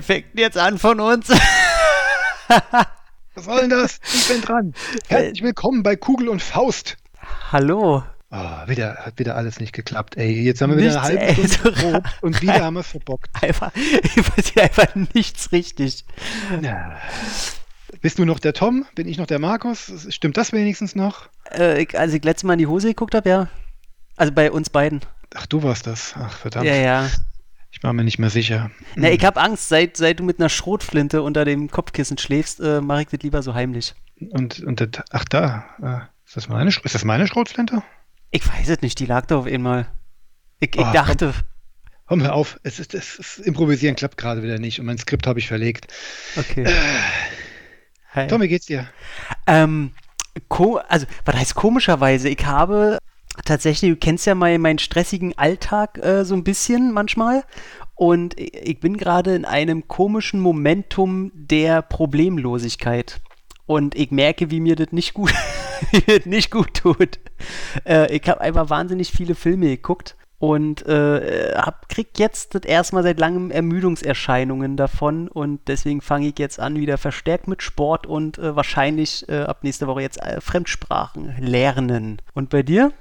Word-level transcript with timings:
Fängt 0.00 0.32
denn 0.32 0.38
jetzt 0.38 0.56
an 0.56 0.78
von 0.78 1.00
uns? 1.00 1.28
Was 3.34 3.44
soll 3.44 3.60
denn 3.60 3.70
das? 3.70 4.00
Ich 4.04 4.28
bin 4.28 4.40
dran. 4.40 4.74
Herzlich 5.08 5.42
willkommen 5.42 5.82
bei 5.82 5.96
Kugel 5.96 6.28
und 6.28 6.40
Faust. 6.42 6.96
Hallo. 7.50 8.02
Oh, 8.30 8.68
wieder, 8.68 8.96
hat 9.04 9.18
wieder 9.18 9.36
alles 9.36 9.60
nicht 9.60 9.74
geklappt, 9.74 10.16
ey. 10.16 10.42
Jetzt 10.42 10.62
haben 10.62 10.70
wir 10.70 10.78
wieder 10.78 10.92
Nichts, 10.92 11.06
eine 11.06 11.20
halbe 11.20 11.40
ey, 11.42 11.48
Stunde 11.48 11.76
so 11.76 11.90
geprobt 11.90 12.08
und 12.22 12.40
wieder 12.40 12.64
haben 12.64 12.74
wir 12.74 12.80
es 12.80 12.86
verbockt. 12.88 13.28
Einfach, 13.42 13.70
einfach 14.56 14.94
nichts 15.12 15.52
richtig. 15.52 16.06
Ja. 16.62 16.96
Bist 18.00 18.18
du 18.18 18.24
noch 18.24 18.38
der 18.38 18.54
Tom? 18.54 18.86
Bin 18.94 19.06
ich 19.06 19.18
noch 19.18 19.26
der 19.26 19.38
Markus? 19.38 19.92
Stimmt 20.08 20.38
das 20.38 20.52
wenigstens 20.52 20.94
noch? 20.94 21.28
Äh, 21.50 21.82
ich, 21.82 21.98
als 21.98 22.14
ich 22.14 22.24
letztes 22.24 22.44
Mal 22.44 22.54
in 22.54 22.60
die 22.60 22.66
Hose 22.66 22.88
geguckt 22.88 23.14
habe, 23.14 23.28
ja. 23.28 23.48
Also 24.16 24.32
bei 24.32 24.50
uns 24.50 24.70
beiden. 24.70 25.00
Ach, 25.34 25.44
du 25.46 25.62
warst 25.62 25.86
das. 25.86 26.14
Ach, 26.18 26.32
verdammt. 26.32 26.66
Ja, 26.66 26.74
ja. 26.74 27.10
Ich 27.82 27.84
war 27.84 27.94
mir 27.94 28.04
nicht 28.04 28.20
mehr 28.20 28.30
sicher. 28.30 28.70
Na, 28.94 29.10
ich 29.10 29.24
habe 29.24 29.40
Angst, 29.40 29.68
seit, 29.68 29.96
seit 29.96 30.20
du 30.20 30.22
mit 30.22 30.38
einer 30.38 30.48
Schrotflinte 30.48 31.20
unter 31.20 31.44
dem 31.44 31.68
Kopfkissen 31.68 32.16
schläfst, 32.16 32.60
äh, 32.60 32.80
mache 32.80 33.02
ich 33.02 33.08
das 33.08 33.22
lieber 33.22 33.42
so 33.42 33.54
heimlich. 33.54 33.96
Und, 34.30 34.60
und 34.60 34.80
das, 34.80 35.04
ach 35.10 35.24
da, 35.24 35.64
äh, 35.82 36.24
ist 36.24 36.36
das 36.36 36.48
meine, 36.48 36.70
ist 36.70 36.94
das 36.94 37.04
meine 37.04 37.26
Schrotflinte? 37.26 37.82
Ich 38.30 38.46
weiß 38.46 38.68
es 38.68 38.82
nicht, 38.82 39.00
die 39.00 39.06
lag 39.06 39.26
da 39.26 39.36
auf 39.36 39.46
einmal. 39.46 39.88
Ich, 40.60 40.76
ich 40.76 40.80
Oh, 40.80 40.92
dachte. 40.92 41.34
Komm, 42.06 42.22
hör 42.22 42.34
auf. 42.34 42.60
Es 42.62 42.78
ist, 42.78 42.94
es 42.94 43.16
ist, 43.16 43.38
Improvisieren 43.38 43.96
klappt 43.96 44.16
gerade 44.16 44.44
wieder 44.44 44.60
nicht 44.60 44.78
und 44.78 44.86
mein 44.86 44.98
Skript 44.98 45.26
habe 45.26 45.40
ich 45.40 45.48
verlegt. 45.48 45.92
Okay. 46.36 46.72
Hi. 48.12 48.28
Tom, 48.28 48.42
wie 48.42 48.48
geht's 48.48 48.66
dir? 48.66 48.88
Ähm, 49.48 49.90
also, 50.88 51.06
was 51.24 51.34
heißt 51.34 51.56
komischerweise? 51.56 52.28
Ich 52.28 52.46
habe 52.46 52.98
tatsächlich, 53.44 53.90
du 53.90 53.96
kennst 53.96 54.26
ja 54.26 54.34
mein, 54.34 54.60
meinen 54.60 54.78
stressigen 54.78 55.36
Alltag 55.36 55.98
äh, 55.98 56.24
so 56.24 56.34
ein 56.34 56.44
bisschen 56.44 56.92
manchmal. 56.92 57.44
Und 57.94 58.38
ich 58.38 58.80
bin 58.80 58.96
gerade 58.96 59.34
in 59.34 59.44
einem 59.44 59.86
komischen 59.86 60.40
Momentum 60.40 61.30
der 61.34 61.82
Problemlosigkeit. 61.82 63.20
Und 63.66 63.94
ich 63.94 64.10
merke, 64.10 64.50
wie 64.50 64.60
mir 64.60 64.76
das 64.76 64.92
nicht 64.92 65.14
gut, 65.14 65.32
nicht 66.24 66.50
gut 66.50 66.74
tut. 66.74 67.20
Äh, 67.86 68.14
ich 68.14 68.28
habe 68.28 68.40
einfach 68.40 68.70
wahnsinnig 68.70 69.12
viele 69.12 69.34
Filme 69.34 69.68
geguckt 69.68 70.16
und 70.42 70.84
äh, 70.86 71.54
hab, 71.54 71.88
krieg 71.88 72.18
jetzt 72.18 72.56
das 72.56 72.62
erstmal 72.62 73.04
seit 73.04 73.20
langem 73.20 73.52
Ermüdungserscheinungen 73.52 74.76
davon 74.76 75.28
und 75.28 75.60
deswegen 75.68 76.00
fange 76.00 76.26
ich 76.26 76.38
jetzt 76.40 76.58
an, 76.58 76.74
wieder 76.74 76.98
verstärkt 76.98 77.46
mit 77.46 77.62
Sport 77.62 78.08
und 78.08 78.38
äh, 78.38 78.56
wahrscheinlich 78.56 79.28
äh, 79.28 79.42
ab 79.42 79.62
nächster 79.62 79.86
Woche 79.86 80.02
jetzt 80.02 80.20
äh, 80.20 80.40
Fremdsprachen 80.40 81.36
lernen. 81.38 82.20
Und 82.34 82.50
bei 82.50 82.64
dir? 82.64 82.92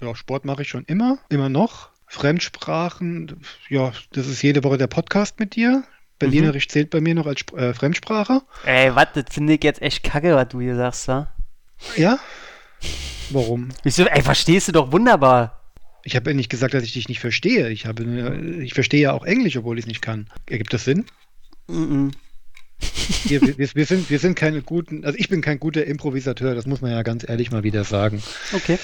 Ja, 0.00 0.14
Sport 0.14 0.44
mache 0.44 0.62
ich 0.62 0.68
schon 0.68 0.84
immer, 0.84 1.18
immer 1.28 1.48
noch. 1.48 1.90
Fremdsprachen, 2.06 3.40
ja, 3.68 3.92
das 4.12 4.28
ist 4.28 4.42
jede 4.42 4.62
Woche 4.62 4.78
der 4.78 4.86
Podcast 4.86 5.40
mit 5.40 5.56
dir. 5.56 5.82
Berlinerisch 6.18 6.68
zählt 6.68 6.90
bei 6.90 7.00
mir 7.00 7.14
noch 7.14 7.26
als 7.26 7.42
äh, 7.56 7.74
Fremdsprache. 7.74 8.42
Ey, 8.64 8.94
was, 8.94 9.08
das 9.14 9.24
finde 9.30 9.54
ich 9.54 9.64
jetzt 9.64 9.82
echt 9.82 10.02
kacke, 10.02 10.34
was 10.34 10.48
du 10.48 10.60
hier 10.60 10.76
sagst, 10.76 11.08
ja? 11.08 11.32
Ja? 11.96 12.18
Warum? 13.30 13.70
Wieso, 13.82 14.04
ey, 14.04 14.22
verstehst 14.22 14.68
du 14.68 14.72
doch 14.72 14.92
wunderbar. 14.92 15.60
Ich 16.04 16.14
habe 16.14 16.30
ja 16.30 16.36
nicht 16.36 16.48
gesagt, 16.48 16.74
dass 16.74 16.84
ich 16.84 16.92
dich 16.92 17.08
nicht 17.08 17.20
verstehe. 17.20 17.68
Ich, 17.70 17.86
habe, 17.86 18.04
ich 18.62 18.74
verstehe 18.74 19.00
ja 19.00 19.12
auch 19.12 19.24
Englisch, 19.24 19.56
obwohl 19.56 19.78
ich 19.78 19.84
es 19.84 19.88
nicht 19.88 20.00
kann. 20.02 20.28
Ergibt 20.48 20.72
das 20.72 20.84
Sinn? 20.84 21.06
-mm. 21.68 22.12
Wir, 23.24 23.42
wir, 23.58 23.74
wir, 23.74 23.86
sind, 23.86 24.08
wir 24.08 24.18
sind 24.18 24.36
keine 24.36 24.62
guten, 24.62 25.04
also 25.04 25.18
ich 25.18 25.28
bin 25.28 25.40
kein 25.40 25.58
guter 25.58 25.84
Improvisateur, 25.84 26.54
das 26.54 26.66
muss 26.66 26.80
man 26.80 26.92
ja 26.92 27.02
ganz 27.02 27.28
ehrlich 27.28 27.50
mal 27.50 27.62
wieder 27.62 27.84
sagen. 27.84 28.22
Okay. 28.52 28.78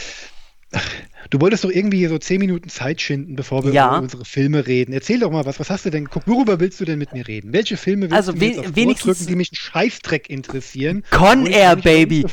Du 1.31 1.41
wolltest 1.41 1.65
doch 1.65 1.71
irgendwie 1.71 1.99
hier 1.99 2.09
so 2.09 2.19
zehn 2.19 2.41
Minuten 2.41 2.69
Zeit 2.69 3.01
schinden, 3.01 3.37
bevor 3.37 3.65
wir 3.65 3.73
Ja. 3.73 3.89
über 3.89 3.99
unsere 4.03 4.25
Filme 4.25 4.67
reden. 4.67 4.93
Erzähl 4.93 5.21
doch 5.21 5.31
mal 5.31 5.47
was, 5.47 5.61
was 5.61 5.71
hast 5.71 5.85
du 5.87 5.91
denn 5.91 6.05
geguckt? 6.05 6.27
Worüber 6.29 6.61
willst 6.61 6.81
du 6.81 6.85
denn 6.85 6.99
mit 6.99 7.13
mir 7.13 7.27
reden? 7.27 7.53
Welche 7.53 7.77
Filme 7.77 8.03
willst 8.03 8.15
Also 8.17 8.33
du 8.33 8.39
mir 8.39 8.57
we- 8.57 8.77
wenigstens- 8.77 9.19
drücken, 9.19 9.29
die 9.31 9.37
mich 9.37 9.51
einen 9.51 9.57
Scheißdreck 9.57 10.29
interessieren? 10.29 11.05
Con 11.11 11.47
Air, 11.47 11.77
Baby. 11.77 12.25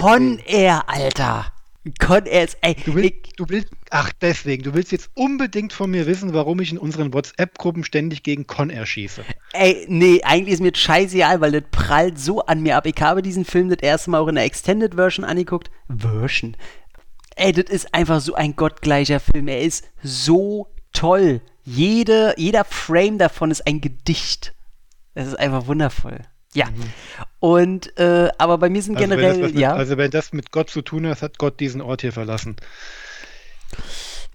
Con? 0.00 0.38
Air, 0.46 0.82
Alter. 0.88 1.52
Con 1.98 2.26
Air 2.26 2.44
ist, 2.44 2.58
ey, 2.60 2.76
Du 2.84 2.94
willst, 2.94 3.10
ich, 3.10 3.32
du 3.36 3.44
willst, 3.48 3.68
ach 3.90 4.12
deswegen, 4.20 4.62
du 4.62 4.72
willst 4.74 4.92
jetzt 4.92 5.10
unbedingt 5.14 5.72
von 5.72 5.90
mir 5.90 6.06
wissen, 6.06 6.32
warum 6.32 6.60
ich 6.60 6.70
in 6.70 6.78
unseren 6.78 7.12
WhatsApp-Gruppen 7.12 7.82
ständig 7.84 8.22
gegen 8.22 8.46
Con 8.46 8.70
Air 8.70 8.86
schieße. 8.86 9.22
Ey, 9.52 9.84
nee, 9.88 10.20
eigentlich 10.22 10.54
ist 10.54 10.60
mir 10.62 10.70
das 10.72 10.80
scheißegal, 10.80 11.40
weil 11.40 11.50
das 11.52 11.62
prallt 11.72 12.18
so 12.20 12.40
an 12.46 12.62
mir 12.62 12.76
ab. 12.76 12.86
Ich 12.86 13.00
habe 13.00 13.20
diesen 13.22 13.44
Film 13.44 13.68
das 13.68 13.78
erste 13.82 14.10
Mal 14.10 14.18
auch 14.20 14.28
in 14.28 14.36
der 14.36 14.44
Extended 14.44 14.94
Version 14.94 15.24
angeguckt. 15.24 15.70
Version. 15.88 16.56
Ey, 17.42 17.50
das 17.50 17.64
ist 17.70 17.92
einfach 17.92 18.20
so 18.20 18.34
ein 18.34 18.54
gottgleicher 18.54 19.18
Film. 19.18 19.48
Er 19.48 19.62
ist 19.62 19.84
so 20.00 20.68
toll. 20.92 21.40
Jede, 21.64 22.34
jeder 22.36 22.64
Frame 22.64 23.18
davon 23.18 23.50
ist 23.50 23.66
ein 23.66 23.80
Gedicht. 23.80 24.54
Es 25.14 25.26
ist 25.26 25.40
einfach 25.40 25.66
wundervoll. 25.66 26.20
Ja. 26.54 26.68
Und, 27.40 27.98
äh, 27.98 28.28
aber 28.38 28.58
bei 28.58 28.68
mir 28.68 28.80
sind 28.80 28.96
Also 28.96 29.08
generell, 29.08 29.38
mit, 29.38 29.56
ja. 29.56 29.74
also 29.74 29.96
wenn 29.96 30.12
das 30.12 30.32
mit 30.32 30.52
Gott 30.52 30.70
zu 30.70 30.82
tun 30.82 31.04
hat, 31.08 31.20
hat 31.22 31.38
Gott 31.38 31.58
diesen 31.58 31.80
Ort 31.80 32.02
hier 32.02 32.12
verlassen. 32.12 32.54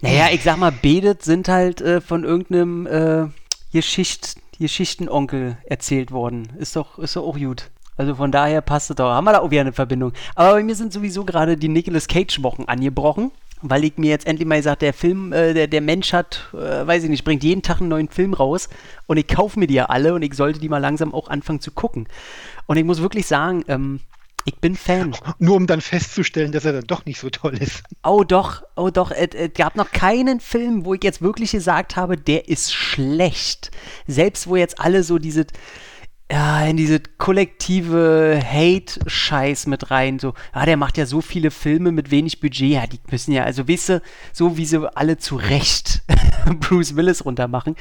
Naja, 0.02 0.28
ich 0.30 0.42
sag 0.42 0.58
mal, 0.58 0.72
Bedet 0.72 1.22
sind 1.22 1.48
halt 1.48 1.80
äh, 1.80 2.02
von 2.02 2.24
irgendeinem 2.24 2.86
äh, 2.86 3.28
Geschicht, 3.72 4.36
Geschichtenonkel 4.58 5.56
erzählt 5.64 6.10
worden. 6.10 6.52
Ist 6.58 6.76
doch, 6.76 6.98
ist 6.98 7.16
doch 7.16 7.22
auch 7.22 7.38
gut. 7.38 7.70
Also 7.98 8.14
von 8.14 8.32
daher 8.32 8.62
passt 8.62 8.90
es 8.90 8.96
doch. 8.96 9.10
Haben 9.10 9.24
wir 9.24 9.32
da 9.32 9.40
auch 9.40 9.50
wieder 9.50 9.60
eine 9.60 9.72
Verbindung. 9.72 10.12
Aber 10.34 10.54
bei 10.54 10.62
mir 10.62 10.74
sind 10.74 10.92
sowieso 10.92 11.24
gerade 11.24 11.56
die 11.56 11.68
Nicolas 11.68 12.06
Cage-Wochen 12.06 12.64
angebrochen, 12.64 13.32
weil 13.60 13.84
ich 13.84 13.98
mir 13.98 14.10
jetzt 14.10 14.26
endlich 14.26 14.48
mal 14.48 14.56
gesagt, 14.56 14.82
der 14.82 14.94
Film, 14.94 15.32
äh, 15.32 15.52
der, 15.52 15.66
der 15.66 15.80
Mensch 15.80 16.12
hat, 16.12 16.48
äh, 16.54 16.86
weiß 16.86 17.04
ich 17.04 17.10
nicht, 17.10 17.24
bringt 17.24 17.42
jeden 17.42 17.62
Tag 17.62 17.80
einen 17.80 17.88
neuen 17.88 18.08
Film 18.08 18.34
raus 18.34 18.68
und 19.06 19.16
ich 19.16 19.26
kaufe 19.26 19.58
mir 19.58 19.66
die 19.66 19.74
ja 19.74 19.86
alle 19.86 20.14
und 20.14 20.22
ich 20.22 20.34
sollte 20.34 20.60
die 20.60 20.68
mal 20.68 20.78
langsam 20.78 21.12
auch 21.12 21.28
anfangen 21.28 21.60
zu 21.60 21.72
gucken. 21.72 22.06
Und 22.66 22.76
ich 22.76 22.84
muss 22.84 23.02
wirklich 23.02 23.26
sagen, 23.26 23.64
ähm, 23.68 24.00
ich 24.44 24.56
bin 24.56 24.76
Fan. 24.76 25.14
Nur 25.38 25.56
um 25.56 25.66
dann 25.66 25.80
festzustellen, 25.82 26.52
dass 26.52 26.64
er 26.64 26.72
dann 26.72 26.86
doch 26.86 27.04
nicht 27.04 27.20
so 27.20 27.28
toll 27.28 27.58
ist. 27.58 27.82
Oh 28.02 28.24
doch, 28.24 28.62
oh 28.76 28.88
doch, 28.88 29.10
es, 29.10 29.34
es 29.34 29.52
gab 29.52 29.76
noch 29.76 29.90
keinen 29.90 30.40
Film, 30.40 30.86
wo 30.86 30.94
ich 30.94 31.04
jetzt 31.04 31.20
wirklich 31.20 31.50
gesagt 31.50 31.96
habe, 31.96 32.16
der 32.16 32.48
ist 32.48 32.72
schlecht. 32.72 33.70
Selbst 34.06 34.46
wo 34.46 34.56
jetzt 34.56 34.80
alle 34.80 35.02
so 35.02 35.18
diese, 35.18 35.46
ja, 36.30 36.66
in 36.66 36.76
diese 36.76 37.00
kollektive 37.00 38.40
Hate-Scheiß 38.44 39.66
mit 39.66 39.90
rein, 39.90 40.18
so, 40.18 40.34
ah, 40.52 40.66
der 40.66 40.76
macht 40.76 40.98
ja 40.98 41.06
so 41.06 41.22
viele 41.22 41.50
Filme 41.50 41.90
mit 41.90 42.10
wenig 42.10 42.40
Budget, 42.40 42.70
ja, 42.70 42.86
die 42.86 43.00
müssen 43.10 43.32
ja, 43.32 43.44
also 43.44 43.66
weißt 43.66 43.88
du, 43.88 44.02
so 44.32 44.58
wie 44.58 44.66
sie 44.66 44.94
alle 44.94 45.16
zu 45.16 45.36
Recht 45.36 46.02
Bruce 46.60 46.96
Willis 46.96 47.24
runtermachen. 47.24 47.76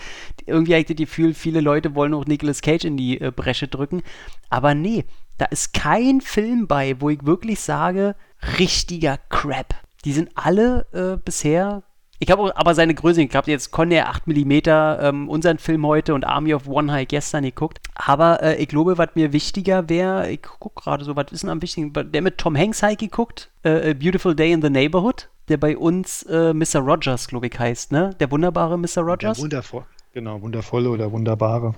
Irgendwie 0.46 0.74
habe 0.74 0.82
ich 0.82 0.88
das 0.88 0.96
Gefühl, 0.96 1.34
viele 1.34 1.60
Leute 1.60 1.94
wollen 1.94 2.14
auch 2.14 2.26
Nicolas 2.26 2.62
Cage 2.62 2.86
in 2.86 2.96
die 2.96 3.20
äh, 3.20 3.32
Bresche 3.36 3.68
drücken, 3.68 4.02
aber 4.50 4.74
nee, 4.74 5.04
da 5.38 5.46
ist 5.46 5.74
kein 5.74 6.22
Film 6.22 6.68
bei, 6.68 7.00
wo 7.02 7.10
ich 7.10 7.26
wirklich 7.26 7.60
sage, 7.60 8.16
richtiger 8.58 9.18
Crap. 9.30 9.76
Die 10.06 10.14
sind 10.14 10.30
alle 10.36 10.86
äh, 10.94 11.18
bisher. 11.24 11.84
Ich 12.20 12.32
habe 12.32 12.56
aber 12.58 12.74
seine 12.74 12.96
Größe, 12.96 13.22
ich 13.22 13.36
habe 13.36 13.52
jetzt 13.52 13.72
Conair 13.72 14.10
8 14.10 14.26
mm, 14.26 14.52
ähm, 14.66 15.30
unseren 15.30 15.60
Film 15.60 15.86
heute 15.86 16.16
und 16.16 16.26
Army 16.26 16.56
of 16.56 16.68
One 16.68 16.92
High 16.92 17.08
gestern 17.08 17.44
geguckt. 17.44 17.80
Aber 17.94 18.42
äh, 18.42 18.56
ich 18.56 18.68
glaube, 18.68 18.98
was 18.98 19.10
mir 19.14 19.34
wichtiger 19.34 19.88
wäre, 19.88 20.30
ich 20.32 20.42
gucke 20.42 20.82
gerade 20.82 21.04
so, 21.04 21.16
was 21.16 21.32
ist 21.32 21.44
denn 21.44 21.52
am 21.52 21.62
wichtigsten? 21.62 22.12
Der 22.12 22.22
mit 22.24 22.40
Tom 22.40 22.58
Hanks 22.58 22.82
halt 22.82 23.00
geguckt, 23.00 23.52
äh, 23.62 23.92
A 23.92 23.94
Beautiful 23.94 24.36
Day 24.36 24.52
in 24.52 24.64
the 24.64 24.70
Neighborhood, 24.70 25.30
der 25.48 25.58
bei 25.58 25.78
uns 25.78 26.24
äh, 26.24 26.54
Mr. 26.54 26.80
Rogers, 26.80 27.28
glaube 27.28 27.48
ich, 27.48 27.60
heißt, 27.60 27.92
ne? 27.92 28.16
Der 28.20 28.32
wunderbare 28.32 28.80
Mr. 28.80 29.02
Rogers. 29.02 29.40
wundervoll. 29.40 29.86
Genau, 30.14 30.42
wundervolle 30.42 30.90
oder 30.90 31.12
wunderbare. 31.12 31.76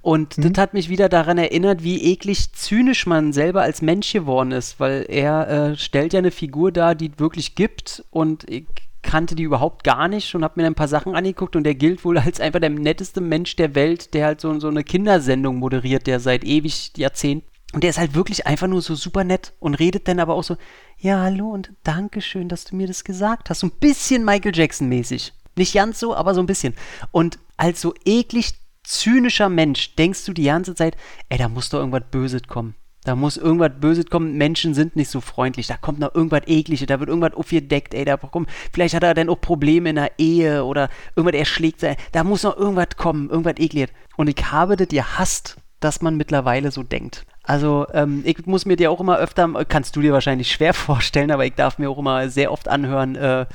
Und 0.00 0.44
das 0.44 0.58
hat 0.58 0.74
mich 0.74 0.88
wieder 0.88 1.08
daran 1.08 1.38
erinnert, 1.38 1.84
wie 1.84 2.02
eklig 2.12 2.52
zynisch 2.52 3.06
man 3.06 3.32
selber 3.32 3.62
als 3.62 3.82
Mensch 3.82 4.12
geworden 4.12 4.50
ist, 4.50 4.80
weil 4.80 5.06
er 5.08 5.48
äh, 5.48 5.76
stellt 5.76 6.12
ja 6.14 6.18
eine 6.18 6.32
Figur 6.32 6.72
dar, 6.72 6.96
die 6.96 7.12
es 7.12 7.20
wirklich 7.20 7.54
gibt 7.54 8.04
und 8.10 8.48
ich 8.50 8.66
kannte 9.02 9.34
die 9.34 9.42
überhaupt 9.42 9.84
gar 9.84 10.08
nicht 10.08 10.34
und 10.34 10.44
habe 10.44 10.60
mir 10.60 10.66
ein 10.66 10.74
paar 10.74 10.88
Sachen 10.88 11.14
angeguckt 11.14 11.56
und 11.56 11.64
der 11.64 11.74
gilt 11.74 12.04
wohl 12.04 12.18
als 12.18 12.40
einfach 12.40 12.60
der 12.60 12.70
netteste 12.70 13.20
Mensch 13.20 13.56
der 13.56 13.74
Welt, 13.74 14.14
der 14.14 14.26
halt 14.26 14.40
so, 14.40 14.58
so 14.60 14.68
eine 14.68 14.84
Kindersendung 14.84 15.56
moderiert, 15.56 16.06
der 16.06 16.20
seit 16.20 16.44
ewig 16.44 16.92
Jahrzehnten. 16.96 17.46
Und 17.72 17.82
der 17.82 17.90
ist 17.90 17.98
halt 17.98 18.14
wirklich 18.14 18.46
einfach 18.46 18.68
nur 18.68 18.82
so 18.82 18.94
super 18.94 19.24
nett 19.24 19.54
und 19.58 19.74
redet 19.74 20.06
dann 20.06 20.20
aber 20.20 20.34
auch 20.34 20.44
so, 20.44 20.56
ja, 20.98 21.20
hallo 21.20 21.50
und 21.50 21.72
Dankeschön, 21.84 22.48
dass 22.48 22.64
du 22.64 22.76
mir 22.76 22.86
das 22.86 23.02
gesagt 23.02 23.48
hast. 23.48 23.60
So 23.60 23.68
ein 23.68 23.78
bisschen 23.80 24.24
Michael 24.24 24.54
Jackson-mäßig. 24.54 25.32
Nicht 25.56 25.74
ganz 25.74 25.98
so, 25.98 26.14
aber 26.14 26.34
so 26.34 26.40
ein 26.40 26.46
bisschen. 26.46 26.74
Und 27.12 27.38
als 27.56 27.80
so 27.80 27.94
eklig 28.04 28.54
zynischer 28.84 29.48
Mensch 29.48 29.94
denkst 29.96 30.24
du 30.26 30.32
die 30.32 30.44
ganze 30.44 30.74
Zeit, 30.74 30.96
ey, 31.28 31.38
da 31.38 31.48
muss 31.48 31.70
doch 31.70 31.78
irgendwas 31.78 32.10
Böses 32.10 32.42
kommen. 32.46 32.74
Da 33.04 33.16
muss 33.16 33.36
irgendwas 33.36 33.72
Böses 33.80 34.06
kommen. 34.06 34.36
Menschen 34.36 34.74
sind 34.74 34.94
nicht 34.94 35.10
so 35.10 35.20
freundlich. 35.20 35.66
Da 35.66 35.76
kommt 35.76 35.98
noch 35.98 36.14
irgendwas 36.14 36.42
Ekliges. 36.46 36.86
Da 36.86 37.00
wird 37.00 37.08
irgendwas 37.08 37.34
aufgedeckt. 37.34 37.94
Ey, 37.94 38.04
da 38.04 38.16
kommt, 38.16 38.48
vielleicht 38.72 38.94
hat 38.94 39.02
er 39.02 39.14
dann 39.14 39.28
auch 39.28 39.40
Probleme 39.40 39.90
in 39.90 39.96
der 39.96 40.12
Ehe 40.18 40.64
oder 40.64 40.88
irgendwas 41.16 41.38
erschlägt 41.38 41.80
sein. 41.80 41.96
Da 42.12 42.22
muss 42.22 42.44
noch 42.44 42.56
irgendwas 42.56 42.96
kommen. 42.96 43.28
Irgendwas 43.28 43.58
Ekliges. 43.58 43.90
Und 44.16 44.28
ich 44.28 44.52
habe 44.52 44.76
das 44.76 44.88
gehasst, 44.88 45.56
dass 45.80 46.00
man 46.00 46.16
mittlerweile 46.16 46.70
so 46.70 46.84
denkt. 46.84 47.26
Also, 47.42 47.86
ähm, 47.92 48.22
ich 48.24 48.46
muss 48.46 48.66
mir 48.66 48.76
dir 48.76 48.90
auch 48.90 49.00
immer 49.00 49.18
öfter, 49.18 49.48
kannst 49.68 49.96
du 49.96 50.00
dir 50.00 50.12
wahrscheinlich 50.12 50.52
schwer 50.52 50.74
vorstellen, 50.74 51.30
aber 51.30 51.44
ich 51.44 51.54
darf 51.54 51.78
mir 51.78 51.90
auch 51.90 51.98
immer 51.98 52.28
sehr 52.28 52.52
oft 52.52 52.68
anhören, 52.68 53.16
äh, 53.16 53.46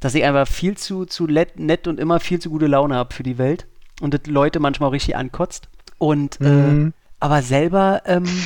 dass 0.00 0.14
ich 0.14 0.24
einfach 0.24 0.48
viel 0.48 0.76
zu, 0.76 1.04
zu 1.04 1.26
nett 1.26 1.86
und 1.86 2.00
immer 2.00 2.18
viel 2.18 2.40
zu 2.40 2.50
gute 2.50 2.66
Laune 2.66 2.96
habe 2.96 3.14
für 3.14 3.22
die 3.22 3.38
Welt 3.38 3.66
und 4.00 4.14
das 4.14 4.22
Leute 4.26 4.58
manchmal 4.58 4.88
auch 4.88 4.94
richtig 4.94 5.14
ankotzt. 5.14 5.68
Und 5.98 6.40
mhm. 6.40 6.94
Aber 7.20 7.42
selber, 7.42 8.02
ähm, 8.06 8.24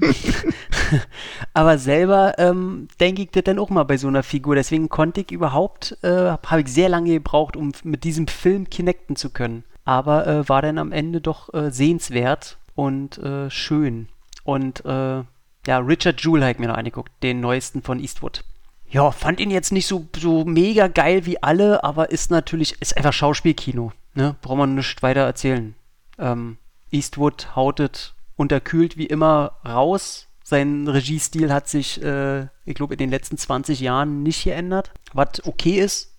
aber 1.54 1.78
selber 1.78 2.38
ähm, 2.38 2.88
denke 3.00 3.22
ich 3.22 3.30
das 3.30 3.44
dann 3.44 3.58
auch 3.58 3.70
mal 3.70 3.84
bei 3.84 3.96
so 3.96 4.08
einer 4.08 4.22
Figur. 4.22 4.54
Deswegen 4.54 4.88
konnte 4.88 5.22
ich 5.22 5.30
überhaupt, 5.30 5.96
äh, 6.02 6.36
habe 6.46 6.60
ich 6.60 6.68
sehr 6.68 6.88
lange 6.88 7.12
gebraucht, 7.12 7.56
um 7.56 7.72
mit 7.84 8.04
diesem 8.04 8.26
Film 8.26 8.68
connecten 8.70 9.16
zu 9.16 9.30
können. 9.30 9.64
Aber 9.84 10.26
äh, 10.26 10.48
war 10.48 10.62
dann 10.62 10.78
am 10.78 10.92
Ende 10.92 11.20
doch 11.20 11.52
äh, 11.54 11.70
sehenswert 11.70 12.58
und 12.74 13.18
äh, 13.18 13.50
schön. 13.50 14.08
Und 14.44 14.84
äh, 14.84 15.22
ja, 15.66 15.78
Richard 15.78 16.20
Jewell 16.20 16.42
habe 16.42 16.52
ich 16.52 16.58
mir 16.58 16.68
noch 16.68 16.76
angeguckt, 16.76 17.12
den 17.22 17.40
neuesten 17.40 17.82
von 17.82 18.00
Eastwood. 18.00 18.44
Ja, 18.88 19.10
fand 19.10 19.40
ihn 19.40 19.50
jetzt 19.50 19.72
nicht 19.72 19.86
so, 19.86 20.06
so 20.16 20.44
mega 20.44 20.86
geil 20.86 21.24
wie 21.24 21.42
alle, 21.42 21.82
aber 21.82 22.10
ist 22.10 22.30
natürlich, 22.30 22.80
ist 22.80 22.96
einfach 22.96 23.12
Schauspielkino. 23.12 23.92
Ne? 24.14 24.36
Braucht 24.42 24.58
man 24.58 24.74
nicht 24.74 25.02
weiter 25.02 25.22
erzählen. 25.22 25.74
Ähm, 26.18 26.58
Eastwood 26.92 27.54
hautet 27.56 28.14
unterkühlt 28.36 28.96
wie 28.96 29.06
immer 29.06 29.58
raus. 29.64 30.28
Sein 30.42 30.88
Regiestil 30.88 31.52
hat 31.52 31.68
sich, 31.68 32.02
äh, 32.02 32.42
ich 32.64 32.74
glaube, 32.74 32.94
in 32.94 32.98
den 32.98 33.10
letzten 33.10 33.38
20 33.38 33.80
Jahren 33.80 34.22
nicht 34.22 34.44
geändert. 34.44 34.92
Was 35.12 35.44
okay 35.46 35.78
ist. 35.78 36.14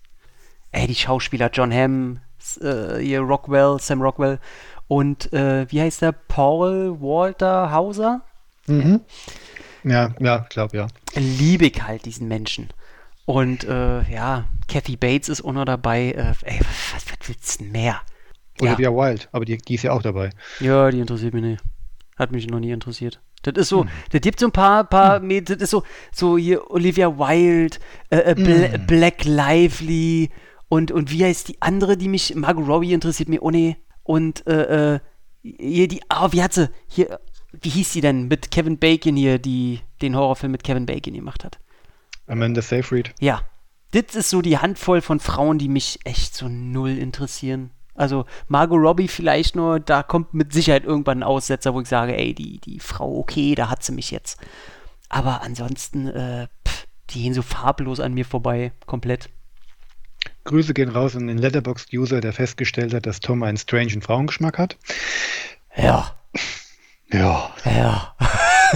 Ey, 0.72 0.86
die 0.86 0.94
Schauspieler, 0.94 1.50
John 1.52 1.72
Hamm, 1.72 2.20
äh, 2.60 2.98
hier 2.98 3.20
Rockwell, 3.20 3.78
Sam 3.78 4.02
Rockwell 4.02 4.40
und 4.88 5.32
äh, 5.32 5.70
wie 5.70 5.80
heißt 5.80 6.02
der? 6.02 6.12
Paul 6.12 7.00
Walter 7.00 7.70
Hauser? 7.70 8.22
Mhm. 8.66 9.00
Ja, 9.82 10.14
ja, 10.18 10.42
ich 10.42 10.48
glaube, 10.48 10.76
ja. 10.76 10.86
Liebe 11.14 11.66
ich 11.66 11.82
halt 11.82 12.04
diesen 12.04 12.28
Menschen. 12.28 12.68
Und 13.26 13.64
äh, 13.64 14.02
ja, 14.10 14.44
Kathy 14.68 14.96
Bates 14.96 15.28
ist 15.28 15.44
auch 15.44 15.52
noch 15.52 15.64
dabei. 15.64 16.12
Äh, 16.12 16.34
ey, 16.42 16.60
was, 16.60 17.06
was 17.06 17.28
willst 17.28 17.60
du 17.60 17.64
denn 17.64 17.72
mehr? 17.72 18.00
Olivia 18.60 18.90
ja. 18.90 18.96
Wild, 18.96 19.28
aber 19.32 19.44
die, 19.44 19.58
die 19.58 19.74
ist 19.74 19.82
ja 19.82 19.92
auch 19.92 20.02
dabei. 20.02 20.30
Ja, 20.60 20.90
die 20.90 21.00
interessiert 21.00 21.34
mich 21.34 21.42
nicht. 21.42 21.62
Hat 22.16 22.30
mich 22.30 22.46
noch 22.48 22.60
nie 22.60 22.70
interessiert. 22.70 23.20
Das 23.42 23.54
ist 23.56 23.68
so, 23.68 23.82
hm. 23.82 23.90
das 24.10 24.20
gibt 24.20 24.40
so 24.40 24.46
ein 24.46 24.52
paar, 24.52 24.84
paar, 24.84 25.20
hm. 25.20 25.44
das 25.44 25.58
ist 25.58 25.70
so, 25.70 25.82
so 26.12 26.38
hier 26.38 26.70
Olivia 26.70 27.18
Wilde, 27.18 27.76
äh, 28.10 28.18
äh, 28.18 28.34
Bla 28.34 28.72
hm. 28.72 28.86
Black 28.86 29.24
Lively 29.24 30.30
und, 30.68 30.92
und 30.92 31.10
wie 31.10 31.24
heißt 31.24 31.48
die 31.48 31.60
andere, 31.60 31.96
die 31.96 32.08
mich, 32.08 32.34
Margot 32.34 32.66
Robbie 32.66 32.92
interessiert 32.92 33.28
mir, 33.28 33.42
oh 33.42 33.50
nee, 33.50 33.76
und 34.02 34.46
äh, 34.46 34.94
äh, 34.94 35.00
hier 35.42 35.88
die, 35.88 36.00
oh, 36.10 36.28
wie 36.30 36.42
hat 36.42 36.54
sie, 36.54 36.70
hier, 36.88 37.20
wie 37.60 37.68
hieß 37.68 37.92
sie 37.92 38.00
denn, 38.00 38.28
mit 38.28 38.50
Kevin 38.50 38.78
Bacon 38.78 39.16
hier, 39.16 39.38
die 39.38 39.80
den 40.00 40.16
Horrorfilm 40.16 40.52
mit 40.52 40.64
Kevin 40.64 40.86
Bacon 40.86 41.14
gemacht 41.14 41.44
hat. 41.44 41.58
Amanda 42.26 42.62
Seyfried. 42.62 43.12
Ja. 43.20 43.42
Das 43.92 44.16
ist 44.16 44.30
so 44.30 44.42
die 44.42 44.58
Handvoll 44.58 45.00
von 45.00 45.20
Frauen, 45.20 45.58
die 45.58 45.68
mich 45.68 46.00
echt 46.04 46.34
so 46.34 46.48
null 46.48 46.98
interessieren. 46.98 47.70
Also 47.94 48.26
Margot 48.48 48.78
Robbie 48.80 49.08
vielleicht 49.08 49.56
nur, 49.56 49.80
da 49.80 50.02
kommt 50.02 50.34
mit 50.34 50.52
Sicherheit 50.52 50.84
irgendwann 50.84 51.20
ein 51.20 51.22
Aussetzer, 51.22 51.74
wo 51.74 51.80
ich 51.80 51.88
sage, 51.88 52.16
ey, 52.16 52.34
die, 52.34 52.58
die 52.58 52.80
Frau, 52.80 53.18
okay, 53.18 53.54
da 53.54 53.70
hat 53.70 53.82
sie 53.82 53.92
mich 53.92 54.10
jetzt. 54.10 54.40
Aber 55.08 55.42
ansonsten, 55.42 56.08
äh, 56.08 56.48
pff, 56.66 56.86
die 57.10 57.22
gehen 57.22 57.34
so 57.34 57.42
farblos 57.42 58.00
an 58.00 58.14
mir 58.14 58.24
vorbei, 58.24 58.72
komplett. 58.86 59.28
Grüße 60.44 60.74
gehen 60.74 60.88
raus 60.88 61.16
an 61.16 61.26
den 61.26 61.38
Letterboxd-User, 61.38 62.20
der 62.20 62.32
festgestellt 62.32 62.94
hat, 62.94 63.06
dass 63.06 63.20
Tom 63.20 63.42
einen 63.42 63.56
strangen 63.56 64.02
Frauengeschmack 64.02 64.58
hat. 64.58 64.76
Ja. 65.76 66.14
Ja. 67.12 67.50
Ja. 67.64 68.14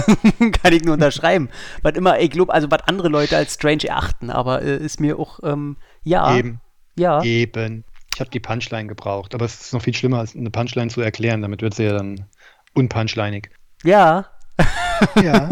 Kann 0.61 0.73
ich 0.73 0.83
nur 0.83 0.93
unterschreiben. 0.93 1.49
was 1.81 1.95
immer, 1.95 2.19
ich 2.19 2.31
glaube, 2.31 2.53
also 2.53 2.71
was 2.71 2.81
andere 2.87 3.09
Leute 3.09 3.35
als 3.35 3.55
strange 3.55 3.87
erachten, 3.87 4.29
aber 4.29 4.61
äh, 4.61 4.77
ist 4.77 4.99
mir 4.99 5.19
auch, 5.19 5.39
ähm, 5.43 5.77
ja. 6.03 6.37
Eben. 6.37 6.61
Ja. 6.95 7.21
Eben. 7.23 7.83
Ich 8.19 8.21
habe 8.21 8.31
die 8.31 8.41
Punchline 8.41 8.89
gebraucht, 8.89 9.33
aber 9.33 9.45
es 9.45 9.61
ist 9.61 9.73
noch 9.73 9.81
viel 9.81 9.95
schlimmer, 9.95 10.19
als 10.19 10.35
eine 10.35 10.49
Punchline 10.49 10.89
zu 10.89 10.99
erklären. 10.99 11.41
Damit 11.41 11.61
wird 11.61 11.73
sie 11.73 11.85
ja 11.85 11.93
dann 11.93 12.25
unpunchlinig. 12.73 13.49
Ja. 13.85 14.25
ja. 15.15 15.23
ja 15.23 15.49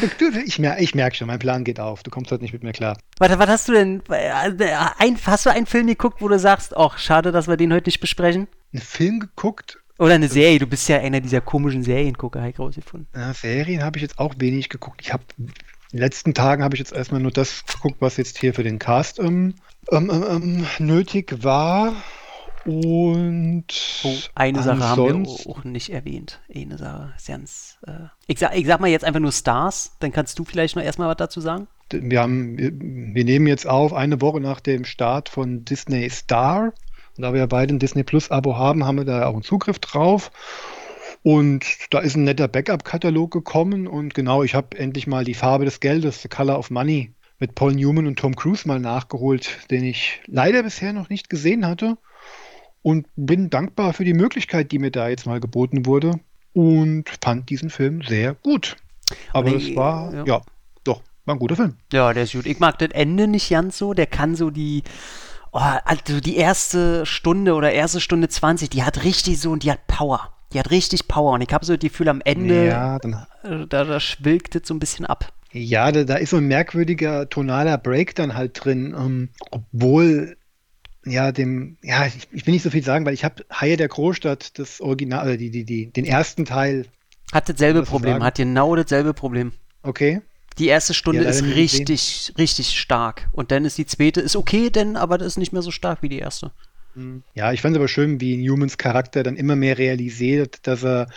du, 0.00 0.30
du, 0.30 0.38
ich, 0.38 0.58
mer 0.58 0.80
ich 0.80 0.94
merke 0.94 1.14
schon, 1.14 1.26
mein 1.26 1.40
Plan 1.40 1.62
geht 1.62 1.78
auf. 1.80 2.02
Du 2.02 2.10
kommst 2.10 2.32
heute 2.32 2.42
nicht 2.42 2.54
mit 2.54 2.62
mir 2.62 2.72
klar. 2.72 2.96
Warte, 3.18 3.38
was 3.38 3.48
hast 3.50 3.68
du 3.68 3.72
denn? 3.72 4.02
Ein, 4.08 5.18
hast 5.26 5.44
du 5.44 5.50
einen 5.50 5.66
Film 5.66 5.86
geguckt, 5.88 6.22
wo 6.22 6.28
du 6.28 6.38
sagst, 6.38 6.74
ach, 6.74 6.96
schade, 6.96 7.32
dass 7.32 7.48
wir 7.48 7.58
den 7.58 7.70
heute 7.70 7.90
nicht 7.90 8.00
besprechen? 8.00 8.48
Einen 8.72 8.80
Film 8.80 9.20
geguckt? 9.20 9.78
Oder 9.98 10.14
eine 10.14 10.28
Serie, 10.28 10.58
du 10.58 10.66
bist 10.66 10.88
ja 10.88 11.00
einer 11.00 11.20
dieser 11.20 11.42
komischen 11.42 11.82
Seriengucker, 11.82 12.40
habe 12.40 12.50
ich 12.50 12.58
rausgefunden. 12.58 13.08
Ja, 13.14 13.34
Serien 13.34 13.84
habe 13.84 13.98
ich 13.98 14.02
jetzt 14.02 14.18
auch 14.18 14.32
wenig 14.38 14.70
geguckt. 14.70 15.02
Ich 15.02 15.12
habe 15.12 15.22
den 15.94 16.00
letzten 16.00 16.34
Tagen 16.34 16.64
habe 16.64 16.74
ich 16.74 16.80
jetzt 16.80 16.92
erstmal 16.92 17.20
nur 17.20 17.30
das 17.30 17.64
geguckt, 17.66 17.98
was 18.00 18.16
jetzt 18.16 18.38
hier 18.38 18.52
für 18.52 18.64
den 18.64 18.80
Cast 18.80 19.20
ähm, 19.20 19.54
ähm, 19.92 20.10
ähm, 20.10 20.24
ähm 20.28 20.66
nötig 20.84 21.44
war. 21.44 21.92
Und 22.64 23.66
oh, 24.02 24.14
eine 24.34 24.62
Sache 24.62 24.80
haben 24.80 25.24
wir 25.24 25.50
auch 25.50 25.62
nicht 25.62 25.90
erwähnt. 25.90 26.40
Eine 26.52 26.78
Sache, 26.78 27.12
ganz. 27.24 27.78
Äh, 27.86 28.06
ich, 28.26 28.40
sag, 28.40 28.56
ich 28.56 28.66
sag 28.66 28.80
mal 28.80 28.88
jetzt 28.88 29.04
einfach 29.04 29.20
nur 29.20 29.30
Stars, 29.30 29.92
dann 30.00 30.10
kannst 30.10 30.36
du 30.38 30.44
vielleicht 30.44 30.74
noch 30.74 30.82
erstmal 30.82 31.08
was 31.08 31.16
dazu 31.16 31.40
sagen. 31.40 31.68
Wir, 31.90 32.20
haben, 32.20 32.58
wir, 32.58 32.72
wir 32.72 33.24
nehmen 33.24 33.46
jetzt 33.46 33.68
auf, 33.68 33.92
eine 33.92 34.20
Woche 34.20 34.40
nach 34.40 34.58
dem 34.58 34.84
Start 34.84 35.28
von 35.28 35.64
Disney 35.64 36.10
Star. 36.10 36.72
Und 37.16 37.22
da 37.22 37.32
wir 37.32 37.38
ja 37.38 37.46
beide 37.46 37.72
ein 37.72 37.78
Disney 37.78 38.02
Plus 38.02 38.32
Abo 38.32 38.56
haben, 38.56 38.84
haben 38.84 38.96
wir 38.96 39.04
da 39.04 39.26
auch 39.26 39.34
einen 39.34 39.42
Zugriff 39.42 39.78
drauf. 39.78 40.32
Und 41.24 41.64
da 41.88 42.00
ist 42.00 42.16
ein 42.16 42.24
netter 42.24 42.48
Backup-Katalog 42.48 43.30
gekommen 43.30 43.86
und 43.86 44.12
genau, 44.12 44.42
ich 44.42 44.54
habe 44.54 44.76
endlich 44.76 45.06
mal 45.06 45.24
die 45.24 45.32
Farbe 45.32 45.64
des 45.64 45.80
Geldes, 45.80 46.20
The 46.20 46.28
Color 46.28 46.58
of 46.58 46.70
Money, 46.70 47.14
mit 47.38 47.54
Paul 47.54 47.72
Newman 47.72 48.06
und 48.06 48.18
Tom 48.18 48.36
Cruise 48.36 48.68
mal 48.68 48.78
nachgeholt, 48.78 49.70
den 49.70 49.84
ich 49.84 50.20
leider 50.26 50.62
bisher 50.62 50.92
noch 50.92 51.08
nicht 51.08 51.30
gesehen 51.30 51.66
hatte. 51.66 51.96
Und 52.82 53.06
bin 53.16 53.48
dankbar 53.48 53.94
für 53.94 54.04
die 54.04 54.12
Möglichkeit, 54.12 54.70
die 54.70 54.78
mir 54.78 54.90
da 54.90 55.08
jetzt 55.08 55.24
mal 55.24 55.40
geboten 55.40 55.86
wurde. 55.86 56.20
Und 56.52 57.08
fand 57.22 57.48
diesen 57.48 57.70
Film 57.70 58.02
sehr 58.02 58.34
gut. 58.34 58.76
Aber 59.32 59.56
es 59.56 59.74
war, 59.74 60.12
ja. 60.12 60.24
ja, 60.26 60.42
doch, 60.84 61.02
war 61.24 61.36
ein 61.36 61.38
guter 61.38 61.56
Film. 61.56 61.78
Ja, 61.90 62.12
der 62.12 62.24
ist 62.24 62.34
gut. 62.34 62.44
Ich 62.44 62.60
mag 62.60 62.78
das 62.78 62.90
Ende 62.90 63.28
nicht 63.28 63.48
ganz 63.48 63.78
so. 63.78 63.94
Der 63.94 64.06
kann 64.06 64.36
so 64.36 64.50
die, 64.50 64.82
oh, 65.52 65.58
also 65.58 66.20
die 66.20 66.36
erste 66.36 67.06
Stunde 67.06 67.54
oder 67.54 67.72
erste 67.72 68.02
Stunde 68.02 68.28
20, 68.28 68.68
die 68.68 68.82
hat 68.82 69.04
richtig 69.04 69.40
so 69.40 69.52
und 69.52 69.62
die 69.62 69.72
hat 69.72 69.86
Power. 69.86 70.33
Die 70.54 70.60
hat 70.60 70.70
richtig 70.70 71.08
Power 71.08 71.32
und 71.32 71.42
ich 71.42 71.52
habe 71.52 71.64
so 71.64 71.74
das 71.74 71.80
Gefühl, 71.80 72.08
am 72.08 72.20
Ende, 72.24 72.66
ja, 72.66 72.98
dann, 73.00 73.26
äh, 73.42 73.66
da, 73.66 73.84
da 73.84 74.00
schwilgt 74.00 74.54
es 74.54 74.68
so 74.68 74.74
ein 74.74 74.78
bisschen 74.78 75.04
ab. 75.04 75.32
Ja, 75.52 75.92
da, 75.92 76.04
da, 76.04 76.14
ist 76.14 76.30
so 76.30 76.36
ein 76.36 76.46
merkwürdiger 76.46 77.28
tonaler 77.28 77.76
Break 77.76 78.14
dann 78.14 78.34
halt 78.34 78.64
drin, 78.64 78.94
um, 78.94 79.04
ähm, 79.04 79.28
obwohl 79.50 80.36
ja 81.04 81.32
dem 81.32 81.76
ja 81.82 82.06
ich, 82.06 82.28
ich, 82.32 82.46
will 82.46 82.54
nicht 82.54 82.62
so 82.62 82.70
viel 82.70 82.82
sagen, 82.82 83.04
weil 83.04 83.14
ich 83.14 83.24
habe 83.24 83.44
Haie 83.52 83.76
der 83.76 83.88
Großstadt 83.88 84.58
das 84.58 84.80
Original, 84.80 85.28
äh, 85.28 85.36
die, 85.36 85.50
die, 85.50 85.64
die, 85.64 85.92
den 85.92 86.04
ersten 86.04 86.44
Teil 86.44 86.86
hat 87.32 87.48
dasselbe 87.48 87.82
Problem, 87.82 88.22
hat 88.22 88.36
genau 88.36 88.76
dasselbe 88.76 89.12
Problem. 89.12 89.52
Okay. 89.82 90.22
Die 90.58 90.68
erste 90.68 90.94
Stunde 90.94 91.24
ja, 91.24 91.30
ist 91.30 91.42
richtig, 91.42 92.32
richtig 92.38 92.78
stark. 92.78 93.28
Und 93.32 93.50
dann 93.50 93.64
ist 93.64 93.76
die 93.76 93.86
zweite, 93.86 94.20
ist 94.20 94.36
okay, 94.36 94.70
denn, 94.70 94.96
aber 94.96 95.18
das 95.18 95.28
ist 95.28 95.38
nicht 95.38 95.52
mehr 95.52 95.62
so 95.62 95.72
stark 95.72 96.02
wie 96.02 96.08
die 96.08 96.20
erste. 96.20 96.52
Hm. 96.94 97.22
Ja, 97.34 97.52
ich 97.52 97.60
fand 97.60 97.74
es 97.74 97.78
aber 97.78 97.88
schön, 97.88 98.20
wie 98.20 98.36
Newmans 98.36 98.78
Charakter 98.78 99.22
dann 99.22 99.36
immer 99.36 99.56
mehr 99.56 99.78
realisiert, 99.78 100.66
dass 100.66 100.84
er 100.84 101.08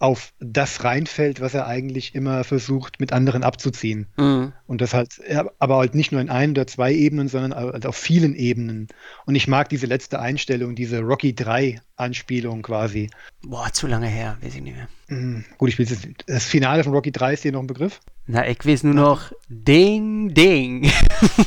auf 0.00 0.32
das 0.40 0.82
reinfällt, 0.82 1.42
was 1.42 1.52
er 1.52 1.66
eigentlich 1.66 2.14
immer 2.14 2.42
versucht, 2.42 3.00
mit 3.00 3.12
anderen 3.12 3.44
abzuziehen. 3.44 4.06
Mhm. 4.16 4.54
Und 4.66 4.80
das 4.80 4.94
halt, 4.94 5.20
aber 5.58 5.76
halt 5.76 5.94
nicht 5.94 6.10
nur 6.10 6.22
in 6.22 6.30
ein 6.30 6.52
oder 6.52 6.66
zwei 6.66 6.94
Ebenen, 6.94 7.28
sondern 7.28 7.54
halt 7.54 7.84
auf 7.84 7.96
vielen 7.96 8.34
Ebenen. 8.34 8.88
Und 9.26 9.34
ich 9.34 9.46
mag 9.46 9.68
diese 9.68 9.84
letzte 9.84 10.18
Einstellung, 10.18 10.74
diese 10.74 11.00
Rocky 11.00 11.34
3 11.34 11.82
Anspielung 11.96 12.62
quasi. 12.62 13.10
Boah, 13.42 13.70
zu 13.74 13.86
lange 13.86 14.06
her, 14.06 14.38
weiß 14.40 14.54
ich 14.54 14.62
nicht 14.62 14.74
mehr. 14.74 14.88
Mhm. 15.08 15.44
Gut, 15.58 15.68
ich 15.68 15.78
will 15.78 15.84
das, 15.84 15.98
das 16.24 16.46
Finale 16.46 16.82
von 16.82 16.94
Rocky 16.94 17.12
3 17.12 17.34
ist 17.34 17.44
dir 17.44 17.52
noch 17.52 17.60
ein 17.60 17.66
Begriff? 17.66 18.00
Na, 18.26 18.48
ich 18.48 18.64
weiß 18.64 18.84
nur 18.84 18.94
noch 18.94 19.32
Ding, 19.50 20.32
Ding. 20.32 20.90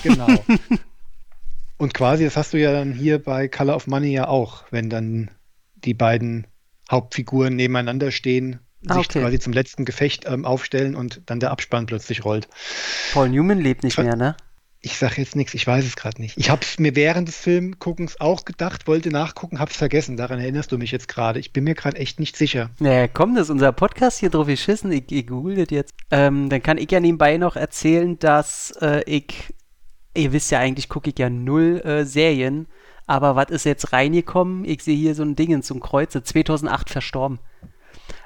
Genau. 0.04 0.28
Und 1.78 1.94
quasi, 1.94 2.24
das 2.24 2.38
hast 2.38 2.54
du 2.54 2.60
ja 2.60 2.72
dann 2.72 2.94
hier 2.94 3.22
bei 3.22 3.48
Color 3.48 3.76
of 3.76 3.88
Money 3.88 4.14
ja 4.14 4.28
auch, 4.28 4.64
wenn 4.72 4.90
dann 4.90 5.32
die 5.76 5.94
beiden 5.94 6.48
Hauptfiguren 6.90 7.56
nebeneinander 7.56 8.12
stehen, 8.12 8.60
ah, 8.88 8.96
sich 8.96 9.10
quasi 9.10 9.40
zum 9.40 9.54
letzten 9.54 9.86
Gefecht 9.86 10.26
ähm, 10.28 10.46
aufstellen 10.46 10.96
und 10.96 11.22
dann 11.26 11.40
der 11.40 11.52
Abspann 11.52 11.86
plötzlich 11.86 12.26
rollt. 12.26 12.48
Paul 13.14 13.30
Newman 13.30 13.60
lebt 13.60 13.84
nicht 13.84 13.98
mehr, 13.98 14.16
ne? 14.16 14.36
Ich 14.86 14.98
sage 14.98 15.22
jetzt 15.22 15.38
nichts, 15.38 15.54
ich 15.54 15.66
weiß 15.66 15.86
es 15.86 15.96
gerade 15.96 16.22
nicht. 16.22 16.38
Ich 16.38 16.50
habe 16.50 16.62
es 16.62 16.78
mir 16.78 16.94
während 16.94 17.30
des 17.30 17.38
Filmguckens 17.38 18.20
auch 18.20 18.44
gedacht, 18.44 18.86
wollte 18.86 19.12
nachgucken, 19.12 19.60
habe 19.60 19.72
es 19.72 19.78
vergessen. 19.78 20.18
Daran 20.18 20.40
erinnerst 20.40 20.74
du 20.74 20.78
mich 20.78 20.92
jetzt 20.92 21.08
gerade. 21.08 21.40
Ich 21.40 21.54
bin 21.54 21.64
mir 21.64 21.74
gerade 21.74 21.96
echt 21.96 22.20
nicht 22.20 22.36
sicher. 22.36 22.70
Naja, 22.80 23.08
komm, 23.08 23.34
das 23.34 23.44
ist 23.44 23.50
unser 23.50 23.72
Podcast 23.72 24.20
hier 24.20 24.30
drauf 24.30 24.48
geschissen. 24.48 24.92
Ich, 24.92 25.10
ich 25.10 25.26
google 25.26 25.56
das 25.56 25.68
jetzt. 25.70 25.94
Ähm, 26.12 26.50
dann 26.50 26.62
kann 26.62 26.78
ich 26.78 26.92
ja 26.92 27.00
nebenbei 27.00 27.38
noch 27.38 27.56
erzählen, 27.56 28.20
dass 28.20 28.72
äh, 28.82 29.04
ich, 29.06 29.54
ihr 30.16 30.32
wisst 30.32 30.52
ja 30.52 30.60
eigentlich, 30.60 30.90
gucke 30.90 31.10
ich 31.10 31.20
ja 31.20 31.30
null 31.30 31.82
äh, 31.86 32.06
Serien. 32.06 32.68
Aber 33.06 33.36
was 33.36 33.50
ist 33.50 33.66
jetzt 33.66 33.92
reingekommen? 33.92 34.64
Ich 34.66 34.84
sehe 34.84 34.96
hier 34.96 35.14
so 35.14 35.24
ein 35.24 35.36
Ding, 35.36 35.54
ein 35.54 35.80
Kreuze, 35.80 36.24
2008 36.24 36.90
verstorben. 36.90 37.40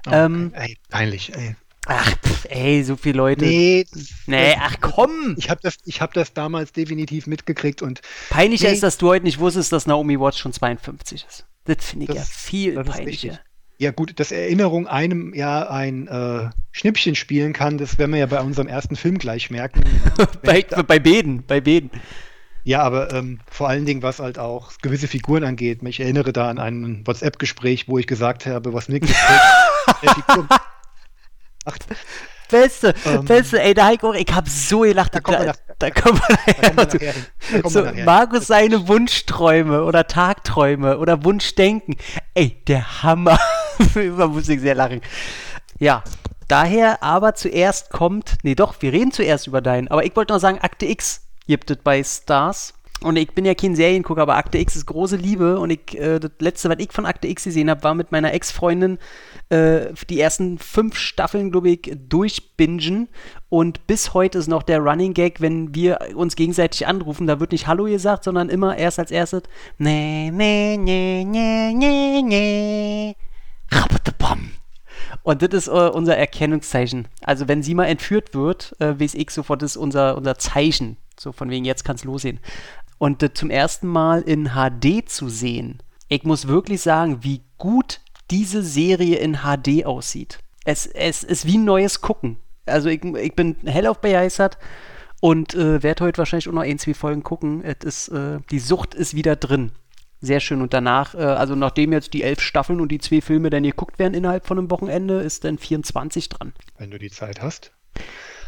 Oh, 0.05 0.11
ähm, 0.11 0.51
ey, 0.53 0.77
peinlich, 0.89 1.33
ey. 1.35 1.55
Ach, 1.87 2.15
pff, 2.19 2.45
ey, 2.49 2.83
so 2.83 2.95
viele 2.95 3.17
Leute. 3.17 3.45
Nee, 3.45 3.85
nee 4.25 4.55
ach 4.59 4.75
komm! 4.81 5.35
Ich 5.37 5.49
habe 5.49 5.61
das, 5.63 5.77
hab 5.99 6.13
das 6.13 6.33
damals 6.33 6.73
definitiv 6.73 7.27
mitgekriegt 7.27 7.81
und. 7.81 8.01
Peinlicher 8.29 8.67
nee. 8.67 8.73
ist, 8.73 8.83
dass 8.83 8.97
du 8.97 9.07
heute 9.07 9.25
nicht 9.25 9.39
wusstest, 9.39 9.71
dass 9.71 9.87
Naomi 9.87 10.19
Watts 10.19 10.37
schon 10.37 10.51
52 10.51 11.25
ist. 11.27 11.45
Das 11.63 11.85
finde 11.85 12.05
ich 12.05 12.09
das, 12.09 12.17
ja 12.17 12.23
viel 12.25 12.83
peinlicher. 12.83 13.39
Ja, 13.79 13.91
gut, 13.91 14.19
dass 14.19 14.31
Erinnerung 14.31 14.87
einem 14.87 15.35
ja 15.35 15.69
ein 15.69 16.07
äh, 16.07 16.49
Schnippchen 16.71 17.13
spielen 17.13 17.53
kann, 17.53 17.77
das 17.77 17.99
werden 17.99 18.11
wir 18.11 18.19
ja 18.19 18.25
bei 18.25 18.41
unserem 18.41 18.67
ersten 18.67 18.95
Film 18.95 19.19
gleich 19.19 19.51
merken. 19.51 19.83
bei, 20.43 20.63
bei 20.63 20.97
Beden, 20.97 21.43
bei 21.45 21.61
Beden. 21.61 21.91
Ja, 22.63 22.81
aber 22.81 23.13
ähm, 23.13 23.39
vor 23.49 23.69
allen 23.69 23.85
Dingen, 23.85 24.01
was 24.01 24.19
halt 24.19 24.39
auch 24.39 24.71
gewisse 24.81 25.07
Figuren 25.07 25.43
angeht. 25.43 25.79
Ich 25.83 25.99
erinnere 25.99 26.33
da 26.33 26.49
an 26.49 26.59
ein 26.59 27.05
WhatsApp-Gespräch, 27.05 27.87
wo 27.87 27.97
ich 27.97 28.07
gesagt 28.07 28.45
habe, 28.45 28.73
was 28.73 28.89
Nick 28.89 29.05
Ach, 31.65 31.77
Beste, 32.49 32.93
ähm, 33.05 33.25
beste, 33.25 33.61
ey, 33.61 33.73
der 33.73 33.85
Heiko, 33.85 34.13
ich 34.13 34.27
hab 34.33 34.47
so 34.47 34.79
gelacht. 34.81 35.13
Da, 35.15 35.19
da, 35.19 35.53
da 35.79 35.91
kommen 35.91 36.19
wir 36.19 36.37
nachher, 36.37 36.71
da 36.75 36.85
da 37.61 37.69
so, 37.69 37.81
nachher 37.81 38.05
Markus 38.05 38.47
seine 38.47 38.87
Wunschträume 38.87 39.83
oder 39.83 40.07
Tagträume 40.07 40.97
oder 40.97 41.25
Wunschdenken. 41.25 41.97
Ey, 42.33 42.61
der 42.67 43.03
Hammer. 43.03 43.37
Über 43.95 44.27
muss 44.27 44.49
ich 44.49 44.61
sehr 44.61 44.75
lachen. 44.75 45.01
Ja, 45.79 46.03
daher 46.47 47.03
aber 47.03 47.35
zuerst 47.35 47.89
kommt, 47.89 48.37
nee 48.43 48.55
doch, 48.55 48.75
wir 48.81 48.93
reden 48.93 49.11
zuerst 49.11 49.47
über 49.47 49.61
deinen, 49.61 49.87
aber 49.89 50.05
ich 50.05 50.15
wollte 50.15 50.33
noch 50.33 50.39
sagen, 50.39 50.59
Akte 50.59 50.85
X 50.85 51.27
gibt 51.47 51.71
es 51.71 51.77
bei 51.77 52.03
Stars. 52.03 52.73
Und 53.03 53.15
ich 53.15 53.31
bin 53.33 53.45
ja 53.45 53.53
kein 53.53 53.75
Seriengucker, 53.75 54.23
aber 54.23 54.37
Akte 54.37 54.57
X 54.57 54.75
ist 54.75 54.87
große 54.87 55.17
Liebe. 55.17 55.59
Und 55.59 55.69
ich, 55.69 55.95
äh, 55.99 56.19
das 56.19 56.31
letzte, 56.39 56.69
was 56.69 56.79
ich 56.79 56.91
von 56.91 57.05
Akte 57.05 57.27
X 57.27 57.43
gesehen 57.43 57.69
habe, 57.69 57.83
war 57.83 57.93
mit 57.93 58.11
meiner 58.11 58.33
Ex-Freundin 58.33 58.97
äh, 59.49 59.93
die 60.09 60.19
ersten 60.19 60.57
fünf 60.57 60.97
Staffeln, 60.97 61.51
glaube 61.51 61.69
ich, 61.69 61.95
durchbingen. 62.09 63.07
Und 63.49 63.85
bis 63.85 64.15
heute 64.15 64.39
ist 64.39 64.47
noch 64.47 64.63
der 64.63 64.79
Running 64.79 65.13
Gag, 65.13 65.41
wenn 65.41 65.75
wir 65.75 65.99
uns 66.15 66.35
gegenseitig 66.35 66.87
anrufen, 66.87 67.27
da 67.27 67.39
wird 67.39 67.51
nicht 67.51 67.67
Hallo 67.67 67.85
gesagt, 67.85 68.23
sondern 68.23 68.49
immer 68.49 68.75
erst 68.75 68.97
als 68.97 69.11
erstes 69.11 69.43
Nee, 69.77 70.31
nee, 70.31 70.75
nee, 70.77 71.23
nee, 71.23 71.73
nee, 71.73 72.21
nee. 72.23 73.15
Und 75.27 75.41
das 75.41 75.49
ist 75.49 75.67
äh, 75.67 75.71
unser 75.71 76.15
Erkennungszeichen. 76.15 77.09
Also 77.21 77.49
wenn 77.49 77.61
sie 77.61 77.73
mal 77.73 77.87
entführt 77.87 78.33
wird, 78.33 78.73
äh, 78.79 78.97
weiß 78.97 79.13
ich 79.13 79.29
sofort, 79.29 79.61
das 79.61 79.71
ist 79.71 79.75
unser, 79.75 80.15
unser 80.15 80.37
Zeichen. 80.37 80.95
So 81.19 81.33
von 81.33 81.49
wegen, 81.49 81.65
jetzt 81.65 81.83
kann 81.83 81.97
es 81.97 82.05
losgehen. 82.05 82.39
Und 82.97 83.21
äh, 83.21 83.33
zum 83.33 83.49
ersten 83.49 83.87
Mal 83.87 84.21
in 84.21 84.51
HD 84.51 85.09
zu 85.09 85.27
sehen, 85.27 85.79
ich 86.07 86.23
muss 86.23 86.47
wirklich 86.47 86.79
sagen, 86.79 87.25
wie 87.25 87.41
gut 87.57 87.99
diese 88.31 88.63
Serie 88.63 89.17
in 89.17 89.39
HD 89.39 89.85
aussieht. 89.85 90.39
Es, 90.63 90.85
es 90.85 91.25
ist 91.25 91.45
wie 91.45 91.57
ein 91.57 91.65
neues 91.65 91.99
Gucken. 91.99 92.37
Also 92.65 92.87
ich, 92.87 93.03
ich 93.03 93.35
bin 93.35 93.57
hellauf 93.65 93.99
begeistert 93.99 94.57
und 95.19 95.53
äh, 95.55 95.83
werde 95.83 96.05
heute 96.05 96.19
wahrscheinlich 96.19 96.47
auch 96.47 96.53
noch 96.53 96.61
ein, 96.61 96.79
zwei 96.79 96.93
Folgen 96.93 97.23
gucken. 97.23 97.65
Es 97.65 97.83
ist, 97.83 98.07
äh, 98.13 98.39
die 98.49 98.59
Sucht 98.59 98.95
ist 98.95 99.13
wieder 99.13 99.35
drin. 99.35 99.73
Sehr 100.19 100.39
schön. 100.39 100.61
Und 100.61 100.73
danach, 100.73 101.13
äh, 101.13 101.19
also 101.19 101.55
nachdem 101.55 101.93
jetzt 101.93 102.13
die 102.13 102.23
elf 102.23 102.41
Staffeln 102.41 102.81
und 102.81 102.91
die 102.91 102.99
zwei 102.99 103.21
Filme 103.21 103.49
dann 103.49 103.63
geguckt 103.63 103.99
werden 103.99 104.13
innerhalb 104.13 104.47
von 104.47 104.57
einem 104.57 104.71
Wochenende, 104.71 105.21
ist 105.21 105.43
dann 105.43 105.57
24 105.57 106.29
dran. 106.29 106.53
Wenn 106.77 106.91
du 106.91 106.97
die 106.97 107.11
Zeit 107.11 107.41
hast. 107.41 107.71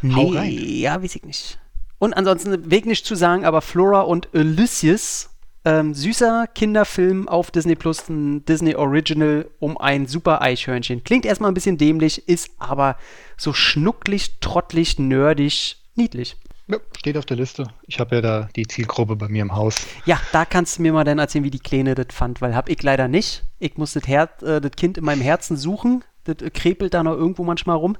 Nee, 0.02 0.80
ja, 0.80 1.02
weiß 1.02 1.14
ich 1.16 1.24
nicht. 1.24 1.58
Und 1.98 2.14
ansonsten, 2.14 2.70
Weg 2.70 2.86
nicht 2.86 3.04
zu 3.04 3.14
sagen, 3.14 3.44
aber 3.44 3.60
Flora 3.60 4.00
und 4.00 4.32
Ulysses, 4.32 5.30
ähm, 5.66 5.92
süßer 5.92 6.46
Kinderfilm 6.46 7.28
auf 7.28 7.50
Disney 7.50 7.74
Plus, 7.74 8.08
ein 8.08 8.44
Disney 8.46 8.74
Original 8.74 9.46
um 9.58 9.76
ein 9.76 10.06
super 10.06 10.40
Eichhörnchen. 10.40 11.04
Klingt 11.04 11.26
erstmal 11.26 11.50
ein 11.50 11.54
bisschen 11.54 11.76
dämlich, 11.76 12.26
ist 12.26 12.50
aber 12.58 12.96
so 13.36 13.52
schnucklig, 13.52 14.40
trottelig, 14.40 14.98
nerdig, 14.98 15.76
niedlich. 15.94 16.36
Ja, 16.70 16.78
steht 16.96 17.16
auf 17.16 17.26
der 17.26 17.36
Liste. 17.36 17.66
Ich 17.86 17.98
habe 17.98 18.16
ja 18.16 18.20
da 18.20 18.48
die 18.54 18.66
Zielgruppe 18.66 19.16
bei 19.16 19.28
mir 19.28 19.42
im 19.42 19.54
Haus. 19.54 19.86
Ja, 20.04 20.20
da 20.30 20.44
kannst 20.44 20.78
du 20.78 20.82
mir 20.82 20.92
mal 20.92 21.02
dann 21.02 21.18
erzählen, 21.18 21.42
wie 21.44 21.50
die 21.50 21.58
Kleine 21.58 21.96
das 21.96 22.06
fand, 22.10 22.40
weil 22.40 22.54
hab 22.54 22.68
ich 22.68 22.80
leider 22.82 23.08
nicht. 23.08 23.42
Ich 23.58 23.76
muss 23.76 23.94
das, 23.94 24.06
Her 24.06 24.30
äh, 24.42 24.60
das 24.60 24.72
Kind 24.72 24.96
in 24.96 25.04
meinem 25.04 25.20
Herzen 25.20 25.56
suchen. 25.56 26.04
Das 26.24 26.36
äh, 26.36 26.50
krepelt 26.50 26.94
da 26.94 27.02
noch 27.02 27.14
irgendwo 27.14 27.42
manchmal 27.42 27.76
rum. 27.76 27.96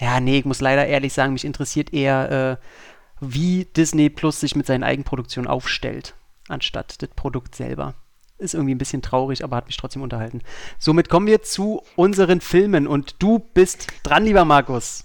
Ja, 0.00 0.18
nee, 0.18 0.38
ich 0.38 0.44
muss 0.44 0.60
leider 0.60 0.86
ehrlich 0.86 1.12
sagen, 1.12 1.34
mich 1.34 1.44
interessiert 1.44 1.92
eher, 1.92 2.58
äh, 2.60 2.66
wie 3.20 3.66
Disney 3.76 4.10
Plus 4.10 4.40
sich 4.40 4.56
mit 4.56 4.66
seinen 4.66 4.82
Eigenproduktionen 4.82 5.48
aufstellt, 5.48 6.14
anstatt 6.48 7.00
das 7.02 7.10
Produkt 7.10 7.54
selber. 7.54 7.94
Ist 8.38 8.54
irgendwie 8.54 8.74
ein 8.74 8.78
bisschen 8.78 9.02
traurig, 9.02 9.44
aber 9.44 9.56
hat 9.56 9.66
mich 9.66 9.76
trotzdem 9.76 10.02
unterhalten. 10.02 10.40
Somit 10.78 11.10
kommen 11.10 11.26
wir 11.26 11.42
zu 11.42 11.82
unseren 11.94 12.40
Filmen 12.40 12.88
und 12.88 13.22
du 13.22 13.38
bist 13.38 13.86
dran, 14.02 14.24
lieber 14.24 14.46
Markus. 14.46 15.04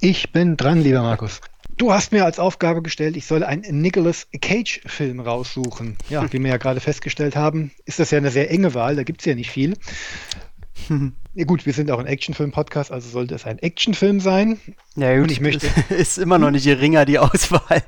Ich 0.00 0.30
bin 0.30 0.56
dran, 0.56 0.80
lieber 0.82 1.02
Markus. 1.02 1.40
Du 1.76 1.92
hast 1.92 2.12
mir 2.12 2.24
als 2.24 2.38
Aufgabe 2.38 2.82
gestellt, 2.82 3.16
ich 3.16 3.26
soll 3.26 3.42
einen 3.42 3.80
Nicolas 3.80 4.28
Cage-Film 4.40 5.20
raussuchen. 5.20 5.96
Ja, 6.08 6.32
wie 6.32 6.40
wir 6.40 6.50
ja 6.50 6.56
gerade 6.56 6.80
festgestellt 6.80 7.36
haben, 7.36 7.72
ist 7.84 7.98
das 7.98 8.10
ja 8.10 8.18
eine 8.18 8.30
sehr 8.30 8.50
enge 8.50 8.74
Wahl, 8.74 8.96
da 8.96 9.02
gibt 9.02 9.20
es 9.20 9.26
ja 9.26 9.34
nicht 9.34 9.50
viel. 9.50 9.74
Ja, 11.36 11.44
gut, 11.46 11.66
wir 11.66 11.72
sind 11.72 11.90
auch 11.90 11.98
ein 11.98 12.06
Actionfilm-Podcast, 12.06 12.92
also 12.92 13.08
sollte 13.08 13.34
es 13.34 13.44
ein 13.44 13.58
Actionfilm 13.58 14.20
sein. 14.20 14.60
Ja, 14.94 15.14
gut, 15.14 15.24
Und 15.24 15.32
ich 15.32 15.40
möchte. 15.40 15.66
Ist 15.92 16.16
immer 16.16 16.38
noch 16.38 16.52
nicht 16.52 16.64
geringer, 16.64 17.04
die 17.04 17.18
Auswahl. 17.18 17.82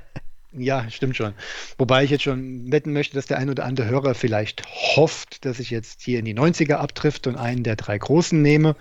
Ja, 0.52 0.90
stimmt 0.90 1.16
schon. 1.16 1.34
Wobei 1.78 2.02
ich 2.02 2.10
jetzt 2.10 2.24
schon 2.24 2.72
wetten 2.72 2.92
möchte, 2.92 3.14
dass 3.14 3.26
der 3.26 3.38
ein 3.38 3.50
oder 3.50 3.64
andere 3.64 3.88
Hörer 3.88 4.14
vielleicht 4.14 4.64
hofft, 4.66 5.44
dass 5.44 5.60
ich 5.60 5.70
jetzt 5.70 6.02
hier 6.02 6.18
in 6.18 6.24
die 6.24 6.34
90er 6.34 6.74
abtrifft 6.74 7.28
und 7.28 7.36
einen 7.36 7.62
der 7.62 7.76
drei 7.76 7.98
großen 7.98 8.40
nehme. 8.40 8.74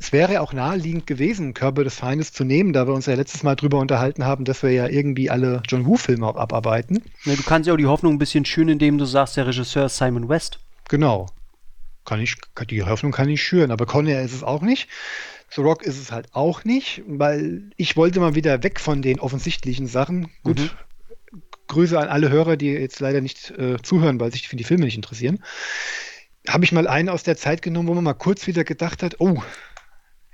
Es 0.00 0.12
wäre 0.12 0.40
auch 0.40 0.52
naheliegend 0.52 1.06
gewesen, 1.06 1.54
Körper 1.54 1.84
des 1.84 1.94
Feindes 1.94 2.32
zu 2.32 2.42
nehmen, 2.42 2.72
da 2.72 2.86
wir 2.86 2.94
uns 2.94 3.06
ja 3.06 3.14
letztes 3.14 3.42
Mal 3.42 3.54
drüber 3.54 3.78
unterhalten 3.78 4.24
haben, 4.24 4.44
dass 4.44 4.62
wir 4.62 4.70
ja 4.70 4.88
irgendwie 4.88 5.30
alle 5.30 5.62
John 5.68 5.86
Woo-Filme 5.86 6.26
abarbeiten. 6.26 7.02
Ja, 7.24 7.34
du 7.34 7.42
kannst 7.42 7.66
ja 7.66 7.74
auch 7.74 7.78
die 7.78 7.86
Hoffnung 7.86 8.14
ein 8.14 8.18
bisschen 8.18 8.44
schön, 8.46 8.68
indem 8.68 8.98
du 8.98 9.04
sagst, 9.04 9.36
der 9.36 9.46
Regisseur 9.46 9.86
ist 9.86 9.98
Simon 9.98 10.28
West. 10.28 10.58
Genau 10.88 11.26
kann 12.10 12.20
ich, 12.20 12.36
die 12.68 12.82
Hoffnung 12.82 13.12
kann 13.12 13.28
ich 13.28 13.40
schüren, 13.40 13.70
aber 13.70 13.86
Conner 13.86 14.20
ist 14.20 14.34
es 14.34 14.42
auch 14.42 14.62
nicht. 14.62 14.88
The 15.54 15.60
Rock 15.60 15.82
ist 15.82 15.96
es 15.96 16.10
halt 16.10 16.34
auch 16.34 16.64
nicht, 16.64 17.02
weil 17.06 17.70
ich 17.76 17.96
wollte 17.96 18.18
mal 18.18 18.34
wieder 18.34 18.62
weg 18.64 18.80
von 18.80 19.00
den 19.00 19.20
offensichtlichen 19.20 19.86
Sachen. 19.86 20.28
Gut, 20.42 20.58
mhm. 20.58 20.70
Grüße 21.68 21.98
an 21.98 22.08
alle 22.08 22.30
Hörer, 22.30 22.56
die 22.56 22.66
jetzt 22.66 22.98
leider 22.98 23.20
nicht 23.20 23.50
äh, 23.52 23.76
zuhören, 23.82 24.18
weil 24.18 24.32
sich 24.32 24.48
für 24.48 24.56
die 24.56 24.64
Filme 24.64 24.86
nicht 24.86 24.96
interessieren. 24.96 25.38
Habe 26.48 26.64
ich 26.64 26.72
mal 26.72 26.88
einen 26.88 27.08
aus 27.08 27.22
der 27.22 27.36
Zeit 27.36 27.62
genommen, 27.62 27.88
wo 27.88 27.94
man 27.94 28.02
mal 28.02 28.14
kurz 28.14 28.48
wieder 28.48 28.64
gedacht 28.64 29.04
hat, 29.04 29.16
oh, 29.20 29.42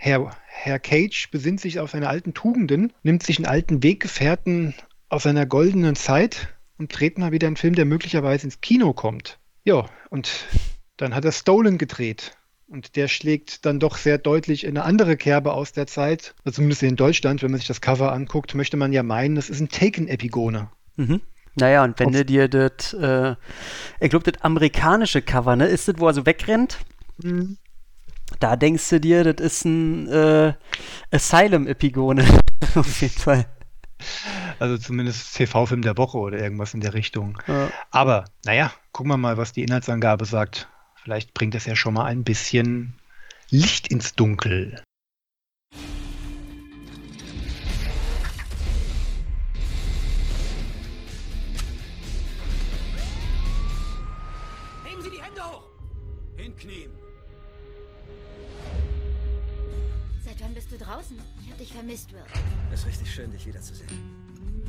Herr, 0.06 0.30
Herr 0.46 0.78
Cage 0.78 1.32
besinnt 1.32 1.60
sich 1.60 1.80
auf 1.80 1.90
seine 1.90 2.08
alten 2.08 2.32
Tugenden, 2.32 2.92
nimmt 3.02 3.24
sich 3.24 3.38
einen 3.38 3.46
alten 3.46 3.82
Weggefährten 3.82 4.72
aus 5.08 5.24
seiner 5.24 5.46
goldenen 5.46 5.96
Zeit 5.96 6.54
und 6.78 6.96
dreht 6.96 7.18
mal 7.18 7.32
wieder 7.32 7.48
einen 7.48 7.56
Film, 7.56 7.74
der 7.74 7.86
möglicherweise 7.86 8.44
ins 8.44 8.60
Kino 8.60 8.92
kommt. 8.92 9.40
Ja, 9.64 9.86
und 10.08 10.46
dann 10.96 11.12
hat 11.12 11.24
er 11.24 11.32
Stolen 11.32 11.76
gedreht. 11.76 12.36
Und 12.68 12.94
der 12.94 13.08
schlägt 13.08 13.66
dann 13.66 13.80
doch 13.80 13.96
sehr 13.96 14.18
deutlich 14.18 14.62
in 14.62 14.78
eine 14.78 14.84
andere 14.84 15.16
Kerbe 15.16 15.52
aus 15.52 15.72
der 15.72 15.88
Zeit. 15.88 16.36
Also 16.44 16.56
zumindest 16.56 16.84
in 16.84 16.94
Deutschland, 16.94 17.42
wenn 17.42 17.50
man 17.50 17.58
sich 17.58 17.66
das 17.66 17.80
Cover 17.80 18.12
anguckt, 18.12 18.54
möchte 18.54 18.76
man 18.76 18.92
ja 18.92 19.02
meinen, 19.02 19.34
das 19.34 19.50
ist 19.50 19.58
ein 19.58 19.70
Taken-Epigone. 19.70 20.70
Mhm. 20.94 21.20
Naja, 21.56 21.82
und 21.82 21.98
wenn 21.98 22.10
Auf 22.10 22.12
du 22.12 22.24
dir 22.24 22.46
das, 22.46 22.92
äh, 22.92 23.34
ich 23.98 24.10
glaube, 24.10 24.30
das 24.30 24.40
amerikanische 24.40 25.20
Cover, 25.20 25.56
ne, 25.56 25.66
ist 25.66 25.88
das, 25.88 25.96
wo 25.98 26.06
er 26.06 26.14
so 26.14 26.26
wegrennt? 26.26 26.78
Mhm. 27.20 27.58
Da 28.40 28.56
denkst 28.56 28.88
du 28.90 29.00
dir, 29.00 29.32
das 29.32 29.44
ist 29.44 29.64
ein 29.64 30.08
äh, 30.08 30.52
Asylum-Epigone. 31.10 32.24
Auf 32.74 33.00
jeden 33.00 33.18
Fall. 33.18 33.46
Also 34.58 34.78
zumindest 34.78 35.36
TV-Film 35.36 35.82
der 35.82 35.96
Woche 35.96 36.18
oder 36.18 36.38
irgendwas 36.38 36.74
in 36.74 36.80
der 36.80 36.94
Richtung. 36.94 37.38
Ja. 37.46 37.70
Aber, 37.90 38.24
naja, 38.44 38.72
gucken 38.92 39.12
wir 39.12 39.16
mal, 39.16 39.36
was 39.36 39.52
die 39.52 39.62
Inhaltsangabe 39.62 40.24
sagt. 40.24 40.68
Vielleicht 41.02 41.34
bringt 41.34 41.54
es 41.54 41.66
ja 41.66 41.76
schon 41.76 41.94
mal 41.94 42.06
ein 42.06 42.24
bisschen 42.24 42.94
Licht 43.50 43.88
ins 43.88 44.14
Dunkel. 44.14 44.82
Vermisst, 61.86 62.12
Will. 62.12 62.22
Es 62.72 62.80
ist 62.80 62.86
richtig 62.86 63.14
schön, 63.14 63.30
dich 63.30 63.46
wiederzusehen. 63.46 63.88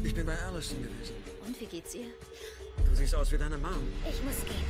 Ich 0.04 0.14
bin 0.14 0.26
bei 0.26 0.38
Allison 0.38 0.78
gewesen. 0.84 1.16
Und 1.46 1.60
wie 1.60 1.66
geht's 1.66 1.96
ihr? 1.96 2.10
Du 2.86 2.96
siehst 2.96 3.16
aus 3.16 3.32
wie 3.32 3.38
deine 3.40 3.58
Mom. 3.58 3.92
Ich 4.08 4.22
muss 4.24 4.46
gehen. 4.46 4.64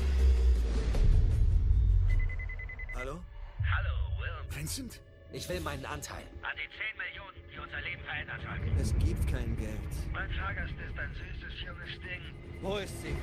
Hallo? 2.95 3.19
Hallo, 3.59 4.19
Will. 4.19 4.57
Vincent? 4.57 5.01
Ich 5.33 5.49
will 5.49 5.59
meinen 5.59 5.85
Anteil. 5.85 6.23
An 6.41 6.55
die 6.55 6.69
10 6.71 6.97
Millionen, 6.97 7.37
die 7.53 7.59
unser 7.59 7.81
Leben 7.81 8.01
verändert 8.03 8.47
haben. 8.47 8.77
Es 8.79 8.97
gibt 8.97 9.27
kein 9.27 9.57
Geld. 9.57 10.13
Mein 10.13 10.31
Fahrgast 10.31 10.71
ist 10.71 10.97
ein 10.97 11.13
süßes, 11.13 11.53
junges 11.65 11.99
Ding. 11.99 12.61
Wo 12.61 12.77
ist 12.77 13.01
sie? 13.01 13.15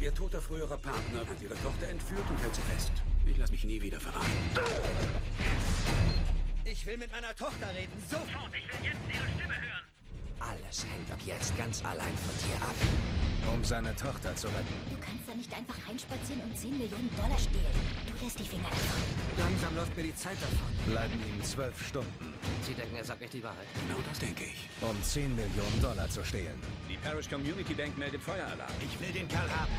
Ihr 0.00 0.14
toter 0.14 0.40
früherer 0.40 0.78
Partner 0.78 1.20
hat 1.20 1.42
ihre 1.42 1.54
Tochter 1.54 1.88
entführt 1.88 2.30
und 2.30 2.40
hält 2.40 2.54
sie 2.54 2.62
fest. 2.62 2.92
Ich 3.26 3.38
lasse 3.38 3.52
mich 3.52 3.64
nie 3.64 3.80
wieder 3.80 4.00
verraten. 4.00 4.26
Ich 6.64 6.86
will 6.86 6.96
mit 6.96 7.10
meiner 7.12 7.34
Tochter 7.34 7.68
reden. 7.74 7.92
Sofort. 8.10 8.50
Ich 8.54 8.66
will 8.68 8.86
jetzt 8.86 8.98
ihre 9.08 9.28
Stimme 9.36 9.54
hören. 9.54 9.86
Alles 10.40 10.84
hängt 10.84 11.10
ab 11.12 11.18
jetzt 11.24 11.56
ganz 11.56 11.84
allein 11.84 12.14
von 12.18 12.34
dir 12.48 12.56
ab. 12.62 12.74
um 13.54 13.62
seine 13.64 13.94
Tochter 13.94 14.34
zu 14.34 14.46
retten. 14.48 14.74
Du 14.90 14.96
kannst 14.98 15.28
da 15.28 15.34
nicht 15.34 15.52
einfach 15.56 15.76
reinspazieren 15.88 16.42
und 16.42 16.56
10 16.58 16.70
Millionen 16.78 17.10
Dollar 17.16 17.38
stehlen. 17.38 17.74
Du 18.06 18.24
lässt 18.24 18.38
die 18.38 18.44
Finger 18.44 18.68
davon. 18.70 19.02
Langsam 19.38 19.76
läuft 19.76 19.96
mir 19.96 20.02
die 20.04 20.14
Zeit 20.16 20.36
davon. 20.40 20.68
Bleiben 20.92 21.14
ihm 21.28 21.42
zwölf 21.44 21.86
Stunden, 21.88 22.34
Sie 22.62 22.74
denken, 22.74 22.96
er 22.96 23.04
sagt 23.04 23.20
nicht 23.20 23.32
die 23.34 23.42
Wahrheit. 23.42 23.66
genau 23.86 24.00
das 24.08 24.18
denke 24.18 24.44
ich. 24.44 24.68
um 24.80 25.00
10 25.02 25.34
Millionen 25.36 25.80
Dollar 25.80 26.08
zu 26.08 26.24
stehlen. 26.24 26.60
Die 26.88 26.96
Parish 26.96 27.28
Community 27.28 27.74
Bank 27.74 27.96
meldet 27.98 28.22
Feueralarm. 28.22 28.72
Ich 28.80 28.98
will 29.00 29.12
den 29.12 29.28
Kerl 29.28 29.48
haben. 29.50 29.72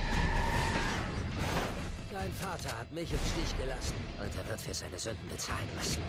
Dein 2.13 2.31
Vater 2.33 2.77
hat 2.77 2.91
mich 2.91 3.11
im 3.11 3.17
Stich 3.17 3.57
gelassen. 3.57 3.95
Und 4.19 4.29
er 4.37 4.47
wird 4.47 4.61
für 4.61 4.71
seine 4.71 4.99
Sünden 4.99 5.27
bezahlen 5.29 5.67
müssen. 5.75 6.03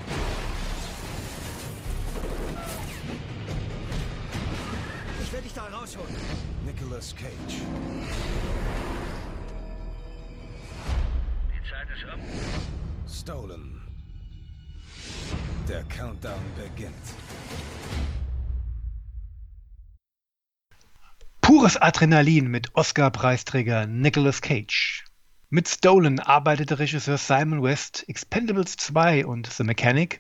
Ich 5.23 5.33
will 5.33 5.41
dich 5.41 5.55
da 5.55 5.63
rausholen. 5.63 6.15
Nicolas 6.67 7.17
Cage. 7.17 7.63
Die 11.49 11.71
Zeit 11.71 11.89
ist 11.97 12.05
um. 12.05 12.21
Stolen. 13.11 13.81
Der 15.67 15.85
Countdown 15.85 16.45
beginnt. 16.55 16.95
Pures 21.41 21.79
Adrenalin 21.79 22.49
mit 22.49 22.75
Oscar-Preisträger 22.75 23.87
Nicolas 23.87 24.43
Cage. 24.43 25.04
Mit 25.55 25.69
Stolen 25.69 26.19
arbeitete 26.19 26.81
Regisseur 26.81 27.17
Simon 27.17 27.63
West 27.63 28.05
Expendables 28.09 28.77
2 28.77 29.25
und 29.25 29.47
The 29.47 29.63
Mechanic 29.63 30.19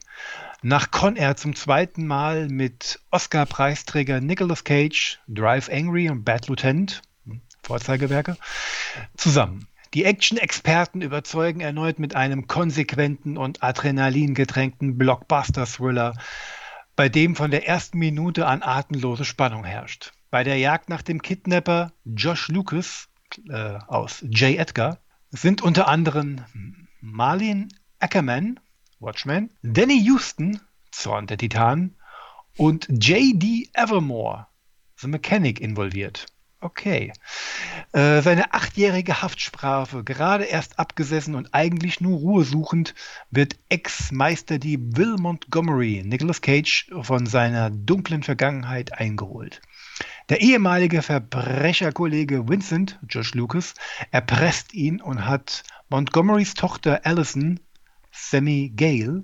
nach 0.62 0.92
Con 0.92 1.16
Air 1.16 1.34
zum 1.34 1.56
zweiten 1.56 2.06
Mal 2.06 2.46
mit 2.48 3.00
Oscar-Preisträger 3.10 4.20
Nicolas 4.20 4.62
Cage, 4.62 5.18
Drive 5.26 5.68
Angry 5.68 6.08
und 6.08 6.22
Bad 6.22 6.46
Lieutenant, 6.46 7.02
hm, 7.26 7.40
Vorzeigewerke, 7.64 8.36
zusammen. 9.16 9.66
Die 9.92 10.04
Action-Experten 10.04 11.02
überzeugen 11.02 11.58
erneut 11.58 11.98
mit 11.98 12.14
einem 12.14 12.46
konsequenten 12.46 13.36
und 13.36 13.60
adrenalingetränkten 13.60 14.96
Blockbuster-Thriller, 14.98 16.16
bei 16.94 17.08
dem 17.08 17.34
von 17.34 17.50
der 17.50 17.66
ersten 17.66 17.98
Minute 17.98 18.46
an 18.46 18.62
atemlose 18.62 19.24
Spannung 19.24 19.64
herrscht. 19.64 20.12
Bei 20.30 20.44
der 20.44 20.58
Jagd 20.58 20.90
nach 20.90 21.02
dem 21.02 21.20
Kidnapper 21.22 21.90
Josh 22.04 22.46
Lucas 22.46 23.08
äh, 23.48 23.78
aus 23.88 24.20
J. 24.20 24.56
Edgar 24.56 25.00
sind 25.34 25.62
unter 25.62 25.88
anderem 25.88 26.44
Marlene 27.00 27.68
Ackerman, 27.98 28.60
Watchmen, 29.00 29.50
Danny 29.62 30.00
Houston, 30.04 30.60
Zorn 30.92 31.26
der 31.26 31.38
Titanen 31.38 31.96
und 32.56 32.86
J.D. 32.88 33.70
Evermore, 33.74 34.46
The 34.96 35.08
Mechanic, 35.08 35.60
involviert. 35.60 36.26
Okay. 36.60 37.12
Äh, 37.92 38.22
seine 38.22 38.54
achtjährige 38.54 39.20
Haftstrafe, 39.20 40.04
gerade 40.04 40.44
erst 40.44 40.78
abgesessen 40.78 41.34
und 41.34 41.52
eigentlich 41.52 42.00
nur 42.00 42.18
Ruhe 42.18 42.44
suchend, 42.44 42.94
wird 43.30 43.58
Ex-Meisterdieb 43.68 44.96
Will 44.96 45.16
Montgomery, 45.18 46.02
Nicolas 46.06 46.40
Cage, 46.40 46.90
von 47.02 47.26
seiner 47.26 47.70
dunklen 47.70 48.22
Vergangenheit 48.22 48.92
eingeholt. 48.92 49.60
Der 50.30 50.40
ehemalige 50.40 51.02
Verbrecherkollege 51.02 52.48
Vincent, 52.48 52.98
Josh 53.06 53.34
Lucas, 53.34 53.74
erpresst 54.10 54.72
ihn 54.72 55.02
und 55.02 55.26
hat 55.26 55.64
Montgomerys 55.90 56.54
Tochter 56.54 57.04
Allison, 57.04 57.60
Sammy 58.10 58.72
Gale, 58.74 59.22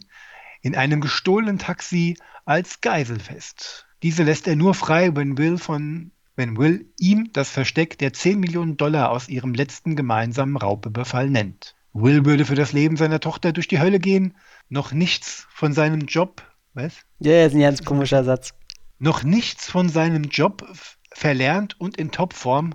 in 0.60 0.76
einem 0.76 1.00
gestohlenen 1.00 1.58
Taxi 1.58 2.18
als 2.44 2.82
Geisel 2.82 3.18
fest. 3.18 3.86
Diese 4.02 4.24
lässt 4.24 4.46
er 4.46 4.56
nur 4.56 4.74
frei, 4.74 5.16
wenn 5.16 5.38
Will 5.38 5.56
von 5.56 6.10
wenn 6.36 6.58
Will 6.58 6.86
ihm 6.98 7.30
das 7.32 7.50
Versteck 7.50 7.98
der 7.98 8.12
10 8.12 8.40
Millionen 8.40 8.76
Dollar 8.76 9.10
aus 9.10 9.28
ihrem 9.28 9.54
letzten 9.54 9.96
gemeinsamen 9.96 10.56
Raubüberfall 10.56 11.28
nennt. 11.28 11.76
Will 11.92 12.24
würde 12.24 12.44
für 12.44 12.54
das 12.54 12.72
Leben 12.72 12.96
seiner 12.96 13.20
Tochter 13.20 13.52
durch 13.52 13.68
die 13.68 13.80
Hölle 13.80 14.00
gehen, 14.00 14.34
noch 14.68 14.92
nichts 14.92 15.46
von 15.50 15.72
seinem 15.72 16.02
Job, 16.02 16.42
was? 16.72 16.94
Ja, 17.18 17.44
ist 17.44 17.54
ein 17.54 17.60
ganz 17.60 17.84
komischer 17.84 18.24
Satz. 18.24 18.54
Noch 19.00 19.22
nichts 19.22 19.68
von 19.70 19.88
seinem 19.88 20.24
Job 20.24 20.64
verlernt 21.12 21.80
und 21.80 21.96
in 21.96 22.10
Topform 22.12 22.74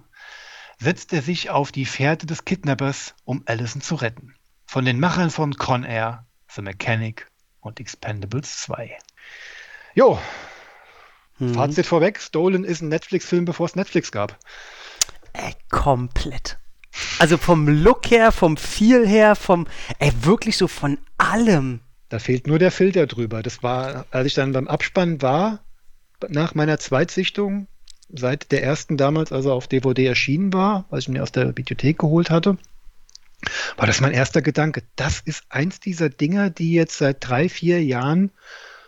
setzt 0.80 1.14
er 1.14 1.22
sich 1.22 1.52
auf 1.52 1.72
die 1.72 1.86
Fährte 1.86 2.26
des 2.26 2.44
Kidnappers, 2.46 3.14
um 3.24 3.44
Allison 3.46 3.82
zu 3.82 3.96
retten. 3.96 4.36
Von 4.66 4.86
den 4.86 5.00
Machern 5.00 5.30
von 5.30 5.54
Con 5.54 5.84
Air, 5.84 6.26
The 6.52 6.62
Mechanic 6.62 7.32
und 7.62 7.80
Expendables 7.80 8.58
2. 8.64 8.98
Jo, 9.94 10.20
Mhm. 11.38 11.54
Fazit 11.54 11.86
vorweg, 11.86 12.22
Stolen 12.22 12.64
ist 12.64 12.82
ein 12.82 12.88
Netflix-Film, 12.88 13.46
bevor 13.46 13.66
es 13.66 13.76
Netflix 13.76 14.12
gab. 14.12 14.38
Ey, 15.34 15.54
komplett. 15.70 16.58
Also 17.20 17.38
vom 17.38 17.68
Look 17.68 18.10
her, 18.10 18.32
vom 18.32 18.56
Feel 18.56 19.06
her, 19.06 19.36
vom, 19.36 19.68
ey, 20.00 20.14
wirklich 20.22 20.56
so 20.56 20.70
von 20.70 20.98
allem. 21.18 21.82
Da 22.08 22.20
fehlt 22.20 22.48
nur 22.48 22.58
der 22.58 22.72
Filter 22.72 23.06
drüber. 23.06 23.44
Das 23.44 23.64
war, 23.64 24.06
als 24.12 24.28
ich 24.28 24.34
dann 24.34 24.54
beim 24.54 24.70
Abspann 24.70 25.22
war, 25.22 25.65
nach 26.30 26.56
meiner 26.56 26.80
Zweitsichtung, 26.80 27.68
seit 28.10 28.52
der 28.52 28.64
ersten 28.64 28.98
damals, 28.98 29.32
also 29.32 29.52
auf 29.52 29.68
DVD 29.68 30.06
erschienen 30.06 30.54
war, 30.54 30.86
was 30.90 31.02
ich 31.02 31.10
mir 31.10 31.24
aus 31.24 31.32
der 31.32 31.46
Bibliothek 31.46 32.00
geholt 32.00 32.30
hatte, 32.30 32.58
war 33.78 33.88
das 33.88 34.02
mein 34.02 34.14
erster 34.14 34.42
Gedanke. 34.42 34.84
Das 34.96 35.20
ist 35.20 35.44
eins 35.50 35.80
dieser 35.80 36.10
Dinger, 36.10 36.50
die 36.50 36.74
jetzt 36.74 36.98
seit 36.98 37.28
drei, 37.28 37.50
vier 37.50 37.84
Jahren 37.84 38.32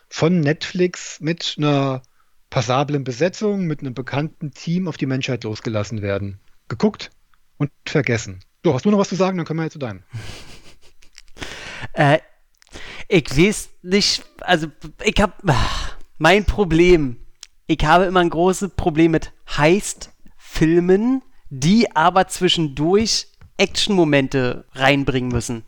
von 0.09 0.39
Netflix 0.39 1.19
mit 1.19 1.55
einer 1.57 2.01
passablen 2.49 3.03
Besetzung, 3.03 3.65
mit 3.65 3.81
einem 3.81 3.93
bekannten 3.93 4.51
Team 4.51 4.87
auf 4.87 4.97
die 4.97 5.05
Menschheit 5.05 5.43
losgelassen 5.43 6.01
werden. 6.01 6.39
Geguckt 6.69 7.11
und 7.57 7.71
vergessen. 7.85 8.39
So, 8.63 8.73
hast 8.73 8.85
du 8.85 8.91
noch 8.91 8.99
was 8.99 9.09
zu 9.09 9.15
sagen? 9.15 9.37
Dann 9.37 9.45
können 9.45 9.59
wir 9.59 9.63
jetzt 9.65 9.73
zu 9.73 9.79
deinem. 9.79 10.03
Äh, 11.93 12.19
ich 13.07 13.37
weiß 13.37 13.69
nicht, 13.83 14.25
also 14.41 14.67
ich 15.03 15.21
habe 15.21 15.33
mein 16.17 16.43
Problem. 16.43 17.17
Ich 17.69 17.83
habe 17.83 18.05
immer 18.05 18.21
ein 18.21 18.29
großes 18.29 18.69
Problem 18.77 19.11
mit 19.11 19.33
Heist-Filmen, 19.57 21.21
die 21.49 21.93
aber 21.93 22.27
zwischendurch 22.29 23.27
Action-Momente 23.57 24.63
reinbringen 24.73 25.29
müssen. 25.29 25.65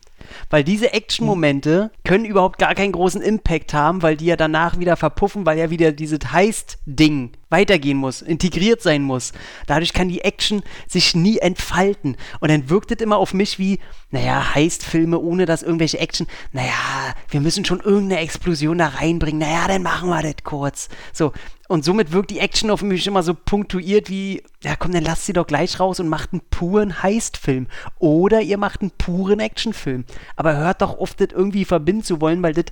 Weil 0.48 0.64
diese 0.64 0.94
Action-Momente 0.94 1.90
können 2.04 2.24
überhaupt 2.24 2.58
gar 2.58 2.74
keinen 2.74 2.92
großen 2.92 3.20
Impact 3.20 3.74
haben, 3.74 4.00
weil 4.00 4.16
die 4.16 4.26
ja 4.26 4.36
danach 4.36 4.78
wieder 4.78 4.96
verpuffen, 4.96 5.44
weil 5.44 5.58
ja 5.58 5.68
wieder 5.68 5.92
dieses 5.92 6.20
Heist-Ding 6.32 7.32
weitergehen 7.50 7.98
muss, 7.98 8.22
integriert 8.22 8.80
sein 8.80 9.02
muss. 9.02 9.32
Dadurch 9.66 9.92
kann 9.92 10.08
die 10.08 10.22
Action 10.22 10.62
sich 10.88 11.14
nie 11.14 11.38
entfalten. 11.38 12.16
Und 12.38 12.50
dann 12.50 12.70
wirkt 12.70 12.92
es 12.92 13.02
immer 13.02 13.18
auf 13.18 13.34
mich 13.34 13.58
wie, 13.58 13.78
naja, 14.10 14.54
Heist-Filme 14.54 15.18
ohne 15.18 15.44
dass 15.44 15.62
irgendwelche 15.62 15.98
Action, 15.98 16.26
naja, 16.52 17.12
wir 17.28 17.40
müssen 17.40 17.66
schon 17.66 17.80
irgendeine 17.80 18.22
Explosion 18.22 18.78
da 18.78 18.86
reinbringen, 18.88 19.40
naja, 19.40 19.68
dann 19.68 19.82
machen 19.82 20.08
wir 20.08 20.22
das 20.22 20.44
kurz. 20.44 20.88
So, 21.12 21.32
und 21.70 21.84
somit 21.84 22.10
wirkt 22.10 22.32
die 22.32 22.40
Action 22.40 22.68
auf 22.68 22.82
mich 22.82 23.06
immer 23.06 23.22
so 23.22 23.32
punktuiert 23.32 24.08
wie, 24.08 24.42
ja 24.60 24.74
komm, 24.74 24.90
dann 24.90 25.04
lasst 25.04 25.26
sie 25.26 25.32
doch 25.32 25.46
gleich 25.46 25.78
raus 25.78 26.00
und 26.00 26.08
macht 26.08 26.32
einen 26.32 26.42
puren 26.50 27.00
Heist-Film. 27.00 27.68
Oder 28.00 28.40
ihr 28.40 28.58
macht 28.58 28.80
einen 28.80 28.90
puren 28.90 29.38
Actionfilm. 29.38 30.04
Aber 30.34 30.56
hört 30.56 30.82
doch 30.82 30.98
auf, 30.98 31.14
das 31.14 31.28
irgendwie 31.30 31.64
verbinden 31.64 32.02
zu 32.02 32.20
wollen, 32.20 32.42
weil 32.42 32.54
das, 32.54 32.64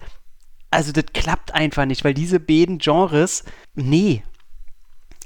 also 0.73 0.91
das 0.91 1.05
klappt 1.15 1.55
einfach 1.55 1.85
nicht, 1.85 2.03
weil 2.03 2.13
diese 2.13 2.41
beiden 2.41 2.79
Genres, 2.79 3.45
nee. 3.77 4.25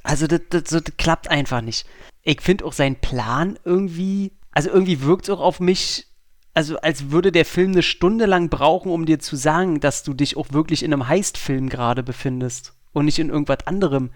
Also 0.03 0.27
das, 0.27 0.41
das 0.51 0.83
klappt 0.99 1.31
einfach 1.31 1.63
nicht. 1.63 1.87
Ich 2.25 2.43
finde 2.43 2.67
auch 2.67 2.75
seinen 2.75 2.97
Plan 2.97 3.59
irgendwie, 3.65 4.33
also 4.51 4.69
irgendwie 4.69 5.01
wirkt 5.01 5.25
es 5.25 5.31
auch 5.31 5.41
auf 5.41 5.61
mich, 5.61 6.09
also 6.53 6.77
als 6.77 7.11
würde 7.11 7.33
der 7.33 7.47
Film 7.47 7.73
eine 7.73 7.83
Stunde 7.83 8.27
lang 8.27 8.51
brauchen, 8.51 8.93
um 8.93 9.07
dir 9.07 9.19
zu 9.19 9.35
sagen, 9.35 9.81
dass 9.81 10.03
du 10.03 10.13
dich 10.13 10.37
auch 10.37 10.53
wirklich 10.53 10.83
in 10.83 10.93
einem 10.93 11.09
Heist-Film 11.09 11.71
gerade 11.71 12.03
befindest 12.03 12.75
und 12.93 13.05
nicht 13.05 13.19
in 13.19 13.31
irgendwas 13.31 13.67
anderem. 13.67 14.11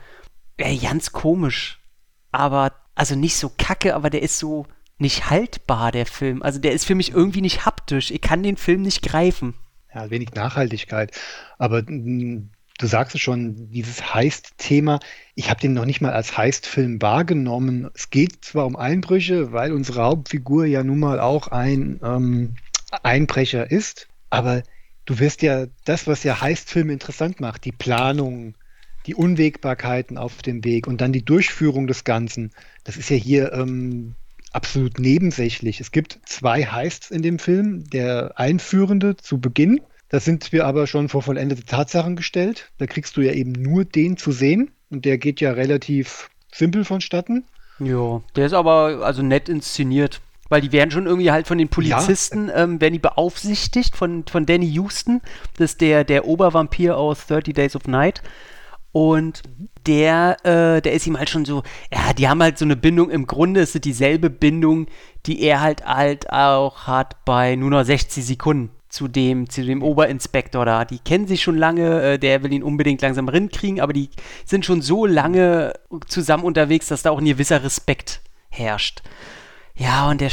Ja, 0.58 0.74
ganz 0.76 1.12
komisch. 1.12 1.80
Aber, 2.32 2.72
also 2.94 3.14
nicht 3.14 3.36
so 3.36 3.50
kacke, 3.56 3.94
aber 3.94 4.10
der 4.10 4.22
ist 4.22 4.38
so 4.38 4.66
nicht 4.98 5.30
haltbar, 5.30 5.92
der 5.92 6.06
Film. 6.06 6.42
Also 6.42 6.58
der 6.58 6.72
ist 6.72 6.86
für 6.86 6.94
mich 6.94 7.12
irgendwie 7.12 7.42
nicht 7.42 7.66
haptisch. 7.66 8.10
Ich 8.10 8.20
kann 8.20 8.42
den 8.42 8.56
Film 8.56 8.82
nicht 8.82 9.02
greifen. 9.02 9.54
Ja, 9.94 10.10
wenig 10.10 10.34
Nachhaltigkeit. 10.34 11.12
Aber 11.58 11.82
du 11.82 12.86
sagst 12.86 13.14
es 13.14 13.20
schon, 13.20 13.70
dieses 13.70 14.14
Heist-Thema, 14.14 15.00
ich 15.34 15.50
habe 15.50 15.60
den 15.60 15.74
noch 15.74 15.84
nicht 15.84 16.00
mal 16.00 16.12
als 16.12 16.36
Heist-Film 16.36 17.00
wahrgenommen. 17.00 17.90
Es 17.94 18.10
geht 18.10 18.44
zwar 18.44 18.66
um 18.66 18.76
Einbrüche, 18.76 19.52
weil 19.52 19.72
unsere 19.72 20.02
Hauptfigur 20.02 20.66
ja 20.66 20.82
nun 20.82 20.98
mal 20.98 21.20
auch 21.20 21.48
ein 21.48 22.00
ähm, 22.02 22.56
Einbrecher 23.02 23.70
ist, 23.70 24.08
aber 24.30 24.62
du 25.04 25.18
wirst 25.18 25.42
ja 25.42 25.66
das, 25.84 26.06
was 26.06 26.24
ja 26.24 26.40
Heist-Filme 26.40 26.92
interessant 26.92 27.40
macht, 27.40 27.64
die 27.64 27.72
Planung, 27.72 28.54
die 29.06 29.14
Unwägbarkeiten 29.14 30.18
auf 30.18 30.42
dem 30.42 30.64
Weg 30.64 30.86
und 30.86 31.00
dann 31.00 31.12
die 31.12 31.24
Durchführung 31.24 31.86
des 31.86 32.04
Ganzen, 32.04 32.50
das 32.84 32.96
ist 32.96 33.10
ja 33.10 33.16
hier 33.16 33.52
ähm, 33.52 34.14
absolut 34.52 34.98
nebensächlich. 34.98 35.80
Es 35.80 35.92
gibt 35.92 36.18
zwei 36.24 36.64
Heists 36.64 37.10
in 37.10 37.22
dem 37.22 37.38
Film. 37.38 37.88
Der 37.90 38.32
einführende 38.36 39.16
zu 39.16 39.38
Beginn, 39.38 39.80
da 40.08 40.20
sind 40.20 40.52
wir 40.52 40.66
aber 40.66 40.86
schon 40.86 41.08
vor 41.08 41.22
vollendete 41.22 41.64
Tatsachen 41.64 42.16
gestellt. 42.16 42.70
Da 42.78 42.86
kriegst 42.86 43.16
du 43.16 43.20
ja 43.20 43.32
eben 43.32 43.52
nur 43.52 43.84
den 43.84 44.16
zu 44.16 44.32
sehen 44.32 44.70
und 44.90 45.04
der 45.04 45.18
geht 45.18 45.40
ja 45.40 45.52
relativ 45.52 46.30
simpel 46.52 46.84
vonstatten. 46.84 47.44
Ja, 47.78 48.22
der 48.34 48.46
ist 48.46 48.54
aber 48.54 49.04
also 49.04 49.22
nett 49.22 49.48
inszeniert. 49.48 50.20
Weil 50.48 50.60
die 50.60 50.70
werden 50.70 50.92
schon 50.92 51.06
irgendwie 51.06 51.32
halt 51.32 51.48
von 51.48 51.58
den 51.58 51.68
Polizisten, 51.68 52.48
ja. 52.48 52.62
ähm, 52.62 52.80
werden 52.80 52.92
die 52.92 53.00
beaufsichtigt 53.00 53.96
von, 53.96 54.24
von 54.30 54.46
Danny 54.46 54.66
Houston. 54.66 55.20
Das 55.56 55.72
ist 55.72 55.80
der, 55.80 56.04
der 56.04 56.24
Obervampir 56.24 56.96
aus 56.96 57.26
30 57.26 57.52
Days 57.52 57.74
of 57.74 57.88
Night. 57.88 58.22
Und 58.96 59.42
der, 59.86 60.38
äh, 60.42 60.80
der 60.80 60.94
ist 60.94 61.06
ihm 61.06 61.18
halt 61.18 61.28
schon 61.28 61.44
so, 61.44 61.62
ja, 61.92 62.14
die 62.14 62.30
haben 62.30 62.42
halt 62.42 62.56
so 62.56 62.64
eine 62.64 62.76
Bindung, 62.76 63.10
im 63.10 63.26
Grunde 63.26 63.60
ist 63.60 63.74
es 63.74 63.82
dieselbe 63.82 64.30
Bindung, 64.30 64.86
die 65.26 65.42
er 65.42 65.60
halt 65.60 65.84
halt 65.84 66.30
auch 66.30 66.86
hat 66.86 67.22
bei 67.26 67.56
nur 67.56 67.68
noch 67.68 67.84
60 67.84 68.24
Sekunden 68.24 68.70
zu 68.88 69.06
dem, 69.06 69.50
zu 69.50 69.62
dem 69.66 69.82
Oberinspektor 69.82 70.64
da. 70.64 70.86
Die 70.86 70.98
kennen 70.98 71.26
sich 71.26 71.42
schon 71.42 71.58
lange, 71.58 72.14
äh, 72.14 72.18
der 72.18 72.42
will 72.42 72.54
ihn 72.54 72.62
unbedingt 72.62 73.02
langsam 73.02 73.28
rinkriegen, 73.28 73.82
aber 73.82 73.92
die 73.92 74.08
sind 74.46 74.64
schon 74.64 74.80
so 74.80 75.04
lange 75.04 75.74
zusammen 76.06 76.44
unterwegs, 76.44 76.86
dass 76.86 77.02
da 77.02 77.10
auch 77.10 77.18
ein 77.18 77.26
gewisser 77.26 77.62
Respekt 77.62 78.22
herrscht. 78.48 79.02
Ja, 79.78 80.08
und 80.08 80.22
der, 80.22 80.30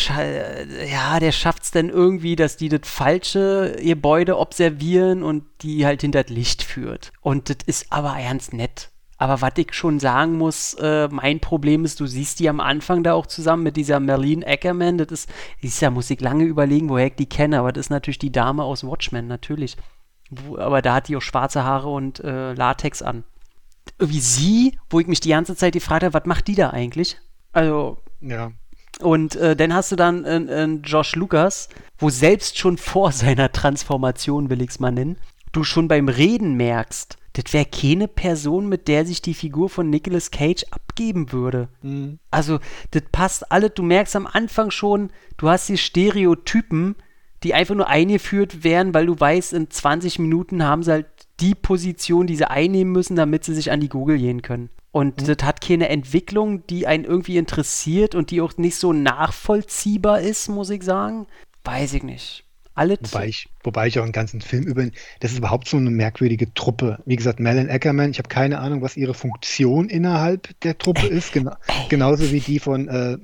ja, 0.90 1.20
der 1.20 1.34
schafft 1.34 1.64
es 1.64 1.72
dann 1.72 1.90
irgendwie, 1.90 2.38
dass 2.38 2.56
die 2.56 2.70
das 2.70 2.82
falsche 2.86 3.76
Gebäude 3.82 4.38
observieren 4.38 5.22
und 5.22 5.44
die 5.62 5.86
halt 5.86 6.02
hinter 6.02 6.24
das 6.24 6.32
Licht 6.32 6.64
führt. 6.64 7.12
Und 7.20 7.50
das 7.50 7.58
ist 7.66 7.92
aber 7.92 8.18
ernst 8.18 8.54
nett. 8.54 8.90
Aber 9.18 9.42
was 9.42 9.54
ich 9.58 9.74
schon 9.74 10.00
sagen 10.00 10.38
muss, 10.38 10.76
äh, 10.76 11.08
mein 11.10 11.40
Problem 11.40 11.86
ist, 11.86 12.00
du 12.00 12.08
siehst 12.08 12.40
die 12.40 12.50
am 12.50 12.60
Anfang 12.60 13.04
da 13.04 13.14
auch 13.14 13.26
zusammen 13.26 13.64
mit 13.64 13.78
dieser 13.78 14.00
Merlene 14.00 14.46
Ackerman. 14.46 14.98
Das 14.98 15.12
ist, 15.12 15.30
ist 15.62 15.82
ja, 15.82 15.90
muss 15.90 16.10
ich 16.10 16.20
lange 16.22 16.46
überlegen, 16.46 16.90
woher 16.90 17.08
ich 17.08 17.16
die 17.16 17.30
kenne, 17.30 17.60
aber 17.60 17.72
das 17.72 17.88
ist 17.88 17.90
natürlich 17.90 18.20
die 18.20 18.32
Dame 18.32 18.64
aus 18.64 18.86
Watchmen, 18.86 19.28
natürlich. 19.28 19.78
Wo, 20.30 20.58
aber 20.58 20.82
da 20.82 20.96
hat 20.96 21.10
die 21.10 21.18
auch 21.18 21.22
schwarze 21.22 21.64
Haare 21.64 21.90
und 21.90 22.22
äh, 22.22 22.54
Latex 22.54 23.02
an. 23.02 23.24
Wie 24.00 24.20
sie, 24.20 24.80
wo 24.90 25.00
ich 25.00 25.08
mich 25.08 25.20
die 25.20 25.30
ganze 25.30 25.56
Zeit 25.56 25.74
gefragt 25.74 26.04
habe, 26.04 26.14
was 26.14 26.26
macht 26.26 26.48
die 26.48 26.56
da 26.56 26.72
eigentlich? 26.72 27.18
Also. 27.52 27.98
Ja. 28.22 28.52
Und 29.00 29.36
äh, 29.36 29.56
dann 29.56 29.74
hast 29.74 29.92
du 29.92 29.96
dann 29.96 30.24
äh, 30.26 30.66
Josh 30.84 31.16
Lucas, 31.16 31.70
wo 31.98 32.10
selbst 32.10 32.58
schon 32.58 32.78
vor 32.78 33.12
seiner 33.14 33.52
Transformation, 33.52 34.50
will 34.50 34.62
ich 34.62 34.72
es 34.72 34.80
mal 34.80 34.92
nennen, 34.92 35.18
du 35.52 35.64
schon 35.64 35.88
beim 35.88 36.10
Reden 36.10 36.56
merkst, 36.56 37.18
das 37.34 37.52
wäre 37.52 37.66
keine 37.66 38.08
Person, 38.08 38.70
mit 38.70 38.88
der 38.88 39.06
sich 39.06 39.22
die 39.22 39.34
Figur 39.34 39.68
von 39.68 39.90
Nicolas 39.90 40.30
Cage 40.30 40.66
abgeben 40.70 41.32
würde. 41.32 41.68
Mhm. 41.82 42.20
Also, 42.30 42.60
das 42.92 43.04
passt 43.12 43.52
alles. 43.52 43.72
Du 43.74 43.82
merkst 43.82 44.16
am 44.16 44.28
Anfang 44.28 44.70
schon, 44.70 45.10
du 45.38 45.50
hast 45.50 45.68
die 45.68 45.80
Stereotypen, 45.80 46.96
die 47.42 47.56
einfach 47.56 47.76
nur 47.76 47.88
eingeführt 47.88 48.64
werden, 48.64 48.94
weil 48.94 49.08
du 49.08 49.20
weißt, 49.20 49.54
in 49.54 49.70
20 49.70 50.20
Minuten 50.20 50.64
haben 50.64 50.84
sie 50.84 50.92
halt 50.92 51.08
die 51.40 51.56
Position, 51.56 52.28
die 52.28 52.36
sie 52.36 52.50
einnehmen 52.50 52.94
müssen, 52.94 53.16
damit 53.16 53.44
sie 53.44 53.56
sich 53.56 53.72
an 53.72 53.80
die 53.80 53.90
Google 53.90 54.20
gehen 54.20 54.44
können. 54.44 54.70
Und 54.94 55.22
mhm. 55.22 55.26
das 55.26 55.44
hat 55.44 55.60
keine 55.60 55.90
Entwicklung, 55.90 56.66
die 56.68 56.86
einen 56.86 57.04
irgendwie 57.04 57.38
interessiert 57.38 58.14
und 58.14 58.30
die 58.30 58.42
auch 58.42 58.58
nicht 58.58 58.76
so 58.76 58.94
nachvollziehbar 58.94 60.22
ist, 60.22 60.50
muss 60.50 60.70
ich 60.70 60.84
sagen. 60.84 61.26
Weiß 61.64 61.96
ich 61.96 62.04
nicht. 62.04 62.46
Alle 62.76 62.98
wobei 63.02 63.28
ich, 63.28 63.50
wobei 63.64 63.88
ich 63.88 63.98
auch 63.98 64.04
einen 64.04 64.12
ganzen 64.12 64.40
Film 64.40 64.64
über, 64.66 64.86
das 65.20 65.32
ist 65.32 65.40
überhaupt 65.40 65.68
so 65.68 65.78
eine 65.78 65.90
merkwürdige 65.90 66.54
Truppe. 66.54 67.00
Wie 67.06 67.16
gesagt, 67.16 67.40
Melon 67.40 67.70
Ackerman, 67.70 68.12
ich 68.12 68.20
habe 68.20 68.30
keine 68.30 68.60
Ahnung, 68.60 68.84
was 68.84 68.96
ihre 68.96 69.16
Funktion 69.16 69.90
innerhalb 69.90 70.60
der 70.62 70.78
Truppe 70.78 71.08
ist, 71.08 71.34
Gena 71.34 71.58
genauso 71.90 72.32
wie 72.32 72.40
die 72.40 72.60
von 72.60 72.88
äh, 72.88 73.18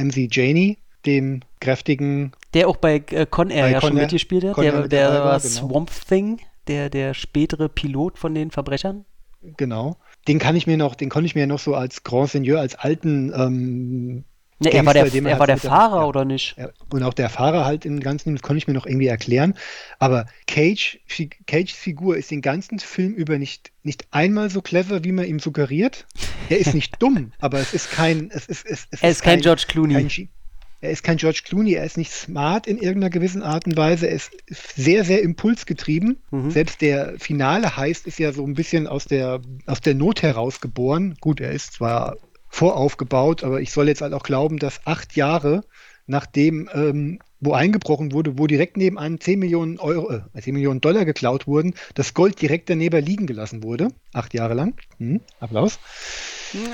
MC 0.00 0.28
Janey, 0.34 0.78
dem 1.06 1.42
kräftigen. 1.60 2.32
Der 2.54 2.68
auch 2.68 2.76
bei 2.76 3.02
äh, 3.10 3.26
Con 3.26 3.50
Air 3.50 3.68
ja 3.68 3.78
Con 3.78 3.90
schon 3.90 3.98
mitgespielt 3.98 4.44
hat, 4.44 4.56
der, 4.58 4.88
der 4.88 5.10
war 5.10 5.40
genau. 5.40 5.68
Swamp 5.68 5.90
Thing, 6.08 6.40
der, 6.66 6.90
der 6.90 7.14
spätere 7.14 7.68
Pilot 7.68 8.18
von 8.18 8.34
den 8.34 8.50
Verbrechern. 8.50 9.04
Genau. 9.56 9.96
Den 10.28 10.38
kann 10.38 10.56
ich 10.56 10.66
mir 10.66 10.76
noch, 10.76 10.94
den 10.94 11.10
konnte 11.10 11.26
ich 11.26 11.34
mir 11.34 11.46
noch 11.46 11.58
so 11.58 11.74
als 11.74 12.02
Grand 12.02 12.30
Seigneur, 12.30 12.60
als 12.60 12.74
alten 12.76 13.32
ähm, 13.34 14.24
Ne, 14.60 14.72
er 14.72 14.86
war 14.86 14.94
der, 14.94 15.12
er 15.12 15.26
er 15.26 15.38
war 15.38 15.46
der 15.48 15.56
Fahrer, 15.56 16.02
ja, 16.02 16.06
oder 16.06 16.24
nicht? 16.24 16.56
Und 16.90 17.02
auch 17.02 17.12
der 17.12 17.28
Fahrer 17.28 17.64
halt 17.64 17.84
im 17.84 17.98
Ganzen, 17.98 18.34
das 18.34 18.42
konnte 18.42 18.58
ich 18.58 18.68
mir 18.68 18.72
noch 18.72 18.86
irgendwie 18.86 19.08
erklären. 19.08 19.54
Aber 19.98 20.26
Cage, 20.46 21.00
Cages 21.46 21.74
Figur 21.74 22.16
ist 22.16 22.30
den 22.30 22.40
ganzen 22.40 22.78
Film 22.78 23.14
über 23.14 23.38
nicht, 23.38 23.72
nicht 23.82 24.06
einmal 24.12 24.50
so 24.50 24.62
clever, 24.62 25.02
wie 25.02 25.10
man 25.10 25.26
ihm 25.26 25.40
suggeriert. 25.40 26.06
Er 26.48 26.58
ist 26.58 26.72
nicht 26.72 26.94
dumm, 27.02 27.32
aber 27.40 27.58
es 27.58 27.74
ist 27.74 27.90
kein. 27.90 28.30
Es 28.30 28.46
ist, 28.46 28.64
es, 28.64 28.86
es 28.90 29.02
er 29.02 29.10
ist, 29.10 29.16
ist 29.16 29.22
kein, 29.22 29.34
kein, 29.34 29.40
George 29.42 29.64
Clooney. 29.66 29.94
Kein, 29.94 30.28
er 30.84 30.90
ist 30.90 31.02
kein 31.02 31.16
George 31.16 31.42
Clooney, 31.44 31.74
er 31.74 31.84
ist 31.84 31.96
nicht 31.96 32.12
smart 32.12 32.66
in 32.66 32.78
irgendeiner 32.78 33.10
gewissen 33.10 33.42
Art 33.42 33.66
und 33.66 33.76
Weise. 33.76 34.06
Er 34.06 34.14
ist 34.14 34.32
sehr, 34.48 35.04
sehr 35.04 35.22
impulsgetrieben. 35.22 36.22
Mhm. 36.30 36.50
Selbst 36.50 36.80
der 36.80 37.18
Finale 37.18 37.76
heißt, 37.76 38.06
ist 38.06 38.18
ja 38.18 38.32
so 38.32 38.44
ein 38.44 38.54
bisschen 38.54 38.86
aus 38.86 39.04
der, 39.04 39.40
aus 39.66 39.80
der 39.80 39.94
Not 39.94 40.22
heraus 40.22 40.60
geboren. 40.60 41.14
Gut, 41.20 41.40
er 41.40 41.52
ist 41.52 41.72
zwar 41.74 42.16
voraufgebaut, 42.48 43.42
aber 43.42 43.60
ich 43.60 43.72
soll 43.72 43.88
jetzt 43.88 44.02
halt 44.02 44.12
auch 44.12 44.22
glauben, 44.22 44.58
dass 44.58 44.86
acht 44.86 45.16
Jahre 45.16 45.64
nachdem 46.06 46.68
ähm, 46.74 47.18
wo 47.40 47.52
eingebrochen 47.52 48.12
wurde, 48.12 48.38
wo 48.38 48.46
direkt 48.46 48.76
nebenan 48.76 49.20
10 49.20 49.38
Millionen 49.38 49.78
Euro, 49.78 50.12
äh, 50.12 50.40
10 50.40 50.54
Millionen 50.54 50.80
Dollar 50.80 51.04
geklaut 51.04 51.46
wurden, 51.46 51.74
das 51.94 52.14
Gold 52.14 52.40
direkt 52.40 52.70
daneben 52.70 53.04
liegen 53.04 53.26
gelassen 53.26 53.62
wurde. 53.62 53.88
Acht 54.12 54.34
Jahre 54.34 54.54
lang. 54.54 54.74
Hm, 54.98 55.20
Applaus. 55.40 55.78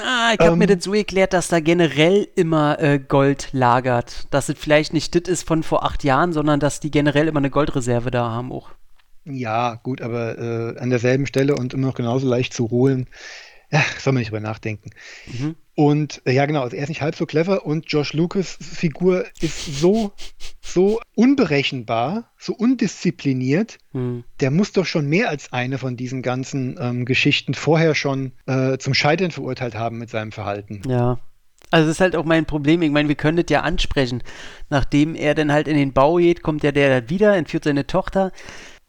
Ah, 0.05 0.33
ich 0.35 0.41
habe 0.41 0.53
ähm, 0.53 0.59
mir 0.59 0.67
das 0.67 0.85
so 0.85 0.95
erklärt, 0.95 1.33
dass 1.33 1.49
da 1.49 1.61
generell 1.61 2.29
immer 2.35 2.79
äh, 2.81 2.99
Gold 2.99 3.49
lagert. 3.53 4.27
Dass 4.31 4.49
es 4.49 4.59
vielleicht 4.59 4.93
nicht 4.93 5.15
das 5.15 5.31
ist 5.31 5.47
von 5.47 5.63
vor 5.63 5.85
acht 5.85 6.05
Jahren, 6.05 6.33
sondern 6.33 6.61
dass 6.61 6.81
die 6.81 6.91
generell 6.91 7.29
immer 7.29 7.39
eine 7.39 7.51
Goldreserve 7.51 8.11
da 8.11 8.31
haben 8.31 8.53
auch. 8.53 8.71
Ja, 9.25 9.75
gut, 9.83 10.01
aber 10.01 10.39
äh, 10.39 10.79
an 10.79 10.91
derselben 10.91 11.27
Stelle 11.27 11.55
und 11.55 11.75
immer 11.75 11.89
noch 11.89 11.95
genauso 11.95 12.27
leicht 12.29 12.53
zu 12.55 12.71
holen. 12.71 13.07
Ja, 13.73 13.85
soll 13.99 14.13
man 14.13 14.21
nicht 14.21 14.31
drüber 14.31 14.41
nachdenken. 14.41 14.91
Mhm. 15.27 15.55
Und 15.75 16.23
äh, 16.27 16.33
ja, 16.33 16.47
genau, 16.47 16.63
also 16.63 16.77
er 16.77 16.83
ist 16.83 16.89
nicht 16.89 17.03
halb 17.03 17.15
so 17.15 17.25
clever 17.25 17.65
und 17.65 17.91
Josh 17.91 18.13
Lucas 18.13 18.59
Figur 18.61 19.25
ist 19.41 19.65
so, 19.81 20.13
so 20.61 21.01
unberechenbar, 21.15 22.31
so 22.37 22.53
undiszipliniert. 22.53 23.79
Mhm. 23.93 24.25
Der 24.41 24.51
muss 24.51 24.73
doch 24.73 24.87
schon 24.87 25.07
mehr 25.07 25.31
als 25.31 25.53
eine 25.53 25.79
von 25.79 25.97
diesen 25.97 26.23
ganzen 26.23 26.77
ähm, 26.81 27.05
Geschichten 27.05 27.55
vorher 27.55 27.95
schon 27.95 28.33
äh, 28.47 28.77
zum 28.79 28.93
Scheitern 28.93 29.31
verurteilt 29.31 29.75
haben 29.75 29.99
mit 29.99 30.11
seinem 30.11 30.33
Verhalten. 30.33 30.83
Ja. 30.87 31.19
Also 31.71 31.87
das 31.87 31.97
ist 31.97 32.01
halt 32.01 32.17
auch 32.17 32.25
mein 32.25 32.47
Problem. 32.47 32.83
Ich 32.83 32.91
meine, 32.91 33.09
wir 33.09 33.15
können 33.15 33.37
das 33.37 33.47
ja 33.49 33.61
ansprechen. 33.61 34.23
Nachdem 34.69 35.15
er 35.15 35.35
dann 35.35 35.53
halt 35.53 35.69
in 35.69 35.77
den 35.77 35.93
Bau 35.93 36.17
geht, 36.17 36.43
kommt 36.43 36.65
ja 36.65 36.73
der 36.73 37.09
wieder, 37.09 37.37
entführt 37.37 37.65
seine 37.65 37.87
Tochter. 37.87 38.33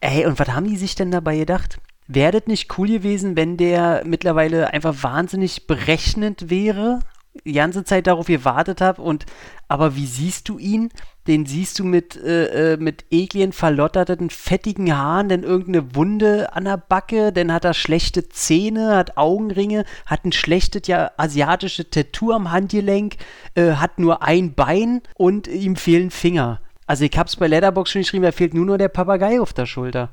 Ey, 0.00 0.26
und 0.26 0.38
was 0.40 0.48
haben 0.48 0.66
die 0.66 0.76
sich 0.76 0.96
denn 0.96 1.12
dabei 1.12 1.38
gedacht? 1.38 1.78
Wäre 2.14 2.32
das 2.32 2.46
nicht 2.46 2.76
cool 2.76 2.88
gewesen, 2.88 3.36
wenn 3.36 3.56
der 3.56 4.02
mittlerweile 4.04 4.72
einfach 4.72 5.02
wahnsinnig 5.02 5.66
berechnend 5.66 6.50
wäre? 6.50 6.98
Die 7.46 7.54
ganze 7.54 7.84
Zeit 7.84 8.06
darauf 8.06 8.26
gewartet 8.26 8.82
habe 8.82 9.00
und 9.00 9.24
aber 9.66 9.96
wie 9.96 10.04
siehst 10.04 10.50
du 10.50 10.58
ihn? 10.58 10.90
Den 11.26 11.46
siehst 11.46 11.78
du 11.78 11.84
mit, 11.84 12.14
äh, 12.16 12.74
äh, 12.74 12.76
mit 12.76 13.06
ekligen, 13.10 13.52
verlotterten, 13.52 14.28
fettigen 14.28 14.94
Haaren, 14.94 15.30
dann 15.30 15.42
irgendeine 15.42 15.94
Wunde 15.94 16.52
an 16.54 16.66
der 16.66 16.76
Backe, 16.76 17.32
dann 17.32 17.50
hat 17.50 17.64
er 17.64 17.72
schlechte 17.72 18.28
Zähne, 18.28 18.94
hat 18.94 19.16
Augenringe, 19.16 19.86
hat 20.04 20.26
ein 20.26 20.32
schlechtes 20.32 20.88
ja 20.88 21.12
asiatisches 21.16 21.88
Tattoo 21.88 22.32
am 22.32 22.50
Handgelenk, 22.50 23.16
äh, 23.54 23.72
hat 23.72 23.98
nur 23.98 24.22
ein 24.22 24.52
Bein 24.52 25.00
und 25.14 25.48
ihm 25.48 25.76
fehlen 25.76 26.10
Finger. 26.10 26.60
Also 26.86 27.04
ich 27.06 27.16
hab's 27.16 27.36
bei 27.36 27.46
Letterbox 27.46 27.90
schon 27.90 28.02
geschrieben, 28.02 28.24
da 28.24 28.32
fehlt 28.32 28.52
nur 28.52 28.66
noch 28.66 28.76
der 28.76 28.88
Papagei 28.88 29.40
auf 29.40 29.54
der 29.54 29.64
Schulter. 29.64 30.10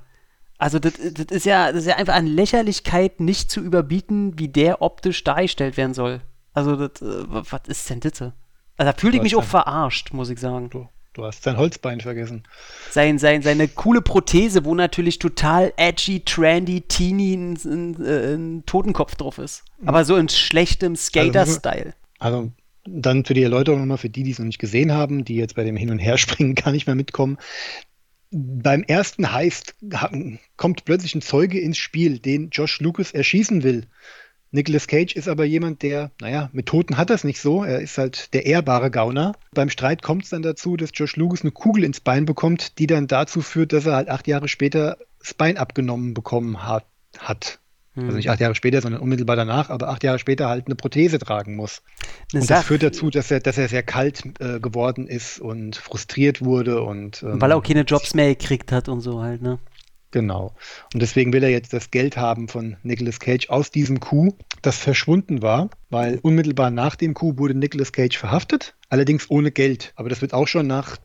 Also 0.60 0.78
das, 0.78 0.93
das, 1.13 1.26
ist 1.30 1.45
ja, 1.45 1.72
das 1.72 1.82
ist 1.82 1.88
ja 1.88 1.95
einfach 1.95 2.13
an 2.13 2.28
Lächerlichkeit 2.28 3.22
nicht 3.22 3.50
zu 3.50 3.62
überbieten, 3.62 4.38
wie 4.38 4.50
der 4.50 4.82
optisch 4.82 5.24
dargestellt 5.24 5.78
werden 5.78 5.93
soll. 5.93 6.19
Also 6.54 6.76
das, 6.76 7.02
äh, 7.02 7.24
was 7.28 7.62
ist 7.67 7.89
denn 7.89 8.02
das? 8.02 8.19
Also 8.19 8.34
da 8.78 8.93
fühle 8.93 9.15
ich 9.15 9.24
mich 9.24 9.38
auch 9.38 9.43
verarscht, 9.43 10.12
muss 10.12 10.30
ich 10.30 10.38
sagen. 10.38 10.69
Du, 10.69 10.89
du 11.13 11.24
hast 11.24 11.43
sein 11.43 11.56
Holzbein 11.56 12.02
vergessen. 12.02 12.43
Sein, 12.91 13.19
sein, 13.19 13.41
seine 13.41 13.69
coole 13.69 14.02
Prothese, 14.02 14.65
wo 14.65 14.76
natürlich 14.76 15.17
total 15.17 15.72
edgy, 15.78 16.26
trendy, 16.26 16.82
teeny 16.82 17.36
ein, 17.36 17.58
ein, 17.63 18.06
äh, 18.06 18.36
ein 18.36 18.65
Totenkopf 18.65 19.15
drauf 19.15 19.38
ist. 19.38 19.63
Mhm. 19.80 19.88
Aber 19.88 20.04
so 20.04 20.17
in 20.17 20.28
schlechtem 20.28 20.93
also 20.93 21.04
Skater-Style. 21.04 21.93
Also, 22.19 22.38
also 22.38 22.52
dann 22.86 23.24
für 23.24 23.34
die 23.34 23.43
Erläuterung 23.43 23.80
nochmal, 23.80 23.98
für 23.98 24.10
die, 24.10 24.24
die 24.24 24.32
es 24.32 24.39
noch 24.39 24.45
nicht 24.45 24.60
gesehen 24.60 24.91
haben, 24.91 25.24
die 25.24 25.36
jetzt 25.36 25.56
bei 25.56 25.63
dem 25.63 25.78
Hin- 25.78 25.91
und 25.91 26.00
Herspringen 26.00 26.56
gar 26.56 26.74
nicht 26.74 26.86
mehr 26.86 26.95
mitkommen 26.95 27.38
beim 28.32 28.84
ersten 28.84 29.32
Heist 29.32 29.76
kommt 30.58 30.86
plötzlich 30.86 31.15
ein 31.15 31.22
Zeuge 31.22 31.60
ins 31.60 31.78
Spiel, 31.78 32.20
den 32.20 32.50
Josh 32.50 32.80
Lucas 32.80 33.12
erschießen 33.12 33.63
will. 33.63 33.88
Nicolas 34.52 34.88
Cage 34.88 35.15
ist 35.15 35.28
aber 35.28 35.46
jemand, 35.46 35.84
der, 35.84 36.12
naja, 36.20 36.50
mit 36.54 36.65
Toten 36.65 36.98
hat 36.98 37.12
das 37.12 37.24
nicht 37.24 37.39
so. 37.39 37.63
Er 37.63 37.82
ist 37.82 37.98
halt 38.00 38.34
der 38.34 38.48
ehrbare 38.48 38.89
Gauner. 38.89 39.34
Beim 39.54 39.70
Streit 39.70 40.02
kommt 40.02 40.24
es 40.24 40.30
dann 40.30 40.42
dazu, 40.42 40.76
dass 40.76 40.89
Josh 40.94 41.15
Lucas 41.18 41.42
eine 41.42 41.52
Kugel 41.52 41.84
ins 41.84 42.00
Bein 42.00 42.26
bekommt, 42.26 42.80
die 42.80 42.88
dann 42.88 43.08
dazu 43.08 43.42
führt, 43.42 43.74
dass 43.74 43.86
er 43.86 43.96
halt 43.96 44.10
acht 44.10 44.28
Jahre 44.28 44.48
später 44.48 44.98
das 45.20 45.36
Bein 45.36 45.58
abgenommen 45.58 46.13
bekommen 46.13 46.65
hat. 46.65 46.86
hat. 47.20 47.60
Also 48.05 48.17
nicht 48.17 48.25
hm. 48.25 48.33
acht 48.33 48.39
Jahre 48.39 48.55
später, 48.55 48.81
sondern 48.81 49.01
unmittelbar 49.01 49.35
danach, 49.35 49.69
aber 49.69 49.89
acht 49.89 50.03
Jahre 50.03 50.19
später 50.19 50.49
halt 50.49 50.67
eine 50.67 50.75
Prothese 50.75 51.19
tragen 51.19 51.55
muss. 51.55 51.81
Eine 52.31 52.41
und 52.41 52.49
das 52.49 52.65
führt 52.65 52.83
dazu, 52.83 53.09
dass 53.09 53.31
er, 53.31 53.39
dass 53.39 53.57
er 53.57 53.67
sehr 53.67 53.83
kalt 53.83 54.23
äh, 54.39 54.59
geworden 54.59 55.07
ist 55.07 55.39
und 55.39 55.75
frustriert 55.75 56.43
wurde 56.43 56.81
und 56.83 57.23
ähm, 57.23 57.41
weil 57.41 57.51
er 57.51 57.57
auch 57.57 57.63
keine 57.63 57.81
Jobs 57.81 58.13
mehr 58.13 58.29
gekriegt 58.29 58.71
hat 58.71 58.89
und 58.89 59.01
so 59.01 59.21
halt, 59.21 59.41
ne? 59.41 59.59
Genau. 60.12 60.55
Und 60.93 61.01
deswegen 61.01 61.33
will 61.33 61.43
er 61.43 61.51
jetzt 61.51 61.71
das 61.71 61.91
Geld 61.91 62.17
haben 62.17 62.47
von 62.47 62.77
Nicolas 62.81 63.19
Cage 63.19 63.49
aus 63.49 63.69
diesem 63.69 63.99
Coup, 63.99 64.35
das 64.63 64.77
verschwunden 64.77 65.43
war, 65.43 65.69
weil 65.91 66.19
unmittelbar 66.23 66.71
nach 66.71 66.95
dem 66.95 67.13
Coup 67.13 67.38
wurde 67.38 67.53
Nicolas 67.53 67.91
Cage 67.91 68.17
verhaftet, 68.17 68.75
allerdings 68.89 69.29
ohne 69.29 69.51
Geld. 69.51 69.93
Aber 69.95 70.09
das 70.09 70.21
wird 70.21 70.33
auch 70.33 70.47
schon 70.47 70.65
nach 70.65 70.97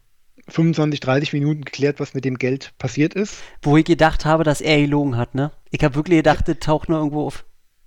25, 0.49 1.01
30 1.01 1.33
Minuten 1.33 1.65
geklärt, 1.65 2.01
was 2.01 2.15
mit 2.15 2.25
dem 2.25 2.39
Geld 2.39 2.73
passiert 2.79 3.15
ist. 3.15 3.37
Wo 3.63 3.77
ich 3.77 3.85
gedacht 3.85 4.25
habe, 4.25 4.45
dass 4.45 4.61
er 4.61 4.81
gelogen 4.81 5.17
hat, 5.17 5.35
ne? 5.35 5.53
Ich 5.71 5.83
habe 5.85 5.95
wirklich 5.95 6.19
gedacht, 6.19 6.47
das 6.49 6.59
taucht 6.61 6.89
nur 6.89 6.99
irgendwo 6.99 7.27
auf. 7.27 7.45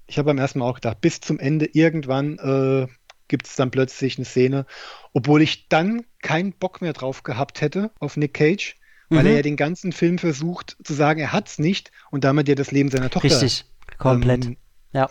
Ich 0.08 0.18
habe 0.18 0.28
beim 0.28 0.38
ersten 0.38 0.60
Mal 0.60 0.70
auch 0.70 0.76
gedacht, 0.76 1.02
bis 1.02 1.20
zum 1.22 1.38
Ende 1.40 1.66
irgendwann 1.74 2.38
äh, 2.40 2.88
gibt 3.28 3.46
es 3.48 3.56
dann 3.56 3.72
plötzlich 3.72 4.18
eine 4.18 4.26
Szene, 4.26 4.66
obwohl 5.14 5.42
ich 5.42 5.68
dann 5.70 6.04
keinen 6.22 6.54
Bock 6.54 6.82
mehr 6.82 6.94
drauf 6.94 7.24
gehabt 7.24 7.62
hätte 7.62 7.92
auf 8.00 8.16
Nick 8.18 8.34
Cage, 8.34 8.76
weil 9.10 9.24
Mhm. 9.24 9.28
er 9.30 9.36
ja 9.36 9.42
den 9.42 9.58
ganzen 9.58 9.92
Film 9.92 10.18
versucht 10.18 10.78
zu 10.84 10.94
sagen, 10.94 11.20
er 11.20 11.34
hat's 11.34 11.60
nicht 11.60 11.92
und 12.10 12.24
damit 12.24 12.48
ja 12.48 12.56
das 12.56 12.72
Leben 12.72 12.90
seiner 12.90 13.10
Tochter 13.10 13.30
Richtig, 13.30 13.66
komplett. 13.98 14.46
ähm, 14.46 14.58
ja. 14.94 15.10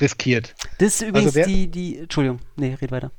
riskiert. 0.00 0.54
Das 0.78 1.00
ist 1.00 1.08
übrigens 1.08 1.34
wer- 1.34 1.46
die, 1.46 1.70
die, 1.70 1.98
Entschuldigung, 1.98 2.40
nee, 2.56 2.74
red 2.80 2.90
weiter. 2.92 3.10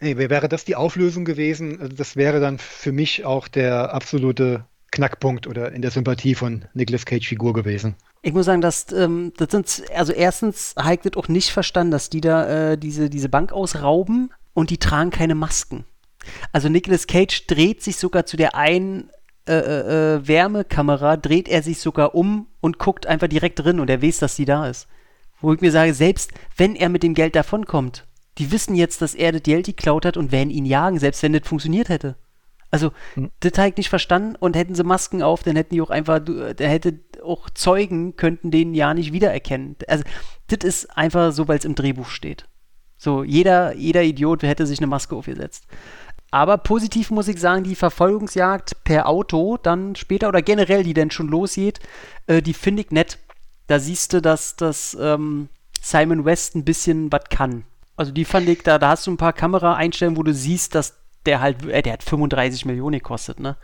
Nee, 0.00 0.16
wär- 0.16 0.30
wäre 0.30 0.48
das 0.48 0.64
die 0.64 0.76
Auflösung 0.76 1.24
gewesen, 1.24 1.80
also 1.80 1.94
das 1.94 2.16
wäre 2.16 2.40
dann 2.40 2.58
für 2.58 2.92
mich 2.92 3.24
auch 3.24 3.48
der 3.48 3.92
absolute 3.92 4.64
Knackpunkt 4.90 5.46
oder 5.46 5.72
in 5.72 5.82
der 5.82 5.90
Sympathie 5.90 6.34
von 6.34 6.64
Nicolas 6.72 7.04
Cage 7.04 7.26
Figur 7.28 7.52
gewesen. 7.52 7.94
Ich 8.22 8.32
muss 8.32 8.46
sagen, 8.46 8.60
dass 8.60 8.90
ähm, 8.92 9.32
das 9.36 9.50
sind, 9.50 9.90
also 9.94 10.12
erstens 10.12 10.74
das 10.74 11.16
auch 11.16 11.28
nicht 11.28 11.50
verstanden, 11.50 11.90
dass 11.90 12.10
die 12.10 12.20
da 12.20 12.72
äh, 12.72 12.78
diese, 12.78 13.10
diese 13.10 13.28
Bank 13.28 13.52
ausrauben 13.52 14.30
und 14.54 14.70
die 14.70 14.78
tragen 14.78 15.10
keine 15.10 15.34
Masken. 15.34 15.84
Also 16.52 16.68
Nicolas 16.68 17.06
Cage 17.06 17.46
dreht 17.46 17.82
sich 17.82 17.96
sogar 17.96 18.26
zu 18.26 18.36
der 18.36 18.54
einen 18.54 19.10
äh, 19.48 19.52
äh, 19.52 20.14
äh, 20.16 20.28
Wärmekamera, 20.28 21.16
dreht 21.16 21.48
er 21.48 21.62
sich 21.62 21.80
sogar 21.80 22.14
um 22.14 22.46
und 22.60 22.78
guckt 22.78 23.06
einfach 23.06 23.28
direkt 23.28 23.60
drin 23.60 23.80
und 23.80 23.88
er 23.90 24.02
weiß, 24.02 24.18
dass 24.18 24.36
die 24.36 24.44
da 24.44 24.68
ist. 24.68 24.88
Wo 25.40 25.52
ich 25.52 25.60
mir 25.60 25.70
sage, 25.70 25.94
selbst 25.94 26.32
wenn 26.56 26.74
er 26.74 26.88
mit 26.88 27.02
dem 27.02 27.14
Geld 27.14 27.36
davonkommt, 27.36 28.06
die 28.38 28.50
wissen 28.52 28.74
jetzt, 28.74 29.02
dass 29.02 29.14
er 29.14 29.32
das 29.32 29.42
Geld 29.42 29.66
geklaut 29.66 30.04
hat 30.04 30.16
und 30.16 30.32
werden 30.32 30.50
ihn 30.50 30.64
jagen, 30.66 30.98
selbst 30.98 31.22
wenn 31.22 31.32
das 31.32 31.46
funktioniert 31.46 31.88
hätte. 31.88 32.16
Also, 32.70 32.92
das 33.40 33.52
habe 33.56 33.70
ich 33.70 33.76
nicht 33.78 33.88
verstanden 33.88 34.36
und 34.38 34.54
hätten 34.54 34.74
sie 34.74 34.84
Masken 34.84 35.22
auf, 35.22 35.42
dann 35.42 35.56
hätten 35.56 35.74
die 35.74 35.80
auch 35.80 35.90
einfach, 35.90 36.18
du- 36.18 36.54
da 36.54 36.64
hätte 36.64 37.00
auch 37.24 37.48
Zeugen 37.50 38.14
könnten 38.16 38.50
den 38.50 38.74
ja 38.74 38.92
nicht 38.92 39.12
wiedererkennen. 39.12 39.76
Also, 39.86 40.04
das 40.48 40.64
ist 40.68 40.96
einfach 40.96 41.32
so, 41.32 41.48
weil 41.48 41.58
es 41.58 41.64
im 41.64 41.74
Drehbuch 41.74 42.08
steht. 42.08 42.46
So, 42.98 43.24
jeder, 43.24 43.74
jeder 43.74 44.02
Idiot 44.02 44.42
hätte 44.42 44.66
sich 44.66 44.80
eine 44.80 44.86
Maske 44.86 45.16
aufgesetzt. 45.16 45.66
Aber 46.30 46.58
positiv 46.58 47.10
muss 47.10 47.28
ich 47.28 47.40
sagen, 47.40 47.64
die 47.64 47.74
Verfolgungsjagd 47.74 48.84
per 48.84 49.08
Auto 49.08 49.56
dann 49.56 49.96
später 49.96 50.28
oder 50.28 50.42
generell, 50.42 50.82
die 50.82 50.92
dann 50.94 51.10
schon 51.10 51.28
losgeht, 51.28 51.80
äh, 52.26 52.42
die 52.42 52.52
finde 52.52 52.82
ich 52.82 52.90
nett. 52.90 53.18
Da 53.66 53.78
siehst 53.78 54.12
du, 54.12 54.20
dass, 54.20 54.56
dass 54.56 54.96
ähm, 55.00 55.48
Simon 55.80 56.26
West 56.26 56.54
ein 56.54 56.64
bisschen 56.64 57.10
was 57.10 57.24
kann. 57.30 57.64
Also 57.98 58.12
die 58.12 58.24
fand 58.24 58.48
ich, 58.48 58.62
da, 58.62 58.78
da 58.78 58.90
hast 58.90 59.06
du 59.06 59.10
ein 59.10 59.16
paar 59.16 59.32
Kameraeinstellungen, 59.32 60.16
wo 60.16 60.22
du 60.22 60.32
siehst, 60.32 60.76
dass 60.76 61.00
der 61.26 61.40
halt, 61.40 61.66
äh, 61.66 61.82
der 61.82 61.94
hat 61.94 62.04
35 62.04 62.64
Millionen 62.64 63.00
gekostet, 63.00 63.40
ne? 63.40 63.56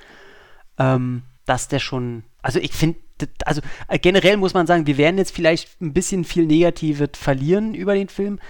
Ähm, 0.76 1.22
dass 1.46 1.68
der 1.68 1.78
schon, 1.78 2.24
also 2.42 2.58
ich 2.58 2.72
finde, 2.72 2.98
also 3.44 3.60
äh, 3.86 3.98
generell 3.98 4.36
muss 4.36 4.52
man 4.52 4.66
sagen, 4.66 4.88
wir 4.88 4.98
werden 4.98 5.18
jetzt 5.18 5.32
vielleicht 5.32 5.80
ein 5.80 5.92
bisschen 5.92 6.24
viel 6.24 6.46
Negatives 6.46 7.10
verlieren 7.14 7.74
über 7.74 7.94
den 7.94 8.08
Film. 8.08 8.40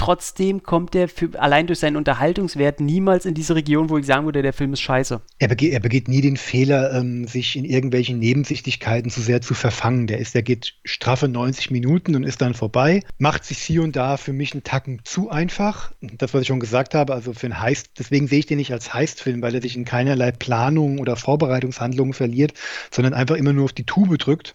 Trotzdem 0.00 0.62
kommt 0.62 0.94
der 0.94 1.10
für, 1.10 1.38
allein 1.38 1.66
durch 1.66 1.80
seinen 1.80 1.96
Unterhaltungswert 1.96 2.80
niemals 2.80 3.26
in 3.26 3.34
diese 3.34 3.54
Region, 3.54 3.90
wo 3.90 3.98
ich 3.98 4.06
sagen 4.06 4.24
würde, 4.24 4.40
der 4.40 4.54
Film 4.54 4.72
ist 4.72 4.80
scheiße. 4.80 5.20
Er 5.38 5.48
begeht, 5.48 5.74
er 5.74 5.80
begeht 5.80 6.08
nie 6.08 6.22
den 6.22 6.38
Fehler, 6.38 6.94
ähm, 6.94 7.26
sich 7.26 7.54
in 7.54 7.66
irgendwelchen 7.66 8.18
Nebensichtigkeiten 8.18 9.10
zu 9.10 9.20
sehr 9.20 9.42
zu 9.42 9.52
verfangen. 9.52 10.06
Der 10.06 10.16
ist, 10.16 10.34
der 10.34 10.42
geht 10.42 10.72
straffe 10.86 11.28
90 11.28 11.70
Minuten 11.70 12.16
und 12.16 12.24
ist 12.24 12.40
dann 12.40 12.54
vorbei. 12.54 13.02
Macht 13.18 13.44
sich 13.44 13.58
hier 13.58 13.82
und 13.82 13.94
da 13.94 14.16
für 14.16 14.32
mich 14.32 14.54
einen 14.54 14.64
Tacken 14.64 15.02
zu 15.04 15.28
einfach. 15.28 15.92
Das, 16.00 16.32
was 16.32 16.40
ich 16.40 16.48
schon 16.48 16.60
gesagt 16.60 16.94
habe, 16.94 17.12
also 17.12 17.34
für 17.34 17.48
einen 17.48 17.60
Heist, 17.60 17.90
deswegen 17.98 18.26
sehe 18.26 18.38
ich 18.38 18.46
den 18.46 18.56
nicht 18.56 18.72
als 18.72 18.94
Heistfilm, 18.94 19.42
weil 19.42 19.54
er 19.54 19.60
sich 19.60 19.76
in 19.76 19.84
keinerlei 19.84 20.32
Planung 20.32 20.98
oder 20.98 21.14
Vorbereitungshandlungen 21.16 22.14
verliert, 22.14 22.54
sondern 22.90 23.12
einfach 23.12 23.36
immer 23.36 23.52
nur 23.52 23.66
auf 23.66 23.74
die 23.74 23.84
Tube 23.84 24.16
drückt. 24.16 24.54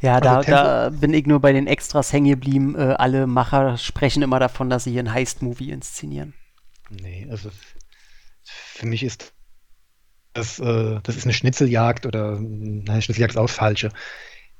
Ja, 0.00 0.20
da, 0.20 0.36
Also 0.36 0.50
da 0.50 0.90
bin 0.90 1.12
ich 1.12 1.26
nur 1.26 1.40
bei 1.40 1.52
den 1.52 1.66
Extras 1.66 2.12
hängen 2.12 2.28
geblieben. 2.30 2.74
Äh, 2.76 2.94
alle 2.98 3.26
Macher 3.26 3.76
sprechen 3.76 4.22
immer 4.22 4.38
davon, 4.38 4.70
dass 4.70 4.84
sie 4.84 4.92
hier 4.92 5.00
einen 5.00 5.12
Heist-Movie 5.12 5.70
inszenieren. 5.70 6.34
Nee, 6.90 7.26
also 7.30 7.50
für 8.42 8.86
mich 8.86 9.02
ist 9.02 9.32
das, 10.32 10.58
äh, 10.58 11.00
das 11.02 11.16
ist 11.16 11.24
eine 11.24 11.34
Schnitzeljagd 11.34 12.06
oder 12.06 12.38
nein, 12.40 13.02
Schnitzeljagd 13.02 13.32
ist 13.32 13.38
auch 13.38 13.46
das 13.46 13.56
Falsche. 13.56 13.90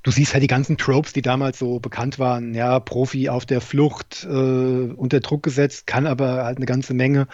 Du 0.02 0.10
siehst 0.10 0.32
halt 0.32 0.42
die 0.42 0.48
ganzen 0.48 0.76
Tropes, 0.76 1.12
die 1.12 1.22
damals 1.22 1.58
so 1.58 1.80
bekannt 1.80 2.18
waren, 2.18 2.54
ja, 2.54 2.78
Profi 2.80 3.28
auf 3.28 3.46
der 3.46 3.60
Flucht, 3.60 4.24
äh, 4.24 4.28
unter 4.28 5.20
Druck 5.20 5.42
gesetzt, 5.42 5.86
kann 5.86 6.06
aber 6.06 6.44
halt 6.44 6.56
eine 6.56 6.66
ganze 6.66 6.94
Menge. 6.94 7.26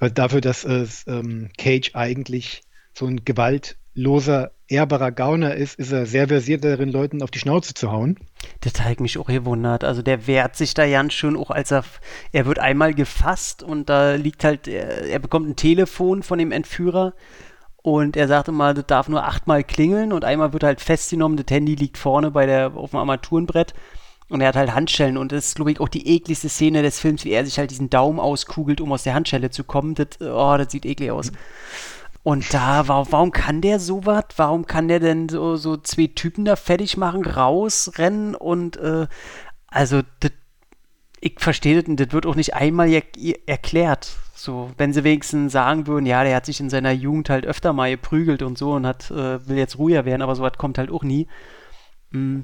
Weil 0.00 0.10
dafür, 0.10 0.40
dass 0.40 0.64
es 0.64 1.06
ähm, 1.06 1.50
Cage 1.56 1.92
eigentlich 1.94 2.62
so 2.92 3.06
ein 3.06 3.24
gewaltloser, 3.24 4.52
ehrbarer 4.68 5.12
Gauner 5.12 5.54
ist, 5.54 5.78
ist 5.78 5.92
er 5.92 6.06
sehr 6.06 6.28
versiert 6.28 6.64
darin, 6.64 6.90
Leuten 6.90 7.22
auf 7.22 7.30
die 7.30 7.38
Schnauze 7.38 7.74
zu 7.74 7.92
hauen. 7.92 8.18
Das 8.60 8.80
hat 8.80 9.00
mich 9.00 9.18
auch 9.18 9.26
gewundert. 9.26 9.84
Also 9.84 10.02
der 10.02 10.26
wehrt 10.26 10.56
sich 10.56 10.74
da 10.74 10.88
ganz 10.88 11.12
schön, 11.12 11.36
auch 11.36 11.50
als 11.50 11.70
er, 11.70 11.84
er 12.32 12.46
wird 12.46 12.58
einmal 12.58 12.94
gefasst 12.94 13.62
und 13.62 13.88
da 13.88 14.14
liegt 14.14 14.44
halt, 14.44 14.68
er, 14.68 15.06
er 15.06 15.18
bekommt 15.18 15.48
ein 15.48 15.56
Telefon 15.56 16.22
von 16.22 16.38
dem 16.38 16.52
Entführer 16.52 17.14
und 17.82 18.16
er 18.16 18.28
sagt 18.28 18.48
immer, 18.48 18.72
das 18.72 18.86
darf 18.86 19.08
nur 19.08 19.24
achtmal 19.24 19.64
klingeln 19.64 20.12
und 20.12 20.24
einmal 20.24 20.52
wird 20.52 20.64
halt 20.64 20.80
festgenommen, 20.80 21.36
das 21.36 21.54
Handy 21.54 21.74
liegt 21.74 21.98
vorne 21.98 22.30
bei 22.30 22.46
der, 22.46 22.74
auf 22.74 22.90
dem 22.90 22.98
Armaturenbrett 22.98 23.74
und 24.30 24.40
er 24.40 24.48
hat 24.48 24.56
halt 24.56 24.74
Handschellen 24.74 25.18
und 25.18 25.32
das 25.32 25.48
ist, 25.48 25.56
glaube 25.56 25.72
ich, 25.72 25.80
auch 25.80 25.88
die 25.88 26.08
ekligste 26.08 26.48
Szene 26.48 26.82
des 26.82 26.98
Films, 26.98 27.24
wie 27.26 27.32
er 27.32 27.44
sich 27.44 27.58
halt 27.58 27.70
diesen 27.70 27.90
Daumen 27.90 28.18
auskugelt, 28.18 28.80
um 28.80 28.90
aus 28.92 29.02
der 29.02 29.14
Handschelle 29.14 29.50
zu 29.50 29.64
kommen. 29.64 29.94
Das, 29.94 30.08
oh, 30.20 30.56
das 30.56 30.72
sieht 30.72 30.86
eklig 30.86 31.10
aus. 31.10 31.30
Und 32.24 32.54
da, 32.54 32.88
warum, 32.88 33.06
warum 33.10 33.30
kann 33.32 33.60
der 33.60 33.78
sowas? 33.78 34.24
Warum 34.36 34.64
kann 34.64 34.88
der 34.88 34.98
denn 34.98 35.28
so, 35.28 35.56
so 35.56 35.76
zwei 35.76 36.06
Typen 36.06 36.46
da 36.46 36.56
fertig 36.56 36.96
machen, 36.96 37.24
rausrennen 37.24 38.34
und 38.34 38.78
äh, 38.78 39.06
also 39.68 40.00
das, 40.20 40.32
ich 41.20 41.38
verstehe 41.38 41.78
das 41.78 41.86
und 41.88 42.00
das 42.00 42.12
wird 42.12 42.24
auch 42.24 42.34
nicht 42.34 42.54
einmal 42.54 42.88
er 42.88 43.02
erklärt. 43.46 44.16
So, 44.34 44.70
wenn 44.78 44.94
sie 44.94 45.04
wenigstens 45.04 45.52
sagen 45.52 45.86
würden, 45.86 46.06
ja, 46.06 46.24
der 46.24 46.34
hat 46.34 46.46
sich 46.46 46.60
in 46.60 46.70
seiner 46.70 46.92
Jugend 46.92 47.28
halt 47.28 47.44
öfter 47.44 47.74
mal 47.74 47.90
geprügelt 47.90 48.42
und 48.42 48.56
so 48.56 48.72
und 48.72 48.86
hat, 48.86 49.10
äh, 49.10 49.46
will 49.46 49.58
jetzt 49.58 49.78
ruhiger 49.78 50.06
werden, 50.06 50.22
aber 50.22 50.34
sowas 50.34 50.54
kommt 50.56 50.78
halt 50.78 50.90
auch 50.90 51.02
nie. 51.02 51.28
Mm, 52.14 52.42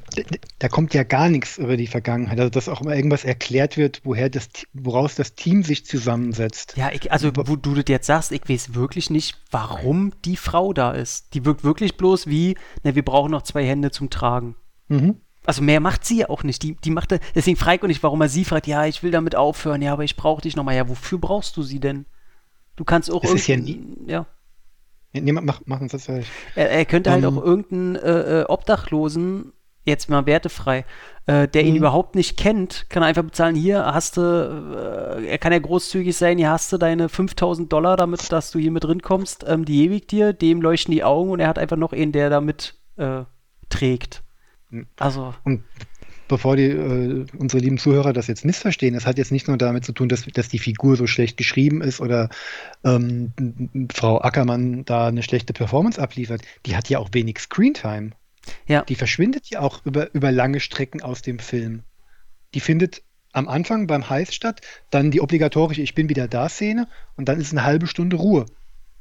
Da- 0.58 0.68
kommt 0.68 0.94
ja 0.94 1.04
gar 1.04 1.28
nichts 1.28 1.58
über 1.58 1.76
die 1.76 1.86
Vergangenheit. 1.86 2.38
Also, 2.40 2.50
dass 2.50 2.68
auch 2.68 2.80
immer 2.80 2.96
irgendwas 2.96 3.24
erklärt 3.24 3.76
wird, 3.76 4.00
woher 4.04 4.28
das, 4.28 4.48
woraus 4.72 5.14
das 5.14 5.34
Team 5.34 5.62
sich 5.62 5.86
zusammensetzt. 5.86 6.76
Ja, 6.76 6.90
ich, 6.92 7.12
also 7.12 7.30
wo 7.34 7.54
du 7.56 7.74
das 7.74 7.84
jetzt 7.88 8.06
sagst, 8.06 8.32
ich 8.32 8.48
weiß 8.48 8.74
wirklich 8.74 9.10
nicht, 9.10 9.38
warum 9.50 10.12
die 10.24 10.36
Frau 10.36 10.72
da 10.72 10.90
ist. 10.90 11.34
Die 11.34 11.44
wirkt 11.44 11.62
wirklich 11.62 11.96
bloß 11.96 12.26
wie, 12.26 12.56
ne, 12.82 12.94
wir 12.96 13.04
brauchen 13.04 13.30
noch 13.30 13.42
zwei 13.42 13.64
Hände 13.64 13.90
zum 13.92 14.10
Tragen. 14.10 14.56
Mhm. 14.88 15.16
Also 15.46 15.62
mehr 15.62 15.80
macht 15.80 16.04
sie 16.04 16.18
ja 16.18 16.28
auch 16.28 16.42
nicht. 16.42 16.62
Die, 16.62 16.74
die 16.76 16.90
macht, 16.90 17.14
deswegen 17.34 17.56
frage 17.56 17.76
ich 17.76 17.82
auch 17.82 17.86
nicht, 17.88 18.02
warum 18.02 18.20
er 18.20 18.28
sie 18.28 18.44
fragt, 18.44 18.66
ja, 18.66 18.84
ich 18.86 19.02
will 19.02 19.10
damit 19.12 19.36
aufhören, 19.36 19.82
ja, 19.82 19.92
aber 19.92 20.04
ich 20.04 20.16
brauche 20.16 20.42
dich 20.42 20.56
nochmal. 20.56 20.74
Ja, 20.76 20.88
wofür 20.88 21.18
brauchst 21.18 21.56
du 21.56 21.62
sie 21.62 21.78
denn? 21.80 22.06
Du 22.76 22.84
kannst 22.84 23.10
auch 23.10 23.22
Es 23.24 23.32
ist 23.32 23.46
ja 23.46 23.56
irgendein- 23.56 24.08
ja. 24.08 24.26
Nee, 25.12 25.32
mach, 25.32 25.42
mach, 25.42 25.60
mach 25.64 25.80
uns 25.80 25.92
das 25.92 26.04
fertig. 26.04 26.26
Er, 26.54 26.70
er 26.70 26.84
könnte 26.84 27.10
halt 27.10 27.24
Ähm. 27.24 27.38
auch 27.38 27.42
irgendeinen 27.44 27.96
äh, 27.96 28.40
äh, 28.42 28.44
Obdachlosen, 28.44 29.52
jetzt 29.90 30.08
mal 30.08 30.24
wertefrei, 30.26 30.86
äh, 31.26 31.46
der 31.48 31.64
ihn 31.64 31.72
Mhm. 31.74 31.78
überhaupt 31.78 32.14
nicht 32.14 32.38
kennt, 32.38 32.86
kann 32.88 33.02
er 33.02 33.08
einfach 33.08 33.22
bezahlen, 33.24 33.54
hier 33.56 33.84
hast 33.84 34.16
du, 34.16 34.20
äh, 35.20 35.26
er 35.26 35.38
kann 35.38 35.52
ja 35.52 35.58
großzügig 35.58 36.16
sein, 36.16 36.38
hier 36.38 36.50
hast 36.50 36.72
du 36.72 36.78
deine 36.78 37.08
5000 37.10 37.72
Dollar 37.72 37.96
damit, 37.96 38.32
dass 38.32 38.50
du 38.50 38.58
hier 38.58 38.70
mit 38.70 38.84
drin 38.84 39.02
kommst, 39.02 39.44
ähm, 39.46 39.64
die 39.66 39.84
ewig 39.84 40.08
dir, 40.08 40.32
dem 40.32 40.62
leuchten 40.62 40.92
die 40.92 41.04
Augen 41.04 41.30
und 41.30 41.40
er 41.40 41.48
hat 41.48 41.58
einfach 41.58 41.76
noch 41.76 41.92
einen, 41.92 42.12
der 42.12 42.30
da 42.30 42.40
mit 42.40 42.74
äh, 42.96 43.24
trägt. 43.68 44.22
Mhm. 44.70 44.86
Also, 44.98 45.34
Und 45.44 45.64
bevor 46.28 46.56
die, 46.56 46.64
äh, 46.70 47.26
unsere 47.38 47.62
lieben 47.62 47.78
Zuhörer 47.78 48.12
das 48.12 48.26
jetzt 48.28 48.44
missverstehen, 48.44 48.94
das 48.94 49.06
hat 49.06 49.18
jetzt 49.18 49.32
nicht 49.32 49.48
nur 49.48 49.56
damit 49.58 49.84
zu 49.84 49.92
tun, 49.92 50.08
dass, 50.08 50.24
dass 50.26 50.48
die 50.48 50.58
Figur 50.60 50.96
so 50.96 51.06
schlecht 51.06 51.36
geschrieben 51.36 51.82
ist 51.82 52.00
oder 52.00 52.28
ähm, 52.84 53.32
Frau 53.92 54.20
Ackermann 54.20 54.84
da 54.84 55.08
eine 55.08 55.22
schlechte 55.22 55.52
Performance 55.52 56.00
abliefert. 56.00 56.42
Die 56.66 56.76
hat 56.76 56.88
ja 56.88 56.98
auch 56.98 57.10
wenig 57.12 57.38
Screentime. 57.40 58.12
Ja. 58.66 58.82
Die 58.82 58.94
verschwindet 58.94 59.48
ja 59.50 59.60
auch 59.60 59.84
über, 59.84 60.14
über 60.14 60.32
lange 60.32 60.60
Strecken 60.60 61.02
aus 61.02 61.22
dem 61.22 61.38
Film. 61.38 61.82
Die 62.54 62.60
findet 62.60 63.02
am 63.32 63.48
Anfang 63.48 63.86
beim 63.86 64.10
Heist 64.10 64.34
statt, 64.34 64.60
dann 64.90 65.10
die 65.10 65.20
obligatorische 65.20 65.82
Ich 65.82 65.94
bin 65.94 66.08
wieder 66.08 66.28
da 66.28 66.48
Szene 66.48 66.88
und 67.16 67.28
dann 67.28 67.40
ist 67.40 67.52
eine 67.52 67.64
halbe 67.64 67.86
Stunde 67.86 68.16
Ruhe. 68.16 68.46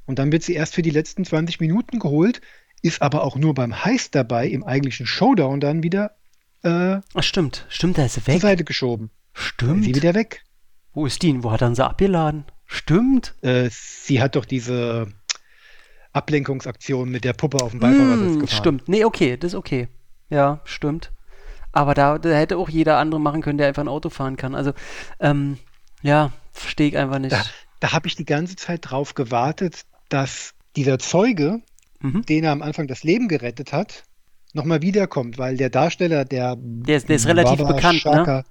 Und 0.05 0.19
dann 0.19 0.31
wird 0.31 0.43
sie 0.43 0.53
erst 0.53 0.75
für 0.75 0.81
die 0.81 0.91
letzten 0.91 1.25
20 1.25 1.59
Minuten 1.59 1.99
geholt, 1.99 2.41
ist 2.81 3.01
aber 3.01 3.23
auch 3.23 3.35
nur 3.35 3.53
beim 3.53 3.83
Heist 3.83 4.15
dabei, 4.15 4.47
im 4.47 4.63
eigentlichen 4.63 5.05
Showdown 5.05 5.59
dann 5.59 5.83
wieder 5.83 6.15
äh, 6.63 6.99
Ach, 7.13 7.23
stimmt, 7.23 7.65
stimmt, 7.69 7.97
da 7.97 8.05
ist 8.05 8.15
sie 8.15 8.23
zur 8.23 8.33
weg. 8.33 8.41
Seite 8.41 8.63
geschoben. 8.63 9.09
Stimmt. 9.33 9.85
Sie 9.85 9.95
wieder 9.95 10.13
weg. 10.13 10.43
Wo 10.93 11.05
ist 11.05 11.21
die? 11.21 11.31
denn? 11.31 11.43
Wo 11.43 11.51
hat 11.51 11.61
er 11.61 11.73
sie 11.73 11.85
abgeladen? 11.85 12.45
Stimmt. 12.65 13.35
Äh, 13.41 13.69
sie 13.71 14.21
hat 14.21 14.35
doch 14.35 14.45
diese 14.45 15.07
Ablenkungsaktion 16.13 17.09
mit 17.09 17.23
der 17.23 17.33
Puppe 17.33 17.57
auf 17.63 17.71
dem 17.71 17.79
Beifahrersitz 17.79 18.33
Hm, 18.33 18.39
gefahren. 18.39 18.57
stimmt. 18.57 18.87
Nee, 18.89 19.05
okay, 19.05 19.37
das 19.37 19.53
ist 19.53 19.55
okay. 19.57 19.87
Ja, 20.29 20.61
stimmt. 20.63 21.11
Aber 21.71 21.93
da, 21.93 22.17
da 22.17 22.29
hätte 22.29 22.57
auch 22.57 22.69
jeder 22.69 22.97
andere 22.97 23.19
machen 23.21 23.41
können, 23.41 23.57
der 23.57 23.67
einfach 23.67 23.83
ein 23.83 23.87
Auto 23.87 24.09
fahren 24.09 24.37
kann. 24.37 24.55
Also, 24.55 24.73
ähm, 25.19 25.57
ja, 26.01 26.31
verstehe 26.51 26.87
ich 26.87 26.97
einfach 26.97 27.19
nicht. 27.19 27.31
Da, 27.31 27.43
da 27.79 27.91
habe 27.93 28.07
ich 28.07 28.15
die 28.15 28.25
ganze 28.25 28.55
Zeit 28.55 28.89
drauf 28.89 29.13
gewartet, 29.13 29.83
dass 30.09 30.53
dieser 30.75 30.97
Zeuge, 30.99 31.61
Mhm. 32.01 32.25
den 32.25 32.43
er 32.43 32.51
am 32.53 32.61
Anfang 32.61 32.87
das 32.87 33.03
Leben 33.03 33.27
gerettet 33.27 33.71
hat, 33.73 34.03
nochmal 34.53 34.81
wiederkommt, 34.81 35.37
weil 35.37 35.57
der 35.57 35.69
Darsteller, 35.69 36.25
der, 36.25 36.55
Der 36.57 36.97
ist- 36.97 37.09
der 37.09 37.15
ist 37.17 37.27
relativ 37.27 37.57
Barbara 37.57 37.75
bekannt, 37.75 37.93
ne? 37.95 37.99
Schaka, 37.99 38.43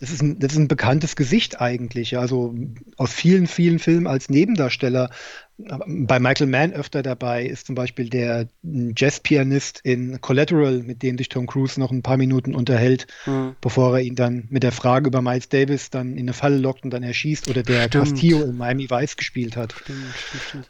das, 0.00 0.10
ist 0.10 0.22
ein, 0.22 0.38
das 0.40 0.52
ist 0.52 0.58
ein 0.58 0.68
bekanntes 0.68 1.14
Gesicht 1.14 1.60
eigentlich, 1.60 2.18
also 2.18 2.54
aus 2.96 3.12
vielen, 3.12 3.46
vielen 3.46 3.78
Filmen 3.78 4.06
als 4.08 4.28
Nebendarsteller. 4.30 5.10
Bei 5.56 6.18
Michael 6.18 6.48
Mann 6.48 6.72
öfter 6.72 7.02
dabei 7.04 7.46
ist 7.46 7.66
zum 7.66 7.76
Beispiel 7.76 8.10
der 8.10 8.48
Jazzpianist 8.62 9.80
in 9.84 10.20
Collateral, 10.20 10.82
mit 10.82 11.02
dem 11.02 11.16
sich 11.16 11.28
Tom 11.28 11.46
Cruise 11.46 11.78
noch 11.78 11.92
ein 11.92 12.02
paar 12.02 12.16
Minuten 12.16 12.54
unterhält, 12.56 13.06
Hm. 13.24 13.54
bevor 13.60 13.96
er 13.96 14.02
ihn 14.02 14.16
dann 14.16 14.46
mit 14.50 14.64
der 14.64 14.72
Frage 14.72 15.06
über 15.06 15.22
Miles 15.22 15.48
Davis 15.48 15.90
dann 15.90 16.14
in 16.14 16.20
eine 16.24 16.32
Falle 16.32 16.58
lockt 16.58 16.82
und 16.84 16.90
dann 16.90 17.04
erschießt 17.04 17.48
oder 17.48 17.62
der 17.62 17.86
Stimmt. 17.86 18.06
Castillo 18.06 18.42
in 18.42 18.56
Miami 18.56 18.90
Vice 18.90 19.16
gespielt 19.16 19.56
hat. 19.56 19.74
Stimmt, 19.74 20.02
stimmt. 20.48 20.68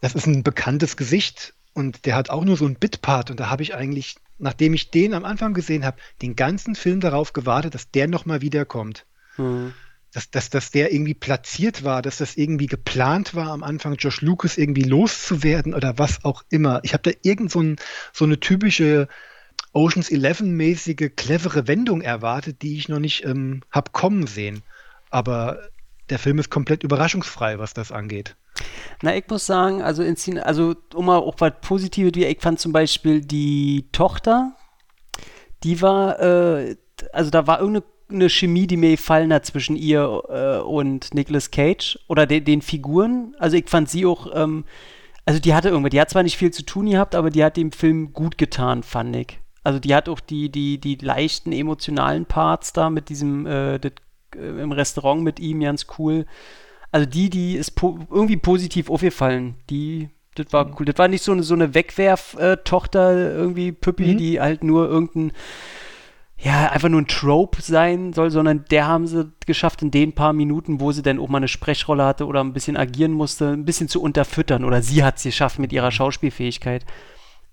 Das 0.00 0.14
ist 0.16 0.26
ein 0.26 0.42
bekanntes 0.42 0.96
Gesicht 0.96 1.54
und 1.74 2.04
der 2.04 2.16
hat 2.16 2.30
auch 2.30 2.44
nur 2.44 2.56
so 2.56 2.64
einen 2.66 2.74
Bitpart 2.74 3.30
und 3.30 3.38
da 3.38 3.48
habe 3.48 3.62
ich 3.62 3.76
eigentlich, 3.76 4.16
nachdem 4.38 4.74
ich 4.74 4.90
den 4.90 5.14
am 5.14 5.24
Anfang 5.24 5.54
gesehen 5.54 5.84
habe, 5.84 5.98
den 6.20 6.34
ganzen 6.34 6.74
Film 6.74 6.98
darauf 6.98 7.32
gewartet, 7.32 7.76
dass 7.76 7.92
der 7.92 8.08
nochmal 8.08 8.40
wiederkommt. 8.40 9.06
Hm. 9.36 9.72
Dass, 10.12 10.30
dass, 10.30 10.50
dass 10.50 10.72
der 10.72 10.92
irgendwie 10.92 11.14
platziert 11.14 11.84
war, 11.84 12.02
dass 12.02 12.18
das 12.18 12.36
irgendwie 12.36 12.66
geplant 12.66 13.34
war, 13.34 13.50
am 13.50 13.62
Anfang 13.62 13.94
Josh 13.94 14.22
Lucas 14.22 14.58
irgendwie 14.58 14.82
loszuwerden 14.82 15.72
oder 15.72 15.98
was 15.98 16.24
auch 16.24 16.42
immer. 16.50 16.80
Ich 16.82 16.94
habe 16.94 17.10
da 17.10 17.16
irgend 17.22 17.52
so, 17.52 17.60
ein, 17.60 17.76
so 18.12 18.24
eine 18.24 18.40
typische 18.40 19.06
Oceans 19.72 20.10
11-mäßige, 20.10 21.10
clevere 21.14 21.68
Wendung 21.68 22.00
erwartet, 22.00 22.62
die 22.62 22.76
ich 22.76 22.88
noch 22.88 22.98
nicht 22.98 23.24
ähm, 23.24 23.62
habe 23.70 23.92
kommen 23.92 24.26
sehen. 24.26 24.62
Aber 25.10 25.60
der 26.08 26.18
Film 26.18 26.38
ist 26.38 26.50
komplett 26.50 26.82
überraschungsfrei, 26.82 27.58
was 27.58 27.72
das 27.72 27.92
angeht. 27.92 28.34
Na, 29.02 29.14
ich 29.14 29.24
muss 29.28 29.46
sagen, 29.46 29.80
also, 29.80 30.02
in 30.02 30.38
also 30.40 30.74
um 30.94 31.06
mal 31.06 31.18
auch 31.18 31.36
was 31.38 31.52
Positives, 31.62 32.12
wie 32.14 32.26
ich 32.26 32.40
fand 32.40 32.58
zum 32.58 32.72
Beispiel 32.72 33.20
die 33.20 33.86
Tochter, 33.92 34.56
die 35.62 35.80
war, 35.80 36.20
äh, 36.20 36.76
also 37.12 37.30
da 37.30 37.46
war 37.46 37.60
irgendeine 37.60 37.84
eine 38.10 38.28
Chemie, 38.28 38.66
die 38.66 38.76
mir 38.76 38.92
gefallen 38.92 39.32
hat 39.32 39.46
zwischen 39.46 39.76
ihr 39.76 40.22
äh, 40.28 40.62
und 40.62 41.14
Nicolas 41.14 41.50
Cage 41.50 41.98
oder 42.08 42.26
de 42.26 42.40
den 42.40 42.62
Figuren. 42.62 43.34
Also 43.38 43.56
ich 43.56 43.68
fand 43.68 43.88
sie 43.88 44.06
auch, 44.06 44.28
ähm, 44.34 44.64
also 45.26 45.40
die 45.40 45.54
hatte 45.54 45.68
irgendwie, 45.68 45.90
die 45.90 46.00
hat 46.00 46.10
zwar 46.10 46.22
nicht 46.22 46.36
viel 46.36 46.50
zu 46.52 46.64
tun 46.64 46.90
gehabt, 46.90 47.14
aber 47.14 47.30
die 47.30 47.44
hat 47.44 47.56
dem 47.56 47.72
Film 47.72 48.12
gut 48.12 48.38
getan, 48.38 48.82
fand 48.82 49.14
ich. 49.16 49.38
Also 49.62 49.78
die 49.78 49.94
hat 49.94 50.08
auch 50.08 50.20
die, 50.20 50.50
die, 50.50 50.78
die 50.78 50.96
leichten 50.96 51.52
emotionalen 51.52 52.24
Parts 52.26 52.72
da 52.72 52.88
mit 52.90 53.08
diesem, 53.10 53.46
äh, 53.46 53.78
das, 53.78 53.92
äh, 54.34 54.62
im 54.62 54.72
Restaurant 54.72 55.22
mit 55.22 55.38
ihm, 55.38 55.60
ganz 55.60 55.86
cool. 55.98 56.26
Also 56.92 57.06
die, 57.08 57.30
die 57.30 57.54
ist 57.56 57.72
po 57.72 57.98
irgendwie 58.10 58.36
positiv 58.38 58.90
aufgefallen. 58.90 59.54
Die, 59.68 60.08
das 60.34 60.52
war 60.52 60.74
cool. 60.78 60.86
Das 60.86 60.96
war 60.98 61.08
nicht 61.08 61.22
so 61.22 61.32
eine, 61.32 61.42
so 61.42 61.54
eine 61.54 61.74
Wegwerf-Tochter, 61.74 63.32
irgendwie 63.32 63.72
Püppi, 63.72 64.14
Mhm. 64.14 64.16
die 64.16 64.40
halt 64.40 64.64
nur 64.64 64.88
irgendein, 64.88 65.32
ja, 66.42 66.70
einfach 66.70 66.88
nur 66.88 67.02
ein 67.02 67.06
Trope 67.06 67.60
sein 67.60 68.14
soll, 68.14 68.30
sondern 68.30 68.64
der 68.70 68.86
haben 68.86 69.06
sie 69.06 69.30
geschafft, 69.44 69.82
in 69.82 69.90
den 69.90 70.14
paar 70.14 70.32
Minuten, 70.32 70.80
wo 70.80 70.90
sie 70.90 71.02
dann 71.02 71.18
auch 71.18 71.28
mal 71.28 71.38
eine 71.38 71.48
Sprechrolle 71.48 72.04
hatte 72.04 72.26
oder 72.26 72.42
ein 72.42 72.54
bisschen 72.54 72.78
agieren 72.78 73.12
musste, 73.12 73.48
ein 73.48 73.66
bisschen 73.66 73.88
zu 73.88 74.00
unterfüttern. 74.00 74.64
Oder 74.64 74.80
sie 74.80 75.04
hat 75.04 75.18
es 75.18 75.24
geschafft 75.24 75.58
mit 75.58 75.70
ihrer 75.72 75.90
Schauspielfähigkeit. 75.90 76.86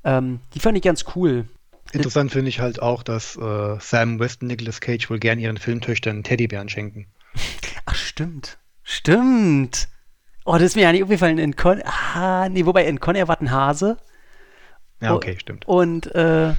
Ähm, 0.05 0.39
die 0.53 0.61
fand 0.61 0.77
ich 0.77 0.83
ganz 0.83 1.03
cool. 1.15 1.49
Interessant 1.91 2.31
finde 2.31 2.49
ich 2.49 2.59
halt 2.61 2.81
auch, 2.81 3.03
dass 3.03 3.35
äh, 3.35 3.77
Sam 3.79 4.19
West 4.19 4.41
und 4.41 4.47
Nicolas 4.47 4.79
Cage 4.79 5.09
wohl 5.09 5.19
gern 5.19 5.39
ihren 5.39 5.57
Filmtöchtern 5.57 6.23
Teddybären 6.23 6.69
schenken. 6.69 7.07
Ach, 7.85 7.95
stimmt. 7.95 8.57
Stimmt. 8.83 9.89
Oh, 10.45 10.53
das 10.53 10.63
ist 10.63 10.75
mir 10.77 10.83
ja 10.83 10.93
nicht 10.93 11.03
aufgefallen. 11.03 11.39
In 11.39 11.57
Con 11.57 11.81
ah, 11.83 12.47
nee, 12.47 12.65
wobei 12.65 12.85
in 12.85 13.01
Con 13.01 13.15
Air 13.15 13.27
war 13.27 13.41
ein 13.41 13.51
Hase. 13.51 13.97
Ja, 15.01 15.13
Oh, 15.13 15.17
okay, 15.17 15.35
stimmt. 15.39 15.67
Und 15.67 16.13
äh, 16.15 16.53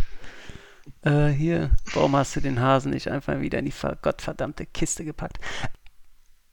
äh, 1.03 1.29
hier, 1.29 1.71
warum 1.95 2.17
hast 2.17 2.37
du 2.37 2.41
den 2.41 2.61
Hasen 2.61 2.93
nicht 2.93 3.09
einfach 3.09 3.41
wieder 3.41 3.59
in 3.59 3.65
die 3.65 3.71
ver 3.71 3.97
gottverdammte 4.01 4.67
Kiste 4.67 5.05
gepackt? 5.05 5.39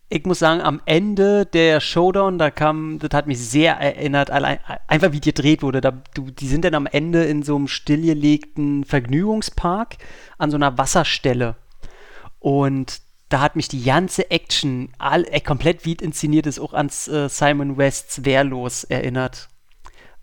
Ich 0.07 0.23
muss 0.25 0.39
sagen, 0.39 0.61
am 0.61 0.81
Ende 0.85 1.47
der 1.47 1.79
Showdown, 1.79 2.37
da 2.37 2.51
kam, 2.51 2.99
das 2.99 3.09
hat 3.11 3.25
mich 3.25 3.39
sehr 3.39 3.73
erinnert, 3.73 4.29
allein, 4.29 4.59
einfach 4.87 5.11
wie 5.11 5.19
die 5.19 5.31
gedreht 5.31 5.63
wurde. 5.63 5.81
Da, 5.81 5.91
du, 6.13 6.29
die 6.29 6.47
sind 6.47 6.63
dann 6.63 6.75
am 6.75 6.85
Ende 6.85 7.23
in 7.25 7.41
so 7.41 7.55
einem 7.55 7.67
stillgelegten 7.67 8.83
Vergnügungspark 8.85 9.97
an 10.37 10.51
so 10.51 10.57
einer 10.57 10.77
Wasserstelle. 10.77 11.55
Und 12.39 13.01
da 13.29 13.41
hat 13.41 13.55
mich 13.55 13.67
die 13.67 13.83
ganze 13.83 14.29
Action, 14.29 14.89
all, 14.99 15.25
äh, 15.25 15.41
komplett 15.41 15.85
wie 15.85 15.93
inszeniert 15.93 16.45
ist, 16.45 16.59
auch 16.59 16.73
ans 16.73 17.07
äh, 17.07 17.27
Simon 17.27 17.77
Wests 17.77 18.23
Wehrlos 18.23 18.83
erinnert. 18.83 19.49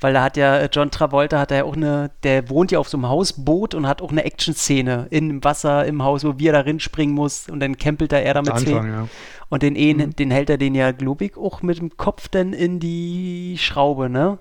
Weil 0.03 0.15
da 0.15 0.23
hat 0.23 0.37
ja 0.37 0.59
äh, 0.59 0.69
John 0.73 0.91
Travolta 0.91 1.39
hat 1.39 1.53
ja 1.53 1.65
auch 1.65 1.77
eine, 1.77 2.11
der 2.25 2.51
wohnt 2.51 2.73
ja 2.73 2.79
auf 2.81 2.89
so 2.89 2.97
einem 2.97 3.09
Hausboot 3.09 3.75
und 3.75 3.87
hat 3.87 4.03
auch 4.03 4.11
eine 4.11 4.25
Action-Szene 4.25 5.07
im 5.11 5.43
Wasser 5.45 5.87
im 5.87 6.03
Haus, 6.03 6.25
wo 6.25 6.39
wir 6.39 6.53
da 6.53 6.65
springen 6.81 7.15
muss 7.15 7.49
und 7.49 7.61
dann 7.61 7.77
kämpelt 7.77 8.11
da 8.13 8.19
er 8.19 8.35
da 8.35 8.43
mit 8.43 8.51
Am 8.51 8.59
zwei. 8.59 8.73
Anfang, 8.73 8.89
ja. 8.89 9.09
Und 9.49 9.63
den, 9.63 9.75
mhm. 9.75 10.17
den 10.17 10.31
hält 10.31 10.51
er 10.51 10.59
den 10.59 10.75
ja, 10.75 10.93
glaube 10.93 11.27
ich, 11.27 11.37
auch 11.37 11.63
mit 11.63 11.79
dem 11.79 11.97
Kopf 11.97 12.29
dann 12.29 12.53
in 12.53 12.81
die 12.81 13.57
Schraube, 13.59 14.09
ne? 14.09 14.39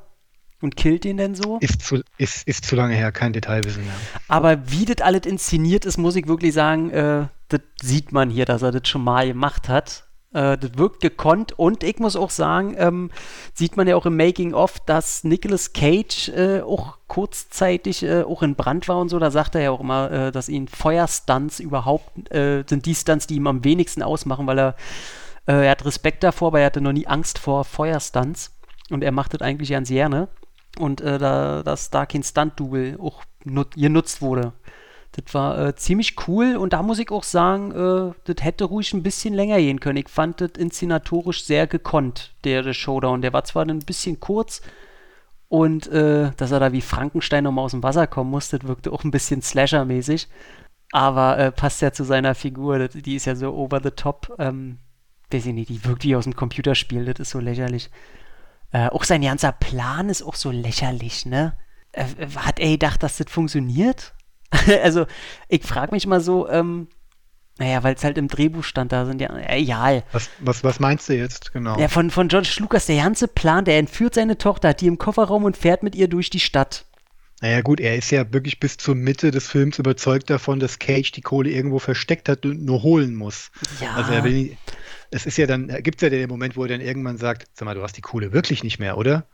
Und 0.62 0.76
killt 0.76 1.04
den 1.04 1.18
denn 1.18 1.36
so. 1.36 1.58
Ist 1.60 1.82
zu, 1.82 2.02
ist, 2.18 2.48
ist 2.48 2.66
zu 2.66 2.76
lange 2.76 2.94
her, 2.94 3.12
kein 3.12 3.34
Detailwissen 3.34 3.84
mehr. 3.84 3.94
Aber 4.28 4.72
wie 4.72 4.86
das 4.86 5.02
alles 5.02 5.26
inszeniert 5.26 5.86
ist, 5.86 5.98
muss 5.98 6.16
ich 6.16 6.28
wirklich 6.28 6.54
sagen, 6.54 6.92
äh, 6.92 7.28
das 7.50 7.62
sieht 7.82 8.12
man 8.12 8.30
hier, 8.30 8.46
dass 8.46 8.62
er 8.62 8.72
das 8.72 8.88
schon 8.88 9.04
mal 9.04 9.28
gemacht 9.28 9.70
hat. 9.70 10.06
Äh, 10.34 10.58
das 10.58 10.78
wirkt 10.78 11.02
gekonnt 11.02 11.58
und 11.58 11.84
ich 11.84 12.00
muss 12.00 12.16
auch 12.16 12.30
sagen, 12.30 12.76
ähm, 12.78 13.12
sieht 13.54 13.76
man 13.76 13.88
ja 13.88 13.96
auch 13.96 14.06
im 14.06 14.16
Making-of, 14.16 14.80
dass 14.82 15.24
Nicolas 15.24 15.74
Cage 15.74 16.30
äh, 16.30 16.62
auch 16.62 16.98
kurzzeitig 17.08 18.04
äh, 18.04 18.24
auch 18.24 18.42
in 18.42 18.56
Brand 18.56 18.88
war 18.88 19.00
und 19.00 19.10
so. 19.10 19.20
Da 19.20 19.30
sagt 19.30 19.56
er 19.56 19.62
ja 19.62 19.72
auch 19.72 19.82
immer, 19.82 20.10
äh, 20.12 20.32
dass 20.32 20.48
ihn 20.48 20.68
Feuerstunts 20.68 21.60
überhaupt 21.60 22.32
äh, 22.34 22.64
sind 22.68 22.86
die 22.86 22.96
Stunts, 22.96 23.28
die 23.28 23.36
ihm 23.36 23.48
am 23.48 23.64
wenigsten 23.66 24.04
ausmachen, 24.04 24.48
weil 24.48 24.60
er, 24.60 24.76
äh, 25.48 25.66
er 25.66 25.72
hat 25.72 25.86
Respekt 25.86 26.24
davor, 26.24 26.50
aber 26.50 26.62
er 26.62 26.68
hatte 26.68 26.82
noch 26.82 26.94
nie 26.94 27.08
Angst 27.08 27.38
vor 27.38 27.66
Feuerstunts 27.66 28.54
und 28.90 29.04
er 29.04 29.12
macht 29.12 29.34
das 29.34 29.42
eigentlich 29.42 29.72
ganz 29.72 29.90
gerne. 29.90 30.30
Und 30.80 31.02
da, 31.02 31.64
dass 31.64 31.90
da 31.90 32.06
kein 32.06 32.24
Stunt-Double 32.24 32.98
auch 32.98 33.24
nut 33.44 33.76
genutzt 33.76 34.22
wurde. 34.22 34.54
Das 35.14 35.34
war 35.34 35.68
äh, 35.68 35.76
ziemlich 35.76 36.16
cool 36.28 36.56
und 36.56 36.72
da 36.72 36.82
muss 36.84 37.00
ich 37.00 37.12
auch 37.12 37.24
sagen, 37.24 37.72
äh, 37.72 38.14
das 38.24 38.46
hätte 38.46 38.64
ruhig 38.64 38.94
ein 38.94 39.04
bisschen 39.04 39.34
länger 39.34 39.58
gehen 39.58 39.82
können. 39.82 39.98
Ich 39.98 40.10
fand 40.10 40.40
das 40.40 40.52
inszenatorisch 40.58 41.44
sehr 41.44 41.68
gekonnt, 41.68 42.34
der, 42.46 42.64
der 42.64 42.74
Showdown. 42.74 43.22
Der 43.22 43.34
war 43.34 43.44
zwar 43.44 43.66
ein 43.66 43.80
bisschen 43.80 44.22
kurz 44.22 44.62
und 45.50 45.88
äh, 45.88 46.32
dass 46.38 46.52
er 46.52 46.62
da 46.62 46.72
wie 46.72 46.80
Frankenstein 46.80 47.44
nochmal 47.44 47.66
aus 47.66 47.72
dem 47.72 47.84
Wasser 47.84 48.08
kommen 48.08 48.32
musste, 48.32 48.60
das 48.60 48.70
wirkte 48.70 48.94
auch 48.94 49.04
ein 49.04 49.12
bisschen 49.12 49.42
Slasher-mäßig. 49.42 50.30
Aber 50.94 51.38
äh, 51.38 51.52
passt 51.52 51.82
ja 51.82 51.92
zu 51.92 52.06
seiner 52.06 52.36
Figur, 52.36 52.80
das, 52.80 52.94
die 52.94 53.16
ist 53.16 53.26
ja 53.26 53.36
so 53.36 53.54
over 53.54 53.82
the 53.84 53.92
top. 53.92 54.34
Ähm, 54.40 54.78
weiß 55.30 55.46
ich 55.46 55.54
nicht, 55.54 55.70
die 55.70 55.84
wirkt 55.84 56.06
wie 56.06 56.16
aus 56.16 56.24
dem 56.24 56.38
Computerspiel, 56.38 57.04
das 57.04 57.20
ist 57.20 57.32
so 57.32 57.40
lächerlich. 57.40 57.90
Äh, 58.72 58.88
auch 58.88 59.04
sein 59.04 59.22
ganzer 59.22 59.52
Plan 59.52 60.08
ist 60.08 60.24
auch 60.24 60.36
so 60.36 60.52
lächerlich, 60.52 61.26
ne? 61.26 61.58
Äh, 61.92 62.06
hat 62.38 62.60
er 62.60 62.72
gedacht, 62.72 63.04
dass 63.04 63.18
das 63.18 63.30
funktioniert? 63.30 64.14
also, 64.84 65.06
ich 65.48 65.64
frage 65.64 65.94
mich 65.94 66.08
mal 66.08 66.22
so, 66.22 66.50
ähm, 66.50 66.88
naja, 67.58 67.84
weil 67.84 67.96
es 67.96 68.04
halt 68.04 68.18
im 68.18 68.28
Drehbuch 68.28 68.64
stand, 68.64 68.92
da 68.92 69.06
sind 69.06 69.22
ja, 69.22 69.30
egal. 69.50 70.04
Was, 70.12 70.30
was, 70.40 70.64
was 70.64 70.80
meinst 70.80 71.10
du 71.10 71.14
jetzt, 71.14 71.54
genau? 71.54 71.78
Ja, 71.78 71.90
von, 71.90 72.10
von 72.10 72.28
George 72.28 72.56
Lucas, 72.60 72.86
der 72.88 72.98
ganze 72.98 73.28
Plan, 73.28 73.66
der 73.66 73.78
entführt 73.78 74.16
seine 74.16 74.38
Tochter, 74.38 74.70
hat 74.70 74.82
die 74.82 74.88
im 74.88 74.98
Kofferraum 74.98 75.44
und 75.44 75.58
fährt 75.58 75.84
mit 75.84 75.96
ihr 75.96 76.08
durch 76.08 76.30
die 76.30 76.40
Stadt. 76.40 76.86
Naja 77.42 77.62
gut, 77.62 77.80
er 77.80 77.96
ist 77.96 78.12
ja 78.12 78.32
wirklich 78.34 78.60
bis 78.60 78.78
zur 78.78 78.94
Mitte 78.94 79.32
des 79.32 79.48
Films 79.48 79.80
überzeugt 79.80 80.30
davon, 80.30 80.60
dass 80.60 80.78
Cage 80.78 81.12
die 81.12 81.22
Kohle 81.22 81.50
irgendwo 81.50 81.80
versteckt 81.80 82.30
hat 82.30 82.46
und 82.46 82.64
nur 82.64 82.84
holen 82.84 83.16
muss. 83.16 83.52
Ja. 83.82 83.96
Also 83.96 84.14
er 84.14 84.24
will, 84.24 84.58
es 85.10 85.26
ist 85.26 85.38
ja 85.38 85.48
dann, 85.48 85.68
gibt 85.82 85.98
es 85.98 86.02
ja 86.04 86.10
den 86.10 86.30
Moment, 86.30 86.56
wo 86.56 86.64
er 86.64 86.70
dann 86.70 86.82
irgendwann 86.82 87.18
sagt, 87.18 87.48
sag 87.54 87.66
mal, 87.66 87.74
du 87.74 87.82
hast 87.82 87.98
die 87.98 88.02
Kohle 88.02 88.32
wirklich 88.32 88.64
nicht 88.64 88.80
mehr, 88.80 88.96
oder? 88.96 89.26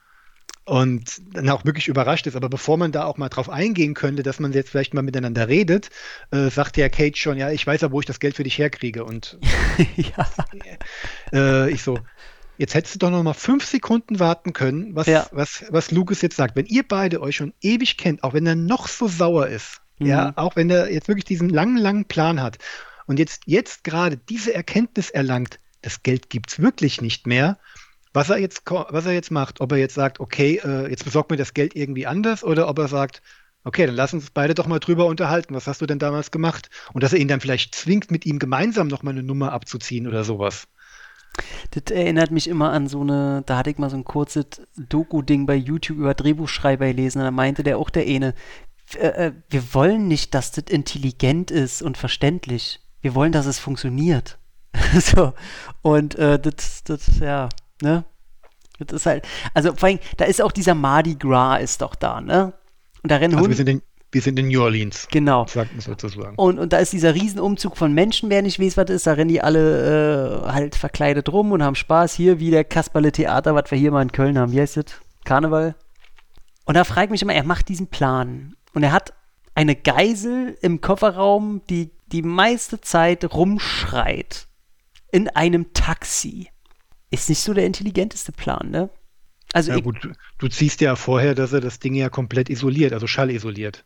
Und 0.65 1.21
dann 1.33 1.49
auch 1.49 1.63
wirklich 1.63 1.87
überrascht 1.87 2.27
ist. 2.27 2.35
Aber 2.35 2.49
bevor 2.49 2.75
man 2.77 2.91
da 2.91 3.05
auch 3.05 3.15
mal 3.17 3.29
drauf 3.29 3.49
eingehen 3.49 3.93
könnte, 3.93 4.21
dass 4.21 4.39
man 4.39 4.51
jetzt 4.51 4.69
vielleicht 4.69 4.93
mal 4.93 5.01
miteinander 5.01 5.47
redet, 5.47 5.89
äh, 6.31 6.49
sagt 6.49 6.75
ja 6.75 6.89
Cage 6.89 7.17
schon, 7.21 7.37
ja, 7.37 7.51
ich 7.51 7.65
weiß 7.65 7.79
ja, 7.81 7.91
wo 7.91 8.01
ich 8.01 8.05
das 8.05 8.19
Geld 8.19 8.35
für 8.35 8.43
dich 8.43 8.57
herkriege. 8.57 9.05
Und 9.05 9.37
ja. 9.95 10.27
äh, 11.33 11.71
ich 11.71 11.83
so, 11.83 11.99
jetzt 12.57 12.73
hättest 12.73 12.95
du 12.95 12.99
doch 12.99 13.11
noch 13.11 13.23
mal 13.23 13.33
fünf 13.33 13.63
Sekunden 13.65 14.19
warten 14.19 14.51
können, 14.51 14.93
was, 14.93 15.07
Ja. 15.07 15.27
was, 15.31 15.63
was 15.69 15.91
Lucas 15.91 16.21
jetzt 16.21 16.35
sagt. 16.35 16.57
Wenn 16.57 16.65
ihr 16.65 16.85
beide 16.85 17.21
euch 17.21 17.37
schon 17.37 17.53
ewig 17.61 17.97
kennt, 17.97 18.23
auch 18.23 18.33
wenn 18.33 18.45
er 18.45 18.55
noch 18.55 18.87
so 18.89 19.07
sauer 19.07 19.47
ist, 19.47 19.81
Mhm. 19.99 20.07
ja, 20.07 20.33
auch 20.35 20.55
wenn 20.55 20.69
er 20.69 20.91
jetzt 20.91 21.07
wirklich 21.07 21.25
diesen 21.25 21.49
langen, 21.49 21.77
langen 21.77 22.05
Plan 22.05 22.41
hat 22.41 22.57
und 23.05 23.19
jetzt, 23.19 23.43
jetzt 23.45 23.83
gerade 23.83 24.17
diese 24.17 24.53
Erkenntnis 24.53 25.09
erlangt, 25.09 25.59
das 25.81 26.03
Geld 26.03 26.29
gibt's 26.29 26.59
wirklich 26.59 27.01
nicht 27.01 27.25
mehr, 27.25 27.57
Was 28.17 28.31
er 28.31 28.39
jetzt, 28.39 28.63
was 28.65 29.05
er 29.05 29.13
jetzt 29.13 29.29
macht, 29.29 29.61
ob 29.61 29.71
er 29.71 29.77
jetzt 29.77 29.93
sagt, 29.93 30.19
okay, 30.19 30.59
äh, 30.65 30.89
jetzt 30.89 31.05
besorgt 31.05 31.29
mir 31.29 31.37
das 31.37 31.53
Geld 31.53 31.75
irgendwie 31.75 32.07
anders 32.07 32.43
oder 32.43 32.67
ob 32.67 32.79
er 32.79 32.87
sagt, 32.87 33.21
okay, 33.63 33.85
dann 33.85 33.93
lass 33.93 34.11
uns 34.11 34.31
beide 34.31 34.55
doch 34.55 34.65
mal 34.65 34.79
drüber 34.79 35.05
unterhalten. 35.05 35.53
Was 35.53 35.67
hast 35.67 35.81
du 35.81 35.85
denn 35.85 35.99
damals 35.99 36.31
gemacht? 36.31 36.71
Und 36.93 37.03
dass 37.03 37.13
er 37.13 37.19
ihn 37.19 37.27
dann 37.27 37.41
vielleicht 37.41 37.75
zwingt, 37.75 38.09
mit 38.09 38.25
ihm 38.25 38.39
gemeinsam 38.39 38.87
nochmal 38.87 39.13
eine 39.13 39.21
Nummer 39.21 39.53
abzuziehen 39.53 40.07
oder 40.07 40.23
sowas. 40.23 40.67
Das 41.69 41.95
erinnert 41.95 42.31
mich 42.31 42.47
immer 42.47 42.71
an 42.71 42.87
so 42.87 43.01
eine, 43.01 43.43
da 43.45 43.57
hatte 43.57 43.69
ich 43.69 43.77
mal 43.77 43.91
so 43.91 43.97
ein 43.97 44.03
kurzes 44.03 44.45
Doku-Ding 44.77 45.45
bei 45.45 45.53
YouTube 45.53 45.99
über 45.99 46.15
Drehbuchschreiber 46.15 46.87
gelesen, 46.87 47.19
da 47.19 47.29
meinte 47.29 47.61
der 47.61 47.77
auch 47.77 47.91
der 47.91 48.07
eine, 48.07 48.33
äh, 48.95 49.27
äh, 49.27 49.33
wir 49.47 49.75
wollen 49.75 50.07
nicht, 50.07 50.33
dass 50.33 50.51
das 50.51 50.63
intelligent 50.69 51.51
ist 51.51 51.83
und 51.83 51.99
verständlich. 51.99 52.79
Wir 52.99 53.13
wollen, 53.13 53.31
dass 53.31 53.45
es 53.45 53.59
funktioniert. 53.59 54.39
so. 54.99 55.33
Und 55.83 56.15
äh, 56.15 56.39
das, 56.39 56.83
das, 56.83 57.19
ja, 57.19 57.49
ne? 57.81 58.05
Das 58.79 59.01
ist 59.01 59.05
halt, 59.05 59.27
also 59.53 59.73
vor 59.73 59.89
allem, 59.89 59.99
da 60.17 60.25
ist 60.25 60.41
auch 60.41 60.51
dieser 60.51 60.75
Mardi 60.75 61.15
Gras 61.15 61.61
ist 61.61 61.81
doch 61.81 61.95
da, 61.95 62.21
ne? 62.21 62.53
Und 63.01 63.11
da 63.11 63.15
rennen 63.15 63.33
Also 63.33 63.37
wir 63.37 63.43
Hunde, 63.43 63.55
sind 63.55 63.69
in, 63.69 63.81
wir 64.11 64.21
sind 64.21 64.37
in 64.37 64.47
New 64.49 64.61
Orleans, 64.61 65.07
genau. 65.11 65.47
sagt 65.47 65.71
man 65.71 65.81
sozusagen. 65.81 66.35
Und, 66.35 66.59
und 66.59 66.73
da 66.73 66.77
ist 66.77 66.93
dieser 66.93 67.15
Riesenumzug 67.15 67.75
von 67.75 67.93
Menschen, 67.93 68.29
wer 68.29 68.41
nicht 68.41 68.59
weiß, 68.59 68.77
was 68.77 68.85
das 68.85 68.95
ist, 68.97 69.07
da 69.07 69.13
rennen 69.13 69.29
die 69.29 69.41
alle 69.41 70.43
äh, 70.45 70.51
halt 70.51 70.75
verkleidet 70.75 71.29
rum 71.29 71.51
und 71.51 71.63
haben 71.63 71.75
Spaß. 71.75 72.13
Hier 72.13 72.39
wie 72.39 72.51
der 72.51 72.63
Kasperle 72.63 73.11
Theater, 73.11 73.55
was 73.55 73.71
wir 73.71 73.77
hier 73.77 73.91
mal 73.91 74.01
in 74.01 74.11
Köln 74.11 74.37
haben. 74.37 74.51
Wie 74.51 74.61
heißt 74.61 74.77
das? 74.77 74.85
Karneval. 75.25 75.75
Und 76.65 76.75
da 76.75 76.83
frage 76.83 77.05
ich 77.05 77.11
mich 77.11 77.21
immer, 77.21 77.33
er 77.33 77.43
macht 77.43 77.69
diesen 77.69 77.87
Plan. 77.87 78.55
Und 78.73 78.83
er 78.83 78.91
hat 78.91 79.13
eine 79.55 79.75
Geisel 79.75 80.57
im 80.61 80.81
Kofferraum, 80.81 81.61
die 81.69 81.91
die 82.07 82.21
meiste 82.21 82.79
Zeit 82.79 83.33
rumschreit. 83.33 84.47
In 85.11 85.29
einem 85.29 85.73
Taxi. 85.73 86.49
Ist 87.09 87.29
nicht 87.29 87.39
so 87.41 87.53
der 87.53 87.65
intelligenteste 87.65 88.31
Plan, 88.31 88.69
ne? 88.69 88.89
Also 89.53 89.71
Ja 89.71 89.79
gut, 89.79 90.03
du, 90.03 90.09
du 90.39 90.47
ziehst 90.49 90.81
ja 90.81 90.95
vorher, 90.95 91.33
dass 91.35 91.53
er 91.53 91.61
das 91.61 91.79
Ding 91.79 91.93
ja 91.95 92.09
komplett 92.09 92.49
isoliert, 92.49 92.91
also 92.93 93.07
schallisoliert. 93.07 93.83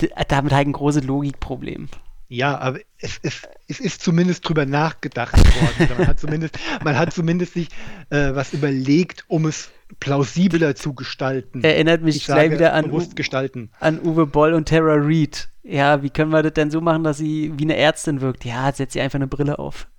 d- 0.00 0.10
damit 0.28 0.52
halt 0.52 0.68
ein 0.68 0.72
großes 0.72 1.04
Logikproblem. 1.04 1.88
Ja, 2.28 2.56
aber 2.58 2.78
es, 2.98 3.18
es, 3.24 3.42
es 3.66 3.80
ist 3.80 4.02
zumindest 4.02 4.48
drüber 4.48 4.64
nachgedacht 4.64 5.36
worden. 5.36 5.74
Oder 5.86 5.94
man 5.98 6.06
hat 6.06 6.20
zumindest, 6.20 6.56
man 6.84 6.96
hat 6.96 7.12
zumindest 7.12 7.54
sich 7.54 7.68
äh, 8.10 8.32
was 8.32 8.52
überlegt, 8.52 9.24
um 9.26 9.46
es 9.46 9.70
plausibler 9.98 10.76
zu 10.76 10.94
gestalten. 10.94 11.64
Erinnert 11.64 12.02
mich 12.02 12.18
ich 12.18 12.26
gleich 12.26 12.42
sage 12.50 12.54
wieder 12.54 12.72
an 12.74 12.92
gestalten. 13.16 13.72
an 13.80 13.98
Uwe 14.06 14.26
Boll 14.28 14.54
und 14.54 14.68
Tara 14.68 14.94
Reid. 15.00 15.48
Ja, 15.64 16.04
wie 16.04 16.10
können 16.10 16.30
wir 16.30 16.44
das 16.44 16.52
denn 16.52 16.70
so 16.70 16.80
machen, 16.80 17.02
dass 17.02 17.18
sie 17.18 17.52
wie 17.58 17.64
eine 17.64 17.76
Ärztin 17.76 18.20
wirkt? 18.20 18.44
Ja, 18.44 18.72
setzt 18.72 18.92
sie 18.92 19.00
einfach 19.00 19.16
eine 19.18 19.26
Brille 19.26 19.58
auf. 19.58 19.88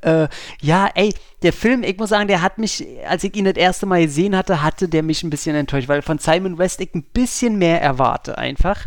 äh, 0.00 0.28
ja, 0.60 0.90
ey, 0.94 1.14
der 1.42 1.52
Film, 1.52 1.82
ich 1.82 1.98
muss 1.98 2.10
sagen, 2.10 2.28
der 2.28 2.42
hat 2.42 2.58
mich, 2.58 2.86
als 3.06 3.24
ich 3.24 3.36
ihn 3.36 3.44
das 3.44 3.56
erste 3.56 3.86
Mal 3.86 4.02
gesehen 4.02 4.36
hatte, 4.36 4.62
hatte 4.62 4.88
der 4.88 5.02
mich 5.02 5.22
ein 5.22 5.30
bisschen 5.30 5.56
enttäuscht, 5.56 5.88
weil 5.88 6.02
von 6.02 6.18
Simon 6.18 6.58
West 6.58 6.80
ich 6.80 6.94
ein 6.94 7.02
bisschen 7.02 7.58
mehr 7.58 7.80
erwarte 7.82 8.38
einfach. 8.38 8.86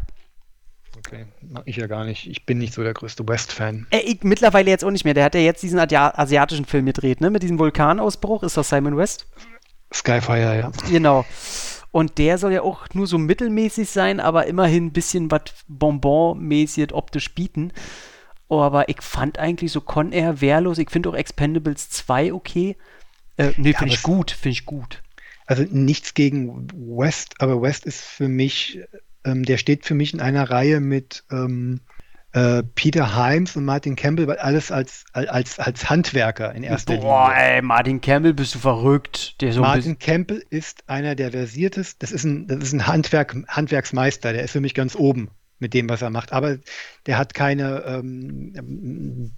Okay, 0.98 1.26
mag 1.42 1.64
ich 1.66 1.78
ja 1.78 1.88
gar 1.88 2.04
nicht. 2.04 2.28
Ich 2.28 2.46
bin 2.46 2.58
nicht 2.58 2.74
so 2.74 2.84
der 2.84 2.94
größte 2.94 3.28
West-Fan. 3.28 3.88
Äh, 3.92 4.00
ich 4.00 4.24
mittlerweile 4.24 4.70
jetzt 4.70 4.84
auch 4.84 4.92
nicht 4.92 5.06
mehr. 5.06 5.14
Der 5.14 5.26
hat 5.26 5.36
ja 5.36 5.42
jetzt 5.42 5.64
diesen 5.64 5.80
asiatischen 5.80 6.66
Film 6.66 6.86
gedreht, 6.86 7.22
ne? 7.22 7.30
Mit 7.30 7.44
diesem 7.44 7.60
Vulkanausbruch. 7.60 8.44
Ist 8.44 8.58
das 8.58 8.70
Simon 8.70 8.98
West? 8.98 9.28
Skyfire, 9.94 10.58
ja. 10.58 10.72
Genau. 10.90 11.24
Und 11.92 12.18
der 12.18 12.38
soll 12.38 12.54
ja 12.54 12.62
auch 12.62 12.88
nur 12.94 13.08
so 13.08 13.18
mittelmäßig 13.18 13.90
sein, 13.90 14.20
aber 14.20 14.48
immerhin 14.48 14.88
ein 14.88 14.94
bisschen 14.94 15.32
was 15.32 15.42
Bonbon-mäßig 15.68 16.94
optisch 16.94 17.34
bieten. 17.34 17.72
Oh, 18.50 18.62
aber 18.62 18.90
ich 18.90 19.02
fand 19.02 19.40
eigentlich 19.40 19.72
so 19.72 19.82
Con 19.82 20.12
Air 20.12 20.42
wehrlos. 20.42 20.78
Ich 20.78 20.90
finde 20.90 21.10
auch 21.10 21.16
Expendables 21.16 21.90
2 21.90 22.34
okay. 22.34 22.78
Äh, 23.36 23.52
nee, 23.58 23.72
Ja, 23.72 23.80
finde 23.80 23.94
ich 23.94 24.04
gut, 24.04 24.32
finde 24.32 24.54
ich 24.54 24.66
gut. 24.66 25.04
Also 25.46 25.64
nichts 25.70 26.14
gegen 26.14 26.68
West, 26.74 27.36
aber 27.40 27.62
West 27.62 27.86
ist 27.86 28.02
für 28.02 28.28
mich, 28.28 28.80
ähm, 29.24 29.44
der 29.44 29.58
steht 29.58 29.86
für 29.86 29.96
mich 29.96 30.14
in 30.14 30.20
einer 30.20 30.50
Reihe 30.50 30.80
mit 30.80 31.24
ähm, 31.32 31.82
äh, 32.34 32.64
Peter 32.76 33.16
Himes 33.16 33.56
und 33.56 33.64
Martin 33.64 33.96
Campbell, 33.96 34.28
weil 34.28 34.40
alles 34.40 34.72
als, 34.72 35.06
als, 35.14 35.60
als 35.60 35.90
Handwerker 35.90 36.54
in 36.54 36.64
erster 36.64 36.98
Boah, 36.98 37.30
Linie. 37.30 37.56
ey, 37.56 37.62
Martin 37.62 38.02
Campbell, 38.02 38.34
bist 38.34 38.56
du 38.56 38.60
verrückt. 38.60 39.36
So 39.42 39.62
Martin 39.62 39.98
Campbell 40.00 40.44
ist 40.50 40.90
einer 40.90 41.16
der 41.16 41.32
versiertesten, 41.32 41.98
das 42.00 42.12
ist 42.12 42.26
ein, 42.26 42.48
das 42.48 42.60
ist 42.60 42.74
ein 42.74 42.88
Handwerk, 42.88 43.36
Handwerksmeister, 43.48 44.34
der 44.34 44.44
ist 44.44 44.52
für 44.52 44.62
mich 44.62 44.74
ganz 44.74 44.96
oben 44.96 45.30
mit 45.60 45.74
dem, 45.74 45.90
was 45.90 46.02
er 46.02 46.10
macht. 46.10 46.32
Aber 46.34 46.58
der 47.06 47.18
hat 47.18 47.34
keine, 47.34 47.84
ähm, 47.86 49.32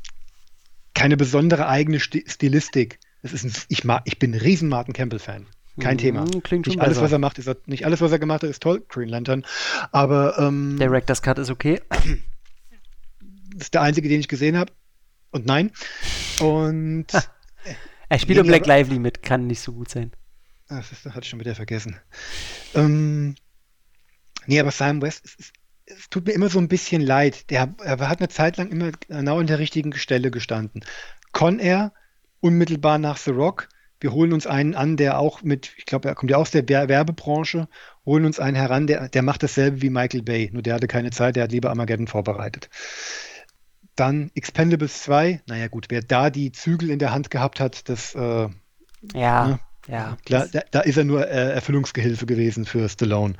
keine 0.94 1.18
besondere 1.18 1.68
eigene 1.68 2.00
Sti 2.00 2.26
Stilistik. 2.28 3.00
Das 3.22 3.34
ist 3.34 3.44
ein, 3.46 3.54
ich, 3.68 3.84
mag, 3.84 4.02
ich 4.06 4.18
bin 4.20 4.34
ein 4.34 4.40
riesen 4.40 4.70
Martin 4.70 4.94
Campbell-Fan. 4.94 5.46
Kein 5.80 5.96
Mhm, 5.96 6.00
Thema. 6.00 6.26
klingt 6.44 6.66
schon 6.66 6.74
nicht 6.74 6.82
alles, 6.82 6.96
besser. 6.98 7.04
was 7.06 7.12
er 7.14 7.20
macht, 7.20 7.38
ist 7.40 7.68
nicht 7.68 7.86
alles, 7.86 8.02
was 8.02 8.12
er 8.12 8.20
gemacht 8.20 8.44
hat, 8.44 8.50
ist 8.50 8.62
toll. 8.64 8.84
Green 8.90 9.08
Lantern. 9.10 9.46
Aber 9.92 10.38
ähm, 10.38 10.76
der 10.78 10.88
Director's 10.90 11.22
Cut 11.22 11.38
ist 11.40 11.50
okay. 11.50 11.82
das 11.90 13.62
ist 13.66 13.74
der 13.74 13.82
einzige, 13.82 14.10
den 14.10 14.20
ich 14.20 14.28
gesehen 14.28 14.58
habe. 14.58 14.72
Und 15.32 15.46
nein. 15.46 15.72
Und 16.40 17.08
Er 18.12 18.18
spielt 18.20 18.40
auch 18.40 18.44
Black 18.44 18.66
Lively 18.66 18.98
mit, 19.00 19.22
kann 19.22 19.46
nicht 19.48 19.62
so 19.62 19.72
gut 19.72 19.90
sein. 19.90 20.12
Ah, 20.68 20.78
Das 20.78 20.92
ist, 20.92 21.06
das 21.06 21.14
hatte 21.14 21.24
ich 21.26 21.30
schon 21.30 21.40
wieder 21.40 21.54
vergessen. 21.56 21.96
Ähm, 22.74 23.36
nee, 24.48 24.60
aber 24.60 24.72
Simon 24.72 25.02
West, 25.04 25.24
es, 25.26 25.36
es, 25.40 25.54
es 25.90 26.10
tut 26.10 26.28
mir 26.28 26.34
immer 26.34 26.50
so 26.50 26.60
ein 26.60 26.68
bisschen 26.68 27.02
leid. 27.02 27.50
Der, 27.50 27.74
er 27.84 28.10
hat 28.10 28.20
eine 28.20 28.30
Zeit 28.30 28.58
lang 28.58 28.70
immer 28.70 28.92
genau 29.08 29.40
an 29.40 29.48
der 29.48 29.60
richtigen 29.60 29.94
Stelle 29.94 30.32
gestanden. 30.32 30.84
Con 31.32 31.60
Air, 31.60 31.94
unmittelbar 32.40 32.98
nach 32.98 33.18
The 33.18 33.32
Rock. 33.32 33.68
Wir 34.02 34.14
holen 34.14 34.32
uns 34.32 34.48
einen 34.48 34.76
an, 34.76 34.96
der 34.96 35.20
auch 35.20 35.42
mit, 35.44 35.74
ich 35.78 35.86
glaube, 35.86 36.08
er 36.08 36.16
kommt 36.16 36.32
ja 36.32 36.38
aus 36.38 36.52
der 36.52 36.68
Wer- 36.70 36.88
Werbebranche, 36.88 37.68
holen 38.06 38.26
uns 38.26 38.40
einen 38.40 38.56
heran, 38.56 38.88
der, 38.88 39.10
der 39.10 39.22
macht 39.24 39.44
dasselbe 39.44 39.82
wie 39.82 39.90
Michael 39.90 40.22
Bay, 40.22 40.50
nur 40.54 40.62
der 40.62 40.76
hatte 40.76 40.88
keine 40.88 41.12
Zeit, 41.12 41.36
der 41.36 41.44
hat 41.44 41.52
lieber 41.52 41.70
Armageddon 41.70 42.08
vorbereitet. 42.08 42.70
Dann 43.98 44.32
Expendables 44.36 45.04
2, 45.04 45.42
naja 45.48 45.68
gut, 45.68 45.88
wer 45.90 46.02
da 46.02 46.30
die 46.30 46.54
Zügel 46.54 46.90
in 46.90 47.00
der 47.00 47.12
Hand 47.12 47.30
gehabt 47.30 47.60
hat, 47.60 47.90
das 47.90 48.16
äh, 48.16 48.48
Ja, 49.14 49.60
ja. 49.88 50.18
Klar, 50.26 50.48
da, 50.50 50.62
da 50.72 50.80
ist 50.80 50.96
er 50.98 51.04
nur 51.04 51.28
äh, 51.28 51.52
Erfüllungsgehilfe 51.52 52.26
gewesen 52.26 52.66
für 52.66 52.88
Stallone. 52.88 53.36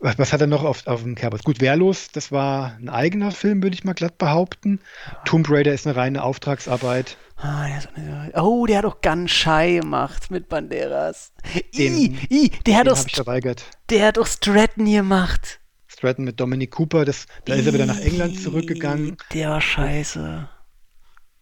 Was, 0.00 0.18
was 0.18 0.32
hat 0.32 0.40
er 0.40 0.46
noch 0.46 0.64
auf, 0.64 0.86
auf 0.86 1.02
dem 1.02 1.14
Kerbers? 1.14 1.42
Gut, 1.44 1.60
Wehrlos, 1.60 2.08
das 2.12 2.30
war 2.32 2.76
ein 2.78 2.88
eigener 2.88 3.30
Film, 3.30 3.62
würde 3.62 3.74
ich 3.74 3.84
mal 3.84 3.92
glatt 3.94 4.18
behaupten. 4.18 4.80
Tomb 5.24 5.48
Raider 5.48 5.72
ist 5.72 5.86
eine 5.86 5.96
reine 5.96 6.22
Auftragsarbeit. 6.22 7.16
Ah, 7.36 7.66
der 7.68 7.78
ist 7.78 7.88
auch 7.88 7.96
eine, 7.96 8.32
oh, 8.42 8.66
der 8.66 8.78
hat 8.78 8.84
doch 8.84 9.00
ganz 9.00 9.30
Shy 9.30 9.78
gemacht 9.80 10.30
mit 10.30 10.48
Banderas. 10.48 11.32
Den- 11.76 11.94
I, 11.96 12.18
I, 12.30 12.50
der 12.66 12.78
hat 12.78 13.10
verweigert. 13.10 13.64
der 13.90 14.06
hat 14.08 14.16
doch 14.16 14.26
Stratton 14.26 14.84
gemacht. 14.84 15.60
Stratton 15.86 16.24
mit 16.24 16.38
Dominic 16.40 16.72
Cooper, 16.72 17.04
das, 17.04 17.26
da 17.44 17.54
ist 17.54 17.66
er 17.66 17.72
wieder 17.72 17.86
nach 17.86 18.00
England 18.00 18.40
zurückgegangen, 18.40 19.16
Der 19.32 19.50
war 19.50 19.60
scheiße. 19.60 20.48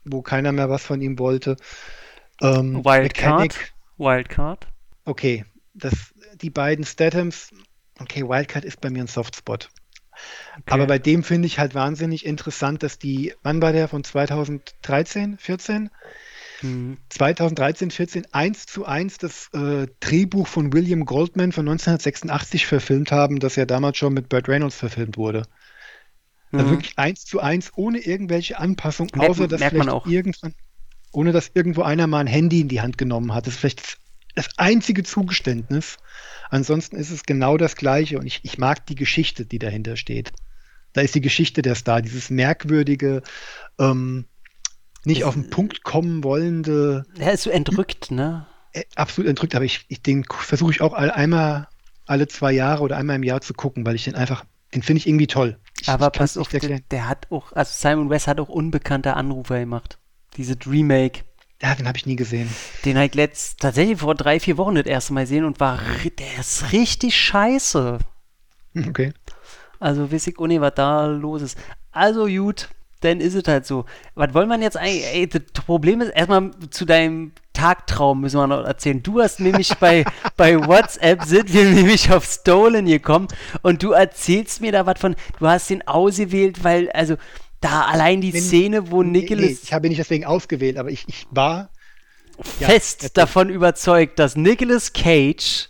wo 0.05 0.23
keiner 0.23 0.53
mehr 0.53 0.69
was 0.69 0.85
von 0.85 1.01
ihm 1.01 1.19
wollte. 1.19 1.57
Ähm, 2.41 2.85
Wildcard. 2.85 3.57
Wildcard. 3.99 4.67
okay, 5.05 5.45
das, 5.75 5.95
die 6.41 6.51
beiden 6.51 6.85
Statums, 6.85 7.51
okay, 8.03 8.23
Wildcard 8.29 8.65
ist 8.65 8.81
bei 8.81 8.91
mir 8.91 9.05
ein 9.05 9.09
Softspot. 9.09 9.71
Aber 10.67 10.87
bei 10.87 10.99
dem 10.99 11.25
finde 11.25 11.47
ich 11.47 11.59
halt 11.59 11.75
wahnsinnig 11.75 12.27
interessant, 12.27 12.83
dass 12.83 12.99
die, 12.99 13.33
wann 13.43 13.63
war 13.63 13.73
der 13.73 13.89
von 13.89 14.05
2013, 14.05 15.39
14? 15.39 15.91
Hm. 16.61 16.99
2013, 17.09 17.91
14 17.91 18.27
eins 18.33 18.67
zu 18.67 18.85
eins 18.85 19.19
das 19.19 19.49
äh, 19.53 19.87
Drehbuch 20.01 20.47
von 20.47 20.73
William 20.73 21.05
Goldman 21.05 21.53
von 21.53 21.65
1986 21.65 22.67
verfilmt 22.67 23.13
haben, 23.13 23.39
das 23.39 23.57
ja 23.57 23.65
damals 23.67 23.99
schon 23.99 24.15
mit 24.15 24.29
Burt 24.29 24.49
Reynolds 24.49 24.77
verfilmt 24.77 25.17
wurde. 25.17 25.43
Also 26.53 26.67
Mhm. 26.67 26.71
wirklich 26.71 26.99
eins 26.99 27.25
zu 27.25 27.41
eins, 27.41 27.73
ohne 27.77 27.99
irgendwelche 27.99 28.59
Anpassung, 28.59 29.09
Merkt- 29.15 29.31
außer 29.31 29.49
dass 29.49 29.61
merkt 29.61 29.73
vielleicht 29.73 30.07
irgendwann, 30.07 30.55
ohne 31.13 31.33
dass 31.33 31.51
irgendwo 31.55 31.83
einer 31.83 32.07
mal 32.07 32.21
ein 32.21 32.27
Handy 32.27 32.61
in 32.61 32.69
die 32.69 32.81
Hand 32.81 32.99
genommen 32.99 33.35
hat. 33.35 33.47
Das 33.47 33.55
ist 33.55 33.61
vielleicht 33.61 33.81
das, 33.83 33.97
das 34.35 34.49
einzige 34.57 35.03
Zugeständnis. 35.03 35.99
Ansonsten 36.51 36.97
ist 36.97 37.11
es 37.11 37.25
genau 37.25 37.57
das 37.57 37.77
Gleiche 37.77 38.19
und 38.19 38.27
ich, 38.27 38.41
ich 38.43 38.59
mag 38.59 38.87
die 38.87 38.95
Geschichte, 38.95 39.47
die 39.47 39.59
dahinter 39.59 39.97
steht. 39.97 40.33
Da 40.93 41.01
ist 41.01 41.15
die 41.15 41.21
Geschichte 41.21 41.63
der 41.63 41.75
Star, 41.75 42.03
dieses 42.03 42.31
merkwürdige, 42.31 43.23
ähm, 43.79 44.27
nicht 45.05 45.25
auf 45.25 45.35
den 45.35 45.51
Punkt 45.51 45.83
kommen 45.83 46.23
wollende, 46.23 47.05
Der 47.17 47.33
ist 47.33 47.43
so 47.43 47.51
entrückt, 47.51 48.11
ne? 48.11 48.47
absolut 48.95 49.29
entrückt, 49.29 49.55
aber 49.55 49.65
ich, 49.65 49.85
ich 49.89 50.03
den 50.03 50.25
versuche 50.25 50.71
ich 50.71 50.81
auch 50.81 50.93
all, 50.95 51.11
einmal 51.11 51.69
alle 52.07 52.29
zwei 52.29 52.53
Jahre 52.53 52.83
oder 52.83 52.97
einmal 52.97 53.17
im 53.17 53.23
Jahr 53.23 53.41
zu 53.41 53.55
gucken, 53.55 53.85
weil 53.85 53.95
ich 53.95 54.05
den 54.05 54.15
einfach, 54.15 54.45
den 54.75 54.83
finde 54.83 54.99
ich 54.99 55.07
irgendwie 55.07 55.27
toll. 55.27 55.59
Ich, 55.81 55.89
Aber 55.89 56.07
ich 56.07 56.13
pass 56.13 56.37
auf, 56.37 56.49
der, 56.49 56.81
der 56.81 57.09
hat 57.09 57.31
auch, 57.31 57.53
also 57.53 57.73
Simon 57.75 58.11
West 58.11 58.27
hat 58.27 58.41
auch 58.41 58.49
unbekannte 58.49 59.15
Anrufer 59.15 59.59
gemacht. 59.59 59.99
Diese 60.37 60.57
Remake. 60.67 61.25
Ja, 61.63 61.77
den 61.77 61.87
habe 61.87 61.97
ich 61.97 62.07
nie 62.07 62.17
gesehen. 62.17 62.51
Den 62.85 62.97
habe 62.97 63.07
ich 63.07 63.15
letzt, 63.15 63.61
tatsächlich 63.61 64.01
vor 64.01 64.17
drei, 64.17 64.41
vier 64.41 64.59
Wochen 64.59 64.75
das 64.75 64.87
erste 64.87 65.13
Mal 65.13 65.23
gesehen 65.23 65.45
und 65.45 65.61
war, 65.61 65.79
der 66.19 66.41
ist 66.41 66.73
richtig 66.73 67.17
scheiße. 67.17 67.99
Okay. 68.89 69.13
Also 69.81 70.11
weiß 70.11 70.29
ich 70.29 70.39
nicht, 70.39 70.61
was 70.63 70.75
da 70.75 71.05
los 71.05 71.43
ist. 71.43 71.59
Also 71.91 72.27
gut, 72.27 72.71
dann 73.03 73.21
ist 73.21 73.35
es 73.35 73.47
halt 73.47 73.67
so. 73.67 73.85
Was 74.15 74.33
wollen 74.33 74.49
wir 74.49 74.59
jetzt 74.61 74.79
eigentlich? 74.79 75.05
Ey, 75.05 75.27
das 75.27 75.43
Problem 75.67 76.01
ist, 76.01 76.09
erstmal 76.09 76.53
zu 76.71 76.87
deinem 76.87 77.33
Tagtraum 77.53 78.21
müssen 78.21 78.39
wir 78.39 78.47
noch 78.47 78.65
erzählen. 78.65 79.03
Du 79.03 79.21
hast 79.21 79.41
nämlich 79.41 79.77
bei, 79.81 80.05
bei 80.37 80.67
WhatsApp 80.67 81.25
sind 81.25 81.53
wir 81.53 81.65
nämlich 81.65 82.11
auf 82.11 82.25
Stolen 82.25 82.87
gekommen 82.87 83.29
und 83.63 83.83
du 83.83 83.93
erzählst 83.93 84.61
mir 84.61 84.73
da 84.73 84.87
was 84.87 84.99
von, 84.99 85.17
du 85.39 85.47
hast 85.47 85.69
den 85.69 85.87
ausgewählt, 85.87 86.65
weil, 86.65 86.91
also, 86.93 87.17
da 87.63 87.87
allein 87.87 88.21
die 88.21 88.33
Nee, 88.33 88.41
Szene, 88.41 88.91
wo 88.91 89.03
Nee, 89.03 89.21
Nicholas 89.21 89.45
nee, 89.47 89.59
ich 89.63 89.73
habe 89.73 89.87
ihn 89.87 89.91
nicht 89.91 90.01
deswegen 90.01 90.25
ausgewählt, 90.27 90.77
aber 90.77 90.91
ich, 90.91 91.05
ich 91.09 91.27
war. 91.31 91.71
Ja, 92.61 92.69
fest 92.69 93.05
erzähl. 93.05 93.15
davon 93.15 93.49
überzeugt, 93.51 94.19
dass 94.19 94.37
Nicolas 94.37 94.93
Cage 94.93 95.69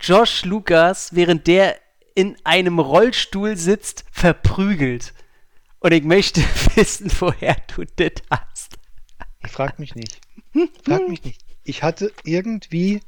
Josh 0.00 0.44
Lucas, 0.44 1.14
während 1.14 1.46
der 1.46 1.76
in 2.14 2.36
einem 2.44 2.78
Rollstuhl 2.78 3.56
sitzt, 3.56 4.04
verprügelt. 4.12 5.14
Und 5.80 5.92
ich 5.92 6.04
möchte 6.04 6.40
wissen, 6.74 7.10
woher 7.18 7.56
du 7.74 7.84
das 7.96 8.22
hast. 8.30 8.78
Frag 9.46 9.78
mich 9.78 9.94
nicht. 9.94 10.20
Frag 10.84 11.08
mich 11.08 11.22
nicht. 11.24 11.40
Ich 11.64 11.82
hatte 11.82 12.12
irgendwie 12.24 13.00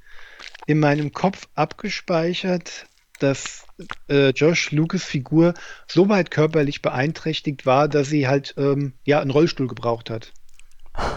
in 0.66 0.80
meinem 0.80 1.12
Kopf 1.12 1.48
abgespeichert, 1.54 2.86
dass 3.18 3.64
äh, 4.08 4.30
Josh 4.30 4.70
Lucas 4.72 5.04
Figur 5.04 5.54
so 5.86 6.08
weit 6.08 6.30
körperlich 6.30 6.82
beeinträchtigt 6.82 7.66
war, 7.66 7.88
dass 7.88 8.08
sie 8.08 8.26
halt 8.28 8.54
ähm, 8.56 8.92
ja 9.04 9.20
einen 9.20 9.30
Rollstuhl 9.30 9.66
gebraucht 9.68 10.10
hat. 10.10 10.32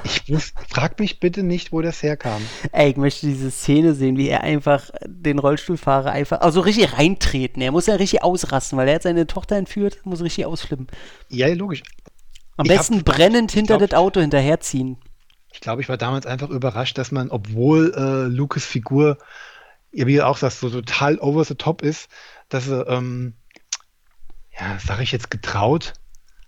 Ich 0.04 0.28
muss, 0.28 0.52
frag 0.68 1.00
mich 1.00 1.22
bitte 1.22 1.42
nicht, 1.42 1.72
wo 1.72 1.82
das 1.82 2.04
herkam. 2.04 2.42
Ey, 2.74 2.90
ich 2.92 2.98
möchte 2.98 3.28
diese 3.28 3.50
Szene 3.50 3.94
sehen, 3.94 4.18
wie 4.18 4.28
er 4.28 4.42
einfach 4.42 4.90
den 5.06 5.40
Rollstuhlfahrer 5.40 6.12
einfach, 6.12 6.42
also 6.42 6.60
richtig 6.60 6.98
reintreten. 6.98 7.62
Er 7.62 7.72
muss 7.72 7.86
ja 7.86 7.96
richtig 7.96 8.22
ausrasten, 8.22 8.78
weil 8.78 8.90
er 8.90 8.96
hat 8.96 9.04
seine 9.04 9.26
Tochter 9.26 9.56
entführt, 9.56 10.00
muss 10.04 10.22
richtig 10.22 10.46
ausflippen. 10.46 10.88
Ja, 11.30 11.48
logisch. 11.54 11.84
Am 12.58 12.66
Ich 12.66 12.72
hab- 12.72 12.78
besten 12.80 13.04
brennend 13.06 13.52
hinter 13.54 13.78
glaub- 13.78 13.90
das 13.90 13.98
Auto 13.98 14.20
hinterherziehen. 14.20 14.98
Ich 15.54 15.62
glaube, 15.62 15.82
ich 15.82 15.88
war 15.88 15.98
damals 15.98 16.26
einfach 16.26 16.50
überrascht, 16.50 16.98
dass 16.98 17.12
man, 17.14 17.32
obwohl 17.32 17.94
äh, 17.96 18.28
Lucas 18.28 18.66
Figur, 18.66 19.18
ja, 19.92 20.08
wie 20.08 20.16
du 20.16 20.26
auch 20.26 20.38
sagst, 20.38 20.60
so 20.60 20.70
total 20.70 21.18
over 21.20 21.44
the 21.44 21.56
top 21.56 21.82
ist, 21.82 22.10
dass 22.50 22.66
sie, 22.66 22.82
ähm, 22.88 23.34
ja, 24.60 24.78
sage 24.80 25.04
ich 25.04 25.12
jetzt, 25.12 25.32
getraut 25.32 25.94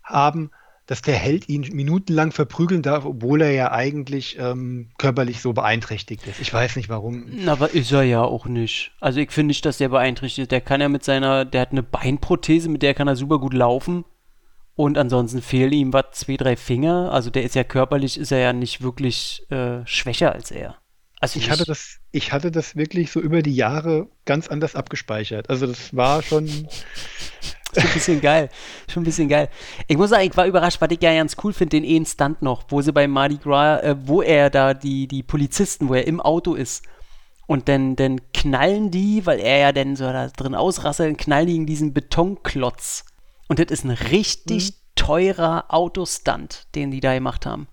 haben, 0.03 0.51
dass 0.91 1.01
der 1.01 1.15
Held 1.15 1.47
ihn 1.47 1.61
minutenlang 1.71 2.33
verprügeln 2.33 2.81
darf, 2.81 3.05
obwohl 3.05 3.41
er 3.41 3.51
ja 3.51 3.71
eigentlich 3.71 4.37
ähm, 4.37 4.89
körperlich 4.97 5.39
so 5.39 5.53
beeinträchtigt 5.53 6.27
ist. 6.27 6.41
Ich 6.41 6.53
weiß 6.53 6.75
nicht 6.75 6.89
warum. 6.89 7.47
Aber 7.47 7.71
ist 7.71 7.91
er 7.93 8.03
ja 8.03 8.21
auch 8.21 8.45
nicht. 8.45 8.91
Also 8.99 9.21
ich 9.21 9.31
finde 9.31 9.47
nicht, 9.47 9.65
dass 9.65 9.77
der 9.77 9.87
beeinträchtigt 9.87 10.43
ist. 10.43 10.51
Der 10.51 10.59
kann 10.59 10.81
ja 10.81 10.89
mit 10.89 11.05
seiner, 11.05 11.45
der 11.45 11.61
hat 11.61 11.71
eine 11.71 11.83
Beinprothese, 11.83 12.67
mit 12.67 12.81
der 12.81 12.93
kann 12.93 13.07
er 13.07 13.15
super 13.15 13.39
gut 13.39 13.53
laufen. 13.53 14.03
Und 14.75 14.97
ansonsten 14.97 15.41
fehlen 15.41 15.71
ihm 15.71 15.93
was, 15.93 16.11
zwei, 16.11 16.35
drei 16.35 16.57
Finger. 16.57 17.11
Also 17.13 17.29
der 17.29 17.43
ist 17.43 17.55
ja 17.55 17.63
körperlich, 17.63 18.17
ist 18.17 18.31
er 18.31 18.39
ja 18.39 18.51
nicht 18.51 18.81
wirklich 18.81 19.45
äh, 19.49 19.85
schwächer 19.85 20.33
als 20.33 20.51
er. 20.51 20.80
Also 21.21 21.39
Ich 21.39 21.49
hatte 21.49 21.65
das, 21.65 21.99
ich 22.11 22.33
hatte 22.33 22.51
das 22.51 22.75
wirklich 22.75 23.11
so 23.11 23.19
über 23.19 23.41
die 23.41 23.55
Jahre 23.55 24.09
ganz 24.25 24.47
anders 24.47 24.75
abgespeichert. 24.75 25.49
Also 25.49 25.67
das 25.67 25.95
war 25.95 26.21
schon, 26.23 26.49
Schon 27.73 27.83
ein 27.83 27.93
bisschen 27.93 28.21
geil. 28.21 28.49
Schon 28.89 29.03
ein 29.03 29.05
bisschen 29.05 29.29
geil. 29.29 29.49
Ich 29.87 29.97
muss 29.97 30.09
sagen, 30.09 30.27
ich 30.27 30.35
war 30.35 30.45
überrascht, 30.45 30.81
was 30.81 30.91
ich 30.91 31.01
ja 31.01 31.13
ganz 31.13 31.37
cool 31.43 31.53
finde, 31.53 31.79
den 31.79 31.89
einen 31.89 32.05
Stunt 32.05 32.41
noch, 32.41 32.65
wo 32.69 32.81
sie 32.81 32.91
bei 32.91 33.07
Mardi 33.07 33.37
Gras, 33.37 33.81
äh, 33.81 33.95
wo 34.03 34.21
er 34.21 34.49
da 34.49 34.73
die, 34.73 35.07
die 35.07 35.23
Polizisten, 35.23 35.87
wo 35.87 35.93
er 35.93 36.05
im 36.07 36.19
Auto 36.19 36.53
ist. 36.53 36.83
Und 37.47 37.69
dann, 37.69 37.95
dann 37.95 38.19
knallen 38.33 38.91
die, 38.91 39.25
weil 39.25 39.39
er 39.39 39.57
ja 39.57 39.71
dann 39.71 39.95
so 39.95 40.05
da 40.05 40.27
drin 40.27 40.55
ausrasselt, 40.55 41.17
knallen 41.17 41.47
die 41.47 41.55
in 41.55 41.65
diesen 41.65 41.93
Betonklotz. 41.93 43.05
Und 43.47 43.59
das 43.59 43.71
ist 43.71 43.83
ein 43.83 43.91
richtig 43.91 44.73
teurer 44.95 45.65
Autostunt, 45.69 46.67
den 46.75 46.91
die 46.91 46.99
da 46.99 47.13
gemacht 47.13 47.45
haben. 47.45 47.67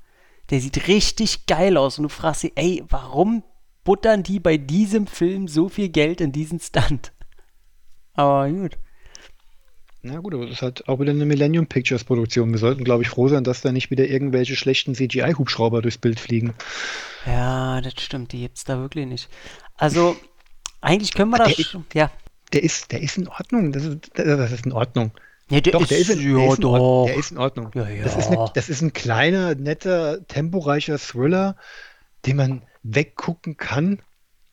Der 0.50 0.60
sieht 0.60 0.88
richtig 0.88 1.46
geil 1.46 1.76
aus. 1.76 1.98
Und 1.98 2.04
du 2.04 2.08
fragst 2.08 2.42
dich, 2.42 2.52
ey, 2.56 2.82
warum 2.88 3.42
buttern 3.84 4.22
die 4.22 4.40
bei 4.40 4.56
diesem 4.56 5.06
Film 5.06 5.48
so 5.48 5.68
viel 5.68 5.88
Geld 5.88 6.20
in 6.20 6.32
diesen 6.32 6.60
Stunt? 6.60 7.12
Aber 8.14 8.48
gut. 8.50 8.76
na 10.02 10.18
gut, 10.18 10.34
aber 10.34 10.44
das 10.46 10.54
ist 10.56 10.62
halt 10.62 10.88
auch 10.88 10.98
wieder 11.00 11.10
eine 11.12 11.24
Millennium 11.26 11.66
Pictures 11.66 12.02
Produktion. 12.04 12.50
Wir 12.50 12.58
sollten, 12.58 12.82
glaube 12.84 13.02
ich, 13.02 13.08
froh 13.08 13.28
sein, 13.28 13.44
dass 13.44 13.60
da 13.60 13.70
nicht 13.72 13.90
wieder 13.90 14.06
irgendwelche 14.08 14.56
schlechten 14.56 14.94
CGI-Hubschrauber 14.94 15.82
durchs 15.82 15.98
Bild 15.98 16.18
fliegen. 16.18 16.54
Ja, 17.26 17.80
das 17.80 17.94
stimmt, 17.98 18.32
die 18.32 18.40
gibt's 18.40 18.64
da 18.64 18.78
wirklich 18.80 19.06
nicht. 19.06 19.28
Also, 19.76 20.16
eigentlich 20.80 21.12
können 21.14 21.30
wir 21.30 21.36
Der 21.38 21.46
das. 21.48 21.58
ist- 21.58 21.70
schon- 21.70 21.84
Ja. 21.94 22.10
Der 22.52 22.62
ist, 22.62 22.90
der 22.92 23.02
ist 23.02 23.18
in 23.18 23.28
Ordnung. 23.28 23.72
Das 23.72 23.84
ist, 23.84 24.10
das 24.14 24.52
ist 24.52 24.64
in 24.66 24.72
Ordnung. 24.72 25.10
Ja 25.50 25.60
der 25.60 25.72
Doch, 25.72 25.86
der 25.86 25.98
ist, 25.98 26.10
in, 26.10 26.20
ja, 26.20 26.38
der, 26.38 26.52
ist 26.52 26.62
doch. 26.62 26.72
Ordnung. 26.72 27.06
der 27.06 27.16
ist 27.16 27.30
in 27.30 27.38
Ordnung. 27.38 27.70
Ja, 27.74 27.88
ja. 27.88 28.04
Das, 28.04 28.16
ist 28.16 28.28
eine, 28.28 28.50
das 28.54 28.68
ist 28.68 28.82
ein 28.82 28.92
kleiner, 28.92 29.54
netter, 29.54 30.26
temporeicher 30.26 30.98
Thriller, 30.98 31.56
den 32.26 32.36
man 32.36 32.62
weggucken 32.82 33.56
kann, 33.56 34.02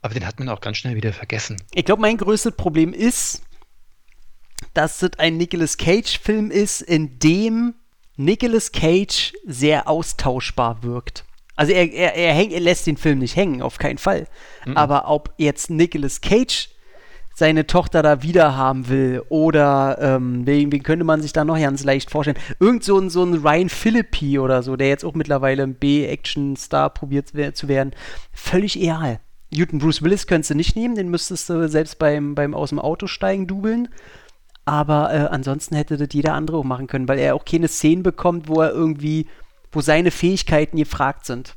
aber 0.02 0.14
den 0.14 0.26
hat 0.26 0.40
man 0.40 0.50
auch 0.50 0.62
ganz 0.62 0.78
schnell 0.78 0.96
wieder 0.96 1.14
vergessen. 1.14 1.58
Ich 1.74 1.86
glaube, 1.86 2.02
mein 2.02 2.18
größtes 2.18 2.56
Problem 2.56 2.94
ist, 2.94 3.42
dass 4.74 5.02
es 5.02 5.12
ein 5.18 5.38
Nicolas 5.38 5.78
Cage-Film 5.78 6.52
ist, 6.52 6.82
in 6.82 7.20
dem 7.20 7.76
Nicolas 8.18 8.72
Cage 8.72 9.34
sehr 9.46 9.88
austauschbar 9.88 10.84
wirkt. 10.84 11.26
Also 11.56 11.72
er, 11.72 11.92
er, 11.92 12.16
er, 12.16 12.34
häng, 12.34 12.52
er 12.52 12.60
lässt 12.60 12.86
den 12.86 12.98
Film 12.98 13.20
nicht 13.20 13.36
hängen, 13.36 13.62
auf 13.62 13.78
keinen 13.78 13.98
Fall. 13.98 14.28
Aber 14.74 15.10
ob 15.10 15.34
jetzt 15.38 15.70
Nicolas 15.70 16.22
Cage 16.22 16.70
seine 17.36 17.68
Tochter 17.68 18.02
da 18.02 18.24
wieder 18.24 18.56
haben 18.56 18.88
will 18.88 19.22
oder 19.28 19.98
ähm, 20.00 20.48
wen, 20.48 20.72
wen 20.72 20.84
könnte 20.84 21.04
man 21.04 21.22
sich 21.22 21.34
da 21.34 21.44
noch 21.44 21.60
ganz 21.60 21.84
leicht 21.84 22.10
vorstellen? 22.10 22.40
Irgend 22.60 22.84
so 22.86 22.98
ein, 22.98 23.10
so 23.10 23.24
ein 23.24 23.34
Ryan 23.34 23.70
Philippi 23.70 24.40
oder 24.40 24.64
so, 24.64 24.78
der 24.78 24.88
jetzt 24.88 25.04
auch 25.04 25.14
mittlerweile 25.14 25.64
ein 25.64 25.76
B-Action-Star 25.76 26.90
probiert 26.92 27.28
zu 27.28 27.68
werden. 27.68 27.92
Völlig 28.32 28.82
egal. 28.82 29.20
Newton 29.54 29.80
Bruce 29.80 30.02
Willis 30.02 30.28
könntest 30.28 30.52
du 30.52 30.56
nicht 30.56 30.76
nehmen, 30.78 30.96
den 30.96 31.10
müsstest 31.10 31.50
du 31.50 31.68
selbst 31.68 32.00
beim, 32.00 32.36
beim 32.36 32.54
aus 32.54 32.70
dem 32.70 32.80
Auto 32.80 33.06
steigen 33.08 33.48
dubeln. 33.48 33.90
Aber 34.64 35.14
äh, 35.14 35.18
ansonsten 35.30 35.76
hätte 35.76 35.98
das 35.98 36.08
jeder 36.14 36.34
andere 36.34 36.58
auch 36.58 36.64
machen 36.64 36.88
können, 36.88 37.08
weil 37.08 37.20
er 37.20 37.36
auch 37.36 37.46
keine 37.46 37.68
Szenen 37.68 38.02
bekommt, 38.02 38.48
wo 38.48 38.62
er 38.62 38.72
irgendwie, 38.72 39.28
wo 39.72 39.82
seine 39.82 40.10
Fähigkeiten 40.10 40.78
gefragt 40.78 41.26
sind. 41.26 41.54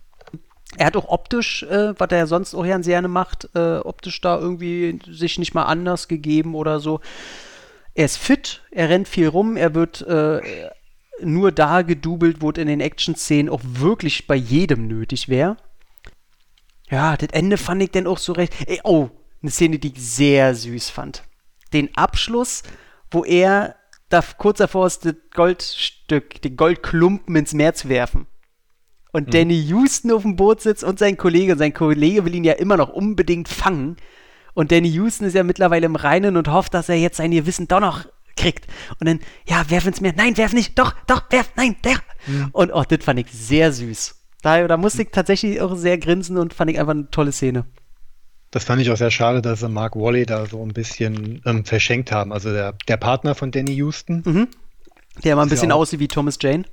Er 0.77 0.87
hat 0.87 0.97
auch 0.97 1.09
optisch, 1.09 1.63
äh, 1.63 1.99
was 1.99 2.11
er 2.11 2.27
sonst 2.27 2.55
auch 2.55 2.65
gerne 2.65 3.09
macht, 3.09 3.49
äh, 3.55 3.79
optisch 3.79 4.21
da 4.21 4.39
irgendwie 4.39 4.99
sich 5.11 5.39
nicht 5.39 5.55
mal 5.55 5.65
anders 5.65 6.09
gegeben 6.09 6.55
oder 6.55 6.79
so. 6.79 7.01
Er 7.95 8.05
ist 8.05 8.19
fit, 8.19 8.63
er 8.71 8.91
rennt 8.91 9.09
viel 9.09 9.29
rum, 9.29 9.57
er 9.57 9.75
wird 9.75 10.03
äh, 10.03 10.41
nur 11.21 11.53
da 11.53 11.83
gedoubelt, 11.83 12.43
wo 12.43 12.51
es 12.51 12.59
in 12.59 12.69
den 12.69 12.81
Action-Szenen 12.81 13.51
auch 13.51 13.63
wirklich 13.65 14.27
bei 14.27 14.37
jedem 14.37 14.87
nötig 14.87 15.29
wäre. 15.29 15.57
Ja, 16.91 17.17
das 17.17 17.31
Ende 17.33 17.57
fand 17.57 17.83
ich 17.83 17.91
dann 17.91 18.07
auch 18.07 18.19
so 18.19 18.33
recht. 18.33 18.55
Ey, 18.67 18.81
oh, 18.85 19.11
eine 19.43 19.51
Szene, 19.51 19.79
die 19.79 19.93
ich 19.93 20.01
sehr 20.01 20.55
süß 20.55 20.91
fand. 20.91 21.23
Den 21.73 21.95
Abschluss, 21.97 22.63
wo 23.11 23.25
er 23.25 23.77
da 24.09 24.23
kurz 24.39 24.59
davor 24.59 24.87
ist, 24.87 25.05
das 25.05 25.15
Goldstück, 25.35 26.41
den 26.41 26.57
Goldklumpen 26.57 27.37
ins 27.37 27.53
Meer 27.53 27.75
zu 27.75 27.89
werfen. 27.89 28.27
Und 29.13 29.33
Danny 29.35 29.55
Houston 29.69 30.11
auf 30.13 30.23
dem 30.23 30.37
Boot 30.37 30.61
sitzt 30.61 30.85
und 30.85 30.99
sein 30.99 31.17
Kollege. 31.17 31.53
Und 31.53 31.59
sein 31.59 31.73
Kollege 31.73 32.25
will 32.25 32.35
ihn 32.35 32.45
ja 32.45 32.53
immer 32.55 32.77
noch 32.77 32.91
unbedingt 32.91 33.49
fangen. 33.49 33.97
Und 34.55 34.71
Danny 34.73 34.89
Houston 34.91 35.27
ist 35.27 35.35
ja 35.35 35.45
mittlerweile 35.45 35.87
im 35.87 35.97
Reinen 35.97 36.37
und 36.37 36.49
hofft, 36.49 36.75
dass 36.75 36.89
er 36.89 36.97
jetzt 36.97 37.17
sein 37.17 37.31
Gewissen 37.31 37.69
doch 37.69 37.81
noch 37.81 38.07
kriegt. 38.37 38.67
Und 39.01 39.09
dann, 39.09 39.21
ja, 39.47 39.69
werf 39.71 39.87
ins 39.87 40.01
Meer. 40.01 40.15
Nein, 40.17 40.37
werf 40.37 40.53
nicht. 40.53 40.79
Doch, 40.79 40.95
doch, 41.07 41.23
werf. 41.31 41.51
Nein, 41.57 41.77
der. 41.85 41.97
Und 42.53 42.73
oh, 42.73 42.85
das 42.89 43.05
fand 43.05 43.21
ich 43.21 43.31
sehr 43.33 43.73
süß. 43.73 44.15
Da, 44.43 44.69
da 44.69 44.77
musste 44.77 45.03
ich 45.03 45.09
tatsächlich 45.11 45.61
auch 45.61 45.75
sehr 45.77 45.99
grinsen 45.99 46.37
und 46.37 46.55
fand 46.55 46.71
ich 46.71 46.79
einfach 46.79 46.93
eine 46.93 47.11
tolle 47.11 47.33
Szene. 47.33 47.65
Das 48.51 48.65
fand 48.65 48.81
ich 48.81 48.91
auch 48.91 48.97
sehr 48.97 49.11
schade, 49.11 49.43
dass 49.43 49.61
sie 49.61 49.69
Mark 49.69 49.97
Wally 49.97 50.25
da 50.25 50.47
so 50.47 50.63
ein 50.63 50.73
bisschen 50.73 51.43
ähm, 51.45 51.65
verschenkt 51.65 52.13
haben. 52.13 52.33
Also 52.33 52.53
der, 52.53 52.75
der 52.87 52.97
Partner 52.97 53.35
von 53.35 53.51
Danny 53.51 53.73
Houston. 53.75 54.23
Der 55.25 55.35
mal 55.37 55.43
ein 55.43 55.49
ja 55.49 55.51
bisschen 55.51 55.73
auch- 55.73 55.79
aussieht 55.81 56.01
wie 56.01 56.09
Thomas 56.09 56.39
Jane. 56.41 56.65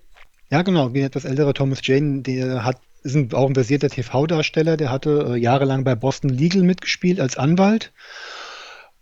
Ja, 0.49 0.61
genau, 0.61 0.93
wie 0.93 0.99
ein 0.99 1.05
etwas 1.05 1.25
älterer 1.25 1.53
Thomas 1.53 1.79
Jane, 1.83 2.21
der 2.21 2.63
hat, 2.63 2.79
ist 3.03 3.15
ein, 3.15 3.33
auch 3.33 3.47
ein 3.47 3.55
versierter 3.55 3.89
TV-Darsteller, 3.89 4.77
der 4.77 4.91
hatte 4.91 5.33
äh, 5.33 5.37
jahrelang 5.37 5.83
bei 5.83 5.95
Boston 5.95 6.29
Legal 6.29 6.63
mitgespielt 6.63 7.19
als 7.19 7.37
Anwalt 7.37 7.91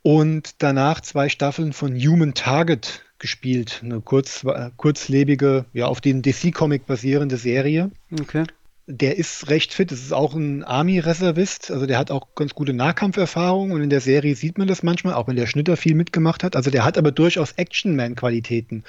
und 0.02 0.62
danach 0.62 1.02
zwei 1.02 1.30
Staffeln 1.30 1.74
von 1.74 1.96
Human 1.96 2.34
Target 2.34 3.04
gespielt, 3.20 3.82
eine 3.84 4.02
kurz, 4.02 4.44
äh, 4.44 4.70
kurzlebige, 4.76 5.66
ja, 5.74 5.88
auf 5.88 6.02
den 6.02 6.22
DC-Comic 6.22 6.86
basierende 6.86 7.38
Serie. 7.38 7.92
Okay. 8.20 8.46
Der 8.86 9.18
ist 9.18 9.50
recht 9.50 9.74
fit, 9.74 9.92
das 9.92 10.00
ist 10.00 10.12
auch 10.12 10.34
ein 10.34 10.64
Army-Reservist, 10.64 11.72
also 11.72 11.86
der 11.86 11.98
hat 11.98 12.12
auch 12.12 12.36
ganz 12.36 12.54
gute 12.54 12.74
Nahkampferfahrung 12.74 13.72
und 13.72 13.82
in 13.82 13.90
der 13.90 14.02
Serie 14.02 14.36
sieht 14.36 14.58
man 14.58 14.68
das 14.68 14.84
manchmal, 14.84 15.14
auch 15.14 15.30
wenn 15.30 15.38
der 15.38 15.48
Schnitter 15.48 15.78
viel 15.78 15.96
mitgemacht 15.96 16.44
hat. 16.44 16.58
Also 16.58 16.70
der 16.70 16.84
hat 16.84 16.98
aber 16.98 17.12
durchaus 17.12 17.54
Action-Man-Qualitäten. 17.54 18.84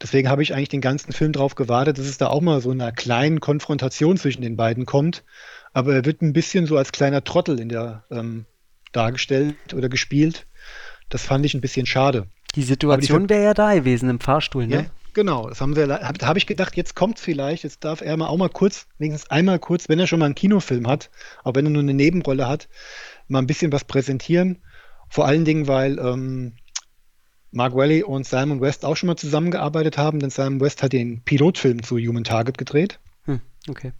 Deswegen 0.00 0.30
habe 0.30 0.42
ich 0.42 0.54
eigentlich 0.54 0.70
den 0.70 0.80
ganzen 0.80 1.12
Film 1.12 1.32
darauf 1.32 1.56
gewartet, 1.56 1.98
dass 1.98 2.06
es 2.06 2.16
da 2.16 2.28
auch 2.28 2.40
mal 2.40 2.62
so 2.62 2.70
einer 2.70 2.90
kleinen 2.90 3.40
Konfrontation 3.40 4.16
zwischen 4.16 4.40
den 4.40 4.56
beiden 4.56 4.86
kommt. 4.86 5.24
Aber 5.74 5.92
er 5.94 6.06
wird 6.06 6.22
ein 6.22 6.32
bisschen 6.32 6.64
so 6.64 6.78
als 6.78 6.90
kleiner 6.90 7.22
Trottel 7.22 7.60
in 7.60 7.68
der 7.68 8.04
ähm, 8.10 8.46
dargestellt 8.92 9.74
oder 9.74 9.90
gespielt. 9.90 10.46
Das 11.10 11.22
fand 11.22 11.44
ich 11.44 11.52
ein 11.52 11.60
bisschen 11.60 11.84
schade. 11.84 12.28
Die 12.54 12.62
Situation 12.62 13.28
wäre 13.28 13.44
ja 13.44 13.54
da 13.54 13.74
gewesen 13.74 14.08
im 14.08 14.20
Fahrstuhl, 14.20 14.66
ne? 14.66 14.74
Ja, 14.74 14.86
Genau, 15.14 15.48
das 15.48 15.60
haben 15.60 15.74
sie, 15.74 15.86
da 15.86 16.00
habe 16.00 16.26
hab 16.26 16.36
ich 16.36 16.46
gedacht, 16.46 16.76
jetzt 16.76 16.96
kommt 16.96 17.20
vielleicht, 17.20 17.62
jetzt 17.62 17.84
darf 17.84 18.00
er 18.00 18.16
mal 18.16 18.26
auch 18.26 18.36
mal 18.36 18.48
kurz, 18.48 18.88
wenigstens 18.98 19.30
einmal 19.30 19.60
kurz, 19.60 19.88
wenn 19.88 20.00
er 20.00 20.08
schon 20.08 20.18
mal 20.18 20.26
einen 20.26 20.34
Kinofilm 20.34 20.88
hat, 20.88 21.08
auch 21.44 21.54
wenn 21.54 21.64
er 21.64 21.70
nur 21.70 21.82
eine 21.82 21.94
Nebenrolle 21.94 22.48
hat, 22.48 22.68
mal 23.28 23.38
ein 23.38 23.46
bisschen 23.46 23.70
was 23.70 23.84
präsentieren. 23.84 24.58
Vor 25.08 25.26
allen 25.26 25.44
Dingen, 25.44 25.68
weil 25.68 26.00
ähm, 26.00 26.54
Mark 27.52 27.76
Wally 27.76 28.02
und 28.02 28.26
Simon 28.26 28.60
West 28.60 28.84
auch 28.84 28.96
schon 28.96 29.06
mal 29.06 29.16
zusammengearbeitet 29.16 29.96
haben, 29.96 30.18
denn 30.18 30.30
Simon 30.30 30.60
West 30.60 30.82
hat 30.82 30.92
den 30.92 31.22
Pilotfilm 31.22 31.84
zu 31.84 31.96
Human 31.98 32.24
Target 32.24 32.58
gedreht. 32.58 32.98
Hm, 33.26 33.40
okay. 33.68 33.92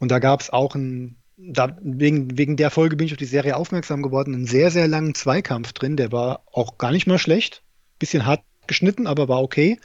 Und 0.00 0.10
da 0.10 0.18
gab 0.18 0.40
es 0.40 0.50
auch 0.50 0.74
einen, 0.74 1.22
da, 1.36 1.78
wegen, 1.82 2.36
wegen 2.36 2.56
der 2.56 2.70
Folge 2.70 2.96
bin 2.96 3.06
ich 3.06 3.12
auf 3.12 3.18
die 3.18 3.26
Serie 3.26 3.56
aufmerksam 3.56 4.02
geworden, 4.02 4.34
einen 4.34 4.46
sehr, 4.46 4.72
sehr 4.72 4.88
langen 4.88 5.14
Zweikampf 5.14 5.72
drin, 5.72 5.96
der 5.96 6.10
war 6.10 6.42
auch 6.50 6.78
gar 6.78 6.90
nicht 6.90 7.06
mal 7.06 7.18
schlecht. 7.18 7.62
Bisschen 8.00 8.26
hart 8.26 8.40
geschnitten, 8.70 9.06
aber 9.06 9.28
war 9.28 9.42
okay. 9.42 9.78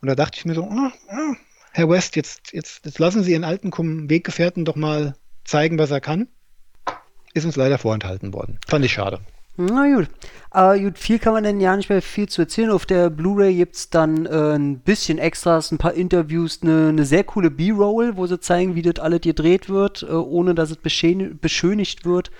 Und 0.00 0.08
da 0.08 0.14
dachte 0.14 0.38
ich 0.38 0.46
mir 0.46 0.54
so, 0.54 0.62
ah, 0.64 0.92
ah, 1.08 1.34
Herr 1.72 1.90
West, 1.90 2.16
jetzt, 2.16 2.52
jetzt, 2.52 2.86
jetzt 2.86 2.98
lassen 2.98 3.22
Sie 3.22 3.32
Ihren 3.32 3.44
alten 3.44 4.08
Weggefährten 4.08 4.64
doch 4.64 4.76
mal 4.76 5.14
zeigen, 5.44 5.78
was 5.78 5.90
er 5.90 6.00
kann. 6.00 6.28
Ist 7.34 7.44
uns 7.44 7.56
leider 7.56 7.78
vorenthalten 7.78 8.32
worden. 8.32 8.58
Fand 8.66 8.84
ich 8.84 8.92
schade. 8.92 9.20
Na 9.60 9.92
gut. 9.92 10.08
Aber 10.50 10.78
gut, 10.78 10.98
viel 10.98 11.18
kann 11.18 11.32
man 11.32 11.42
denn 11.42 11.60
ja 11.60 11.76
nicht 11.76 11.90
mehr 11.90 12.00
viel 12.00 12.28
zu 12.28 12.42
erzählen. 12.42 12.70
Auf 12.70 12.86
der 12.86 13.10
Blu-ray 13.10 13.54
gibt 13.54 13.74
es 13.74 13.90
dann 13.90 14.24
äh, 14.24 14.54
ein 14.54 14.78
bisschen 14.78 15.18
Extras, 15.18 15.72
ein 15.72 15.78
paar 15.78 15.94
Interviews, 15.94 16.60
eine, 16.62 16.90
eine 16.90 17.04
sehr 17.04 17.24
coole 17.24 17.50
B-Roll, 17.50 18.16
wo 18.16 18.26
sie 18.28 18.38
zeigen, 18.38 18.76
wie 18.76 18.82
das 18.82 19.02
alles 19.02 19.20
gedreht 19.22 19.68
wird, 19.68 20.04
äh, 20.04 20.12
ohne 20.12 20.54
dass 20.54 20.70
es 20.70 20.76
beschönigt 20.76 22.04
wird. 22.04 22.30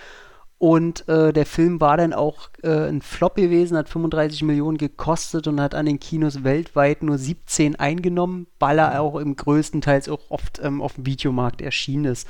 Und 0.59 1.09
äh, 1.09 1.32
der 1.32 1.46
Film 1.46 1.80
war 1.80 1.96
dann 1.96 2.12
auch 2.12 2.50
äh, 2.64 2.88
ein 2.88 3.00
Flop 3.00 3.36
gewesen, 3.36 3.76
hat 3.76 3.88
35 3.88 4.42
Millionen 4.42 4.76
gekostet 4.76 5.46
und 5.46 5.61
hat 5.61 5.76
an 5.76 5.86
den 5.86 6.00
Kinos 6.00 6.42
weltweit 6.42 7.04
nur 7.04 7.16
17 7.16 7.76
eingenommen, 7.76 8.48
weil 8.59 8.80
er 8.80 9.00
auch 9.00 9.16
im 9.16 9.36
größten 9.36 9.80
Teils 9.80 10.09
auch 10.09 10.20
oft 10.30 10.61
ähm, 10.62 10.82
auf 10.82 10.94
dem 10.94 11.06
Videomarkt 11.06 11.62
erschienen 11.62 12.06
ist. 12.06 12.28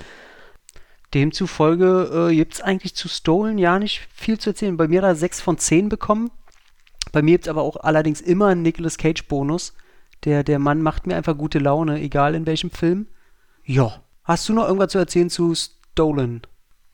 Demzufolge 1.15 2.29
äh, 2.31 2.35
gibt 2.35 2.55
es 2.55 2.61
eigentlich 2.61 2.95
zu 2.95 3.09
Stolen 3.09 3.57
ja 3.57 3.79
nicht 3.79 4.07
viel 4.13 4.39
zu 4.39 4.51
erzählen. 4.51 4.77
Bei 4.77 4.89
mir 4.89 5.01
hat 5.01 5.09
er 5.09 5.15
6 5.15 5.41
von 5.41 5.57
10 5.57 5.89
bekommen. 5.89 6.31
Bei 7.13 7.23
mir 7.23 7.33
gibt 7.33 7.47
es 7.47 7.51
aber 7.51 7.63
auch 7.63 7.77
allerdings 7.77 8.21
immer 8.21 8.49
einen 8.49 8.61
Nicolas 8.61 8.99
Cage-Bonus. 8.99 9.73
Der, 10.25 10.45
der 10.45 10.59
Mann 10.59 10.83
macht 10.83 11.07
mir 11.07 11.17
einfach 11.17 11.39
gute 11.39 11.61
Laune, 11.61 11.99
egal 12.01 12.35
in 12.35 12.45
welchem 12.45 12.71
Film. 12.71 13.07
Ja. 13.65 14.03
Hast 14.25 14.47
du 14.51 14.53
noch 14.53 14.67
irgendwas 14.67 14.93
zu 14.93 14.99
erzählen 14.99 15.31
zu 15.31 15.55
Stolen? 15.55 16.43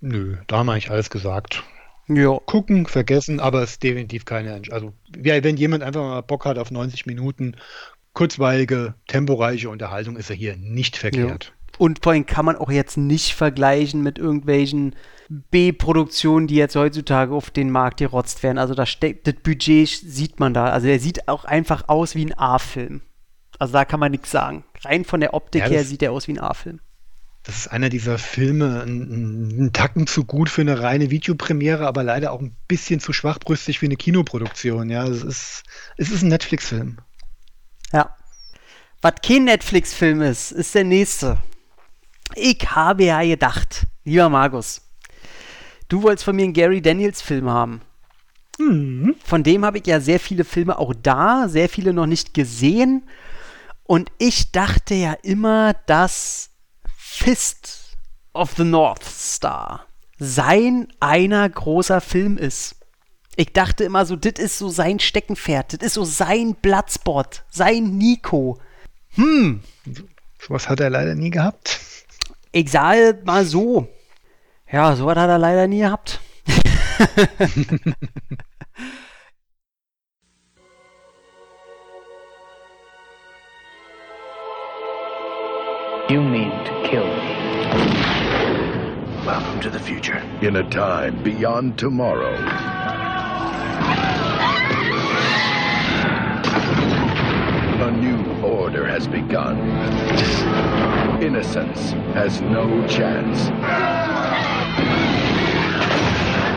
Nö, 0.07 0.37
da 0.49 0.59
haben 0.59 0.67
wir 0.67 0.73
eigentlich 0.73 0.91
alles 0.91 1.09
gesagt. 1.09 1.65
Ja. 2.09 2.39
Gucken, 2.45 2.85
vergessen, 2.85 3.41
aber 3.41 3.63
es 3.63 3.73
ist 3.73 3.83
definitiv 3.83 4.27
keine. 4.27 4.61
Also, 4.71 4.93
ja, 5.17 5.43
wenn 5.43 5.57
jemand 5.57 5.83
einfach 5.83 6.03
mal 6.03 6.21
Bock 6.21 6.45
hat 6.45 6.59
auf 6.59 6.71
90 6.71 7.07
Minuten, 7.07 7.57
kurzweilige, 8.13 8.95
temporeiche 9.09 9.71
Unterhaltung, 9.71 10.17
ist 10.17 10.29
er 10.29 10.37
hier 10.37 10.57
nicht 10.59 10.99
verkehrt. 10.99 11.45
Ja. 11.45 11.79
Und 11.79 12.05
vor 12.05 12.13
allem 12.13 12.27
kann 12.27 12.45
man 12.45 12.57
auch 12.57 12.71
jetzt 12.71 12.99
nicht 12.99 13.33
vergleichen 13.33 14.03
mit 14.03 14.19
irgendwelchen 14.19 14.95
B-Produktionen, 15.31 16.49
die 16.49 16.57
jetzt 16.57 16.77
heutzutage 16.77 17.33
auf 17.33 17.51
den 17.51 17.71
Markt 17.71 17.97
gerotzt 17.97 18.43
werden. 18.43 18.59
Also 18.59 18.75
da 18.75 18.85
steckt 18.85 19.27
das 19.27 19.37
Budget 19.43 19.89
sieht 19.89 20.39
man 20.39 20.53
da. 20.53 20.67
Also 20.67 20.87
er 20.87 21.01
sieht 21.01 21.29
auch 21.29 21.47
einfach 21.47 21.89
aus 21.89 22.15
wie 22.15 22.27
ein 22.27 22.39
A-Film. 22.39 23.01
Also 23.59 23.73
da 23.73 23.87
kann 23.87 24.01
man 24.01 24.13
nichts 24.13 24.31
sagen. 24.31 24.65
Rein 24.83 25.07
von 25.07 25.21
der 25.21 25.33
Optik 25.33 25.63
ja, 25.63 25.69
her 25.69 25.85
sieht 25.85 26.03
er 26.03 26.13
aus 26.13 26.29
wie 26.29 26.33
ein 26.33 26.41
A-Film 26.41 26.81
das 27.45 27.57
ist 27.59 27.69
einer 27.69 27.91
dieser 27.91 28.17
Filme, 28.19 28.83
ein, 28.83 29.67
ein, 29.67 29.73
Tacken 29.75 30.07
zu 30.07 30.25
gut 30.25 30.49
für 30.49 30.63
eine 30.63 30.81
reine 30.81 31.11
Videopremiere, 31.11 31.87
aber 31.87 32.03
leider 32.03 32.33
auch 32.33 32.41
ein 32.41 32.57
bisschen 32.69 33.01
zu 33.01 33.13
schwachbrüstig 33.13 33.79
für 33.79 33.87
eine 33.87 33.97
Kinoproduktion. 33.97 34.89
Ja, 34.89 35.07
es 35.07 35.23
ist, 35.23 35.63
es 35.99 36.11
ist 36.11 36.23
ein 36.23 36.29
Netflix-Film. 36.29 36.97
Ja. 37.93 38.17
Was 39.03 39.15
kein 39.23 39.45
Netflix-Film 39.45 40.23
ist, 40.23 40.53
ist 40.53 40.75
der 40.75 40.85
nächste. 40.85 41.37
Ich 42.35 42.67
habe 42.71 43.05
ja 43.05 43.23
gedacht, 43.23 43.87
lieber 44.05 44.31
Markus, 44.31 44.81
du 45.89 46.03
wolltest 46.03 46.25
von 46.25 46.35
mir 46.35 46.45
einen 46.45 46.55
Gary 46.55 46.81
Daniels-Film 46.81 47.51
haben. 47.51 47.83
Mhm. 48.59 49.17
Von 49.23 49.43
dem 49.43 49.67
habe 49.67 49.79
ich 49.79 49.87
ja 49.87 50.01
sehr 50.01 50.19
viele 50.19 50.45
Filme 50.45 50.79
auch 50.79 50.95
da, 50.95 51.47
sehr 51.49 51.69
viele 51.69 51.93
noch 51.93 52.07
nicht 52.07 52.33
gesehen. 52.33 53.07
Und 53.83 54.11
ich 54.17 54.51
dachte 54.51 54.95
ja 54.95 55.13
immer, 55.23 55.75
dass 55.87 56.54
Fist 57.17 57.97
of 58.33 58.55
the 58.57 58.65
North 58.65 59.05
Star 59.05 59.87
sein 60.19 60.89
einer 61.01 61.49
großer 61.49 62.01
Film 62.01 62.37
ist. 62.37 62.77
Ich 63.37 63.53
dachte 63.53 63.85
immer 63.85 64.05
so, 64.05 64.17
das 64.17 64.35
ist 64.39 64.59
so 64.59 64.69
sein 64.69 64.99
Steckenpferd, 64.99 65.75
das 65.75 65.87
ist 65.87 65.95
so 65.95 66.05
sein 66.05 66.55
Bloodspot, 66.55 67.45
sein 67.51 67.97
Nico. 67.99 68.59
Hm. 69.15 69.63
Was 70.49 70.69
hat 70.69 70.81
er 70.81 70.91
leider 70.91 71.15
nie 71.15 71.31
gehabt. 71.31 71.81
Ich 72.53 72.71
sage 72.71 73.21
mal 73.25 73.45
so. 73.45 73.89
Ja, 74.71 74.95
so 74.97 75.07
was 75.07 75.17
hat 75.17 75.31
er 75.31 75.39
leider 75.39 75.67
nie 75.67 75.81
gehabt. 75.81 76.21
You 86.11 86.21
mean? 86.21 86.64
Welcome 89.35 89.61
to 89.63 89.71
the 89.71 89.81
future. 89.81 90.23
In 90.43 90.55
a 90.55 90.71
time 90.71 91.21
beyond 91.25 91.77
tomorrow. 91.77 92.37
A 97.83 97.91
new 97.91 98.47
order 98.47 98.87
has 98.87 99.09
begun. 99.09 99.59
Innocence 101.21 101.91
has 102.15 102.41
no 102.43 102.87
chance. 102.87 103.49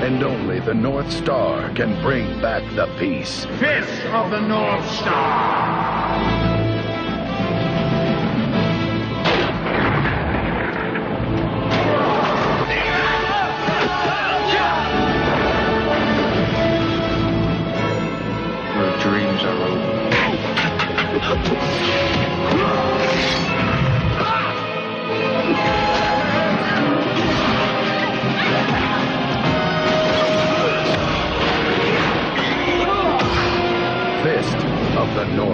And 0.05 0.21
only 0.21 0.59
the 0.59 0.75
North 0.75 1.11
Star 1.11 1.73
can 1.73 1.99
bring 2.03 2.39
back 2.41 2.61
the 2.75 2.85
peace. 2.99 3.45
Fist 3.57 4.05
of 4.13 4.29
the 4.29 4.41
North 4.41 4.87
Star! 4.91 6.46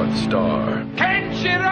North 0.04 0.18
Star. 0.18 0.86
Kenshiro! 0.97 1.72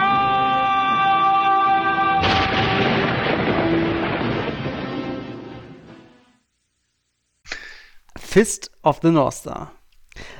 Fist 8.16 8.70
of 8.82 9.00
the 9.02 9.10
North 9.10 9.34
Star. 9.34 9.72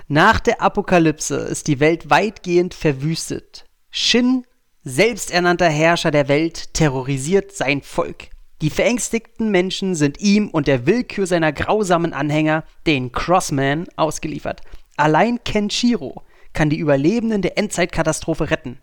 Nach 0.08 0.40
der 0.40 0.62
Apokalypse 0.62 1.36
ist 1.36 1.66
die 1.68 1.80
Welt 1.80 2.08
weitgehend 2.08 2.72
verwüstet. 2.72 3.66
Shin, 3.90 4.46
selbsternannter 4.84 5.68
Herrscher 5.68 6.10
der 6.10 6.28
Welt, 6.28 6.72
terrorisiert 6.72 7.52
sein 7.52 7.82
Volk. 7.82 8.30
Die 8.62 8.70
verängstigten 8.70 9.50
Menschen 9.50 9.96
sind 9.96 10.18
ihm 10.18 10.48
und 10.48 10.66
der 10.66 10.86
Willkür 10.86 11.26
seiner 11.26 11.52
grausamen 11.52 12.14
Anhänger, 12.14 12.64
den 12.86 13.12
Crossman, 13.12 13.86
ausgeliefert. 13.96 14.62
Allein 14.96 15.44
Kenshiro 15.44 16.22
kann 16.52 16.70
die 16.70 16.78
Überlebenden 16.78 17.42
der 17.42 17.58
Endzeitkatastrophe 17.58 18.50
retten. 18.50 18.78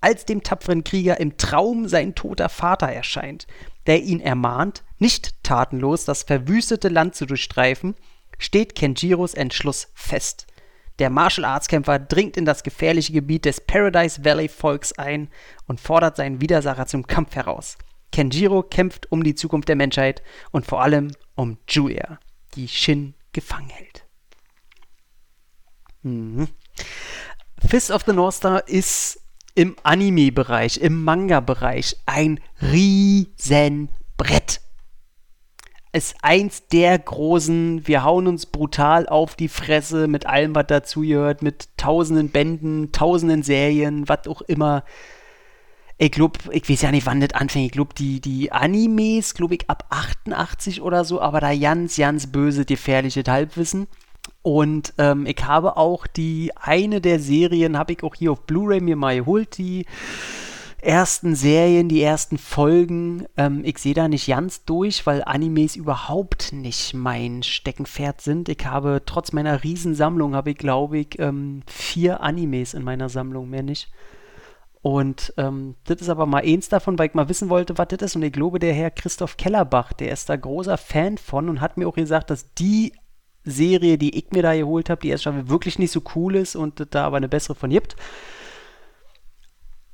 Als 0.00 0.26
dem 0.26 0.42
tapferen 0.42 0.84
Krieger 0.84 1.18
im 1.18 1.36
Traum 1.38 1.88
sein 1.88 2.14
toter 2.14 2.48
Vater 2.48 2.88
erscheint, 2.88 3.46
der 3.86 4.02
ihn 4.02 4.20
ermahnt, 4.20 4.84
nicht 4.98 5.42
tatenlos 5.42 6.04
das 6.04 6.24
verwüstete 6.24 6.88
Land 6.88 7.14
zu 7.14 7.26
durchstreifen, 7.26 7.94
steht 8.38 8.74
Kenjiros 8.74 9.34
Entschluss 9.34 9.88
fest. 9.94 10.46
Der 10.98 11.10
Martial 11.10 11.44
Arts 11.44 11.68
Kämpfer 11.68 11.98
dringt 11.98 12.36
in 12.36 12.44
das 12.44 12.62
gefährliche 12.62 13.12
Gebiet 13.12 13.46
des 13.46 13.60
Paradise 13.60 14.24
Valley 14.24 14.48
Volks 14.48 14.92
ein 14.92 15.28
und 15.66 15.80
fordert 15.80 16.16
seinen 16.16 16.40
Widersacher 16.40 16.86
zum 16.86 17.06
Kampf 17.06 17.34
heraus. 17.34 17.76
Kenjiro 18.12 18.62
kämpft 18.62 19.10
um 19.10 19.24
die 19.24 19.34
Zukunft 19.34 19.68
der 19.68 19.74
Menschheit 19.74 20.22
und 20.52 20.66
vor 20.66 20.82
allem 20.82 21.10
um 21.34 21.58
Julia, 21.68 22.20
die 22.54 22.68
Shin 22.68 23.14
gefangen 23.32 23.70
hält. 23.70 24.06
Mhm. 26.02 26.48
Fist 27.66 27.90
of 27.90 28.02
the 28.06 28.12
North 28.12 28.34
Star 28.34 28.68
ist 28.68 29.20
im 29.54 29.76
Anime-Bereich, 29.82 30.78
im 30.78 31.04
Manga-Bereich 31.04 31.96
ein 32.06 32.40
Riesenbrett. 32.60 34.60
ist 35.92 36.16
eins 36.22 36.66
der 36.68 36.98
großen, 36.98 37.86
wir 37.86 38.02
hauen 38.02 38.26
uns 38.26 38.46
brutal 38.46 39.08
auf 39.08 39.36
die 39.36 39.48
Fresse 39.48 40.08
mit 40.08 40.26
allem, 40.26 40.54
was 40.54 40.66
dazugehört, 40.66 41.42
mit 41.42 41.68
tausenden 41.76 42.30
Bänden, 42.30 42.90
tausenden 42.90 43.44
Serien, 43.44 44.08
was 44.08 44.26
auch 44.26 44.42
immer. 44.42 44.84
Ich 45.96 46.10
glaube, 46.10 46.40
ich 46.50 46.68
weiß 46.68 46.82
ja 46.82 46.90
nicht, 46.90 47.06
wann 47.06 47.20
das 47.20 47.34
anfängt. 47.34 47.66
Ich 47.66 47.72
glaube, 47.72 47.94
die, 47.94 48.20
die 48.20 48.50
Animes, 48.50 49.34
glaube 49.34 49.54
ich, 49.54 49.70
ab 49.70 49.86
88 49.90 50.82
oder 50.82 51.04
so, 51.04 51.20
aber 51.20 51.40
da 51.40 51.56
ganz, 51.56 51.96
ganz 51.96 52.26
böse, 52.26 52.64
gefährliche 52.64 53.22
Halbwissen. 53.24 53.86
Und 54.42 54.92
ähm, 54.98 55.26
ich 55.26 55.44
habe 55.44 55.76
auch 55.76 56.06
die 56.06 56.52
eine 56.56 57.00
der 57.00 57.18
Serien, 57.18 57.78
habe 57.78 57.94
ich 57.94 58.02
auch 58.02 58.14
hier 58.14 58.32
auf 58.32 58.42
Blu-ray 58.42 58.80
mir 58.80 58.96
mal 58.96 59.16
geholt, 59.16 59.56
die 59.56 59.86
ersten 60.84 61.34
Serien, 61.34 61.88
die 61.88 62.02
ersten 62.02 62.36
Folgen. 62.36 63.26
Ähm, 63.36 63.62
ich 63.64 63.78
sehe 63.78 63.94
da 63.94 64.06
nicht 64.06 64.28
ganz 64.28 64.64
durch, 64.64 65.06
weil 65.06 65.24
Animes 65.24 65.76
überhaupt 65.76 66.52
nicht 66.52 66.92
mein 66.94 67.42
Steckenpferd 67.42 68.20
sind. 68.20 68.48
Ich 68.48 68.66
habe 68.66 69.02
trotz 69.06 69.32
meiner 69.32 69.64
Riesensammlung, 69.64 70.34
habe 70.34 70.50
ich 70.50 70.58
glaube 70.58 70.98
ich 70.98 71.18
ähm, 71.18 71.62
vier 71.66 72.20
Animes 72.20 72.74
in 72.74 72.84
meiner 72.84 73.08
Sammlung, 73.08 73.48
mehr 73.48 73.62
nicht. 73.62 73.90
Und 74.82 75.32
ähm, 75.38 75.76
das 75.84 76.02
ist 76.02 76.10
aber 76.10 76.26
mal 76.26 76.42
eins 76.44 76.68
davon, 76.68 76.98
weil 76.98 77.08
ich 77.08 77.14
mal 77.14 77.30
wissen 77.30 77.48
wollte, 77.48 77.78
was 77.78 77.88
das 77.88 78.02
ist. 78.02 78.16
Und 78.16 78.22
ich 78.22 78.32
glaube, 78.34 78.58
der 78.58 78.74
Herr 78.74 78.90
Christoph 78.90 79.38
Kellerbach, 79.38 79.94
der 79.94 80.12
ist 80.12 80.28
da 80.28 80.36
großer 80.36 80.76
Fan 80.76 81.16
von 81.16 81.48
und 81.48 81.62
hat 81.62 81.78
mir 81.78 81.88
auch 81.88 81.94
gesagt, 81.94 82.28
dass 82.28 82.52
die 82.52 82.92
Serie, 83.44 83.98
die 83.98 84.16
ich 84.16 84.30
mir 84.30 84.42
da 84.42 84.54
geholt 84.54 84.90
habe, 84.90 85.00
die 85.02 85.08
erste 85.08 85.30
Staffel 85.30 85.48
wirklich 85.48 85.78
nicht 85.78 85.92
so 85.92 86.02
cool 86.14 86.36
ist 86.36 86.56
und 86.56 86.86
da 86.90 87.04
aber 87.04 87.18
eine 87.18 87.28
bessere 87.28 87.54
von 87.54 87.70
gibt. 87.70 87.96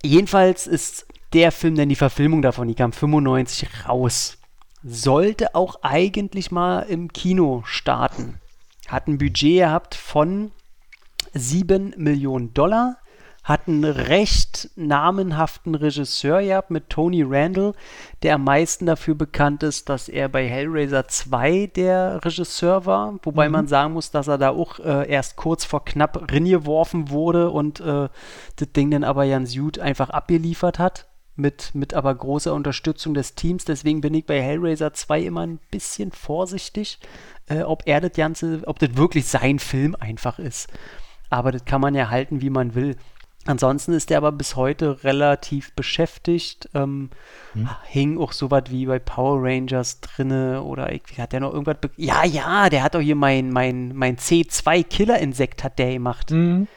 Jedenfalls 0.02 0.66
ist 0.66 1.06
der 1.32 1.52
Film 1.52 1.76
dann 1.76 1.88
die 1.88 1.96
Verfilmung 1.96 2.42
davon, 2.42 2.68
die 2.68 2.74
kam 2.74 2.92
95 2.92 3.88
raus. 3.88 4.38
Sollte 4.82 5.54
auch 5.54 5.82
eigentlich 5.82 6.50
mal 6.50 6.80
im 6.80 7.12
Kino 7.12 7.62
starten. 7.66 8.40
Hat 8.88 9.08
ein 9.08 9.18
Budget 9.18 9.58
gehabt 9.58 9.94
von 9.94 10.52
7 11.34 11.94
Millionen 11.96 12.54
Dollar 12.54 12.96
hat 13.50 13.66
einen 13.66 13.84
recht 13.84 14.70
namenhaften 14.76 15.74
Regisseur 15.74 16.40
gehabt 16.40 16.70
mit 16.70 16.88
Tony 16.88 17.24
Randall, 17.26 17.74
der 18.22 18.36
am 18.36 18.44
meisten 18.44 18.86
dafür 18.86 19.16
bekannt 19.16 19.64
ist, 19.64 19.88
dass 19.88 20.08
er 20.08 20.28
bei 20.28 20.46
Hellraiser 20.46 21.08
2 21.08 21.66
der 21.74 22.24
Regisseur 22.24 22.86
war, 22.86 23.18
wobei 23.24 23.48
mhm. 23.48 23.52
man 23.52 23.66
sagen 23.66 23.94
muss, 23.94 24.12
dass 24.12 24.28
er 24.28 24.38
da 24.38 24.50
auch 24.50 24.78
äh, 24.78 25.10
erst 25.10 25.34
kurz 25.34 25.64
vor 25.64 25.84
knapp 25.84 26.30
ringeworfen 26.30 27.10
wurde 27.10 27.50
und 27.50 27.80
äh, 27.80 28.08
das 28.56 28.72
Ding 28.72 28.92
dann 28.92 29.02
aber 29.02 29.24
Jans 29.24 29.52
Jud 29.52 29.80
einfach 29.80 30.10
abgeliefert 30.10 30.78
hat. 30.78 31.06
Mit, 31.36 31.74
mit 31.74 31.94
aber 31.94 32.14
großer 32.14 32.52
Unterstützung 32.52 33.14
des 33.14 33.34
Teams. 33.34 33.64
Deswegen 33.64 34.02
bin 34.02 34.12
ich 34.12 34.26
bei 34.26 34.42
Hellraiser 34.42 34.92
2 34.92 35.22
immer 35.22 35.40
ein 35.46 35.58
bisschen 35.70 36.12
vorsichtig, 36.12 36.98
äh, 37.46 37.62
ob 37.62 37.84
er 37.86 38.02
das 38.02 38.12
Ganze, 38.12 38.60
ob 38.66 38.78
das 38.78 38.94
wirklich 38.96 39.26
sein 39.26 39.58
Film 39.58 39.96
einfach 39.98 40.38
ist. 40.38 40.68
Aber 41.30 41.50
das 41.50 41.64
kann 41.64 41.80
man 41.80 41.94
ja 41.94 42.10
halten, 42.10 42.42
wie 42.42 42.50
man 42.50 42.74
will. 42.74 42.96
Ansonsten 43.46 43.94
ist 43.94 44.10
er 44.10 44.18
aber 44.18 44.32
bis 44.32 44.54
heute 44.54 45.02
relativ 45.02 45.72
beschäftigt. 45.72 46.68
Ähm, 46.74 47.10
hm. 47.54 47.70
Hing 47.84 48.18
auch 48.18 48.32
so 48.32 48.50
was 48.50 48.64
wie 48.68 48.86
bei 48.86 48.98
Power 48.98 49.42
Rangers 49.42 50.00
drinne 50.00 50.62
oder 50.62 50.92
ich, 50.92 51.02
hat 51.18 51.32
der 51.32 51.40
noch 51.40 51.52
irgendwas. 51.52 51.76
Ja, 51.96 52.24
ja, 52.24 52.68
der 52.68 52.82
hat 52.82 52.94
auch 52.94 53.00
hier 53.00 53.16
mein, 53.16 53.50
mein, 53.50 53.94
mein 53.94 54.18
C2-Killer-Insekt 54.18 55.64
hat 55.64 55.78
der 55.78 55.92
gemacht. 55.94 56.30
Hm. 56.30 56.68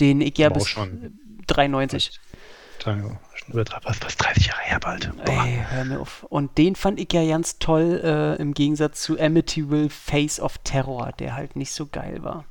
Den 0.00 0.20
ich 0.20 0.38
ja 0.38 0.48
bis 0.48 0.68
schon. 0.68 1.18
93. 1.46 2.20
Was, 3.48 4.02
was 4.02 4.16
30 4.16 4.46
Jahre 4.46 4.62
her 4.62 4.80
bald. 4.80 5.10
Ey, 5.26 5.62
hör 5.68 5.84
mir 5.84 6.00
auf. 6.00 6.24
Und 6.24 6.56
den 6.58 6.76
fand 6.76 6.98
ich 6.98 7.12
ja 7.12 7.26
ganz 7.26 7.58
toll 7.58 8.00
äh, 8.02 8.40
im 8.40 8.54
Gegensatz 8.54 9.02
zu 9.02 9.18
Amityville 9.20 9.90
Face 9.90 10.40
of 10.40 10.58
Terror, 10.58 11.12
der 11.18 11.34
halt 11.34 11.56
nicht 11.56 11.72
so 11.72 11.86
geil 11.86 12.22
war 12.22 12.44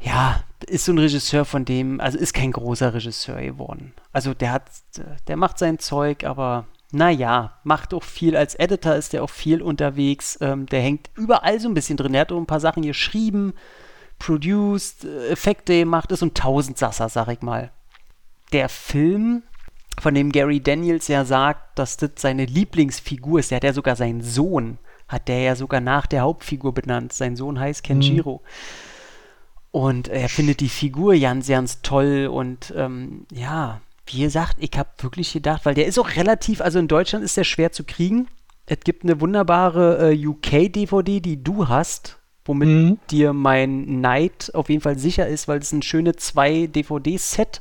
ja, 0.00 0.42
ist 0.64 0.84
so 0.84 0.92
ein 0.92 0.98
Regisseur 0.98 1.44
von 1.44 1.64
dem, 1.64 2.00
also 2.00 2.18
ist 2.18 2.34
kein 2.34 2.52
großer 2.52 2.92
Regisseur 2.92 3.40
geworden. 3.40 3.92
Also 4.12 4.34
der 4.34 4.52
hat, 4.52 4.64
der 5.26 5.36
macht 5.36 5.58
sein 5.58 5.78
Zeug, 5.78 6.24
aber 6.24 6.66
naja, 6.92 7.58
macht 7.62 7.94
auch 7.94 8.02
viel. 8.02 8.36
Als 8.36 8.54
Editor 8.54 8.94
ist 8.96 9.12
der 9.12 9.22
auch 9.22 9.30
viel 9.30 9.62
unterwegs. 9.62 10.38
Ähm, 10.40 10.66
der 10.66 10.80
hängt 10.80 11.10
überall 11.14 11.60
so 11.60 11.68
ein 11.68 11.74
bisschen 11.74 11.96
drin. 11.96 12.14
Er 12.14 12.22
hat 12.22 12.32
auch 12.32 12.38
ein 12.38 12.46
paar 12.46 12.60
Sachen 12.60 12.82
geschrieben, 12.82 13.54
produced, 14.18 15.04
äh, 15.04 15.28
Effekte 15.28 15.78
gemacht, 15.78 16.10
ist 16.10 16.22
ein 16.22 16.34
Tausendsasser, 16.34 17.08
sag 17.08 17.28
ich 17.28 17.42
mal. 17.42 17.70
Der 18.52 18.68
Film, 18.68 19.44
von 20.00 20.14
dem 20.14 20.32
Gary 20.32 20.60
Daniels 20.60 21.08
ja 21.08 21.24
sagt, 21.24 21.78
dass 21.78 21.96
das 21.96 22.10
seine 22.16 22.44
Lieblingsfigur 22.44 23.38
ist, 23.38 23.50
der 23.50 23.56
hat 23.56 23.64
ja 23.64 23.72
sogar 23.72 23.94
seinen 23.96 24.22
Sohn, 24.22 24.78
hat 25.06 25.28
der 25.28 25.40
ja 25.40 25.56
sogar 25.56 25.80
nach 25.80 26.06
der 26.06 26.22
Hauptfigur 26.22 26.74
benannt. 26.74 27.12
Sein 27.12 27.36
Sohn 27.36 27.60
heißt 27.60 27.84
Kenjiro. 27.84 28.42
Mhm. 28.42 28.89
Und 29.72 30.08
er 30.08 30.28
findet 30.28 30.60
die 30.60 30.68
Figur 30.68 31.16
ganz, 31.16 31.46
ganz 31.46 31.80
toll 31.82 32.26
und 32.26 32.74
ähm, 32.76 33.26
ja, 33.32 33.80
wie 34.06 34.20
gesagt, 34.22 34.56
ich 34.58 34.76
habe 34.76 34.88
wirklich 34.98 35.32
gedacht, 35.32 35.64
weil 35.64 35.74
der 35.74 35.86
ist 35.86 35.98
auch 35.98 36.16
relativ, 36.16 36.60
also 36.60 36.78
in 36.80 36.88
Deutschland 36.88 37.24
ist 37.24 37.36
der 37.36 37.44
schwer 37.44 37.70
zu 37.70 37.84
kriegen. 37.84 38.26
Es 38.66 38.80
gibt 38.80 39.04
eine 39.04 39.20
wunderbare 39.20 40.12
äh, 40.12 40.26
UK-DVD, 40.26 41.20
die 41.20 41.42
du 41.42 41.68
hast, 41.68 42.18
womit 42.44 42.68
mhm. 42.68 42.98
dir 43.10 43.32
mein 43.32 44.00
Night 44.00 44.50
auf 44.54 44.68
jeden 44.68 44.82
Fall 44.82 44.98
sicher 44.98 45.28
ist, 45.28 45.46
weil 45.46 45.60
es 45.60 45.72
ein 45.72 45.82
schöne 45.82 46.16
zwei 46.16 46.66
DVD-Set 46.66 47.60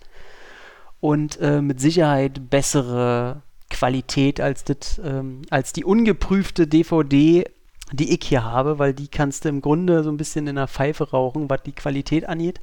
und 0.99 1.39
äh, 1.39 1.61
mit 1.61 1.79
Sicherheit 1.79 2.49
bessere 2.49 3.43
Qualität 3.69 4.41
als, 4.41 4.63
das, 4.63 4.99
ähm, 5.03 5.43
als 5.51 5.73
die 5.73 5.85
ungeprüfte 5.85 6.65
DVD 6.65 7.45
die 7.91 8.13
ich 8.13 8.27
hier 8.27 8.43
habe, 8.43 8.79
weil 8.79 8.93
die 8.93 9.07
kannst 9.07 9.45
du 9.45 9.49
im 9.49 9.61
Grunde 9.61 10.03
so 10.03 10.11
ein 10.11 10.17
bisschen 10.17 10.47
in 10.47 10.55
der 10.55 10.67
Pfeife 10.67 11.09
rauchen, 11.09 11.49
was 11.49 11.63
die 11.63 11.71
Qualität 11.71 12.27
angeht. 12.27 12.59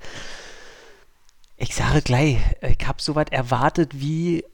Ich 1.57 1.75
sage 1.75 2.03
gleich, 2.03 2.39
ich 2.63 2.87
habe 2.87 3.01
so 3.01 3.15
was 3.15 3.27
erwartet 3.31 4.01
wie 4.01 4.45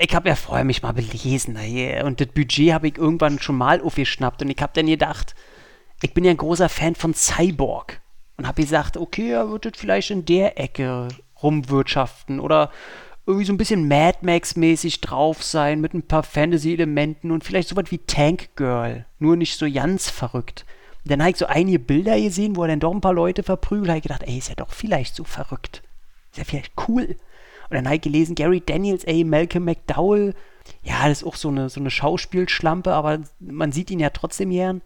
ich 0.00 0.14
habe 0.14 0.28
ja 0.28 0.34
vorher 0.34 0.64
mich 0.64 0.82
mal 0.82 0.92
belesen 0.92 1.56
und 2.04 2.20
das 2.20 2.28
Budget 2.28 2.72
habe 2.72 2.88
ich 2.88 2.98
irgendwann 2.98 3.38
schon 3.38 3.56
mal 3.56 3.80
aufgeschnappt 3.80 4.42
und 4.42 4.50
ich 4.50 4.60
habe 4.60 4.72
dann 4.74 4.86
gedacht, 4.86 5.34
ich 6.02 6.12
bin 6.12 6.24
ja 6.24 6.32
ein 6.32 6.36
großer 6.36 6.68
Fan 6.68 6.94
von 6.94 7.14
Cyborg 7.14 8.00
und 8.36 8.46
habe 8.46 8.62
gesagt, 8.62 8.96
okay, 8.96 9.30
er 9.30 9.48
wird 9.48 9.64
das 9.64 9.72
vielleicht 9.76 10.10
in 10.10 10.24
der 10.24 10.58
Ecke 10.58 11.08
rumwirtschaften 11.42 12.40
oder 12.40 12.70
irgendwie 13.26 13.46
so 13.46 13.52
ein 13.52 13.58
bisschen 13.58 13.88
Mad 13.88 14.18
Max-mäßig 14.22 15.00
drauf 15.00 15.42
sein, 15.42 15.80
mit 15.80 15.94
ein 15.94 16.06
paar 16.06 16.22
Fantasy-Elementen 16.22 17.32
und 17.32 17.42
vielleicht 17.42 17.68
so 17.68 17.76
was 17.76 17.90
wie 17.90 17.98
Tank 17.98 18.50
Girl, 18.54 19.04
nur 19.18 19.36
nicht 19.36 19.58
so 19.58 19.70
ganz 19.70 20.08
verrückt. 20.08 20.64
Und 21.04 21.10
dann 21.10 21.20
habe 21.20 21.30
ich 21.30 21.36
so 21.36 21.46
einige 21.46 21.80
Bilder 21.80 22.20
gesehen, 22.20 22.54
wo 22.56 22.62
er 22.62 22.68
dann 22.68 22.80
doch 22.80 22.92
ein 22.92 23.00
paar 23.00 23.12
Leute 23.12 23.42
verprügelt, 23.42 23.88
habe 23.88 23.98
ich 23.98 24.04
gedacht, 24.04 24.22
ey, 24.24 24.38
ist 24.38 24.48
ja 24.48 24.54
doch 24.54 24.72
vielleicht 24.72 25.16
so 25.16 25.24
verrückt. 25.24 25.82
Ist 26.30 26.38
ja 26.38 26.44
vielleicht 26.44 26.72
cool. 26.88 27.16
Und 27.68 27.74
dann 27.74 27.86
habe 27.86 27.96
ich 27.96 28.02
gelesen, 28.02 28.36
Gary 28.36 28.62
Daniels, 28.64 29.04
ey, 29.04 29.24
Malcolm 29.24 29.64
McDowell, 29.64 30.34
ja, 30.82 31.08
das 31.08 31.22
ist 31.22 31.24
auch 31.26 31.36
so 31.36 31.48
eine, 31.48 31.68
so 31.68 31.80
eine 31.80 31.90
Schauspielschlampe, 31.90 32.92
aber 32.92 33.20
man 33.40 33.72
sieht 33.72 33.90
ihn 33.90 34.00
ja 34.00 34.10
trotzdem 34.10 34.50
gern. 34.50 34.82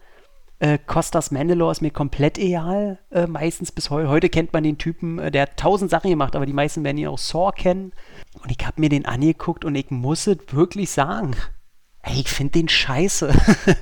Äh, 0.61 0.77
Costas 0.85 1.31
Mandalore 1.31 1.71
ist 1.71 1.81
mir 1.81 1.89
komplett 1.89 2.37
egal, 2.37 2.99
äh, 3.09 3.25
meistens 3.25 3.71
bis 3.71 3.89
heute. 3.89 4.09
Heute 4.09 4.29
kennt 4.29 4.53
man 4.53 4.63
den 4.63 4.77
Typen, 4.77 5.17
äh, 5.17 5.31
der 5.31 5.41
hat 5.43 5.57
tausend 5.57 5.89
Sachen 5.89 6.11
gemacht, 6.11 6.35
aber 6.35 6.45
die 6.45 6.53
meisten 6.53 6.83
werden 6.83 6.99
ihn 6.99 7.07
auch 7.07 7.17
Saw 7.17 7.51
kennen. 7.51 7.93
Und 8.43 8.51
ich 8.51 8.63
habe 8.63 8.79
mir 8.79 8.89
den 8.89 9.07
angeguckt 9.07 9.65
und 9.65 9.73
ich 9.73 9.89
muss 9.89 10.27
es 10.27 10.37
wirklich 10.51 10.91
sagen. 10.91 11.35
Ey, 12.03 12.19
ich 12.19 12.29
finde 12.29 12.59
den 12.59 12.69
scheiße. 12.69 13.33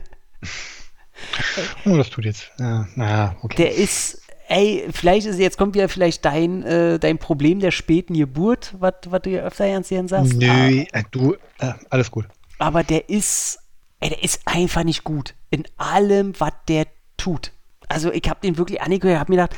oh, 1.86 1.97
das 1.97 2.09
tut 2.11 2.23
jetzt. 2.23 2.49
Ja, 2.57 2.88
naja, 2.95 3.36
okay. 3.41 3.57
Der 3.57 3.75
ist, 3.75 4.21
ey, 4.47 4.88
vielleicht 4.89 5.27
ist 5.27 5.38
jetzt 5.38 5.57
kommt 5.57 5.75
wieder 5.75 5.89
vielleicht 5.89 6.23
dein, 6.23 6.63
äh, 6.63 6.97
dein 6.97 7.17
Problem 7.17 7.59
der 7.59 7.71
späten 7.71 8.13
Geburt, 8.13 8.73
was 8.80 8.93
du 9.01 9.30
ja 9.30 9.41
öfter 9.41 9.69
ganz 9.69 9.89
gern 9.89 10.07
sagst. 10.07 10.34
Nö, 10.34 10.86
äh, 10.93 11.03
du, 11.11 11.34
äh, 11.59 11.73
alles 11.89 12.09
gut. 12.09 12.25
Aber 12.57 12.86
der 12.86 13.09
ist, 13.09 13.59
ey, 14.00 14.10
der 14.10 14.24
ist 14.24 14.41
einfach 14.45 14.84
nicht 14.84 15.04
gut 15.04 15.36
in 15.50 15.66
allem, 15.78 16.34
was 16.39 16.54
der 16.68 16.88
tut. 17.18 17.52
Also 17.88 18.12
ich 18.12 18.30
habe 18.30 18.39
den 18.41 18.58
wirklich 18.58 18.82
angeguckt, 18.82 19.16
habe 19.16 19.32
mir 19.32 19.38
gedacht, 19.38 19.58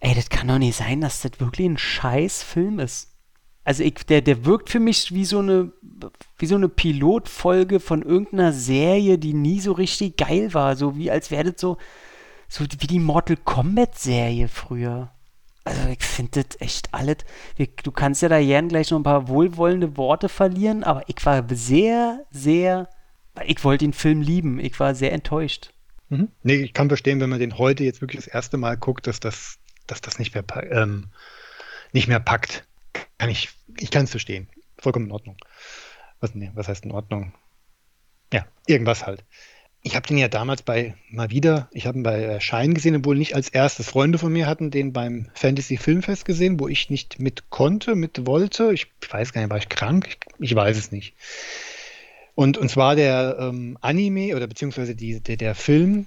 ey, 0.00 0.14
das 0.14 0.28
kann 0.28 0.48
doch 0.48 0.58
nicht 0.58 0.76
sein, 0.76 1.00
dass 1.00 1.20
das 1.20 1.38
wirklich 1.38 1.68
ein 1.68 1.78
scheiß 1.78 2.42
Film 2.42 2.78
ist. 2.78 3.08
Also 3.64 3.84
ich, 3.84 3.94
der, 4.06 4.22
der 4.22 4.44
wirkt 4.44 4.70
für 4.70 4.80
mich 4.80 5.14
wie 5.14 5.24
so 5.24 5.38
eine, 5.38 5.72
wie 6.38 6.46
so 6.46 6.56
eine 6.56 6.68
Pilotfolge 6.68 7.78
von 7.78 8.02
irgendeiner 8.02 8.52
Serie, 8.52 9.18
die 9.18 9.34
nie 9.34 9.60
so 9.60 9.72
richtig 9.72 10.16
geil 10.16 10.52
war. 10.52 10.74
So 10.74 10.96
wie 10.96 11.10
als 11.10 11.30
wäre 11.30 11.52
das 11.52 11.60
so, 11.60 11.76
so 12.48 12.64
wie 12.64 12.86
die 12.86 12.98
Mortal 12.98 13.36
Kombat 13.36 13.98
Serie 13.98 14.48
früher. 14.48 15.12
Also 15.64 15.88
ich 15.90 16.02
finde 16.02 16.42
das 16.42 16.60
echt 16.60 16.92
alles. 16.92 17.18
Du 17.84 17.92
kannst 17.92 18.22
ja 18.22 18.28
da 18.28 18.40
gern 18.40 18.68
gleich 18.68 18.90
noch 18.90 18.98
ein 18.98 19.04
paar 19.04 19.28
wohlwollende 19.28 19.96
Worte 19.96 20.28
verlieren, 20.28 20.82
aber 20.82 21.08
ich 21.08 21.24
war 21.24 21.44
sehr, 21.50 22.26
sehr 22.32 22.88
ich 23.46 23.62
wollte 23.64 23.84
den 23.84 23.92
Film 23.92 24.20
lieben. 24.20 24.60
Ich 24.60 24.78
war 24.80 24.94
sehr 24.94 25.12
enttäuscht. 25.12 25.72
Mhm. 26.08 26.28
Nee, 26.42 26.56
ich 26.56 26.74
kann 26.74 26.88
verstehen, 26.88 27.20
wenn 27.20 27.30
man 27.30 27.40
den 27.40 27.58
heute 27.58 27.84
jetzt 27.84 28.00
wirklich 28.00 28.22
das 28.22 28.32
erste 28.32 28.56
Mal 28.56 28.76
guckt, 28.76 29.06
dass 29.06 29.20
das, 29.20 29.58
dass 29.86 30.00
das 30.00 30.18
nicht 30.18 30.34
mehr, 30.34 30.44
ähm, 30.70 31.08
nicht 31.92 32.08
mehr 32.08 32.20
packt. 32.20 32.64
Kann 33.18 33.30
ich, 33.30 33.48
ich 33.78 33.90
kann 33.90 34.04
es 34.04 34.10
verstehen. 34.10 34.48
Vollkommen 34.78 35.06
in 35.06 35.12
Ordnung. 35.12 35.36
Was, 36.20 36.34
nee, 36.34 36.50
was 36.54 36.68
heißt 36.68 36.84
in 36.84 36.92
Ordnung? 36.92 37.32
Ja, 38.32 38.46
irgendwas 38.66 39.06
halt. 39.06 39.24
ich 39.82 39.96
habe 39.96 40.06
den 40.06 40.18
ja 40.18 40.28
damals 40.28 40.62
bei, 40.62 40.94
mal 41.10 41.30
wieder, 41.30 41.68
ich 41.72 41.86
habe 41.86 41.98
ihn 41.98 42.04
bei 42.04 42.22
Erscheinen 42.22 42.74
gesehen, 42.74 42.96
obwohl 42.96 43.16
nicht 43.16 43.34
als 43.34 43.48
erstes. 43.48 43.88
Freunde 43.88 44.18
von 44.18 44.32
mir 44.32 44.46
hatten 44.46 44.70
den 44.70 44.92
beim 44.92 45.28
Fantasy 45.34 45.76
Filmfest 45.76 46.24
gesehen, 46.24 46.60
wo 46.60 46.68
ich 46.68 46.88
nicht 46.88 47.18
mit 47.18 47.50
konnte, 47.50 47.96
mit 47.96 48.26
wollte. 48.26 48.72
Ich 48.72 48.86
weiß 49.10 49.32
gar 49.32 49.40
nicht, 49.40 49.50
war 49.50 49.58
ich 49.58 49.68
krank? 49.68 50.06
Ich, 50.08 50.18
ich 50.50 50.54
weiß 50.54 50.76
es 50.76 50.92
nicht. 50.92 51.14
Und, 52.34 52.56
und 52.56 52.70
zwar 52.70 52.96
der 52.96 53.36
ähm, 53.38 53.76
Anime 53.80 54.34
oder 54.34 54.46
beziehungsweise 54.46 54.94
die, 54.94 55.20
der, 55.20 55.36
der 55.36 55.54
Film, 55.54 56.06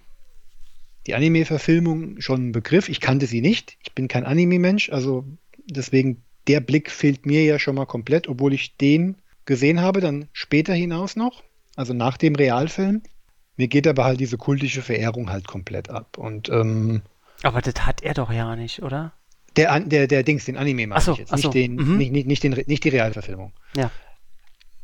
die 1.05 1.13
Anime-Verfilmung 1.13 2.19
schon 2.19 2.49
ein 2.49 2.51
Begriff. 2.51 2.89
Ich 2.89 2.99
kannte 2.99 3.27
sie 3.27 3.41
nicht. 3.41 3.77
Ich 3.83 3.93
bin 3.93 4.07
kein 4.07 4.25
Anime-Mensch, 4.25 4.89
also 4.89 5.25
deswegen 5.67 6.23
der 6.47 6.59
Blick 6.59 6.91
fehlt 6.91 7.25
mir 7.25 7.43
ja 7.43 7.59
schon 7.59 7.75
mal 7.75 7.85
komplett, 7.85 8.27
obwohl 8.27 8.53
ich 8.53 8.77
den 8.77 9.15
gesehen 9.45 9.81
habe, 9.81 10.01
dann 10.01 10.27
später 10.33 10.73
hinaus 10.73 11.15
noch, 11.15 11.43
also 11.75 11.93
nach 11.93 12.17
dem 12.17 12.35
Realfilm. 12.35 13.01
Mir 13.57 13.67
geht 13.67 13.87
aber 13.87 14.03
halt 14.03 14.19
diese 14.19 14.37
kultische 14.37 14.81
Verehrung 14.81 15.29
halt 15.29 15.47
komplett 15.47 15.89
ab. 15.89 16.17
Und, 16.17 16.49
ähm, 16.49 17.01
aber 17.43 17.61
das 17.61 17.85
hat 17.85 18.01
er 18.03 18.13
doch 18.13 18.31
ja 18.31 18.55
nicht, 18.55 18.81
oder? 18.81 19.13
Der, 19.55 19.79
der, 19.79 20.07
der 20.07 20.23
Dings, 20.23 20.45
den 20.45 20.57
Anime 20.57 20.87
meine 20.87 21.01
so, 21.01 21.13
ich 21.13 21.19
jetzt, 21.19 21.29
so. 21.29 21.35
nicht, 21.35 21.53
den, 21.53 21.75
mhm. 21.75 21.97
nicht, 21.97 22.11
nicht, 22.11 22.27
nicht, 22.27 22.43
den, 22.43 22.63
nicht 22.67 22.83
die 22.83 22.89
Realverfilmung. 22.89 23.53
Ja. 23.75 23.91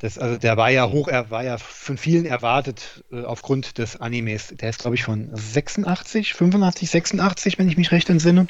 Das, 0.01 0.17
also 0.17 0.37
der 0.37 0.57
war 0.57 0.71
ja 0.71 0.89
hoch, 0.89 1.07
er 1.07 1.29
war 1.29 1.43
ja 1.43 1.57
von 1.59 1.95
vielen 1.95 2.25
erwartet 2.25 3.03
äh, 3.11 3.21
aufgrund 3.21 3.77
des 3.77 3.97
Animes. 3.97 4.47
Der 4.47 4.69
ist, 4.71 4.79
glaube 4.79 4.95
ich, 4.95 5.03
von 5.03 5.29
86, 5.31 6.33
85, 6.33 6.89
86, 6.89 7.59
wenn 7.59 7.67
ich 7.67 7.77
mich 7.77 7.91
recht 7.91 8.09
entsinne. 8.09 8.47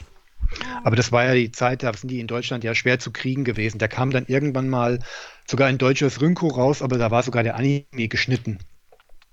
Aber 0.84 0.96
das 0.96 1.12
war 1.12 1.26
ja 1.26 1.34
die 1.34 1.52
Zeit, 1.52 1.84
da 1.84 1.94
sind 1.94 2.10
die 2.10 2.22
in 2.22 2.28
Deutschland 2.28 2.64
ja 2.64 2.74
schwer 2.74 3.00
zu 3.00 3.12
kriegen 3.12 3.44
gewesen. 3.44 3.80
Der 3.80 3.90
kam 3.90 4.12
dann 4.12 4.26
irgendwann 4.28 4.70
mal 4.70 5.00
sogar 5.50 5.68
ein 5.68 5.78
deutsches 5.78 6.22
Rynko 6.22 6.48
raus, 6.48 6.82
aber 6.82 6.98
da 6.98 7.12
war 7.12 7.24
sogar 7.24 7.44
der 7.44 7.56
Anime 7.56 8.08
geschnitten. 8.08 8.60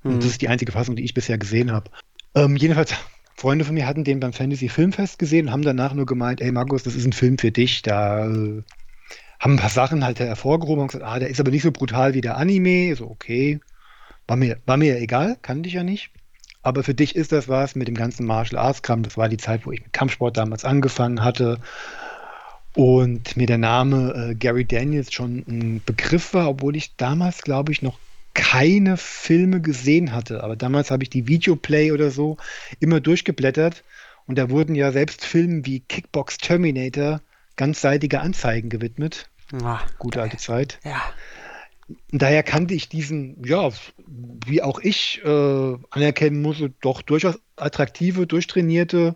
Und 0.06 0.16
Mhm. 0.16 0.20
das 0.22 0.32
ist 0.32 0.42
die 0.42 0.48
einzige 0.48 0.72
Fassung, 0.72 0.96
die 0.96 1.04
ich 1.04 1.14
bisher 1.14 1.38
gesehen 1.38 1.72
habe. 1.72 1.90
Ähm, 2.34 2.56
jedenfalls, 2.56 2.94
Freunde 3.36 3.64
von 3.64 3.74
mir 3.74 3.86
hatten 3.86 4.04
den 4.04 4.20
beim 4.20 4.32
Fantasy 4.32 4.68
Filmfest 4.68 5.18
gesehen 5.18 5.46
und 5.46 5.52
haben 5.52 5.62
danach 5.62 5.94
nur 5.94 6.06
gemeint, 6.06 6.40
ey 6.40 6.50
Markus, 6.50 6.82
das 6.82 6.96
ist 6.96 7.06
ein 7.06 7.12
Film 7.12 7.38
für 7.38 7.52
dich. 7.52 7.82
Da 7.82 8.26
äh, 8.26 8.62
haben 9.39 9.55
ein 9.55 9.59
paar 9.59 9.70
Sachen 9.70 10.05
halt 10.05 10.18
hervorgehoben 10.18 10.82
und 10.82 10.89
gesagt, 10.89 11.05
ah, 11.05 11.18
der 11.18 11.30
ist 11.30 11.41
aber 11.41 11.51
nicht 11.51 11.62
so 11.62 11.70
brutal 11.70 12.14
wie 12.14 12.20
der 12.20 12.36
Anime. 12.36 12.95
So, 12.97 13.09
okay. 13.09 13.61
War 14.26 14.36
mir, 14.36 14.59
war 14.66 14.76
mir 14.76 14.99
egal, 15.01 15.36
kannte 15.43 15.68
ich 15.68 15.74
ja 15.74 15.82
nicht. 15.82 16.11
Aber 16.62 16.82
für 16.82 16.95
dich 16.95 17.14
ist 17.14 17.32
das 17.32 17.49
was 17.49 17.76
mit 17.76 17.89
dem 17.89 17.95
ganzen 17.95 18.26
Martial 18.26 18.61
Arts 18.61 18.82
Kram. 18.82 19.03
Das 19.03 19.16
war 19.16 19.28
die 19.28 19.36
Zeit, 19.36 19.64
wo 19.64 19.72
ich 19.72 19.80
mit 19.80 19.93
Kampfsport 19.93 20.36
damals 20.36 20.64
angefangen 20.64 21.22
hatte. 21.22 21.61
Und 22.74 23.36
mir 23.36 23.47
der 23.47 23.59
Name 23.59 24.30
äh, 24.30 24.34
Gary 24.34 24.64
Daniels 24.64 25.12
schon 25.12 25.45
ein 25.49 25.82
Begriff 25.84 26.34
war, 26.34 26.49
obwohl 26.49 26.76
ich 26.76 26.97
damals, 26.97 27.43
glaube 27.43 27.72
ich, 27.72 27.80
noch 27.80 27.99
keine 28.34 28.97
Filme 28.97 29.61
gesehen 29.61 30.12
hatte. 30.12 30.45
Aber 30.45 30.57
damals 30.57 30.91
habe 30.91 31.03
ich 31.03 31.11
die 31.11 31.26
Videoplay 31.26 31.93
oder 31.93 32.11
so 32.11 32.36
immer 32.80 33.01
durchgeblättert. 33.01 33.84
Und 34.26 34.36
da 34.36 34.51
wurden 34.51 34.74
ja 34.74 34.93
selbst 34.93 35.24
Filmen 35.24 35.64
wie 35.64 35.80
Kickbox 35.80 36.39
Terminator 36.39 37.20
ganzseitige 37.59 38.20
Anzeigen 38.20 38.70
gewidmet. 38.70 39.28
Ah, 39.62 39.80
Gute 39.98 40.22
alte 40.22 40.38
Zeit. 40.38 40.78
ja. 40.84 41.02
Daher 42.11 42.42
kannte 42.42 42.74
ich 42.74 42.90
diesen, 42.90 43.42
ja, 43.46 43.70
wie 44.46 44.61
auch 44.61 44.78
ich 44.78 45.22
äh, 45.24 45.76
anerkennen 45.88 46.42
muss, 46.42 46.62
doch 46.82 47.00
durchaus 47.00 47.38
attraktive, 47.56 48.26
durchtrainierte, 48.26 49.14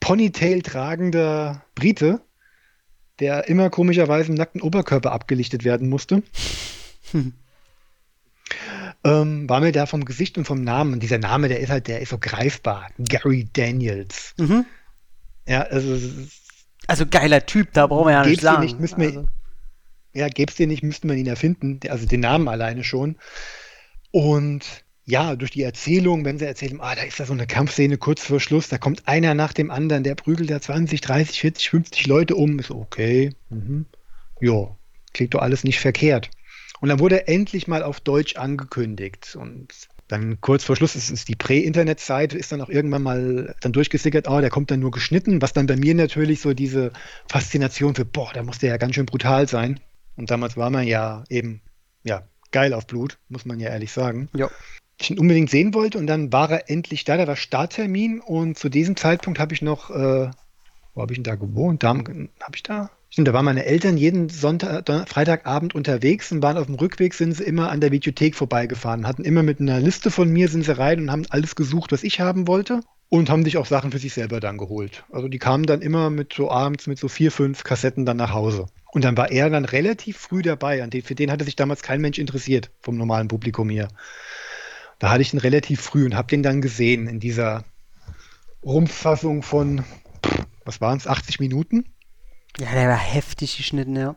Ponytail 0.00 0.62
tragender 0.62 1.62
Brite, 1.74 2.22
der 3.20 3.48
immer 3.48 3.68
komischerweise 3.68 4.30
im 4.30 4.36
nackten 4.36 4.62
Oberkörper 4.62 5.12
abgelichtet 5.12 5.64
werden 5.64 5.88
musste. 5.88 6.22
Ähm, 9.04 9.48
war 9.48 9.60
mir 9.60 9.72
da 9.72 9.86
vom 9.86 10.04
Gesicht 10.04 10.36
und 10.38 10.46
vom 10.46 10.62
Namen, 10.62 10.94
und 10.94 11.00
dieser 11.00 11.18
Name, 11.18 11.48
der 11.48 11.60
ist 11.60 11.70
halt, 11.70 11.86
der 11.86 12.00
ist 12.00 12.08
so 12.08 12.18
greifbar. 12.18 12.88
Gary 12.98 13.48
Daniels. 13.52 14.34
Mhm. 14.36 14.64
Ja, 15.46 15.62
also 15.62 15.96
Also 16.86 17.04
geiler 17.06 17.44
Typ, 17.46 17.72
da 17.72 17.86
brauchen 17.86 18.06
wir 18.08 18.12
ja 18.12 18.24
nicht 18.24 18.40
sagen. 18.42 18.62
nicht, 18.62 18.78
müssen 18.80 19.00
wir- 19.00 19.06
also, 19.08 19.26
ja, 20.14 20.28
gäbe 20.28 20.50
es 20.50 20.56
den 20.56 20.68
nicht, 20.68 20.82
müsste 20.82 21.06
man 21.06 21.16
ihn 21.18 21.26
erfinden. 21.26 21.80
Also 21.88 22.06
den 22.06 22.20
Namen 22.20 22.48
alleine 22.48 22.84
schon. 22.84 23.16
Und 24.10 24.84
ja, 25.04 25.36
durch 25.36 25.50
die 25.52 25.62
Erzählung, 25.62 26.24
wenn 26.24 26.38
sie 26.38 26.46
erzählen, 26.46 26.80
ah, 26.80 26.94
da 26.94 27.02
ist 27.02 27.20
da 27.20 27.26
so 27.26 27.32
eine 27.32 27.46
Kampfszene 27.46 27.96
kurz 27.98 28.22
vor 28.24 28.40
Schluss, 28.40 28.68
da 28.68 28.78
kommt 28.78 29.06
einer 29.06 29.34
nach 29.34 29.52
dem 29.52 29.70
anderen, 29.70 30.02
der 30.02 30.14
prügelt 30.14 30.50
da 30.50 30.60
20, 30.60 31.00
30, 31.00 31.40
40, 31.40 31.70
50 31.70 32.06
Leute 32.06 32.34
um. 32.34 32.58
Ist 32.58 32.68
so, 32.68 32.76
okay. 32.76 33.30
Mhm. 33.50 33.86
Ja, 34.40 34.76
klingt 35.12 35.34
doch 35.34 35.42
alles 35.42 35.64
nicht 35.64 35.78
verkehrt. 35.80 36.30
Und 36.80 36.88
dann 36.88 36.98
wurde 36.98 37.20
er 37.20 37.28
endlich 37.28 37.68
mal 37.68 37.82
auf 37.82 38.00
Deutsch 38.00 38.36
angekündigt. 38.36 39.36
Und 39.38 39.68
dann 40.08 40.40
kurz 40.40 40.64
vor 40.64 40.76
Schluss, 40.76 40.94
es 40.94 41.10
ist 41.10 41.28
die 41.28 41.34
Prä-Internet-Zeit, 41.34 42.32
ist 42.32 42.52
dann 42.52 42.60
auch 42.60 42.68
irgendwann 42.68 43.02
mal 43.02 43.54
dann 43.60 43.72
durchgesickert, 43.72 44.28
oh, 44.28 44.40
der 44.40 44.50
kommt 44.50 44.70
dann 44.70 44.80
nur 44.80 44.90
geschnitten, 44.90 45.42
was 45.42 45.52
dann 45.52 45.66
bei 45.66 45.76
mir 45.76 45.94
natürlich 45.94 46.40
so 46.40 46.54
diese 46.54 46.92
Faszination 47.28 47.94
für, 47.94 48.04
boah, 48.04 48.30
da 48.32 48.42
muss 48.42 48.58
der 48.58 48.70
ja 48.70 48.76
ganz 48.76 48.94
schön 48.94 49.06
brutal 49.06 49.48
sein. 49.48 49.80
Und 50.16 50.30
damals 50.30 50.56
war 50.56 50.70
man 50.70 50.86
ja 50.86 51.24
eben, 51.28 51.60
ja, 52.04 52.26
geil 52.52 52.72
auf 52.72 52.86
Blut, 52.86 53.18
muss 53.28 53.44
man 53.44 53.60
ja 53.60 53.68
ehrlich 53.68 53.92
sagen. 53.92 54.28
Ja. 54.34 54.50
Ich 54.98 55.10
ihn 55.10 55.18
unbedingt 55.18 55.50
sehen 55.50 55.74
wollte 55.74 55.98
und 55.98 56.06
dann 56.06 56.32
war 56.32 56.50
er 56.50 56.70
endlich 56.70 57.04
da, 57.04 57.16
da 57.18 57.26
war 57.26 57.36
Starttermin 57.36 58.20
und 58.20 58.56
zu 58.56 58.68
diesem 58.70 58.96
Zeitpunkt 58.96 59.38
habe 59.38 59.52
ich 59.52 59.60
noch, 59.60 59.90
äh, 59.90 60.30
wo 60.94 61.02
habe 61.02 61.12
ich 61.12 61.18
denn 61.18 61.24
da 61.24 61.34
gewohnt? 61.34 61.82
Da 61.82 61.90
habe 61.90 62.54
ich 62.54 62.62
da? 62.62 62.90
Stimmt, 63.16 63.28
da 63.28 63.32
waren 63.32 63.46
meine 63.46 63.64
Eltern 63.64 63.96
jeden 63.96 64.28
Sonntag, 64.28 65.08
Freitagabend 65.08 65.74
unterwegs 65.74 66.30
und 66.32 66.42
waren 66.42 66.58
auf 66.58 66.66
dem 66.66 66.74
Rückweg, 66.74 67.14
sind 67.14 67.32
sie 67.32 67.44
immer 67.44 67.70
an 67.70 67.80
der 67.80 67.90
Videothek 67.90 68.34
vorbeigefahren, 68.34 69.06
hatten 69.06 69.24
immer 69.24 69.42
mit 69.42 69.58
einer 69.58 69.80
Liste 69.80 70.10
von 70.10 70.28
mir, 70.28 70.50
sind 70.50 70.66
sie 70.66 70.76
rein 70.76 71.00
und 71.00 71.10
haben 71.10 71.24
alles 71.30 71.56
gesucht, 71.56 71.92
was 71.92 72.02
ich 72.02 72.20
haben 72.20 72.46
wollte 72.46 72.82
und 73.08 73.30
haben 73.30 73.42
sich 73.42 73.56
auch 73.56 73.64
Sachen 73.64 73.90
für 73.90 73.98
sich 73.98 74.12
selber 74.12 74.38
dann 74.38 74.58
geholt. 74.58 75.06
Also 75.10 75.28
die 75.28 75.38
kamen 75.38 75.64
dann 75.64 75.80
immer 75.80 76.10
mit 76.10 76.34
so 76.34 76.50
abends 76.50 76.88
mit 76.88 76.98
so 76.98 77.08
vier, 77.08 77.32
fünf 77.32 77.64
Kassetten 77.64 78.04
dann 78.04 78.18
nach 78.18 78.34
Hause. 78.34 78.66
Und 78.92 79.02
dann 79.02 79.16
war 79.16 79.30
er 79.30 79.48
dann 79.48 79.64
relativ 79.64 80.18
früh 80.18 80.42
dabei. 80.42 80.86
Den, 80.86 81.00
für 81.00 81.14
den 81.14 81.30
hatte 81.32 81.46
sich 81.46 81.56
damals 81.56 81.80
kein 81.80 82.02
Mensch 82.02 82.18
interessiert, 82.18 82.70
vom 82.82 82.98
normalen 82.98 83.28
Publikum 83.28 83.70
hier. 83.70 83.88
Da 84.98 85.10
hatte 85.10 85.22
ich 85.22 85.30
den 85.30 85.40
relativ 85.40 85.80
früh 85.80 86.04
und 86.04 86.16
habe 86.16 86.28
den 86.28 86.42
dann 86.42 86.60
gesehen 86.60 87.06
in 87.06 87.18
dieser 87.18 87.64
Rumpffassung 88.62 89.42
von, 89.42 89.84
was 90.66 90.82
waren 90.82 90.98
es, 90.98 91.06
80 91.06 91.40
Minuten? 91.40 91.86
Ja, 92.58 92.72
der 92.72 92.88
war 92.88 92.98
heftig 92.98 93.56
geschnitten, 93.56 93.96
ja. 93.96 94.16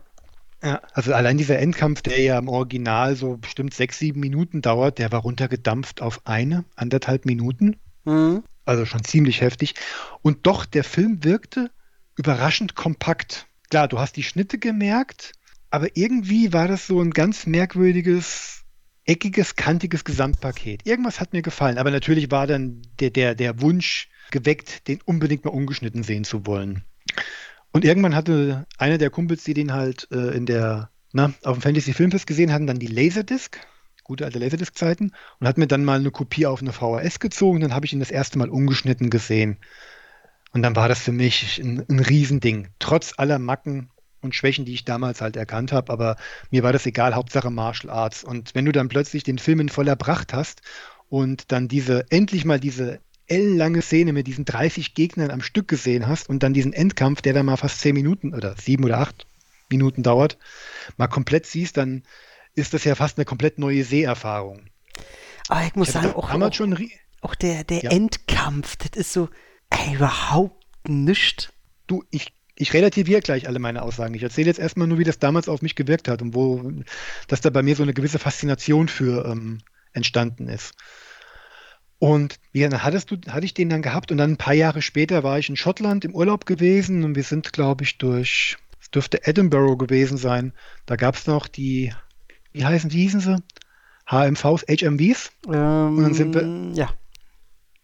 Ja, 0.61 0.81
also 0.93 1.13
allein 1.13 1.37
dieser 1.37 1.59
Endkampf, 1.59 2.01
der 2.01 2.19
ja 2.19 2.37
im 2.37 2.49
Original 2.49 3.15
so 3.15 3.37
bestimmt 3.37 3.73
sechs, 3.73 3.97
sieben 3.99 4.19
Minuten 4.19 4.61
dauert, 4.61 4.97
der 4.99 5.11
war 5.11 5.21
runtergedampft 5.21 6.01
auf 6.01 6.21
eine, 6.25 6.65
anderthalb 6.75 7.25
Minuten. 7.25 7.77
Mhm. 8.03 8.43
Also 8.65 8.85
schon 8.85 9.03
ziemlich 9.03 9.41
heftig. 9.41 9.75
Und 10.21 10.45
doch, 10.45 10.65
der 10.65 10.83
Film 10.83 11.23
wirkte 11.23 11.71
überraschend 12.17 12.75
kompakt. 12.75 13.47
Klar, 13.69 13.87
du 13.87 13.99
hast 13.99 14.17
die 14.17 14.23
Schnitte 14.23 14.59
gemerkt, 14.59 15.31
aber 15.69 15.95
irgendwie 15.95 16.51
war 16.51 16.67
das 16.67 16.87
so 16.87 17.01
ein 17.01 17.11
ganz 17.11 17.45
merkwürdiges, 17.45 18.63
eckiges, 19.05 19.55
kantiges 19.55 20.03
Gesamtpaket. 20.03 20.85
Irgendwas 20.85 21.21
hat 21.21 21.31
mir 21.31 21.41
gefallen, 21.41 21.77
aber 21.77 21.91
natürlich 21.91 22.31
war 22.31 22.47
dann 22.47 22.81
der, 22.99 23.11
der, 23.11 23.33
der 23.33 23.61
Wunsch 23.61 24.09
geweckt, 24.29 24.87
den 24.87 25.01
unbedingt 25.05 25.45
mal 25.45 25.51
ungeschnitten 25.51 26.03
sehen 26.03 26.25
zu 26.25 26.45
wollen. 26.45 26.83
Und 27.71 27.85
irgendwann 27.85 28.15
hatte 28.15 28.65
einer 28.77 28.97
der 28.97 29.09
Kumpels, 29.09 29.43
die 29.43 29.53
den 29.53 29.73
halt 29.73 30.07
äh, 30.11 30.35
in 30.35 30.45
der, 30.45 30.89
na, 31.11 31.33
auf 31.43 31.57
dem 31.57 31.61
Fantasy 31.61 31.93
Filmfest 31.93 32.27
gesehen 32.27 32.51
hatten, 32.51 32.67
dann 32.67 32.79
die 32.79 32.87
Laserdisc, 32.87 33.59
gute 34.03 34.25
alte 34.25 34.39
Laserdisc-Zeiten, 34.39 35.11
und 35.39 35.47
hat 35.47 35.57
mir 35.57 35.67
dann 35.67 35.85
mal 35.85 35.99
eine 35.99 36.11
Kopie 36.11 36.47
auf 36.47 36.61
eine 36.61 36.73
VHS 36.73 37.19
gezogen. 37.19 37.59
Dann 37.59 37.73
habe 37.73 37.85
ich 37.85 37.93
ihn 37.93 37.99
das 37.99 38.11
erste 38.11 38.39
Mal 38.39 38.49
ungeschnitten 38.49 39.09
gesehen. 39.09 39.57
Und 40.51 40.63
dann 40.63 40.75
war 40.75 40.87
das 40.87 40.99
für 40.99 41.11
mich 41.11 41.59
ein, 41.59 41.85
ein 41.87 41.99
Riesending. 41.99 42.69
Trotz 42.79 43.13
aller 43.17 43.37
Macken 43.37 43.91
und 44.21 44.35
Schwächen, 44.35 44.65
die 44.65 44.73
ich 44.73 44.83
damals 44.83 45.21
halt 45.21 45.35
erkannt 45.37 45.71
habe, 45.71 45.93
aber 45.93 46.17
mir 46.49 46.63
war 46.63 46.73
das 46.73 46.85
egal, 46.85 47.15
Hauptsache 47.15 47.51
Martial 47.51 47.93
Arts. 47.93 48.23
Und 48.23 48.55
wenn 48.55 48.65
du 48.65 48.71
dann 48.71 48.89
plötzlich 48.89 49.23
den 49.23 49.37
Film 49.37 49.59
in 49.59 49.69
voller 49.69 49.95
Pracht 49.95 50.33
hast 50.33 50.61
und 51.07 51.51
dann 51.51 51.67
diese, 51.67 52.05
endlich 52.09 52.45
mal 52.45 52.59
diese 52.59 52.99
ellenlange 53.29 53.81
Szene 53.81 54.13
mit 54.13 54.27
diesen 54.27 54.45
30 54.45 54.93
Gegnern 54.93 55.31
am 55.31 55.41
Stück 55.41 55.67
gesehen 55.67 56.07
hast 56.07 56.29
und 56.29 56.43
dann 56.43 56.53
diesen 56.53 56.73
Endkampf, 56.73 57.21
der 57.21 57.33
dann 57.33 57.45
mal 57.45 57.57
fast 57.57 57.79
10 57.81 57.93
Minuten 57.93 58.33
oder 58.33 58.55
7 58.57 58.83
oder 58.83 58.99
8 58.99 59.25
Minuten 59.69 60.03
dauert, 60.03 60.37
mal 60.97 61.07
komplett 61.07 61.45
siehst, 61.45 61.77
dann 61.77 62.03
ist 62.55 62.73
das 62.73 62.83
ja 62.83 62.95
fast 62.95 63.17
eine 63.17 63.25
komplett 63.25 63.59
neue 63.59 63.83
Seherfahrung. 63.83 64.61
Aber 65.47 65.63
ich 65.65 65.75
muss 65.75 65.89
Ich 65.89 65.93
sagen, 65.93 66.13
auch, 66.13 66.31
auch, 66.31 66.53
schon 66.53 66.77
auch 67.21 67.35
der, 67.35 67.63
der 67.63 67.83
Ja. 67.83 67.91
Endkampf, 67.91 68.75
das 68.77 68.99
ist 68.99 69.13
so, 69.13 69.29
ey, 69.69 69.95
überhaupt 69.95 70.65
nichts. 70.87 71.49
Du, 71.87 72.03
ich, 72.11 72.33
ich 72.55 72.73
relativiere 72.73 73.21
gleich 73.21 73.47
alle 73.47 73.59
meine 73.59 73.81
Aussagen. 73.81 74.13
Ich 74.13 74.23
erzähle 74.23 74.47
jetzt 74.47 74.59
erstmal 74.59 74.87
nur, 74.87 74.99
wie 74.99 75.03
das 75.03 75.19
damals 75.19 75.49
auf 75.49 75.61
mich 75.61 75.75
gewirkt 75.75 76.07
hat 76.07 76.21
und 76.21 76.35
wo, 76.35 76.71
dass 77.27 77.41
da 77.41 77.49
bei 77.49 77.63
mir 77.63 77.75
so 77.75 77.83
eine 77.83 77.93
gewisse 77.93 78.19
Faszination 78.19 78.87
für 78.87 79.25
ähm, 79.25 79.59
entstanden 79.93 80.47
ist. 80.47 80.73
Und 81.99 82.39
wie 82.53 82.61
dann 82.61 82.81
hattest 82.81 83.11
du, 83.11 83.17
hatte 83.29 83.45
ich 83.45 83.53
den 83.53 83.69
dann 83.69 83.81
gehabt 83.81 84.11
und 84.11 84.17
dann 84.17 84.31
ein 84.31 84.37
paar 84.37 84.53
Jahre 84.53 84.81
später 84.81 85.21
war 85.23 85.37
ich 85.37 85.49
in 85.49 85.57
Schottland 85.57 86.05
im 86.05 86.15
Urlaub 86.15 86.45
gewesen 86.45 87.03
und 87.03 87.15
wir 87.15 87.23
sind, 87.23 87.51
glaube 87.51 87.83
ich, 87.83 87.97
durch, 87.97 88.57
es 88.81 88.89
dürfte 88.89 89.27
Edinburgh 89.27 89.75
gewesen 89.77 90.17
sein. 90.17 90.53
Da 90.85 90.95
gab 90.95 91.15
es 91.15 91.27
noch 91.27 91.47
die, 91.49 91.93
wie 92.53 92.63
heißen, 92.65 92.91
wie 92.93 93.01
hießen 93.01 93.19
sie? 93.19 93.43
HMVs, 94.09 94.63
HMVs. 94.67 95.31
Ähm, 95.47 95.97
Und 95.97 96.03
dann 96.03 96.13
sind 96.13 96.33
wir- 96.33 96.71
ja. 96.73 96.89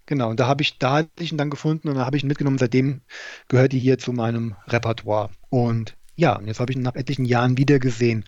Genau, 0.07 0.29
und 0.29 0.39
da 0.39 0.47
habe 0.47 0.61
ich, 0.61 0.77
da 0.77 0.93
hatte 0.97 1.09
ich 1.19 1.31
ihn 1.31 1.37
dann 1.37 1.49
gefunden 1.49 1.89
und 1.89 1.95
da 1.95 2.05
habe 2.05 2.15
ich 2.15 2.23
ihn 2.23 2.27
mitgenommen. 2.27 2.57
Seitdem 2.59 3.01
gehört 3.47 3.73
die 3.73 3.79
hier 3.79 3.97
zu 3.97 4.13
meinem 4.13 4.55
Repertoire. 4.67 5.29
Und 5.49 5.97
ja, 6.15 6.37
und 6.37 6.47
jetzt 6.47 6.59
habe 6.59 6.71
ich 6.71 6.77
ihn 6.77 6.83
nach 6.83 6.95
etlichen 6.95 7.25
Jahren 7.25 7.57
wieder 7.57 7.79
gesehen. 7.79 8.23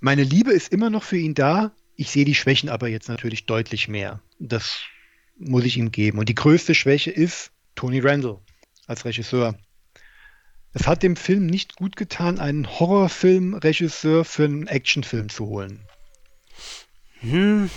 Meine 0.00 0.24
Liebe 0.24 0.50
ist 0.52 0.72
immer 0.72 0.90
noch 0.90 1.02
für 1.04 1.18
ihn 1.18 1.34
da. 1.34 1.72
Ich 1.96 2.10
sehe 2.10 2.24
die 2.24 2.34
Schwächen 2.34 2.68
aber 2.68 2.88
jetzt 2.88 3.08
natürlich 3.08 3.46
deutlich 3.46 3.88
mehr. 3.88 4.20
Das 4.38 4.80
muss 5.38 5.64
ich 5.64 5.76
ihm 5.76 5.92
geben. 5.92 6.18
Und 6.18 6.28
die 6.28 6.34
größte 6.34 6.74
Schwäche 6.74 7.10
ist 7.10 7.50
Tony 7.74 8.00
Randall 8.00 8.38
als 8.86 9.04
Regisseur. 9.04 9.54
Es 10.72 10.86
hat 10.88 11.02
dem 11.04 11.14
Film 11.16 11.46
nicht 11.46 11.76
gut 11.76 11.94
getan, 11.96 12.40
einen 12.40 12.68
Horrorfilmregisseur 12.68 14.24
für 14.24 14.44
einen 14.44 14.66
Actionfilm 14.66 15.28
zu 15.28 15.46
holen. 15.46 15.86
Hm, 17.20 17.70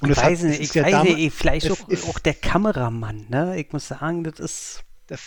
Und 0.00 0.10
ich 0.10 0.16
hat- 0.16 0.24
weiß 0.24 0.42
es 0.42 0.58
nicht, 0.58 0.70
ich 0.70 0.74
ja 0.74 0.84
weiß 0.84 0.90
damals- 0.92 1.16
nicht, 1.16 1.34
vielleicht 1.34 1.70
auch, 1.70 1.88
ist- 1.88 2.04
auch 2.08 2.18
der 2.18 2.34
Kameramann, 2.34 3.26
ne? 3.28 3.60
Ich 3.60 3.72
muss 3.72 3.88
sagen, 3.88 4.24
das 4.24 4.40
ist. 4.40 4.84
Das, 5.06 5.20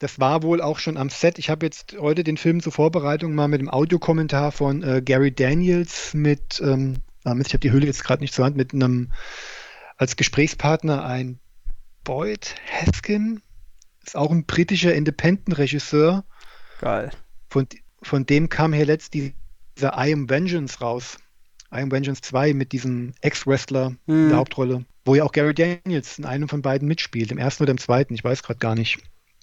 das 0.00 0.18
war 0.18 0.42
wohl 0.42 0.60
auch 0.60 0.78
schon 0.78 0.96
am 0.96 1.10
Set. 1.10 1.38
Ich 1.38 1.48
habe 1.50 1.64
jetzt 1.66 1.96
heute 1.98 2.24
den 2.24 2.36
Film 2.36 2.60
zur 2.60 2.72
Vorbereitung 2.72 3.34
mal 3.34 3.48
mit 3.48 3.60
dem 3.60 3.68
Audiokommentar 3.68 4.50
von 4.50 4.82
äh, 4.82 5.02
Gary 5.02 5.30
Daniels 5.32 6.12
mit, 6.14 6.60
ähm, 6.64 6.96
ah 7.24 7.34
Mist, 7.34 7.48
ich 7.48 7.54
habe 7.54 7.60
die 7.60 7.72
Hülle 7.72 7.86
jetzt 7.86 8.04
gerade 8.04 8.22
nicht 8.22 8.34
zur 8.34 8.44
Hand, 8.44 8.56
mit 8.56 8.72
einem 8.72 9.12
als 9.96 10.16
Gesprächspartner 10.16 11.04
ein 11.04 11.38
Boyd 12.04 12.54
Haskin, 12.70 13.42
ist 14.04 14.16
auch 14.16 14.30
ein 14.30 14.46
britischer 14.46 14.94
Independent-Regisseur. 14.94 16.24
Geil. 16.80 17.10
Von, 17.50 17.66
von 18.02 18.24
dem 18.24 18.48
kam 18.48 18.72
hier 18.72 18.86
letzt 18.86 19.12
die, 19.14 19.34
dieser 19.76 19.92
I 19.98 20.12
Am 20.12 20.30
Vengeance 20.30 20.80
raus. 20.80 21.18
I 21.72 21.80
Am 21.82 21.92
Vengeance 21.92 22.22
2 22.22 22.54
mit 22.54 22.72
diesem 22.72 23.12
Ex-Wrestler 23.20 23.94
in 24.06 24.24
Mhm. 24.24 24.28
der 24.30 24.38
Hauptrolle, 24.38 24.84
wo 25.04 25.14
ja 25.14 25.24
auch 25.24 25.32
Gary 25.32 25.54
Daniels 25.54 26.18
in 26.18 26.24
einem 26.24 26.48
von 26.48 26.62
beiden 26.62 26.88
mitspielt, 26.88 27.30
im 27.30 27.38
ersten 27.38 27.62
oder 27.62 27.72
im 27.72 27.78
zweiten, 27.78 28.14
ich 28.14 28.24
weiß 28.24 28.42
gerade 28.42 28.58
gar 28.58 28.74
nicht. 28.74 28.98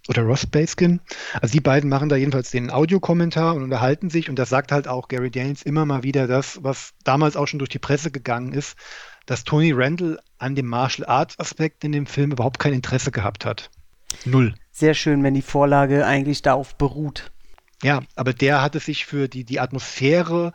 Oder 0.07 0.23
Ross 0.23 0.45
Baskin. 0.45 1.01
Also 1.41 1.51
die 1.51 1.59
beiden 1.59 1.89
machen 1.89 2.09
da 2.09 2.15
jedenfalls 2.15 2.51
den 2.51 2.71
Audiokommentar 2.71 3.55
und 3.55 3.63
unterhalten 3.63 4.09
sich 4.09 4.29
und 4.29 4.37
da 4.37 4.45
sagt 4.45 4.71
halt 4.71 4.87
auch 4.87 5.07
Gary 5.07 5.31
Daniels 5.31 5.63
immer 5.63 5.85
mal 5.85 6.03
wieder 6.03 6.27
das, 6.27 6.63
was 6.63 6.93
damals 7.03 7.35
auch 7.35 7.47
schon 7.47 7.59
durch 7.59 7.69
die 7.69 7.79
Presse 7.79 8.11
gegangen 8.11 8.53
ist, 8.53 8.77
dass 9.25 9.43
Tony 9.43 9.73
Randall 9.73 10.19
an 10.37 10.55
dem 10.55 10.67
Martial 10.67 11.07
Arts 11.07 11.37
Aspekt 11.39 11.83
in 11.83 11.91
dem 11.91 12.05
Film 12.05 12.31
überhaupt 12.31 12.59
kein 12.59 12.73
Interesse 12.73 13.11
gehabt 13.11 13.45
hat. 13.45 13.69
Null. 14.25 14.55
Sehr 14.71 14.93
schön, 14.93 15.23
wenn 15.23 15.33
die 15.33 15.41
Vorlage 15.41 16.05
eigentlich 16.05 16.41
darauf 16.41 16.75
beruht. 16.75 17.31
Ja, 17.83 18.01
aber 18.15 18.33
der 18.33 18.61
hatte 18.61 18.79
sich 18.79 19.05
für 19.05 19.27
die, 19.27 19.43
die 19.43 19.59
Atmosphäre 19.59 20.53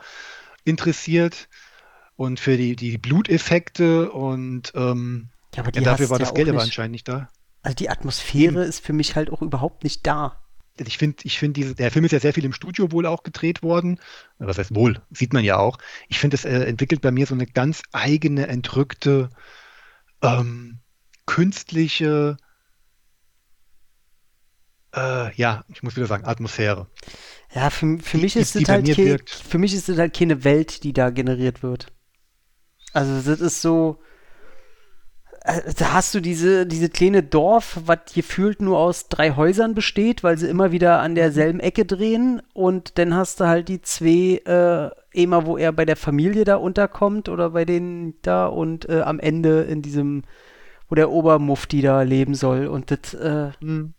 interessiert 0.65 1.49
und 2.17 2.41
für 2.41 2.57
die, 2.57 2.77
die 2.77 2.99
Bluteffekte 2.99 4.11
und 4.11 4.73
ähm, 4.75 5.29
Ja, 5.55 5.63
aber 5.63 5.73
ja, 5.75 5.83
dafür 5.83 6.11
war 6.11 6.19
ja 6.19 6.21
das 6.21 6.31
auch 6.31 6.35
Geld 6.35 6.49
aber 6.49 6.63
anscheinend 6.63 6.93
nicht 6.93 7.09
da. 7.09 7.29
Also 7.63 7.77
die 7.77 7.89
Atmosphäre 7.91 8.65
ist 8.65 8.85
für 8.85 8.93
mich 8.93 9.15
halt 9.17 9.31
auch 9.31 9.43
überhaupt 9.43 9.85
nicht 9.85 10.07
da. 10.07 10.39
Ich 10.79 10.99
finde, 10.99 11.19
ich 11.25 11.39
finde 11.39 11.75
der 11.75 11.91
Film 11.91 12.05
ist 12.05 12.13
ja 12.13 12.19
sehr 12.21 12.33
viel 12.33 12.45
im 12.45 12.53
Studio 12.55 12.91
wohl 12.93 13.07
auch 13.07 13.23
gedreht 13.23 13.63
worden. 13.63 14.01
Was 14.39 14.59
heißt 14.59 14.75
wohl? 14.75 15.01
Sieht 15.11 15.33
man 15.33 15.45
ja 15.45 15.59
auch. 15.59 15.79
Ich 16.09 16.19
finde, 16.19 16.35
es 16.35 16.45
äh, 16.45 16.65
entwickelt 16.65 17.03
bei 17.03 17.11
mir 17.11 17.27
so 17.27 17.35
eine 17.35 17.47
ganz 17.47 17.83
eigene, 17.93 18.47
entrückte, 18.49 19.29
ähm, 20.23 20.79
künstliche, 21.27 22.37
äh, 24.95 25.35
ja, 25.37 25.65
ich 25.69 25.83
muss 25.83 25.97
wieder 25.97 26.07
sagen, 26.07 26.25
Atmosphäre. 26.25 26.89
Ja, 27.55 27.71
für, 27.71 27.99
für 27.99 28.17
Die- 28.17 28.23
mich 28.23 28.37
ist 28.37 28.55
die 28.55 28.63
es 28.63 28.69
halt 28.69 28.87
ke- 28.87 29.19
für 29.27 29.59
mich 29.59 29.75
ist 29.75 29.89
es 29.89 29.99
halt 29.99 30.17
keine 30.17 30.43
Welt, 30.45 30.85
die 30.85 30.93
da 30.93 31.11
generiert 31.11 31.63
wird. 31.63 31.87
Also 32.93 33.21
das 33.31 33.41
ist 33.41 33.63
so, 33.63 34.01
äh, 34.01 34.12
da 35.45 35.93
hast 35.93 36.15
du 36.15 36.21
diese, 36.21 36.67
diese 36.67 36.89
kleine 36.89 37.23
Dorf, 37.23 37.81
was 37.85 37.99
gefühlt 38.15 38.63
nur 38.63 38.79
aus 38.79 39.09
drei 39.09 39.35
Häusern 39.35 39.75
besteht, 39.75 40.23
weil 40.23 40.39
sie 40.39 40.49
immer 40.49 40.71
wieder 40.71 41.01
an 41.01 41.15
derselben 41.17 41.59
Ecke 41.59 41.85
drehen 41.85 42.43
und 42.53 42.99
dann 42.99 43.15
hast 43.15 43.41
du 43.41 43.47
halt 43.47 43.69
die 43.69 43.83
zwei, 43.83 44.41
äh, 44.45 44.91
immer 45.13 45.45
wo 45.45 45.57
er 45.59 45.73
bei 45.73 45.85
der 45.85 45.97
Familie 45.97 46.45
da 46.45 46.57
unterkommt 46.57 47.29
oder 47.29 47.51
bei 47.51 47.65
denen 47.65 48.15
da 48.23 48.47
und 48.47 48.89
äh, 48.89 49.01
am 49.01 49.19
Ende 49.19 49.63
in 49.63 49.83
diesem, 49.83 50.23
wo 50.89 50.95
der 50.95 51.11
Obermufti 51.11 51.83
da 51.83 52.03
leben 52.03 52.35
soll 52.35 52.67
und 52.69 52.91
das, 52.93 53.15
äh, 53.15 53.51
Hm. 53.61 53.95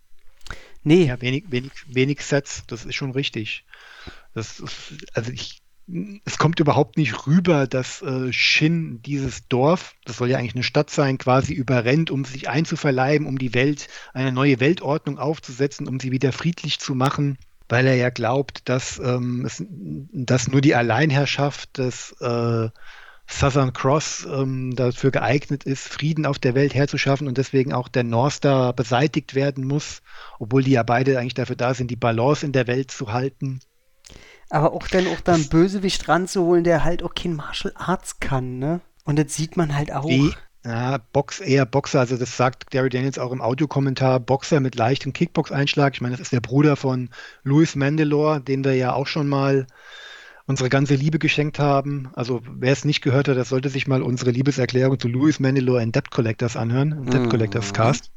nee, 0.84 1.06
Ja, 1.08 1.22
wenig, 1.22 1.46
wenig, 1.50 1.72
wenig 1.88 2.22
Sets, 2.22 2.64
das 2.68 2.86
ist 2.86 2.96
schon 2.96 3.12
richtig. 3.12 3.66
Das 4.34 4.60
ist, 4.60 4.94
also 5.14 5.32
ich, 5.32 5.62
es 6.24 6.38
kommt 6.38 6.60
überhaupt 6.60 6.98
nicht 6.98 7.28
rüber, 7.28 7.68
dass 7.68 8.02
äh, 8.02 8.32
Shin 8.32 9.02
dieses 9.02 9.48
Dorf, 9.48 9.96
das 10.06 10.18
soll 10.18 10.30
ja 10.30 10.38
eigentlich 10.38 10.56
eine 10.56 10.64
Stadt 10.64 10.90
sein, 10.90 11.18
quasi 11.18 11.54
überrennt, 11.54 12.10
um 12.10 12.24
sich 12.24 12.50
einzuverleiben, 12.50 13.28
um 13.28 13.38
die 13.38 13.54
Welt, 13.54 13.90
eine 14.14 14.32
neue 14.32 14.60
Weltordnung 14.60 15.20
aufzusetzen, 15.20 15.88
um 15.88 16.00
sie 16.00 16.12
wieder 16.12 16.32
friedlich 16.32 16.80
zu 16.80 16.96
machen, 16.96 17.38
weil 17.68 17.86
er 17.86 17.96
ja 17.96 18.10
glaubt, 18.10 18.70
dass, 18.70 19.00
ähm, 19.00 19.46
es, 19.46 19.64
dass 19.68 20.48
nur 20.48 20.62
die 20.62 20.76
Alleinherrschaft 20.76 21.78
des 21.78 22.14
äh, 22.22 22.70
Southern 23.28 23.74
Cross 23.74 24.28
ähm, 24.32 24.76
dafür 24.76 25.12
geeignet 25.12 25.66
ist, 25.66 25.88
Frieden 25.88 26.26
auf 26.26 26.40
der 26.40 26.56
Welt 26.56 26.74
herzuschaffen 26.74 27.28
und 27.28 27.38
deswegen 27.38 27.74
auch 27.74 27.88
der 27.88 28.04
North 28.04 28.42
beseitigt 28.76 29.34
werden 29.36 29.66
muss, 29.66 30.02
obwohl 30.40 30.64
die 30.64 30.72
ja 30.72 30.84
beide 30.84 31.20
eigentlich 31.20 31.34
dafür 31.34 31.56
da 31.56 31.74
sind, 31.74 31.90
die 31.90 31.96
Balance 31.96 32.46
in 32.46 32.52
der 32.52 32.68
Welt 32.68 32.92
zu 32.92 33.12
halten. 33.12 33.60
Aber 34.54 34.74
auch 34.74 34.88
dann 34.88 35.08
auch 35.08 35.20
da 35.22 35.34
einen 35.34 35.50
Bösewicht 35.50 36.08
ranzuholen, 36.08 36.64
der 36.64 36.84
halt 36.84 37.02
auch 37.02 37.16
kein 37.16 37.34
Martial 37.34 37.74
Arts 37.76 38.20
kann, 38.20 38.60
ne? 38.60 38.82
Und 39.04 39.18
das 39.18 39.34
sieht 39.34 39.58
man 39.58 39.76
halt 39.76 39.92
auch. 39.92 40.08
Wie, 40.08 40.32
ja, 40.64 41.00
Box, 41.12 41.40
eher 41.40 41.66
Boxer, 41.66 42.02
also 42.02 42.18
das 42.18 42.38
sagt 42.38 42.70
Gary 42.70 42.90
Daniels 42.90 43.18
auch 43.18 43.32
im 43.32 43.42
Audiokommentar, 43.42 44.20
Boxer 44.20 44.60
mit 44.60 44.76
leichtem 44.76 45.12
Kickbox-Einschlag. 45.12 45.96
Ich 45.96 46.02
meine, 46.02 46.14
das 46.14 46.22
ist 46.22 46.34
der 46.34 46.40
Bruder 46.40 46.76
von 46.76 47.10
Louis 47.44 47.76
Mandalore, 47.76 48.42
den 48.42 48.64
wir 48.64 48.76
ja 48.76 48.94
auch 48.94 49.08
schon 49.08 49.28
mal 49.28 49.66
unsere 50.46 50.70
ganze 50.70 50.94
Liebe 50.94 51.18
geschenkt 51.18 51.58
haben. 51.58 52.12
Also 52.14 52.42
wer 52.48 52.74
es 52.74 52.86
nicht 52.86 53.02
gehört 53.02 53.28
hat, 53.30 53.38
das 53.38 53.50
sollte 53.50 53.70
sich 53.70 53.88
mal 53.88 54.04
unsere 54.04 54.30
Liebeserklärung 54.30 55.00
zu 55.00 55.08
Louis 55.08 55.40
Mandalore 55.40 55.82
in 55.82 55.92
Debt 55.92 56.12
Collectors 56.12 56.58
anhören, 56.58 56.92
im 56.92 57.10
Debt 57.10 57.24
Mhm. 57.24 57.30
Collectors 57.30 57.74
Cast. 57.74 58.12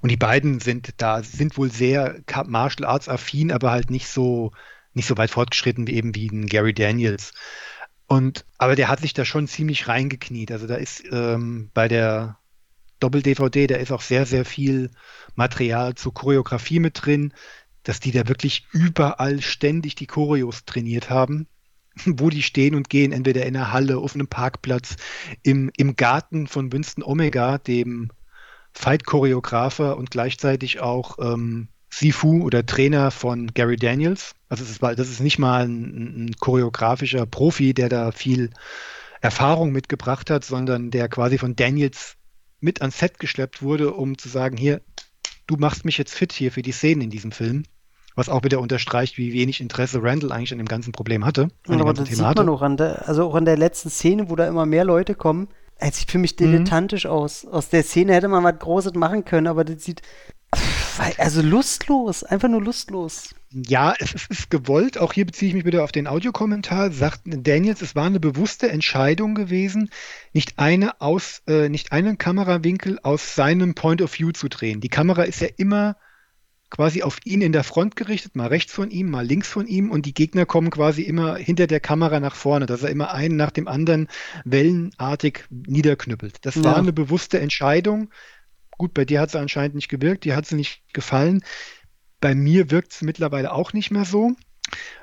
Und 0.00 0.10
die 0.10 0.16
beiden 0.16 0.60
sind 0.60 0.90
da, 0.98 1.24
sind 1.24 1.58
wohl 1.58 1.72
sehr 1.72 2.20
Martial 2.46 2.88
Arts 2.88 3.08
affin, 3.08 3.50
aber 3.50 3.72
halt 3.72 3.90
nicht 3.90 4.06
so, 4.06 4.52
nicht 4.94 5.06
so 5.06 5.16
weit 5.16 5.30
fortgeschritten 5.30 5.86
wie 5.86 5.94
eben 5.94 6.14
wie 6.14 6.28
ein 6.28 6.46
Gary 6.46 6.74
Daniels. 6.74 7.32
Und, 8.06 8.44
aber 8.58 8.76
der 8.76 8.88
hat 8.88 9.00
sich 9.00 9.14
da 9.14 9.24
schon 9.24 9.48
ziemlich 9.48 9.88
reingekniet. 9.88 10.52
Also 10.52 10.66
da 10.66 10.74
ist 10.74 11.02
ähm, 11.10 11.70
bei 11.72 11.88
der 11.88 12.38
Doppel-DVD, 13.00 13.66
da 13.66 13.76
ist 13.76 13.90
auch 13.90 14.02
sehr, 14.02 14.26
sehr 14.26 14.44
viel 14.44 14.90
Material 15.34 15.94
zur 15.94 16.14
Choreografie 16.14 16.78
mit 16.78 17.04
drin, 17.04 17.32
dass 17.82 18.00
die 18.00 18.12
da 18.12 18.28
wirklich 18.28 18.66
überall 18.72 19.40
ständig 19.40 19.94
die 19.94 20.06
Choreos 20.06 20.64
trainiert 20.64 21.10
haben, 21.10 21.48
wo 22.04 22.30
die 22.30 22.42
stehen 22.42 22.74
und 22.74 22.88
gehen, 22.88 23.12
entweder 23.12 23.44
in 23.46 23.54
der 23.54 23.72
Halle, 23.72 23.98
auf 23.98 24.14
einem 24.14 24.28
Parkplatz, 24.28 24.96
im, 25.42 25.70
im 25.76 25.96
Garten 25.96 26.46
von 26.46 26.72
Winston 26.72 27.02
Omega, 27.02 27.58
dem 27.58 28.10
Fight-Choreografer 28.72 29.96
und 29.96 30.10
gleichzeitig 30.10 30.80
auch 30.80 31.18
ähm, 31.18 31.68
Sifu 31.92 32.42
oder 32.42 32.64
Trainer 32.64 33.10
von 33.10 33.48
Gary 33.52 33.76
Daniels. 33.76 34.34
Also 34.48 34.64
es 34.64 34.70
ist, 34.70 34.82
das 34.82 35.08
ist 35.10 35.20
nicht 35.20 35.38
mal 35.38 35.64
ein, 35.64 36.26
ein 36.26 36.36
choreografischer 36.40 37.26
Profi, 37.26 37.74
der 37.74 37.90
da 37.90 38.12
viel 38.12 38.50
Erfahrung 39.20 39.72
mitgebracht 39.72 40.30
hat, 40.30 40.44
sondern 40.44 40.90
der 40.90 41.08
quasi 41.08 41.36
von 41.36 41.54
Daniels 41.54 42.16
mit 42.60 42.80
ans 42.80 42.98
Set 42.98 43.18
geschleppt 43.18 43.60
wurde, 43.60 43.92
um 43.92 44.16
zu 44.16 44.28
sagen, 44.30 44.56
hier, 44.56 44.80
du 45.46 45.56
machst 45.56 45.84
mich 45.84 45.98
jetzt 45.98 46.14
fit 46.14 46.32
hier 46.32 46.50
für 46.50 46.62
die 46.62 46.72
Szenen 46.72 47.02
in 47.02 47.10
diesem 47.10 47.30
Film. 47.30 47.64
Was 48.14 48.28
auch 48.28 48.42
wieder 48.42 48.60
unterstreicht, 48.60 49.16
wie 49.18 49.32
wenig 49.32 49.60
Interesse 49.60 50.02
Randall 50.02 50.32
eigentlich 50.32 50.52
an 50.52 50.58
dem 50.58 50.68
ganzen 50.68 50.92
Problem 50.92 51.24
hatte. 51.24 51.48
dem 51.68 51.80
aber 51.80 51.92
das 51.94 52.08
Thema 52.08 52.28
sieht 52.28 52.36
man 52.36 52.48
auch 52.48 52.62
an 52.62 52.76
der, 52.76 53.08
also 53.08 53.26
auch 53.26 53.34
an 53.34 53.44
der 53.44 53.56
letzten 53.56 53.90
Szene, 53.90 54.28
wo 54.30 54.36
da 54.36 54.46
immer 54.46 54.66
mehr 54.66 54.84
Leute 54.84 55.14
kommen. 55.14 55.48
Es 55.76 55.96
sieht 55.98 56.10
für 56.10 56.18
mich 56.18 56.32
Mhm. 56.32 56.44
dilettantisch 56.44 57.06
aus. 57.06 57.46
Aus 57.46 57.68
der 57.68 57.82
Szene 57.82 58.14
hätte 58.14 58.28
man 58.28 58.44
was 58.44 58.58
Großes 58.58 58.94
machen 58.94 59.24
können, 59.24 59.46
aber 59.46 59.64
das 59.64 59.82
sieht 59.82 60.02
also 61.18 61.42
lustlos, 61.42 62.24
einfach 62.24 62.48
nur 62.48 62.62
lustlos. 62.62 63.34
Ja, 63.50 63.94
es 63.98 64.14
ist, 64.14 64.30
ist 64.30 64.50
gewollt. 64.50 64.98
Auch 64.98 65.12
hier 65.12 65.26
beziehe 65.26 65.48
ich 65.50 65.54
mich 65.54 65.64
wieder 65.64 65.84
auf 65.84 65.92
den 65.92 66.06
Audiokommentar. 66.06 66.90
Sagt 66.90 67.20
Daniels, 67.24 67.82
es 67.82 67.94
war 67.94 68.06
eine 68.06 68.20
bewusste 68.20 68.70
Entscheidung 68.70 69.34
gewesen, 69.34 69.90
nicht 70.32 70.58
eine 70.58 71.00
aus, 71.00 71.42
äh, 71.46 71.68
nicht 71.68 71.92
einen 71.92 72.16
Kamerawinkel 72.16 72.98
aus 73.02 73.34
seinem 73.34 73.74
Point 73.74 74.00
of 74.00 74.18
View 74.18 74.32
zu 74.32 74.48
drehen. 74.48 74.80
Die 74.80 74.88
Kamera 74.88 75.22
ist 75.24 75.40
ja 75.40 75.48
immer 75.56 75.96
quasi 76.70 77.02
auf 77.02 77.18
ihn 77.24 77.42
in 77.42 77.52
der 77.52 77.64
Front 77.64 77.96
gerichtet, 77.96 78.34
mal 78.34 78.46
rechts 78.46 78.72
von 78.72 78.90
ihm, 78.90 79.10
mal 79.10 79.26
links 79.26 79.48
von 79.48 79.66
ihm 79.66 79.90
und 79.90 80.06
die 80.06 80.14
Gegner 80.14 80.46
kommen 80.46 80.70
quasi 80.70 81.02
immer 81.02 81.36
hinter 81.36 81.66
der 81.66 81.80
Kamera 81.80 82.18
nach 82.18 82.34
vorne, 82.34 82.64
dass 82.64 82.82
er 82.82 82.88
immer 82.88 83.12
einen 83.12 83.36
nach 83.36 83.50
dem 83.50 83.68
anderen 83.68 84.08
wellenartig 84.46 85.44
niederknüppelt. 85.50 86.38
Das 86.46 86.54
Ja. 86.54 86.64
war 86.64 86.76
eine 86.76 86.94
bewusste 86.94 87.38
Entscheidung. 87.40 88.08
Gut, 88.78 88.94
bei 88.94 89.04
dir 89.04 89.20
hat 89.20 89.30
sie 89.30 89.38
anscheinend 89.38 89.74
nicht 89.74 89.88
gewirkt, 89.88 90.24
dir 90.24 90.36
hat 90.36 90.46
sie 90.46 90.56
nicht 90.56 90.82
gefallen. 90.92 91.44
Bei 92.20 92.34
mir 92.34 92.70
wirkt 92.70 92.92
es 92.92 93.02
mittlerweile 93.02 93.52
auch 93.52 93.72
nicht 93.72 93.90
mehr 93.90 94.04
so. 94.04 94.32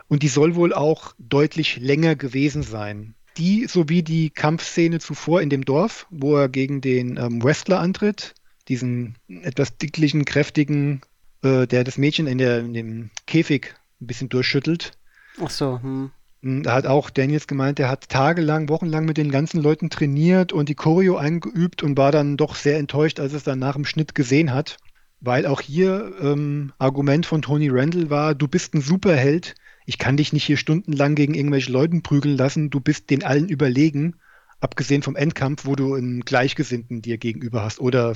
Und 0.08 0.24
die 0.24 0.28
soll 0.28 0.56
wohl 0.56 0.74
auch 0.74 1.14
deutlich 1.20 1.78
länger 1.78 2.16
gewesen 2.16 2.64
sein. 2.64 3.16
Die 3.38 3.68
sowie 3.68 4.04
die 4.04 4.32
Kampfszene 4.32 5.00
zuvor 5.00 5.42
in 5.42 5.50
dem 5.50 5.64
Dorf, 5.64 6.08
wo 6.10 6.36
er 6.36 6.50
gegen 6.50 6.82
den 6.82 7.18
ähm, 7.18 7.44
Wrestler 7.44 7.80
antritt, 7.80 8.34
diesen 8.68 9.18
etwas 9.28 9.78
dicklichen, 9.78 10.26
kräftigen, 10.26 11.02
äh, 11.44 11.68
der 11.68 11.84
das 11.84 11.98
Mädchen 11.98 12.28
in, 12.28 12.38
der, 12.38 12.60
in 12.60 12.74
dem 12.74 13.10
Käfig 13.28 13.76
ein 14.02 14.08
bisschen 14.08 14.30
durchschüttelt. 14.30 14.94
Ach 15.42 15.50
so, 15.50 15.82
hm. 15.82 16.12
Da 16.42 16.74
hat 16.74 16.88
auch 16.88 17.10
Daniels 17.10 17.48
gemeint, 17.48 17.80
er 17.80 17.90
hat 17.90 18.08
tagelang, 18.08 18.70
wochenlang 18.70 19.04
mit 19.04 19.18
den 19.18 19.30
ganzen 19.30 19.62
Leuten 19.62 19.90
trainiert 19.90 20.54
und 20.54 20.70
die 20.70 20.76
Choreo 20.76 21.18
eingeübt 21.18 21.84
und 21.84 21.98
war 21.98 22.14
dann 22.14 22.38
doch 22.38 22.56
sehr 22.56 22.78
enttäuscht, 22.78 23.20
als 23.20 23.34
es 23.34 23.44
dann 23.44 23.60
nach 23.60 23.76
dem 23.76 23.84
Schnitt 23.84 24.16
gesehen 24.16 24.54
hat. 24.54 24.78
Weil 25.20 25.46
auch 25.46 25.60
hier 25.60 26.14
ähm, 26.22 26.72
Argument 26.78 27.26
von 27.26 27.42
Tony 27.42 27.68
Randall 27.70 28.10
war, 28.10 28.36
du 28.36 28.48
bist 28.48 28.74
ein 28.74 28.80
Superheld, 28.80 29.56
ich 29.86 29.98
kann 29.98 30.16
dich 30.16 30.32
nicht 30.32 30.46
hier 30.46 30.56
stundenlang 30.56 31.16
gegen 31.16 31.34
irgendwelche 31.34 31.74
Leuten 31.74 32.04
prügeln 32.04 32.38
lassen, 32.38 32.70
du 32.70 32.80
bist 32.80 33.10
den 33.10 33.26
allen 33.26 33.50
überlegen, 33.50 34.16
abgesehen 34.62 35.04
vom 35.04 35.18
Endkampf, 35.18 35.66
wo 35.66 35.76
du 35.76 35.94
einen 35.96 36.22
Gleichgesinnten 36.22 37.02
dir 37.02 37.18
gegenüber 37.18 37.64
hast 37.64 37.82
oder 37.82 38.16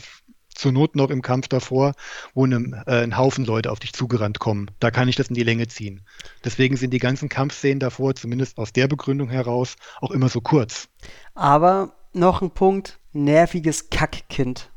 zur 0.53 0.71
Not 0.71 0.95
noch 0.95 1.09
im 1.09 1.21
Kampf 1.21 1.47
davor, 1.47 1.93
wo 2.33 2.45
eine, 2.45 2.83
äh, 2.87 3.03
ein 3.03 3.17
Haufen 3.17 3.45
Leute 3.45 3.71
auf 3.71 3.79
dich 3.79 3.93
zugerannt 3.93 4.39
kommen. 4.39 4.71
Da 4.79 4.91
kann 4.91 5.07
ich 5.07 5.15
das 5.15 5.27
in 5.27 5.35
die 5.35 5.43
Länge 5.43 5.67
ziehen. 5.67 6.01
Deswegen 6.43 6.77
sind 6.77 6.91
die 6.91 6.99
ganzen 6.99 7.29
Kampfszenen 7.29 7.79
davor, 7.79 8.15
zumindest 8.15 8.57
aus 8.57 8.73
der 8.73 8.87
Begründung 8.87 9.29
heraus, 9.29 9.75
auch 10.01 10.11
immer 10.11 10.29
so 10.29 10.41
kurz. 10.41 10.87
Aber 11.35 11.93
noch 12.13 12.41
ein 12.41 12.51
Punkt, 12.51 12.99
nerviges 13.11 13.89
Kackkind. 13.89 14.71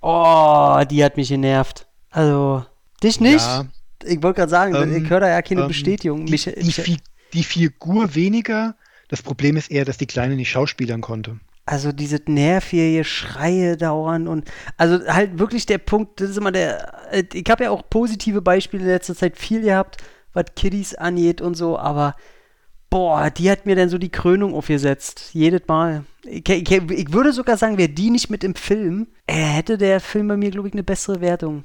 Oh, 0.00 0.82
die 0.90 1.04
hat 1.04 1.16
mich 1.16 1.28
genervt. 1.28 1.86
Also, 2.10 2.64
dich 3.02 3.20
nicht? 3.20 3.40
Ja, 3.40 3.66
ich 4.04 4.22
wollte 4.22 4.40
gerade 4.40 4.50
sagen, 4.50 4.74
ähm, 4.74 5.04
ich 5.04 5.08
höre 5.08 5.20
da 5.20 5.28
ja 5.28 5.42
keine 5.42 5.62
ähm, 5.62 5.68
Bestätigung. 5.68 6.26
Die, 6.26 6.32
mich, 6.32 6.44
die, 6.44 6.64
mich, 6.64 6.98
die 7.32 7.44
Figur 7.44 8.14
weniger. 8.14 8.74
Das 9.08 9.22
Problem 9.22 9.56
ist 9.56 9.70
eher, 9.70 9.84
dass 9.84 9.98
die 9.98 10.06
Kleine 10.06 10.36
nicht 10.36 10.50
schauspielern 10.50 11.00
konnte. 11.00 11.38
Also 11.64 11.92
diese 11.92 12.20
nervige 12.26 13.04
Schreie 13.04 13.76
dauern 13.76 14.26
und 14.26 14.50
also 14.76 15.06
halt 15.06 15.38
wirklich 15.38 15.64
der 15.64 15.78
Punkt, 15.78 16.20
das 16.20 16.30
ist 16.30 16.36
immer 16.36 16.50
der, 16.50 17.12
äh, 17.12 17.24
ich 17.32 17.48
habe 17.48 17.64
ja 17.64 17.70
auch 17.70 17.88
positive 17.88 18.42
Beispiele 18.42 18.82
in 18.82 18.88
letzter 18.88 19.14
Zeit 19.14 19.38
viel 19.38 19.62
gehabt, 19.62 19.98
was 20.32 20.46
Kiddies 20.56 20.94
angeht 20.94 21.40
und 21.40 21.54
so, 21.54 21.78
aber 21.78 22.16
boah, 22.90 23.30
die 23.30 23.48
hat 23.48 23.64
mir 23.64 23.76
dann 23.76 23.88
so 23.88 23.96
die 23.96 24.10
Krönung 24.10 24.54
aufgesetzt, 24.54 25.30
jedes 25.32 25.62
Mal. 25.68 26.04
Ich, 26.24 26.48
ich, 26.48 26.70
ich 26.70 27.12
würde 27.12 27.32
sogar 27.32 27.56
sagen, 27.56 27.78
wäre 27.78 27.88
die 27.88 28.10
nicht 28.10 28.28
mit 28.28 28.42
im 28.42 28.54
Film, 28.54 29.06
äh, 29.26 29.34
hätte 29.34 29.78
der 29.78 30.00
Film 30.00 30.28
bei 30.28 30.36
mir, 30.36 30.50
glaube 30.50 30.66
ich, 30.68 30.74
eine 30.74 30.82
bessere 30.82 31.20
Wertung. 31.20 31.64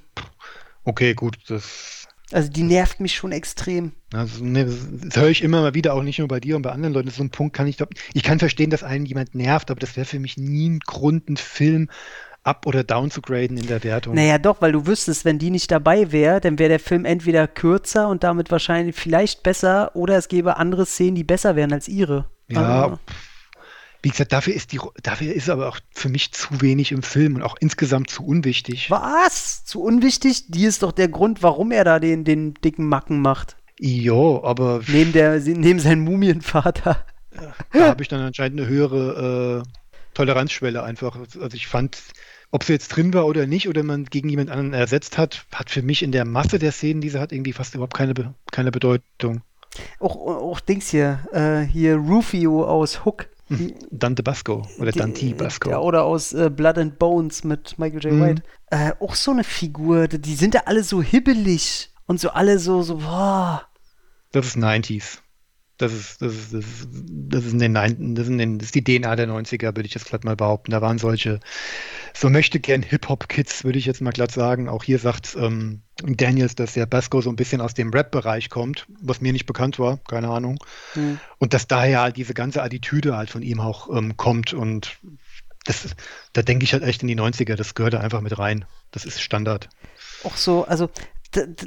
Okay, 0.83 1.15
gut, 1.15 1.37
das 1.47 1.96
also 2.31 2.49
die 2.51 2.63
nervt 2.63 2.99
mich 2.99 3.15
schon 3.15 3.31
extrem. 3.31 3.93
Also, 4.13 4.43
ne, 4.43 4.65
das, 4.65 4.75
das 4.91 5.17
höre 5.17 5.29
ich 5.29 5.43
immer 5.43 5.61
mal 5.61 5.73
wieder, 5.73 5.93
auch 5.93 6.03
nicht 6.03 6.19
nur 6.19 6.27
bei 6.27 6.39
dir 6.39 6.55
und 6.55 6.61
bei 6.61 6.71
anderen 6.71 6.93
Leuten. 6.93 7.09
So 7.09 7.23
ein 7.23 7.29
Punkt 7.29 7.55
kann 7.55 7.67
ich, 7.67 7.77
ich 8.13 8.23
kann 8.23 8.39
verstehen, 8.39 8.69
dass 8.69 8.83
einen 8.83 9.05
jemand 9.05 9.35
nervt, 9.35 9.71
aber 9.71 9.79
das 9.79 9.95
wäre 9.95 10.05
für 10.05 10.19
mich 10.19 10.37
nie 10.37 10.69
ein 10.69 10.79
Grund, 10.79 11.27
einen 11.27 11.37
Film 11.37 11.89
up 12.43 12.65
oder 12.65 12.83
down 12.83 13.11
zu 13.11 13.21
graden 13.21 13.57
in 13.57 13.67
der 13.67 13.83
Wertung. 13.83 14.15
Naja, 14.15 14.37
doch, 14.37 14.61
weil 14.61 14.71
du 14.71 14.87
wüsstest, 14.87 15.25
wenn 15.25 15.37
die 15.37 15.51
nicht 15.51 15.69
dabei 15.69 16.11
wäre, 16.11 16.39
dann 16.39 16.57
wäre 16.57 16.69
der 16.69 16.79
Film 16.79 17.05
entweder 17.05 17.47
kürzer 17.47 18.07
und 18.07 18.23
damit 18.23 18.51
wahrscheinlich 18.51 18.95
vielleicht 18.95 19.43
besser 19.43 19.95
oder 19.95 20.17
es 20.17 20.29
gäbe 20.29 20.57
andere 20.57 20.85
Szenen, 20.85 21.15
die 21.15 21.25
besser 21.25 21.55
wären 21.55 21.73
als 21.73 21.87
ihre. 21.87 22.29
Ja, 22.49 22.83
also. 22.83 22.99
Wie 24.07 24.11
gesagt, 24.11 24.31
dafür 24.31 24.53
ist 24.53 24.71
die, 24.71 24.79
dafür 25.03 25.33
ist 25.33 25.49
aber 25.49 25.67
auch 25.67 25.79
für 25.91 26.07
mich 26.07 26.31
zu 26.31 26.61
wenig 26.61 26.93
im 26.93 27.03
Film 27.03 27.35
und 27.35 27.41
auch 27.41 27.57
insgesamt 27.59 28.09
zu 28.09 28.25
unwichtig. 28.25 28.89
Was? 28.89 29.65
Zu 29.65 29.81
unwichtig? 29.83 30.45
Die 30.47 30.63
ist 30.63 30.81
doch 30.81 30.93
der 30.93 31.09
Grund, 31.09 31.43
warum 31.43 31.73
er 31.73 31.83
da 31.83 31.99
den, 31.99 32.23
den 32.23 32.53
dicken 32.53 32.87
Macken 32.87 33.19
macht. 33.21 33.57
Jo, 33.77 34.41
aber. 34.45 34.79
Neben, 34.87 35.11
der, 35.11 35.41
neben 35.41 35.79
seinem 35.79 36.05
Mumienvater. 36.05 37.03
Da 37.73 37.87
habe 37.89 38.01
ich 38.01 38.07
dann 38.07 38.21
anscheinend 38.21 38.61
eine 38.61 38.69
höhere 38.69 39.65
äh, 39.65 39.69
Toleranzschwelle 40.13 40.81
einfach. 40.83 41.17
Also 41.17 41.57
ich 41.57 41.67
fand, 41.67 41.97
ob 42.49 42.63
sie 42.63 42.71
jetzt 42.71 42.87
drin 42.87 43.13
war 43.13 43.25
oder 43.25 43.45
nicht, 43.45 43.67
oder 43.67 43.83
man 43.83 44.05
gegen 44.05 44.29
jemand 44.29 44.51
anderen 44.51 44.71
ersetzt 44.73 45.17
hat, 45.17 45.45
hat 45.53 45.69
für 45.69 45.81
mich 45.81 46.01
in 46.01 46.13
der 46.13 46.23
Masse 46.23 46.59
der 46.59 46.71
Szenen, 46.71 47.01
die 47.01 47.09
sie 47.09 47.19
hat, 47.19 47.33
irgendwie 47.33 47.51
fast 47.51 47.75
überhaupt 47.75 47.97
keine, 47.97 48.13
keine 48.53 48.71
Bedeutung. 48.71 49.41
Auch, 49.99 50.15
auch 50.15 50.61
Dings 50.61 50.91
hier, 50.91 51.19
äh, 51.33 51.69
hier 51.69 51.97
Rufio 51.97 52.63
aus 52.63 53.03
Hook. 53.03 53.27
Dante 53.91 54.23
Basco 54.23 54.67
oder 54.79 54.91
Dante 54.91 55.33
Basco. 55.33 55.69
Ja, 55.69 55.79
oder 55.79 56.03
aus 56.03 56.33
äh, 56.33 56.49
Blood 56.49 56.77
and 56.77 56.99
Bones 56.99 57.43
mit 57.43 57.77
Michael 57.79 58.03
J. 58.03 58.13
Mhm. 58.13 58.21
White. 58.21 58.43
Äh, 58.71 58.91
auch 58.99 59.15
so 59.15 59.31
eine 59.31 59.43
Figur, 59.43 60.07
die 60.07 60.35
sind 60.35 60.53
ja 60.53 60.63
alle 60.65 60.83
so 60.83 61.01
hibbelig 61.01 61.91
und 62.05 62.19
so 62.19 62.29
alle 62.29 62.59
so, 62.59 62.81
so, 62.81 62.97
boah. 62.97 63.67
Das 64.31 64.47
ist 64.47 64.57
90s. 64.57 65.19
Das 65.77 65.93
ist, 65.93 66.21
das 66.21 66.33
ist, 66.33 66.53
das 66.53 66.65
ist, 66.65 66.87
das 66.91 67.45
ist, 67.45 67.53
in 67.53 67.59
den, 67.59 67.73
das 67.73 68.25
ist, 68.25 68.31
in 68.31 68.37
den, 68.37 68.57
das 68.57 68.67
ist 68.67 68.75
die 68.75 68.83
DNA 68.83 69.15
der 69.15 69.27
90er, 69.27 69.75
würde 69.75 69.83
ich 69.83 69.93
jetzt 69.93 70.07
glatt 70.07 70.23
mal 70.23 70.35
behaupten. 70.35 70.71
Da 70.71 70.81
waren 70.81 70.97
solche, 70.97 71.39
so 72.15 72.29
möchte 72.29 72.59
gern 72.59 72.81
Hip-Hop-Kids, 72.81 73.63
würde 73.63 73.77
ich 73.77 73.85
jetzt 73.85 74.01
mal 74.01 74.11
glatt 74.11 74.31
sagen. 74.31 74.69
Auch 74.69 74.83
hier 74.83 74.97
sagt 74.97 75.37
ähm, 75.39 75.81
Daniels, 76.03 76.55
dass 76.55 76.73
der 76.73 76.87
Basco 76.87 77.21
so 77.21 77.29
ein 77.29 77.35
bisschen 77.35 77.61
aus 77.61 77.75
dem 77.75 77.91
Rap-Bereich 77.91 78.49
kommt, 78.49 78.87
was 79.01 79.21
mir 79.21 79.33
nicht 79.33 79.45
bekannt 79.45 79.77
war, 79.77 79.99
keine 80.07 80.29
Ahnung. 80.29 80.57
Mhm. 80.95 81.19
Und 81.37 81.53
dass 81.53 81.67
daher 81.67 82.01
halt 82.01 82.17
diese 82.17 82.33
ganze 82.33 82.63
Attitüde 82.63 83.15
halt 83.15 83.29
von 83.29 83.43
ihm 83.43 83.59
auch 83.59 83.95
ähm, 83.95 84.17
kommt. 84.17 84.53
Und 84.53 84.97
das, 85.65 85.95
da 86.33 86.41
denke 86.41 86.63
ich 86.63 86.73
halt 86.73 86.83
echt 86.83 87.01
in 87.03 87.07
die 87.07 87.17
90er, 87.17 87.55
das 87.55 87.75
gehört 87.75 87.93
da 87.93 87.99
einfach 87.99 88.21
mit 88.21 88.39
rein. 88.39 88.65
Das 88.91 89.05
ist 89.05 89.21
Standard. 89.21 89.69
Auch 90.23 90.37
so, 90.37 90.65
also 90.65 90.89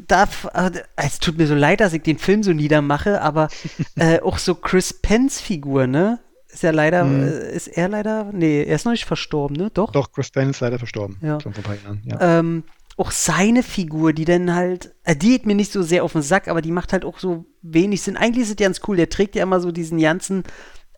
da, 0.07 0.29
äh, 0.55 0.71
es 0.97 1.19
tut 1.19 1.39
mir 1.39 1.47
so 1.47 1.55
leid, 1.55 1.81
dass 1.81 1.93
ich 1.93 2.03
den 2.03 2.19
Film 2.19 2.43
so 2.43 2.53
niedermache, 2.53 3.21
aber 3.23 3.49
äh, 3.97 4.21
auch 4.21 4.39
so 4.39 4.55
Chris 4.55 4.93
Penns 4.93 5.41
Figur, 5.41 5.87
ne? 5.87 6.21
Ist 6.53 6.63
ja 6.63 6.71
leider, 6.71 7.03
hm. 7.03 7.29
äh, 7.29 7.53
ist 7.53 7.69
er 7.69 7.89
leider, 7.89 8.31
nee, 8.33 8.65
er 8.65 8.75
ist 8.75 8.85
noch 8.85 8.93
nicht 8.93 9.05
verstorben, 9.05 9.57
ne? 9.57 9.71
Doch? 9.73 9.93
Doch, 9.93 10.13
Chris 10.13 10.31
Penn 10.31 10.51
ist 10.51 10.61
leider 10.61 10.79
verstorben. 10.79 11.17
Ja. 11.23 11.41
Schon 11.41 11.53
vor 11.53 11.65
ein 11.65 11.67
paar 11.67 11.77
Jahren, 11.85 12.03
ja. 12.05 12.39
Ähm, 12.39 12.65
auch 12.97 13.13
seine 13.13 13.63
Figur, 13.63 14.13
die 14.13 14.25
dann 14.25 14.55
halt, 14.55 14.95
äh, 15.05 15.17
die 15.17 15.31
geht 15.31 15.47
mir 15.47 15.55
nicht 15.55 15.73
so 15.73 15.83
sehr 15.83 16.05
auf 16.05 16.13
den 16.13 16.23
Sack, 16.23 16.49
aber 16.49 16.61
die 16.61 16.73
macht 16.73 16.93
halt 16.93 17.05
auch 17.05 17.19
so 17.19 17.47
wenig 17.63 18.03
Sinn. 18.03 18.17
Eigentlich 18.17 18.45
ist 18.45 18.51
es 18.51 18.57
ganz 18.57 18.81
cool, 18.89 18.97
der 18.97 19.09
trägt 19.09 19.37
ja 19.37 19.43
immer 19.45 19.61
so 19.61 19.73
diesen 19.73 19.99
ganzen, 19.99 20.43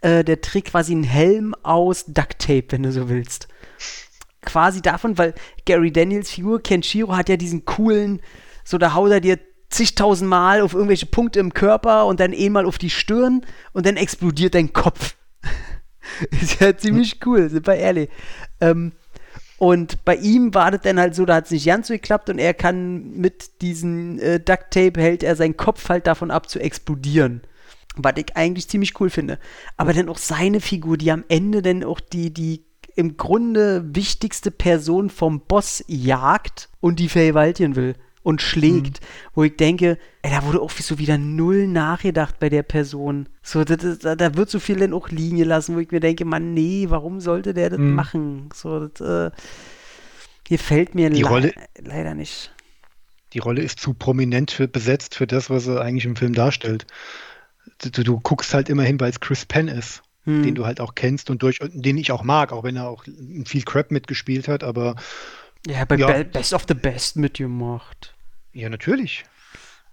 äh, 0.01 0.25
der 0.25 0.41
trägt 0.41 0.69
quasi 0.69 0.93
einen 0.93 1.05
Helm 1.05 1.55
aus 1.63 2.07
Duct 2.07 2.39
Tape, 2.39 2.67
wenn 2.71 2.83
du 2.83 2.93
so 2.93 3.09
willst. 3.09 3.49
Quasi 4.41 4.83
davon, 4.83 5.17
weil 5.19 5.35
Gary 5.65 5.93
Daniels 5.93 6.31
Figur, 6.31 6.61
Kenshiro, 6.61 7.15
hat 7.15 7.29
ja 7.29 7.37
diesen 7.37 7.65
coolen, 7.65 8.21
so, 8.65 8.79
da 8.79 8.95
haut 8.95 9.11
er 9.11 9.21
dir 9.21 9.39
zigtausend 9.73 10.29
Mal 10.29 10.61
auf 10.61 10.75
irgendwelche 10.75 11.07
Punkte 11.07 11.41
im 11.41 11.55
Körper 11.55 12.07
und 12.07 12.21
dann 12.21 12.33
einmal 12.33 12.67
auf 12.67 12.79
die 12.79 12.91
Stirn 12.91 13.45
und 13.73 13.87
dann 13.87 13.97
explodiert 13.97 14.55
dein 14.55 14.73
Kopf. 14.73 15.17
ist 16.31 16.61
ja 16.61 16.77
ziemlich 16.77 17.25
cool, 17.27 17.49
sind 17.49 17.67
wir 17.67 17.75
ehrlich. 17.75 18.11
Ähm, 18.61 18.93
und 19.59 20.05
bei 20.05 20.17
ihm 20.17 20.55
war 20.55 20.71
das 20.71 20.83
dann 20.83 20.99
halt 20.99 21.15
so, 21.15 21.25
da 21.25 21.37
hat 21.37 21.47
es 21.47 21.51
nicht 21.51 21.67
ganz 21.67 21.89
so 21.89 21.95
geklappt 21.95 22.29
und 22.29 22.39
er 22.39 22.53
kann 22.55 23.13
mit 23.13 23.63
diesem 23.63 24.19
äh, 24.19 24.39
Duct 24.39 24.71
Tape 24.71 25.01
hält 25.01 25.23
er 25.23 25.37
seinen 25.37 25.57
Kopf 25.57 25.89
halt 25.89 26.07
davon 26.07 26.31
ab 26.31 26.49
zu 26.49 26.59
explodieren. 26.59 27.43
Was 27.97 28.15
ich 28.17 28.37
eigentlich 28.37 28.69
ziemlich 28.69 28.99
cool 29.01 29.11
finde. 29.11 29.39
Aber 29.77 29.93
dann 29.93 30.09
auch 30.09 30.19
seine 30.19 30.61
Figur, 30.61 30.97
die 30.97 31.13
am 31.13 31.25
Ende 31.29 31.63
dann 31.63 31.85
auch 31.85 32.01
die, 32.01 32.33
die 32.33 32.65
im 32.97 33.17
Grunde 33.17 33.95
wichtigste 33.95 34.51
Person 34.51 35.11
vom 35.11 35.43
Boss 35.43 35.85
jagt 35.87 36.69
und 36.81 36.99
die 36.99 37.09
vergewaltigen 37.09 37.77
will 37.77 37.95
und 38.23 38.41
schlägt, 38.41 39.01
mhm. 39.01 39.07
wo 39.35 39.45
ich 39.45 39.57
denke, 39.57 39.99
ey, 40.23 40.31
da 40.31 40.45
wurde 40.45 40.61
auch 40.61 40.71
so 40.71 40.99
wieder 40.99 41.19
null 41.19 41.67
nachgedacht 41.67 42.39
bei 42.39 42.49
der 42.49 42.63
Person. 42.63 43.29
So, 43.43 43.65
das, 43.65 43.99
das, 43.99 44.17
da 44.17 44.35
wird 44.37 44.51
so 44.51 44.61
viel 44.61 44.79
dann 44.79 44.93
auch 44.93 45.09
liegen 45.09 45.39
gelassen, 45.39 45.75
wo 45.75 45.81
ich 45.81 45.91
mir 45.91 46.01
denke, 46.01 46.25
Mann, 46.25 46.55
nee, 46.55 46.87
warum 46.89 47.21
sollte 47.21 47.55
der 47.55 47.71
das 47.71 47.79
mhm. 47.79 47.95
machen? 47.95 48.49
So, 48.55 48.87
das, 48.87 49.01
äh, 49.01 49.31
hier 50.47 50.59
fällt 50.59 50.95
mir 50.95 51.11
die 51.11 51.23
Rolle, 51.23 51.53
leider 51.79 52.15
nicht. 52.15 52.53
Die 53.33 53.39
Rolle 53.39 53.63
ist 53.63 53.81
zu 53.81 53.95
prominent 53.95 54.51
für, 54.51 54.69
besetzt 54.69 55.15
für 55.15 55.27
das, 55.27 55.51
was 55.51 55.67
er 55.67 55.81
eigentlich 55.81 56.05
im 56.05 56.17
Film 56.17 56.35
darstellt. 56.35 56.87
Du, 57.79 58.03
du 58.03 58.21
guckst 58.21 58.53
halt 58.53 58.69
immerhin, 58.69 59.01
weil 59.01 59.11
es 59.11 59.21
Chris 59.21 59.47
Penn 59.47 59.69
ist. 59.69 60.03
Mhm. 60.25 60.45
Den 60.45 60.55
du 60.55 60.67
halt 60.67 60.81
auch 60.81 60.95
kennst 60.95 61.31
und 61.31 61.43
durch, 61.43 61.59
den 61.73 61.99
ich 61.99 62.13
auch 62.13 62.23
mag, 62.23 62.53
auch 62.53 62.63
wenn 62.63 62.77
er 62.77 62.89
auch 62.89 63.05
viel 63.45 63.63
Crap 63.63 63.91
mitgespielt 63.91 64.47
hat, 64.47 64.63
aber 64.63 64.95
ja, 65.67 65.85
bei 65.85 65.97
ja. 65.97 66.23
Best 66.25 66.53
of 66.53 66.65
the 66.69 66.75
Best 66.75 67.17
mitgemacht. 67.17 68.15
Ja, 68.53 68.69
natürlich. 68.69 69.25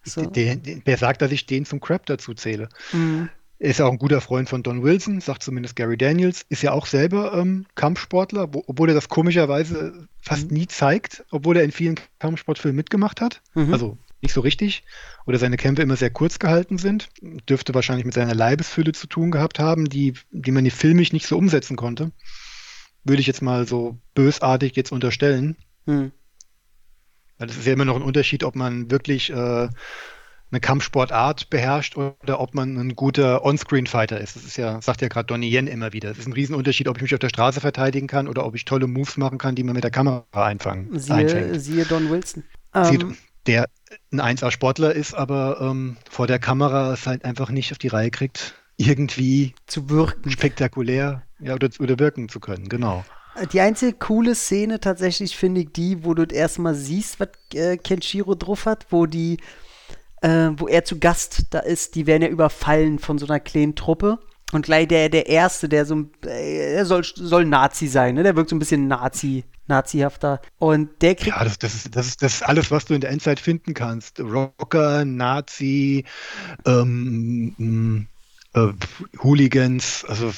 So. 0.03 0.25
Den, 0.25 0.63
den, 0.63 0.81
wer 0.85 0.97
sagt, 0.97 1.21
dass 1.21 1.31
ich 1.31 1.45
den 1.45 1.65
zum 1.65 1.79
Crap 1.79 2.05
dazu 2.05 2.33
zähle? 2.33 2.69
Mhm. 2.91 3.29
Ist 3.59 3.79
ja 3.79 3.85
auch 3.85 3.91
ein 3.91 3.97
guter 3.99 4.21
Freund 4.21 4.47
von 4.47 4.63
Don 4.63 4.83
Wilson, 4.83 5.19
sagt 5.19 5.43
zumindest 5.43 5.75
Gary 5.75 5.97
Daniels. 5.97 6.45
Ist 6.47 6.63
ja 6.63 6.71
auch 6.71 6.85
selber 6.85 7.33
ähm, 7.33 7.65
Kampfsportler, 7.75 8.53
wo, 8.53 8.63
obwohl 8.67 8.89
er 8.89 8.95
das 8.95 9.09
komischerweise 9.09 10.07
fast 10.21 10.49
mhm. 10.49 10.57
nie 10.57 10.67
zeigt, 10.67 11.25
obwohl 11.29 11.57
er 11.57 11.63
in 11.65 11.73
vielen 11.73 11.95
Kampfsportfilmen 12.19 12.77
mitgemacht 12.77 13.19
hat. 13.19 13.41
Mhm. 13.55 13.73
Also 13.73 13.97
nicht 14.21 14.33
so 14.33 14.41
richtig. 14.41 14.83
Oder 15.25 15.39
seine 15.39 15.57
Kämpfe 15.57 15.81
immer 15.81 15.97
sehr 15.97 16.09
kurz 16.09 16.39
gehalten 16.39 16.77
sind. 16.77 17.09
Dürfte 17.49 17.73
wahrscheinlich 17.73 18.05
mit 18.05 18.13
seiner 18.13 18.33
Leibesfülle 18.33 18.93
zu 18.93 19.07
tun 19.07 19.29
gehabt 19.29 19.59
haben, 19.59 19.89
die, 19.89 20.13
die 20.31 20.51
man 20.51 20.69
filmisch 20.71 21.11
nicht 21.11 21.27
so 21.27 21.37
umsetzen 21.37 21.75
konnte. 21.75 22.11
Würde 23.09 23.21
ich 23.21 23.27
jetzt 23.27 23.41
mal 23.41 23.67
so 23.67 23.97
bösartig 24.13 24.75
jetzt 24.75 24.91
unterstellen. 24.91 25.55
Hm. 25.87 26.11
Weil 27.39 27.47
das 27.47 27.57
ist 27.57 27.65
ja 27.65 27.73
immer 27.73 27.85
noch 27.85 27.95
ein 27.95 28.03
Unterschied, 28.03 28.43
ob 28.43 28.55
man 28.55 28.91
wirklich 28.91 29.31
äh, 29.31 29.33
eine 30.51 30.59
Kampfsportart 30.59 31.49
beherrscht 31.49 31.97
oder 31.97 32.39
ob 32.39 32.53
man 32.53 32.77
ein 32.77 32.95
guter 32.95 33.43
On-Screen-Fighter 33.43 34.19
ist. 34.19 34.35
Das 34.35 34.43
ist 34.43 34.57
ja, 34.57 34.79
sagt 34.81 35.01
ja 35.01 35.07
gerade 35.07 35.25
Donnie 35.25 35.49
Yen 35.49 35.65
immer 35.65 35.91
wieder. 35.91 36.11
Es 36.11 36.19
ist 36.19 36.27
ein 36.27 36.33
Riesenunterschied, 36.33 36.87
ob 36.87 36.97
ich 36.97 37.01
mich 37.01 37.13
auf 37.13 37.19
der 37.19 37.29
Straße 37.29 37.61
verteidigen 37.61 38.05
kann 38.05 38.27
oder 38.27 38.45
ob 38.45 38.55
ich 38.55 38.65
tolle 38.65 38.85
Moves 38.85 39.17
machen 39.17 39.39
kann, 39.39 39.55
die 39.55 39.63
man 39.63 39.73
mit 39.73 39.83
der 39.83 39.91
Kamera 39.91 40.25
einfangen. 40.31 40.99
Siehe, 40.99 41.59
siehe 41.59 41.85
Don 41.85 42.11
Wilson. 42.11 42.43
Sieht, 42.83 43.01
ähm, 43.01 43.17
der 43.47 43.69
ein 44.11 44.37
1A-Sportler 44.37 44.93
ist, 44.93 45.15
aber 45.15 45.59
ähm, 45.61 45.97
vor 46.09 46.27
der 46.27 46.37
Kamera 46.37 46.93
es 46.93 47.07
halt 47.07 47.25
einfach 47.25 47.49
nicht 47.49 47.71
auf 47.71 47.79
die 47.79 47.87
Reihe 47.87 48.11
kriegt, 48.11 48.53
irgendwie 48.77 49.55
zu 49.65 49.89
wirken. 49.89 50.29
Spektakulär 50.29 51.23
ja, 51.39 51.55
oder, 51.55 51.69
oder 51.79 51.99
wirken 51.99 52.29
zu 52.29 52.39
können, 52.39 52.69
genau. 52.69 53.03
Die 53.53 53.61
einzige 53.61 53.93
coole 53.93 54.35
Szene 54.35 54.79
tatsächlich 54.79 55.37
finde 55.37 55.61
ich 55.61 55.71
die, 55.71 56.03
wo 56.03 56.13
du 56.13 56.23
erstmal 56.23 56.75
siehst, 56.75 57.19
was 57.19 57.29
äh, 57.53 57.77
Kenshiro 57.77 58.35
drauf 58.35 58.65
hat, 58.65 58.87
wo 58.89 59.05
die, 59.05 59.37
äh, 60.21 60.49
wo 60.57 60.67
er 60.67 60.83
zu 60.83 60.99
Gast 60.99 61.45
da 61.51 61.59
ist, 61.59 61.95
die 61.95 62.05
werden 62.05 62.23
ja 62.23 62.27
überfallen 62.27 62.99
von 62.99 63.17
so 63.17 63.25
einer 63.25 63.39
kleinen 63.39 63.75
Truppe. 63.75 64.19
Und 64.51 64.65
gleich 64.65 64.87
der, 64.87 65.09
der 65.09 65.27
Erste, 65.27 65.69
der 65.69 65.85
so, 65.85 66.09
äh, 66.25 66.73
er 66.73 66.85
soll, 66.85 67.03
soll 67.03 67.45
Nazi 67.45 67.87
sein, 67.87 68.15
ne? 68.15 68.23
Der 68.23 68.35
wirkt 68.35 68.49
so 68.49 68.55
ein 68.55 68.59
bisschen 68.59 68.87
Nazi, 68.87 69.45
nazihafter. 69.67 70.41
Und 70.57 71.01
der 71.03 71.13
kriegt. 71.13 71.37
Ja, 71.37 71.43
das, 71.43 71.59
das, 71.59 71.75
ist, 71.75 71.95
das, 71.95 72.07
ist, 72.07 72.23
das 72.23 72.33
ist 72.33 72.41
alles, 72.41 72.71
was 72.71 72.85
du 72.85 72.95
in 72.95 73.01
der 73.01 73.11
Endzeit 73.11 73.39
finden 73.39 73.75
kannst. 73.75 74.19
Rocker, 74.19 75.05
Nazi, 75.05 76.03
ähm, 76.65 78.07
äh, 78.53 78.69
Hooligans, 79.21 80.03
also 80.05 80.33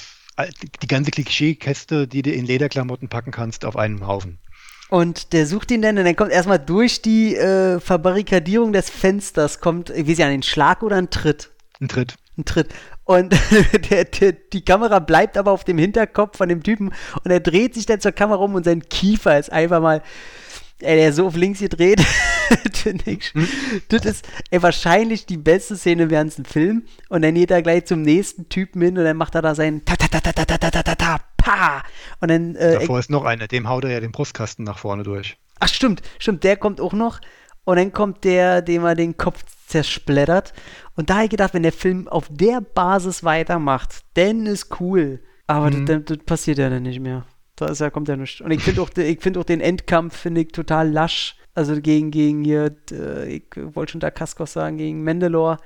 die 0.82 0.88
ganze 0.88 1.12
Klischeekäste, 1.12 2.08
die 2.08 2.22
du 2.22 2.32
in 2.32 2.46
Lederklamotten 2.46 3.10
packen 3.10 3.32
kannst, 3.32 3.66
auf 3.66 3.76
einen 3.76 4.06
Haufen. 4.08 4.40
Und 4.90 5.32
der 5.32 5.48
sucht 5.48 5.72
ihn 5.72 5.82
dann 5.82 5.98
und 5.98 6.04
dann 6.04 6.18
kommt 6.18 6.32
erstmal 6.32 6.60
durch 6.60 7.02
die 7.02 7.36
äh, 7.36 7.80
Verbarrikadierung 7.80 8.74
des 8.74 8.90
Fensters, 8.90 9.62
kommt, 9.62 9.92
wie 9.96 10.14
sie 10.16 10.24
an 10.24 10.32
den 10.32 10.44
Schlag 10.44 10.84
oder 10.84 10.98
ein 10.98 11.10
Tritt? 11.10 11.50
Ein 11.80 11.88
Tritt. 11.88 12.16
Ein 12.38 12.44
Tritt. 12.44 12.68
Und 13.06 13.34
der, 13.90 14.04
der, 14.04 14.34
die 14.34 14.66
Kamera 14.66 15.00
bleibt 15.00 15.38
aber 15.38 15.52
auf 15.52 15.64
dem 15.64 15.78
Hinterkopf 15.78 16.38
von 16.38 16.50
dem 16.50 16.62
Typen 16.62 16.94
und 17.24 17.32
er 17.32 17.40
dreht 17.40 17.74
sich 17.74 17.86
dann 17.86 18.02
zur 18.02 18.12
Kamera 18.12 18.44
um 18.44 18.56
und 18.56 18.66
sein 18.66 18.88
Kiefer 18.90 19.40
ist 19.40 19.52
einfach 19.52 19.82
mal, 19.82 20.02
ey, 20.82 20.98
der 20.98 21.10
ist 21.10 21.16
so 21.16 21.28
auf 21.28 21.36
links 21.36 21.60
gedreht. 21.60 22.02
Hm? 22.84 23.48
das 23.90 24.06
ist 24.06 24.28
ey, 24.50 24.62
wahrscheinlich 24.62 25.26
die 25.26 25.38
beste 25.38 25.78
Szene 25.78 26.04
im 26.04 26.10
ganzen 26.10 26.44
Film. 26.44 26.84
Und 27.08 27.22
dann 27.22 27.36
geht 27.36 27.52
er 27.52 27.62
gleich 27.62 27.86
zum 27.86 28.02
nächsten 28.02 28.50
Typen 28.50 28.82
hin 28.82 28.98
und 28.98 29.06
dann 29.06 29.16
macht 29.16 29.36
er 29.36 29.42
da 29.42 29.56
seinen 29.56 29.86
ta 29.86 29.96
ta 30.12 30.20
ta 30.20 30.32
ta 30.32 30.46
ta 30.46 30.58
ta 30.58 30.70
ta 30.70 30.84
ta 30.84 30.96
ta 30.96 31.18
pa. 31.38 31.84
Und 32.20 32.30
dann 32.30 32.56
äh, 32.56 32.80
davor 32.80 33.00
ist 33.00 33.10
noch 33.10 33.24
einer, 33.24 33.48
dem 33.48 33.68
haut 33.68 33.84
er 33.84 33.92
ja 33.92 34.00
den 34.00 34.12
Brustkasten 34.12 34.64
nach 34.66 34.78
vorne 34.78 35.04
durch. 35.04 35.38
Ach 35.60 35.68
stimmt, 35.68 36.02
stimmt, 36.20 36.44
der 36.44 36.58
kommt 36.58 36.82
auch 36.82 36.94
noch. 36.94 37.20
Und 37.64 37.78
dann 37.78 37.94
kommt 37.94 38.24
der, 38.24 38.62
dem 38.62 38.84
er 38.84 38.96
den 38.96 39.18
Kopf 39.18 39.44
zersplittert. 39.68 40.54
Und 40.96 41.10
da 41.10 41.16
habe 41.16 41.26
ich 41.26 41.30
gedacht, 41.30 41.54
wenn 41.54 41.64
der 41.64 41.72
Film 41.72 42.08
auf 42.08 42.28
der 42.30 42.62
Basis 42.62 43.24
weitermacht, 43.24 44.02
dann 44.16 44.46
ist 44.46 44.80
cool. 44.80 45.22
Aber 45.48 45.70
mhm. 45.70 45.86
das, 45.86 46.02
das, 46.06 46.18
passiert 46.20 46.58
ja 46.58 46.70
dann 46.70 46.84
nicht 46.84 47.00
mehr. 47.00 47.26
Da 47.56 47.68
ist 47.68 47.80
ja, 47.80 47.90
kommt 47.90 48.08
ja 48.08 48.16
nichts. 48.16 48.42
Und 48.42 48.52
ich 48.52 48.64
finde 48.64 48.82
auch, 48.82 48.90
find 48.90 49.38
auch 49.38 49.44
den 49.44 49.62
Endkampf, 49.62 50.18
finde 50.18 50.42
ich 50.42 50.52
total 50.52 50.90
lasch. 50.90 51.36
Also 51.54 51.80
gegen, 51.80 52.12
gegen 52.12 52.44
hier, 52.44 52.76
ich 53.28 53.44
wollte 53.56 53.92
schon 53.92 54.00
da 54.00 54.10
Kaskos 54.10 54.54
sagen, 54.54 54.78
gegen 54.78 55.04
Mandalore. 55.04 55.58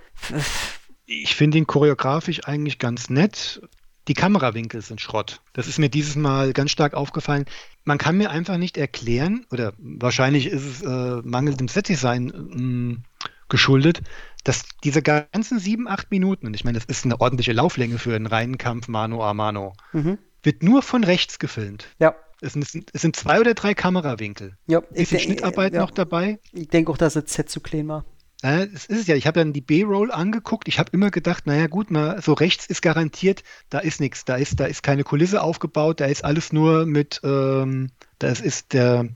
Ich 1.05 1.35
finde 1.35 1.59
ihn 1.59 1.67
choreografisch 1.67 2.47
eigentlich 2.47 2.79
ganz 2.79 3.11
nett. 3.11 3.61
Die 4.07 4.13
Kamerawinkel 4.13 4.81
sind 4.81 5.01
Schrott. 5.01 5.41
Das 5.53 5.67
ist 5.67 5.79
mir 5.79 5.89
dieses 5.89 6.15
Mal 6.15 6.53
ganz 6.53 6.71
stark 6.71 6.93
aufgefallen. 6.93 7.45
Man 7.83 7.97
kann 7.97 8.17
mir 8.17 8.29
einfach 8.29 8.57
nicht 8.57 8.77
erklären, 8.77 9.45
oder 9.51 9.73
wahrscheinlich 9.77 10.47
ist 10.47 10.63
es 10.63 10.81
äh, 10.81 11.21
mangelndem 11.23 11.67
Setdesign 11.67 13.01
äh, 13.01 13.25
geschuldet, 13.49 14.01
dass 14.43 14.63
diese 14.83 15.01
ganzen 15.01 15.59
sieben, 15.59 15.87
acht 15.87 16.11
Minuten, 16.11 16.47
und 16.47 16.53
ich 16.53 16.63
meine, 16.63 16.77
das 16.77 16.85
ist 16.85 17.05
eine 17.05 17.19
ordentliche 17.19 17.53
Lauflänge 17.53 17.97
für 17.97 18.15
einen 18.15 18.27
reinen 18.27 18.57
Kampf 18.57 18.87
Mano 18.87 19.23
a 19.23 19.33
Mano, 19.33 19.73
mhm. 19.91 20.19
wird 20.43 20.61
nur 20.61 20.83
von 20.83 21.03
rechts 21.03 21.39
gefilmt. 21.39 21.87
Ja. 21.99 22.15
Es 22.41 22.53
sind, 22.53 22.91
es 22.93 23.01
sind 23.01 23.15
zwei 23.15 23.39
oder 23.39 23.53
drei 23.53 23.73
Kamerawinkel. 23.73 24.57
Ja, 24.67 24.79
ist 24.91 25.19
Schnittarbeit 25.19 25.73
ja. 25.73 25.79
noch 25.79 25.89
dabei? 25.89 26.37
Ich 26.51 26.67
denke 26.67 26.91
auch, 26.91 26.97
dass 26.97 27.13
das 27.13 27.25
Z 27.25 27.49
zu 27.49 27.61
klein 27.61 27.87
war. 27.87 28.05
Das 28.45 28.85
ist 28.85 28.99
es 28.99 29.07
ja. 29.07 29.15
Ich 29.15 29.25
habe 29.25 29.39
dann 29.39 29.53
die 29.53 29.61
B-Roll 29.61 30.11
angeguckt. 30.11 30.67
Ich 30.67 30.77
habe 30.77 30.91
immer 30.91 31.09
gedacht, 31.09 31.47
naja 31.47 31.65
gut, 31.65 31.89
mal 31.89 32.21
so 32.21 32.33
rechts 32.33 32.67
ist 32.67 32.83
garantiert, 32.83 33.43
da 33.69 33.79
ist 33.79 33.99
nichts. 33.99 34.23
Da 34.23 34.35
ist, 34.35 34.59
da 34.59 34.65
ist 34.65 34.83
keine 34.83 35.03
Kulisse 35.03 35.41
aufgebaut, 35.41 35.99
da 35.99 36.05
ist 36.05 36.23
alles 36.23 36.53
nur 36.53 36.85
mit, 36.85 37.21
ähm, 37.23 37.89
da 38.19 38.27
ist, 38.27 38.41
ist 38.41 38.73
der, 38.73 39.09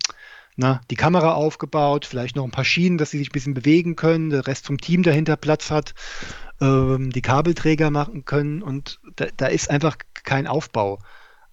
na, 0.55 0.81
die 0.89 0.95
Kamera 0.95 1.33
aufgebaut, 1.33 2.07
vielleicht 2.07 2.35
noch 2.35 2.43
ein 2.43 2.49
paar 2.49 2.65
Schienen, 2.65 2.97
dass 2.97 3.11
sie 3.11 3.19
sich 3.19 3.29
ein 3.29 3.33
bisschen 3.33 3.53
bewegen 3.53 3.95
können, 3.95 4.31
der 4.31 4.47
Rest 4.47 4.65
vom 4.65 4.79
Team 4.79 5.03
dahinter 5.03 5.37
Platz 5.37 5.69
hat, 5.69 5.93
ähm, 6.59 7.11
die 7.11 7.21
Kabelträger 7.21 7.91
machen 7.91 8.25
können 8.25 8.63
und 8.63 8.99
da, 9.15 9.27
da 9.37 9.45
ist 9.45 9.69
einfach 9.69 9.97
kein 10.23 10.47
Aufbau. 10.47 10.97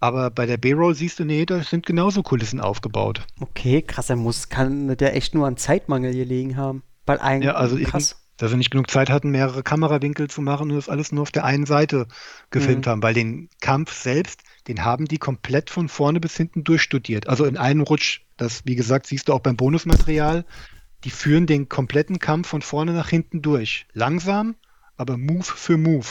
Aber 0.01 0.31
bei 0.31 0.47
der 0.47 0.57
B-Roll 0.57 0.95
siehst 0.95 1.19
du, 1.19 1.27
nee, 1.27 1.45
da 1.45 1.63
sind 1.63 1.85
genauso 1.85 2.23
Kulissen 2.23 2.61
aufgebaut. 2.61 3.21
Okay, 3.39 3.83
krass, 3.83 4.09
er 4.09 4.17
muss, 4.17 4.49
kann 4.49 4.97
der 4.97 5.15
echt 5.15 5.35
nur 5.35 5.47
an 5.47 5.59
Zeitmangel 5.59 6.15
gelegen 6.15 6.57
haben. 6.57 6.83
Weil 7.07 7.19
ein, 7.21 7.43
ja, 7.43 7.55
also 7.55 7.77
krass. 7.79 8.17
dass 8.37 8.51
sie 8.51 8.57
nicht 8.57 8.71
genug 8.71 8.91
Zeit 8.91 9.09
hatten, 9.09 9.31
mehrere 9.31 9.63
Kamerawinkel 9.63 10.29
zu 10.29 10.43
machen 10.43 10.71
und 10.71 10.77
das 10.77 10.89
alles 10.89 11.13
nur 11.13 11.23
auf 11.23 11.33
der 11.33 11.45
einen 11.45 11.67
Seite 11.67 12.07
gefilmt 12.51 12.87
mhm. 12.87 12.91
haben, 12.91 13.03
weil 13.03 13.15
den 13.15 13.49
Kampf 13.61 13.93
selbst, 13.95 14.43
den 14.69 14.85
haben 14.85 15.07
die 15.07 15.19
komplett 15.19 15.71
von 15.71 15.89
vorne 15.89 16.21
bis 16.21 16.37
hinten 16.37 16.65
durchstudiert. 16.65 17.29
Also 17.29 17.45
in 17.45 17.57
einem 17.57 17.83
Rutsch, 17.83 18.21
das, 18.37 18.63
wie 18.67 18.75
gesagt, 18.75 19.07
siehst 19.07 19.29
du 19.29 19.33
auch 19.33 19.41
beim 19.41 19.57
Bonusmaterial, 19.57 20.45
die 21.05 21.11
führen 21.11 21.47
den 21.47 21.69
kompletten 21.69 22.19
Kampf 22.19 22.49
von 22.49 22.63
vorne 22.63 22.93
nach 22.93 23.09
hinten 23.09 23.41
durch. 23.41 23.87
Langsam, 23.93 24.57
aber 24.97 25.17
Move 25.17 25.45
für 25.45 25.77
Move. 25.77 26.07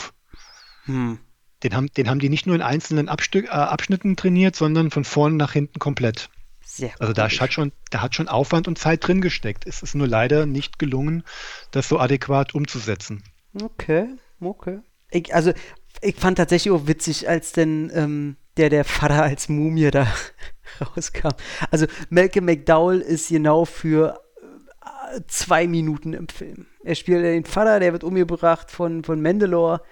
Hm. 0.84 1.18
Den, 1.62 1.74
haben, 1.74 1.88
den 1.88 2.08
haben 2.08 2.18
die 2.18 2.28
nicht 2.28 2.46
nur 2.46 2.54
in 2.54 2.62
einzelnen 2.62 3.08
Abstück, 3.08 3.46
äh, 3.46 3.50
Abschnitten 3.50 4.16
trainiert, 4.16 4.56
sondern 4.56 4.90
von 4.90 5.04
vorne 5.04 5.36
nach 5.36 5.52
hinten 5.52 5.78
komplett. 5.78 6.30
Sehr 6.68 6.90
also 6.98 7.12
da 7.12 7.30
hat, 7.30 7.52
schon, 7.52 7.70
da 7.90 8.02
hat 8.02 8.16
schon 8.16 8.26
Aufwand 8.26 8.66
und 8.66 8.76
Zeit 8.76 9.06
drin 9.06 9.20
gesteckt. 9.20 9.66
Es 9.66 9.82
ist 9.82 9.94
nur 9.94 10.08
leider 10.08 10.46
nicht 10.46 10.80
gelungen, 10.80 11.22
das 11.70 11.88
so 11.88 12.00
adäquat 12.00 12.54
umzusetzen. 12.54 13.22
Okay, 13.62 14.08
okay. 14.40 14.80
Ich, 15.10 15.32
also 15.32 15.52
ich 16.02 16.16
fand 16.16 16.38
tatsächlich 16.38 16.74
auch 16.74 16.88
witzig, 16.88 17.28
als 17.28 17.52
denn 17.52 17.90
ähm, 17.94 18.36
der 18.56 18.68
der 18.68 18.84
Vater 18.84 19.22
als 19.22 19.48
Mumie 19.48 19.92
da 19.92 20.08
rauskam. 20.80 21.30
Also 21.70 21.86
Malcolm 22.10 22.46
McDowell 22.46 23.00
ist 23.00 23.28
genau 23.28 23.64
für 23.64 24.20
äh, 24.82 25.20
zwei 25.28 25.68
Minuten 25.68 26.14
im 26.14 26.28
Film. 26.28 26.66
Er 26.82 26.96
spielt 26.96 27.24
den 27.24 27.44
Vater, 27.44 27.78
der 27.78 27.92
wird 27.92 28.02
umgebracht 28.02 28.72
von, 28.72 29.04
von 29.04 29.22
Mandalore 29.22 29.82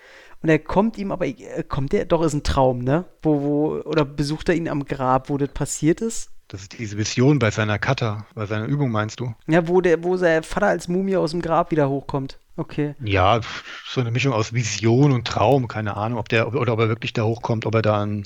und 0.43 0.49
er 0.49 0.59
kommt 0.59 0.99
ihm, 0.99 1.13
aber 1.13 1.27
äh, 1.27 1.63
kommt 1.67 1.93
der, 1.93 2.05
doch 2.05 2.23
ist 2.23 2.35
ein 2.35 2.43
Traum, 2.43 2.81
ne? 2.81 3.05
Wo, 3.23 3.43
wo, 3.43 3.81
oder 3.83 4.05
besucht 4.05 4.49
er 4.49 4.57
ihn 4.57 4.69
am 4.69 4.85
Grab, 4.85 5.31
wo 5.31 5.39
das 5.39 5.51
passiert 5.51 6.01
ist? 6.01 6.34
Das 6.55 6.63
ist 6.63 6.79
diese 6.79 6.97
Vision 6.97 7.41
bei 7.41 7.51
seiner 7.51 7.81
Kata, 7.81 8.29
bei 8.37 8.47
seiner 8.47 8.67
Übung, 8.67 8.93
meinst 8.93 9.19
du? 9.19 9.35
Ja, 9.49 9.67
wo, 9.67 9.81
der, 9.81 10.05
wo 10.05 10.17
sein 10.17 10.45
Vater 10.45 10.69
als 10.69 10.87
Mumie 10.87 11.17
aus 11.17 11.33
dem 11.33 11.43
Grab 11.43 11.73
wieder 11.73 11.89
hochkommt. 11.89 12.39
Okay. 12.57 12.95
Ja, 13.03 13.41
so 13.89 14.01
eine 14.01 14.13
Mischung 14.13 14.33
aus 14.33 14.53
Vision 14.53 15.11
und 15.11 15.27
Traum, 15.27 15.67
keine 15.67 15.97
Ahnung, 15.97 16.17
ob 16.17 16.29
der 16.29 16.55
oder 16.55 16.75
ob 16.75 16.79
er 16.79 16.89
wirklich 16.89 17.13
da 17.13 17.25
hochkommt, 17.25 17.67
ob 17.67 17.75
er 17.75 17.83
da 17.83 18.01
an, 18.01 18.25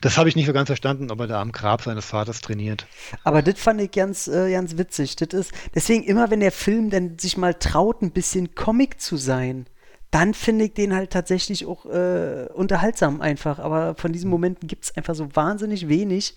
das 0.00 0.18
habe 0.18 0.28
ich 0.28 0.34
nicht 0.34 0.46
so 0.46 0.52
ganz 0.52 0.66
verstanden, 0.66 1.12
ob 1.12 1.20
er 1.20 1.28
da 1.28 1.40
am 1.40 1.52
Grab 1.52 1.82
seines 1.82 2.06
Vaters 2.06 2.40
trainiert. 2.40 2.88
Aber 3.22 3.42
das 3.42 3.60
fand 3.60 3.80
ich 3.80 3.92
ganz, 3.92 4.26
äh, 4.26 4.50
ganz 4.50 4.76
witzig. 4.76 5.14
Das 5.14 5.32
ist 5.32 5.52
deswegen 5.72 6.02
immer, 6.02 6.32
wenn 6.32 6.40
der 6.40 6.50
Film 6.50 6.90
dann 6.90 7.16
sich 7.20 7.36
mal 7.36 7.54
traut, 7.54 8.02
ein 8.02 8.10
bisschen 8.10 8.56
Comic 8.56 9.00
zu 9.00 9.16
sein, 9.16 9.66
dann 10.10 10.34
finde 10.34 10.64
ich 10.64 10.74
den 10.74 10.96
halt 10.96 11.10
tatsächlich 11.10 11.64
auch 11.64 11.86
äh, 11.86 12.48
unterhaltsam 12.52 13.20
einfach. 13.20 13.60
Aber 13.60 13.94
von 13.94 14.12
diesen 14.12 14.30
Momenten 14.30 14.66
gibt 14.66 14.82
es 14.82 14.96
einfach 14.96 15.14
so 15.14 15.28
wahnsinnig 15.36 15.88
wenig. 15.88 16.34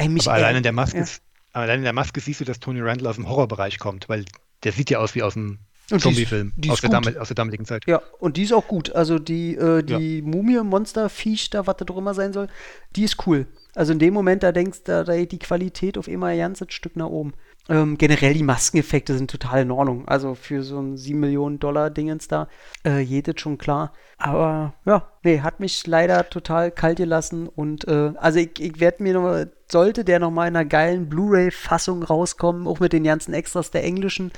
Ey, 0.00 0.08
mich, 0.08 0.26
aber 0.26 0.36
allein 0.36 0.56
in 0.56 0.62
der 0.62 0.72
Maske, 0.72 0.98
ja. 0.98 1.04
allein 1.52 1.78
in 1.78 1.84
der 1.84 1.92
Maske 1.92 2.20
siehst 2.20 2.40
du, 2.40 2.44
dass 2.44 2.58
Tony 2.58 2.80
Randall 2.80 3.08
aus 3.08 3.16
dem 3.16 3.28
Horrorbereich 3.28 3.78
kommt, 3.78 4.08
weil 4.08 4.24
der 4.64 4.72
sieht 4.72 4.90
ja 4.90 4.98
aus 4.98 5.14
wie 5.14 5.22
aus 5.22 5.36
einem 5.36 5.58
Zombie-Film 5.98 6.52
aus, 6.68 6.84
aus, 7.18 7.28
der 7.28 7.34
damaligen 7.34 7.64
Zeit. 7.64 7.84
Ja, 7.86 8.00
und 8.18 8.36
die 8.36 8.44
ist 8.44 8.52
auch 8.52 8.68
gut. 8.68 8.94
Also 8.94 9.18
die, 9.18 9.56
äh, 9.56 9.82
die 9.82 10.18
ja. 10.18 10.24
Mumie, 10.24 10.62
Monster, 10.62 11.08
Viech, 11.08 11.50
da 11.50 11.66
was 11.66 11.76
da 11.76 11.84
drüber 11.84 12.14
sein 12.14 12.32
soll, 12.32 12.48
die 12.96 13.04
ist 13.04 13.26
cool. 13.26 13.46
Also 13.74 13.92
in 13.92 13.98
dem 13.98 14.14
Moment, 14.14 14.42
da 14.42 14.52
denkst 14.52 14.84
du, 14.84 15.04
da 15.04 15.16
geht 15.16 15.32
die 15.32 15.38
Qualität 15.38 15.98
auf 15.98 16.08
immer 16.08 16.26
ein 16.26 16.38
ganzes 16.38 16.72
Stück 16.72 16.96
nach 16.96 17.06
oben. 17.06 17.34
Ähm, 17.68 17.98
generell 17.98 18.34
die 18.34 18.42
Maskeneffekte 18.42 19.16
sind 19.16 19.30
total 19.30 19.62
in 19.62 19.70
Ordnung. 19.70 20.08
Also 20.08 20.34
für 20.34 20.62
so 20.62 20.80
ein 20.80 20.96
7 20.96 21.18
Millionen 21.18 21.58
Dollar 21.58 21.90
Dingens 21.90 22.26
da, 22.26 22.48
äh, 22.84 23.00
jedes 23.00 23.40
schon 23.40 23.58
klar. 23.58 23.92
Aber 24.16 24.74
ja, 24.86 25.08
nee, 25.22 25.40
hat 25.40 25.60
mich 25.60 25.86
leider 25.86 26.28
total 26.28 26.70
kalt 26.70 26.98
gelassen. 26.98 27.48
Und 27.48 27.86
äh, 27.86 28.12
also 28.16 28.38
ich, 28.38 28.58
ich 28.58 28.80
werde 28.80 29.02
mir 29.02 29.14
noch, 29.14 29.44
sollte 29.70 30.04
der 30.04 30.18
noch 30.18 30.30
mal 30.30 30.48
in 30.48 30.56
einer 30.56 30.64
geilen 30.64 31.08
Blu-ray-Fassung 31.08 32.02
rauskommen, 32.02 32.66
auch 32.66 32.80
mit 32.80 32.92
den 32.92 33.04
ganzen 33.04 33.34
Extras 33.34 33.70
der 33.70 33.84
englischen 33.84 34.32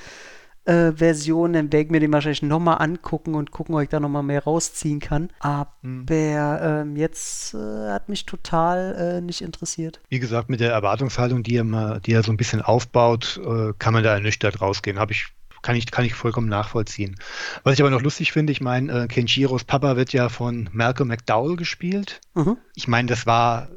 äh, 0.64 0.92
Version, 0.92 1.52
dann 1.52 1.72
werde 1.72 1.84
ich 1.84 1.90
mir 1.90 2.00
den 2.00 2.12
wahrscheinlich 2.12 2.42
nochmal 2.42 2.78
angucken 2.80 3.34
und 3.34 3.50
gucken, 3.50 3.74
ob 3.74 3.82
ich 3.82 3.88
da 3.88 3.98
nochmal 3.98 4.22
mehr 4.22 4.44
rausziehen 4.44 5.00
kann. 5.00 5.30
Aber 5.40 5.72
hm. 5.82 6.06
ähm, 6.08 6.96
jetzt 6.96 7.54
äh, 7.54 7.90
hat 7.90 8.08
mich 8.08 8.26
total 8.26 9.16
äh, 9.16 9.20
nicht 9.20 9.40
interessiert. 9.40 10.00
Wie 10.08 10.20
gesagt, 10.20 10.48
mit 10.48 10.60
der 10.60 10.72
Erwartungshaltung, 10.72 11.42
die 11.42 11.56
er, 11.56 11.64
mal, 11.64 12.00
die 12.00 12.12
er 12.12 12.22
so 12.22 12.30
ein 12.30 12.36
bisschen 12.36 12.62
aufbaut, 12.62 13.40
äh, 13.44 13.72
kann 13.78 13.92
man 13.92 14.04
da 14.04 14.14
ernüchtert 14.14 14.60
rausgehen. 14.60 14.98
Habe 14.98 15.12
ich 15.12 15.32
kann 15.62 15.76
ich, 15.76 15.90
kann 15.92 16.04
ich 16.04 16.14
vollkommen 16.14 16.48
nachvollziehen. 16.48 17.16
Was 17.62 17.74
ich 17.74 17.80
aber 17.80 17.90
noch 17.90 18.02
lustig 18.02 18.32
finde, 18.32 18.52
ich 18.52 18.60
meine, 18.60 19.04
äh, 19.04 19.06
Kenjiros 19.06 19.62
Papa 19.62 19.94
wird 19.94 20.12
ja 20.12 20.28
von 20.28 20.68
Malcolm 20.72 21.08
McDowell 21.08 21.54
gespielt. 21.54 22.20
Mhm. 22.34 22.56
Ich 22.74 22.88
meine, 22.88 23.06
das 23.06 23.26
war, 23.26 23.68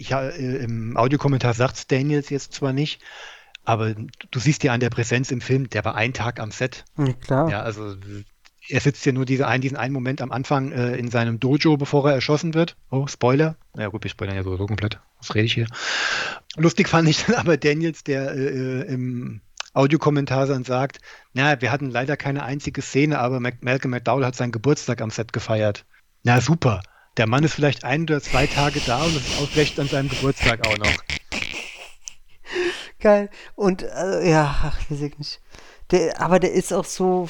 ich, 0.00 0.12
äh, 0.12 0.56
im 0.56 0.96
Audiokommentar 0.96 1.54
sagt 1.54 1.92
Daniels 1.92 2.30
jetzt 2.30 2.54
zwar 2.54 2.72
nicht, 2.72 3.02
aber 3.64 3.94
du 3.94 4.40
siehst 4.40 4.64
ja 4.64 4.72
an 4.72 4.80
der 4.80 4.90
Präsenz 4.90 5.30
im 5.30 5.40
Film, 5.40 5.68
der 5.68 5.84
war 5.84 5.94
einen 5.94 6.14
Tag 6.14 6.40
am 6.40 6.50
Set. 6.50 6.84
Ja, 6.96 7.12
klar. 7.12 7.50
Ja, 7.50 7.62
also 7.62 7.96
er 8.68 8.80
sitzt 8.80 9.04
ja 9.04 9.12
nur 9.12 9.26
diese 9.26 9.46
ein, 9.46 9.60
diesen 9.60 9.76
einen 9.76 9.92
Moment 9.92 10.22
am 10.22 10.32
Anfang 10.32 10.72
äh, 10.72 10.96
in 10.96 11.10
seinem 11.10 11.38
Dojo, 11.38 11.76
bevor 11.76 12.08
er 12.08 12.14
erschossen 12.14 12.54
wird. 12.54 12.76
Oh, 12.90 13.06
Spoiler. 13.06 13.56
Ja 13.76 13.88
gut, 13.88 14.02
wir 14.02 14.10
spoilern 14.10 14.36
ja 14.36 14.42
sowieso 14.42 14.66
komplett. 14.66 15.00
Was 15.18 15.34
rede 15.34 15.44
ich 15.44 15.54
hier? 15.54 15.66
Lustig 16.56 16.88
fand 16.88 17.08
ich 17.08 17.24
dann 17.26 17.36
aber 17.36 17.56
Daniels, 17.58 18.02
der 18.02 18.32
äh, 18.34 18.82
im 18.92 19.42
Audiokommentar 19.74 20.46
dann 20.46 20.64
sagt, 20.64 20.98
na, 21.34 21.60
wir 21.60 21.70
hatten 21.70 21.90
leider 21.90 22.16
keine 22.16 22.42
einzige 22.42 22.80
Szene, 22.80 23.18
aber 23.18 23.38
Mac 23.38 23.62
Malcolm 23.62 23.90
McDowell 23.90 24.24
hat 24.24 24.34
seinen 24.34 24.52
Geburtstag 24.52 25.02
am 25.02 25.10
Set 25.10 25.32
gefeiert. 25.32 25.84
Na 26.22 26.40
super. 26.40 26.80
Der 27.16 27.26
Mann 27.26 27.44
ist 27.44 27.54
vielleicht 27.54 27.84
ein 27.84 28.02
oder 28.04 28.20
zwei 28.20 28.46
Tage 28.46 28.80
da 28.86 29.02
und 29.02 29.16
es 29.16 29.28
ist 29.28 29.40
ausgerechnet 29.40 29.80
an 29.80 29.88
seinem 29.88 30.08
Geburtstag 30.08 30.66
auch 30.66 30.78
noch. 30.78 30.92
Geil. 33.00 33.30
Und 33.54 33.82
äh, 33.82 34.30
ja, 34.30 34.56
ach, 34.62 34.78
weiß 34.90 35.00
ich 35.00 35.18
nicht. 35.18 35.40
Der, 35.90 36.20
aber 36.20 36.38
der 36.38 36.52
ist 36.52 36.72
auch 36.72 36.84
so, 36.84 37.28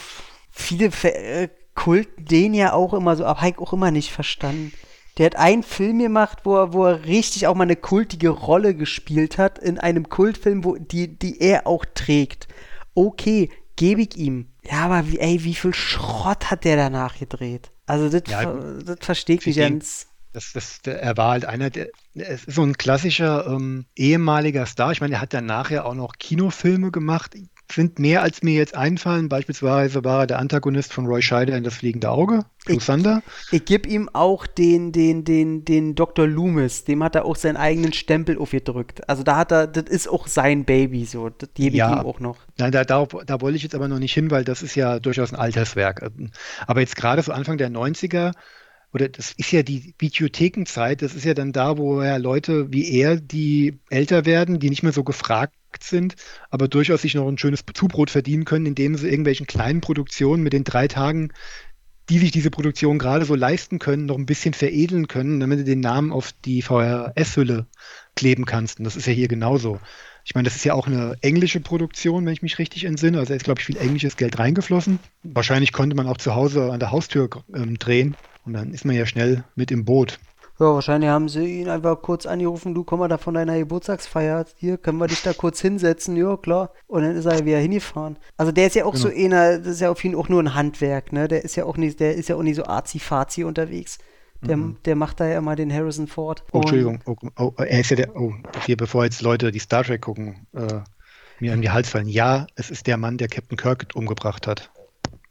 viele 0.51 0.86
äh, 1.05 1.48
kulten 1.74 2.24
den 2.24 2.55
ja 2.55 2.73
auch 2.73 2.93
immer 2.93 3.16
so, 3.16 3.24
aber 3.24 3.40
Heik 3.40 3.61
auch 3.61 3.73
immer 3.73 3.90
nicht 3.90 4.11
verstanden. 4.11 4.73
Der 5.19 5.27
hat 5.27 5.36
einen 5.36 5.62
Film 5.62 5.98
gemacht, 5.98 6.40
wo 6.44 6.57
er, 6.57 6.73
wo 6.73 6.86
er 6.86 7.05
richtig 7.05 7.47
auch 7.47 7.55
mal 7.55 7.65
eine 7.65 7.77
kultige 7.77 8.31
Rolle 8.31 8.74
gespielt 8.74 9.39
hat, 9.39 9.59
in 9.59 9.78
einem 9.78 10.09
Kultfilm, 10.09 10.65
wo 10.65 10.77
die, 10.77 11.19
die 11.19 11.40
er 11.40 11.66
auch 11.66 11.85
trägt. 11.94 12.48
Okay, 12.94 13.51
gebe 13.77 14.02
ich 14.02 14.16
ihm. 14.16 14.48
Ja, 14.62 14.86
aber 14.86 15.09
wie, 15.09 15.19
ey, 15.19 15.43
wie 15.44 15.55
viel 15.55 15.74
Schrott 15.74 16.51
hat 16.51 16.65
der 16.65 16.77
danach 16.77 17.19
gedreht? 17.19 17.70
Also, 17.91 18.09
das, 18.09 18.31
Ja, 18.31 18.45
das 18.85 18.99
verstehe 19.01 19.37
ich 19.37 19.47
nicht 19.47 19.59
ganz. 19.59 20.07
Das, 20.33 20.53
das, 20.53 20.81
der, 20.83 21.03
er 21.03 21.17
war 21.17 21.33
halt 21.33 21.45
einer, 21.45 21.71
der, 21.71 21.89
es 22.15 22.45
ist 22.45 22.55
so 22.55 22.62
ein 22.62 22.79
klassischer 22.79 23.49
ähm, 23.49 23.87
ehemaliger 23.97 24.65
Star. 24.67 24.93
Ich 24.93 25.01
meine, 25.01 25.15
er 25.15 25.21
hat 25.21 25.35
dann 25.35 25.47
nachher 25.47 25.87
auch 25.87 25.95
noch 25.95 26.12
Kinofilme 26.17 26.93
gemacht. 26.93 27.35
Sind 27.71 27.99
mehr 27.99 28.23
als 28.23 28.43
mir 28.43 28.55
jetzt 28.55 28.75
einfallen. 28.75 29.29
Beispielsweise 29.29 30.05
war 30.05 30.21
er 30.23 30.27
der 30.27 30.39
Antagonist 30.39 30.93
von 30.93 31.07
Roy 31.07 31.23
Scheider 31.23 31.57
in 31.57 31.63
Das 31.65 31.75
fliegende 31.75 32.11
Auge, 32.11 32.45
True 32.67 32.77
Ich-. 32.77 33.53
Ich 33.53 33.65
gebe 33.65 33.89
ihm 33.89 34.09
auch 34.13 34.47
den, 34.47 34.93
den, 34.93 35.25
den, 35.25 35.65
den 35.65 35.95
Dr. 35.95 36.27
Loomis, 36.27 36.85
dem 36.85 37.03
hat 37.05 37.15
er 37.15 37.25
auch 37.25 37.37
seinen 37.37 37.57
eigenen 37.57 37.93
Stempel 37.93 38.39
aufgedrückt. 38.39 39.09
Also 39.09 39.23
da 39.23 39.37
hat 39.37 39.53
er, 39.53 39.67
das 39.67 39.85
ist 39.85 40.09
auch 40.09 40.27
sein 40.27 40.65
Baby, 40.65 41.05
so. 41.05 41.31
Das 41.31 41.51
gebe 41.55 41.71
ich 41.71 41.79
Ja. 41.79 42.01
ihm 42.01 42.07
auch 42.07 42.21
noch. 42.21 42.39
Nein, 42.59 42.73
da, 42.73 42.85
da, 42.85 43.07
da 43.07 43.41
wollte 43.41 43.57
ich 43.57 43.63
jetzt 43.63 43.75
aber 43.75 43.89
noch 43.89 43.99
nicht 43.99 44.13
hin, 44.15 44.31
weil 44.31 44.45
das 44.45 44.63
ist 44.63 44.75
ja 44.75 44.99
durchaus 44.99 45.33
ein 45.33 45.39
Alterswerk. 45.39 46.11
Aber 46.67 46.81
jetzt 46.81 46.97
gerade 46.97 47.23
so 47.23 47.33
Anfang 47.33 47.57
der 47.59 47.71
90er, 47.71 48.33
oder 48.93 49.09
das 49.09 49.33
ist 49.33 49.53
ja 49.53 49.63
die 49.63 49.95
Videothekenzeit, 49.99 51.03
das 51.03 51.15
ist 51.15 51.25
ja 51.25 51.35
dann 51.35 51.53
da, 51.53 51.79
wo 51.79 52.03
ja 52.03 52.17
Leute 52.17 52.73
wie 52.73 52.91
er, 52.91 53.17
die 53.17 53.79
älter 53.89 54.25
werden, 54.27 54.59
die 54.59 54.71
nicht 54.71 54.83
mehr 54.83 54.93
so 54.93 55.05
gefragt 55.05 55.55
sind, 55.81 56.17
aber 56.51 56.69
durchaus 56.69 57.03
sich 57.03 57.15
noch 57.15 57.29
ein 57.29 57.39
schönes 57.39 57.65
Zubrot 57.75 58.11
verdienen 58.11 58.45
können, 58.45 58.67
indem 58.67 58.97
sie 58.97 59.09
irgendwelchen 59.09 59.47
kleinen 59.47 59.81
Produktionen 59.81 60.43
mit 60.43 60.53
den 60.53 60.65
drei 60.65 60.89
Tagen, 60.89 61.33
die 62.11 62.19
sich 62.19 62.33
diese 62.33 62.51
Produktion 62.51 62.99
gerade 62.99 63.25
so 63.25 63.37
leisten 63.37 63.79
können, 63.79 64.07
noch 64.07 64.19
ein 64.19 64.27
bisschen 64.27 64.53
veredeln 64.53 65.07
können, 65.07 65.39
damit 65.39 65.61
du 65.61 65.65
den 65.65 65.81
Namen 65.81 66.13
auf 66.13 66.33
die 66.45 66.61
VHS-Hülle 66.61 67.67
kleben 68.17 68.47
kannst. 68.47 68.79
Und 68.79 68.85
das 68.85 68.97
ist 68.97 69.07
ja 69.07 69.13
hier 69.13 69.29
genauso. 69.29 69.79
Ich 70.25 70.35
meine, 70.35 70.45
das 70.45 70.57
ist 70.57 70.65
ja 70.65 70.75
auch 70.75 70.89
eine 70.89 71.17
englische 71.23 71.61
Produktion, 71.61 72.27
wenn 72.27 72.33
ich 72.33 72.43
mich 72.43 72.59
richtig 72.59 72.85
entsinne. 72.85 73.19
Also 73.19 73.31
da 73.31 73.37
ist, 73.37 73.45
glaube 73.45 73.61
ich, 73.61 73.67
viel 73.67 73.77
englisches 73.77 74.17
Geld 74.17 74.39
reingeflossen. 74.39 74.99
Wahrscheinlich 75.23 75.73
konnte 75.73 75.95
man 75.95 76.09
auch 76.09 76.19
zu 76.19 76.35
Hause 76.35 76.73
an 76.73 76.81
der 76.81 76.91
Haustür 76.91 77.31
ähm, 77.55 77.79
drehen 77.79 78.17
und 78.45 78.55
dann 78.55 78.73
ist 78.75 78.85
man 78.85 78.97
ja 78.97 79.07
schnell 79.07 79.45
mit 79.55 79.71
im 79.71 79.85
Boot. 79.85 80.19
Ja, 80.61 80.74
wahrscheinlich 80.74 81.09
haben 81.09 81.31
sie 81.31 81.61
ihn 81.61 81.70
einfach 81.70 82.03
kurz 82.03 82.27
angerufen, 82.27 82.74
du 82.74 82.85
komm 82.85 82.99
mal 82.99 83.09
da 83.09 83.16
von 83.16 83.32
deiner 83.32 83.59
Geburtstagsfeier, 83.59 84.45
hier 84.57 84.77
können 84.77 84.99
wir 84.99 85.07
dich 85.07 85.23
da 85.23 85.32
kurz 85.32 85.59
hinsetzen, 85.61 86.16
ja 86.16 86.37
klar. 86.37 86.74
Und 86.87 87.03
dann 87.03 87.16
ist 87.16 87.24
er 87.24 87.47
wieder 87.47 87.57
hingefahren. 87.57 88.19
Also 88.37 88.53
der 88.53 88.66
ist 88.66 88.77
ja 88.77 88.85
auch 88.85 88.95
so 88.95 89.09
einer, 89.09 89.59
das 89.59 89.69
ist 89.69 89.81
ja 89.81 89.91
auf 89.91 90.05
ihn 90.05 90.15
auch 90.15 90.28
nur 90.28 90.43
ein 90.43 90.55
Handwerk, 90.55 91.12
ne? 91.12 91.28
Der 91.28 91.45
ist 91.45 91.57
ja 91.57 91.65
auch 91.65 91.78
nicht, 91.78 91.99
der 91.99 92.15
ist 92.15 92.28
ja 92.28 92.37
auch 92.37 92.43
nicht 92.43 92.57
so 92.57 92.65
arzi-fazi 92.65 93.43
unterwegs. 93.45 93.99
Der, 94.43 94.59
der 94.85 94.97
macht 94.97 95.20
da 95.20 95.27
ja 95.27 95.39
immer 95.39 95.57
den 95.57 95.73
Harrison 95.73 96.07
Ford. 96.07 96.45
Oh, 96.53 96.61
Entschuldigung. 96.61 97.01
Oh, 97.07 97.16
oh, 97.39 97.53
er 97.57 97.81
ist 97.81 97.91
ja 97.91 97.97
der, 97.97 98.16
oh, 98.16 98.32
hier, 98.65 98.77
bevor 98.77 99.05
jetzt 99.05 99.23
Leute, 99.23 99.53
die 99.53 99.59
Star 99.59 99.85
Trek 99.85 100.03
gucken, 100.03 100.47
äh, 100.55 100.81
mir 101.41 101.53
an 101.53 101.62
die 101.62 101.70
Hals 101.70 101.91
fallen. 101.91 102.09
Ja, 102.09 102.47
es 102.55 102.70
ist 102.70 102.87
der 102.87 102.97
Mann, 102.97 103.19
der 103.19 103.28
Captain 103.28 103.57
Kirk 103.57 103.89
umgebracht 103.95 104.47
hat. 104.47 104.70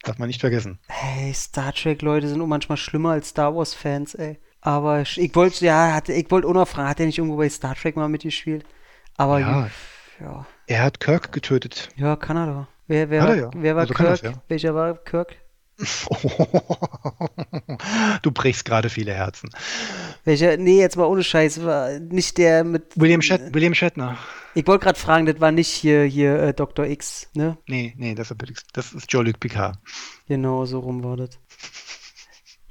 Darf 0.03 0.17
man 0.17 0.27
nicht 0.27 0.41
vergessen. 0.41 0.79
Hey, 0.87 1.33
Star 1.33 1.73
Trek-Leute 1.73 2.27
sind 2.27 2.41
auch 2.41 2.47
manchmal 2.47 2.77
schlimmer 2.77 3.11
als 3.11 3.29
Star 3.29 3.55
Wars-Fans, 3.55 4.15
ey. 4.15 4.39
Aber 4.61 5.01
ich, 5.01 5.19
ich 5.19 5.33
wollte, 5.35 5.65
ja, 5.65 5.93
hatte, 5.93 6.13
ich 6.13 6.29
wollte 6.31 6.47
auch 6.47 6.53
noch 6.53 6.67
fragen, 6.67 6.89
hat 6.89 6.99
er 6.99 7.05
nicht 7.05 7.17
irgendwo 7.17 7.37
bei 7.37 7.49
Star 7.49 7.75
Trek 7.75 7.95
mal 7.95 8.09
mitgespielt? 8.09 8.65
Aber 9.17 9.39
Ja. 9.39 9.69
ja, 10.19 10.45
Er 10.67 10.83
hat 10.83 10.99
Kirk 10.99 11.31
getötet. 11.31 11.89
ja, 11.95 12.15
kann 12.15 12.37
er 12.37 12.45
doch. 12.47 12.67
Wer, 12.87 13.09
wer, 13.09 13.21
Hat 13.21 13.29
war, 13.29 13.35
ja. 13.37 13.49
wer 13.55 13.75
war 13.75 13.81
Also 13.81 13.93
Kirk? 13.93 14.09
das, 14.09 14.21
ja. 14.21 14.33
Welcher 14.47 14.75
war 14.75 14.95
Kirk? 14.95 15.35
du 18.21 18.31
brichst 18.31 18.65
gerade 18.65 18.89
viele 18.89 19.13
Herzen. 19.13 19.49
Welcher, 20.25 20.57
nee, 20.57 20.79
jetzt 20.79 20.97
mal 20.97 21.05
ohne 21.05 21.23
Scheiß, 21.23 21.63
war 21.63 21.99
nicht 21.99 22.37
der 22.37 22.63
mit. 22.63 22.83
William, 22.95 23.21
Shat 23.21 23.53
William 23.53 23.73
Shatner. 23.73 24.17
Ich 24.55 24.65
wollte 24.67 24.83
gerade 24.83 24.99
fragen, 24.99 25.25
das 25.25 25.39
war 25.39 25.51
nicht 25.51 25.69
hier, 25.69 26.03
hier 26.03 26.39
äh, 26.41 26.53
Dr. 26.53 26.85
X, 26.85 27.29
ne? 27.33 27.57
Nee, 27.67 27.93
nee, 27.97 28.15
das 28.15 28.31
ist, 28.31 28.37
das 28.73 28.93
ist 28.93 29.07
Jean-Luc 29.07 29.39
Picard. 29.39 29.77
Genau, 30.27 30.65
so 30.65 30.79
rum 30.79 31.03
war 31.03 31.17
das. 31.17 31.29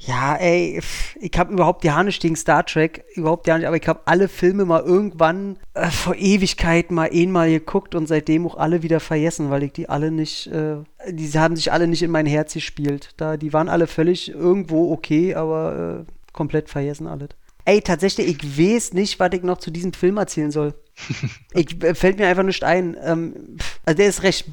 Ja, 0.09 0.37
ey, 0.37 0.81
ich 1.21 1.33
habe 1.37 1.53
überhaupt 1.53 1.85
ja 1.85 2.03
nicht 2.03 2.23
gegen 2.23 2.35
Star 2.35 2.65
Trek, 2.65 3.05
überhaupt 3.15 3.47
ja 3.47 3.59
nicht, 3.59 3.67
aber 3.67 3.77
ich 3.77 3.87
habe 3.87 4.01
alle 4.07 4.29
Filme 4.29 4.65
mal 4.65 4.81
irgendwann 4.81 5.59
äh, 5.75 5.91
vor 5.91 6.15
Ewigkeiten 6.15 6.95
mal 6.95 7.11
einmal 7.13 7.51
geguckt 7.51 7.95
und 7.95 8.07
seitdem 8.07 8.47
auch 8.47 8.57
alle 8.57 8.83
wieder 8.83 9.01
vergessen, 9.01 9.51
weil 9.51 9.65
ich 9.65 9.73
die 9.73 9.91
alle 9.91 10.11
nicht, 10.11 10.47
äh, 10.47 10.77
die 11.11 11.31
haben 11.39 11.57
sich 11.57 11.73
alle 11.73 11.87
nicht 11.87 12.03
in 12.03 12.11
mein 12.11 12.25
Herz 12.25 12.55
gespielt. 12.55 13.11
Da, 13.19 13.37
die 13.37 13.53
waren 13.53 13.69
alle 13.69 13.87
völlig 13.87 14.31
irgendwo 14.31 14.95
okay, 14.95 15.35
aber 15.35 16.07
äh, 16.07 16.13
komplett 16.33 16.71
vergessen 16.71 17.07
alles. 17.07 17.29
Ey, 17.67 17.83
tatsächlich, 17.83 18.29
ich 18.29 18.59
weiß 18.59 18.95
nicht, 18.95 19.21
was 19.21 19.35
ich 19.35 19.43
noch 19.43 19.59
zu 19.59 19.71
diesem 19.71 19.93
Film 19.93 20.17
erzählen 20.17 20.51
soll. 20.51 20.73
ich, 21.53 21.85
äh, 21.85 21.95
fällt 21.95 22.19
mir 22.19 22.29
einfach 22.29 22.45
nicht 22.45 22.65
ein. 22.65 22.97
Ähm, 23.05 23.59
also 23.85 23.99
der 23.99 24.09
ist 24.09 24.23
recht, 24.23 24.47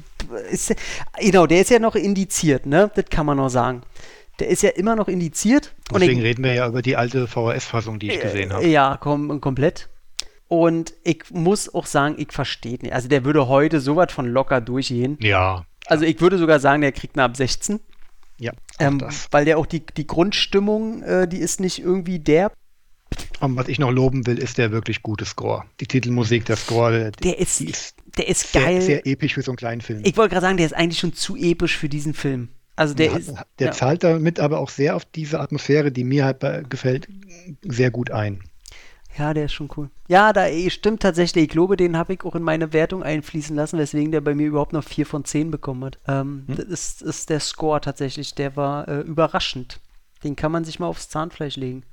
ist, 0.50 0.74
genau, 1.18 1.46
der 1.46 1.62
ist 1.62 1.70
ja 1.70 1.78
noch 1.78 1.94
indiziert, 1.94 2.66
ne? 2.66 2.90
Das 2.94 3.06
kann 3.06 3.24
man 3.24 3.38
noch 3.38 3.48
sagen. 3.48 3.80
Der 4.40 4.48
ist 4.48 4.62
ja 4.62 4.70
immer 4.70 4.96
noch 4.96 5.08
indiziert. 5.08 5.74
Und 5.92 6.00
Deswegen 6.00 6.18
ich, 6.20 6.24
reden 6.26 6.44
wir 6.44 6.52
ja 6.54 6.68
über 6.68 6.82
die 6.82 6.96
alte 6.96 7.26
VHS-Fassung, 7.26 7.98
die 7.98 8.10
ich 8.10 8.20
gesehen 8.20 8.52
habe. 8.52 8.66
ja, 8.66 8.96
kom 8.96 9.40
komplett. 9.40 9.88
Und 10.48 10.94
ich 11.02 11.24
muss 11.30 11.72
auch 11.74 11.86
sagen, 11.86 12.14
ich 12.18 12.32
verstehe 12.32 12.78
nicht. 12.80 12.92
Also 12.92 13.08
der 13.08 13.24
würde 13.24 13.48
heute 13.48 13.80
sowas 13.80 14.12
von 14.12 14.26
locker 14.26 14.60
durchgehen. 14.60 15.18
Ja, 15.20 15.64
Also 15.86 16.04
ich 16.04 16.20
würde 16.20 16.38
sogar 16.38 16.60
sagen, 16.60 16.82
der 16.82 16.92
kriegt 16.92 17.16
eine 17.16 17.24
ab 17.24 17.36
16. 17.36 17.80
ja. 18.38 18.52
Ähm, 18.78 18.98
das. 18.98 19.26
weil 19.30 19.44
der 19.46 19.56
auch 19.58 19.66
die, 19.66 19.84
die 19.96 20.06
Grundstimmung, 20.06 21.02
äh, 21.02 21.26
die 21.26 21.38
ist 21.38 21.60
nicht 21.60 21.78
irgendwie 21.80 22.18
derb. 22.18 22.52
Und 23.40 23.56
was 23.56 23.68
ich 23.68 23.78
noch 23.78 23.90
loben 23.90 24.26
will, 24.26 24.38
ist 24.38 24.58
der 24.58 24.70
wirklich 24.70 25.02
gute 25.02 25.24
Score. 25.24 25.64
Die 25.80 25.86
Titelmusik, 25.86 26.44
der 26.44 26.56
Score, 26.56 26.92
der, 26.92 27.10
Der 27.12 27.38
ist, 27.38 27.60
ist 27.60 27.96
der 28.18 28.28
ist 28.28 28.52
sehr, 28.52 28.62
geil. 28.62 28.82
sehr 28.82 29.06
episch 29.06 29.34
für 29.34 29.42
so 29.42 29.50
einen 29.52 29.56
kleinen 29.56 29.80
Film. 29.80 30.00
ich 30.04 30.16
wollte 30.16 30.34
gerade 30.34 30.46
sagen, 30.46 30.56
der 30.58 30.66
ist 30.66 30.74
eigentlich 30.74 30.98
schon 31.00 31.12
zu 31.14 31.36
episch 31.36 31.76
für 31.76 31.88
diesen 31.88 32.12
Film. 32.14 32.50
Also 32.76 32.94
der 32.94 33.08
der 33.10 33.18
ist. 33.18 33.34
der 33.58 33.66
ja. 33.68 33.72
zahlt 33.72 34.04
damit 34.04 34.38
aber 34.38 34.58
auch 34.60 34.70
sehr 34.70 34.96
auf 34.96 35.04
diese 35.04 35.40
Atmosphäre, 35.40 35.90
die 35.90 36.04
mir 36.04 36.24
halt 36.24 36.38
bei, 36.38 36.62
gefällt, 36.68 37.08
sehr 37.62 37.90
gut 37.90 38.10
ein. 38.10 38.42
Ja, 39.18 39.32
der 39.32 39.46
ist 39.46 39.54
schon 39.54 39.70
cool. 39.76 39.88
Ja, 40.08 40.32
da 40.32 40.46
stimmt 40.68 41.00
tatsächlich. 41.00 41.44
Ich 41.44 41.50
glaube, 41.50 41.76
den 41.76 41.96
habe 41.96 42.12
ich 42.12 42.24
auch 42.24 42.34
in 42.34 42.42
meine 42.42 42.74
Wertung 42.74 43.02
einfließen 43.02 43.56
lassen, 43.56 43.78
weswegen 43.78 44.12
der 44.12 44.20
bei 44.20 44.34
mir 44.34 44.46
überhaupt 44.46 44.74
noch 44.74 44.84
4 44.84 45.06
von 45.06 45.24
10 45.24 45.50
bekommen 45.50 45.84
hat. 45.84 45.98
Ähm, 46.06 46.44
Hm? 46.46 46.56
Das 46.56 46.66
ist, 46.66 47.02
ist 47.02 47.30
der 47.30 47.40
Score 47.40 47.80
tatsächlich. 47.80 48.34
Der 48.34 48.56
war 48.56 48.86
äh, 48.88 49.00
überraschend. 49.00 49.80
Den 50.22 50.36
kann 50.36 50.52
man 50.52 50.64
sich 50.64 50.78
mal 50.78 50.86
aufs 50.86 51.08
Zahnfleisch 51.08 51.56
legen. 51.56 51.84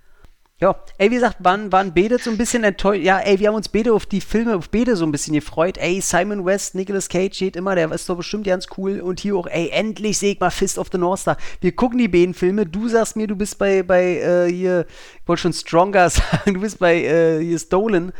Ja, 0.63 0.77
ey, 0.97 1.11
wie 1.11 1.15
gesagt, 1.15 1.39
waren, 1.39 1.73
waren 1.73 1.93
beide 1.93 2.17
so 2.19 2.29
ein 2.31 2.37
bisschen 2.37 2.63
enttäuscht. 2.63 3.03
Ja, 3.03 3.19
ey, 3.19 3.37
wir 3.37 3.49
haben 3.49 3.55
uns 3.55 3.67
beide 3.67 3.91
auf 3.91 4.05
die 4.05 4.21
Filme, 4.21 4.55
auf 4.55 4.69
beide 4.69 4.95
so 4.95 5.05
ein 5.05 5.11
bisschen 5.11 5.33
gefreut. 5.33 5.77
Ey, 5.77 5.99
Simon 5.99 6.45
West, 6.45 6.73
Nicolas 6.73 7.09
Cage 7.09 7.35
steht 7.35 7.57
immer, 7.57 7.75
der 7.75 7.91
ist 7.91 8.07
doch 8.07 8.15
bestimmt 8.15 8.45
ganz 8.45 8.67
cool. 8.77 9.01
Und 9.01 9.19
hier 9.19 9.35
auch, 9.35 9.47
ey, 9.47 9.71
endlich 9.73 10.19
sehe 10.19 10.35
ich 10.35 10.39
mal 10.39 10.51
Fist 10.51 10.77
of 10.77 10.87
the 10.89 10.97
North 10.97 11.19
Star. 11.19 11.35
Wir 11.59 11.75
gucken 11.75 11.97
die 11.97 12.07
beiden 12.07 12.33
Filme. 12.33 12.65
Du 12.65 12.87
sagst 12.87 13.17
mir, 13.17 13.27
du 13.27 13.35
bist 13.35 13.57
bei, 13.57 13.83
bei 13.83 14.19
äh, 14.19 14.49
hier, 14.49 14.85
ich 15.21 15.27
wollte 15.27 15.41
schon 15.41 15.51
Stronger 15.51 16.09
sagen, 16.09 16.53
du 16.53 16.61
bist 16.61 16.79
bei 16.79 16.95
äh, 16.95 17.43
hier 17.43 17.59
Stolen 17.59 18.13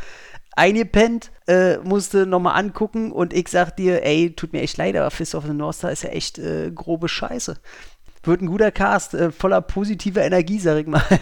eingepennt, 0.52 1.32
äh, 1.48 1.78
musste 1.78 2.26
nochmal 2.26 2.60
angucken 2.60 3.14
und 3.14 3.32
ich 3.32 3.48
sag 3.48 3.78
dir, 3.78 4.04
ey, 4.04 4.36
tut 4.36 4.52
mir 4.52 4.64
echt 4.64 4.76
leid, 4.76 4.98
aber 4.98 5.12
Fist 5.12 5.34
of 5.34 5.46
the 5.46 5.54
North 5.54 5.78
Star 5.78 5.94
ist 5.94 6.04
ja 6.04 6.10
echt 6.10 6.40
äh, 6.40 6.72
grobe 6.76 7.08
Scheiße. 7.08 7.56
Wird 8.24 8.42
ein 8.42 8.48
guter 8.48 8.72
Cast, 8.72 9.14
äh, 9.14 9.32
voller 9.32 9.62
positiver 9.62 10.24
Energie, 10.24 10.60
sag 10.60 10.80
ich 10.80 10.88
mal. 10.88 11.04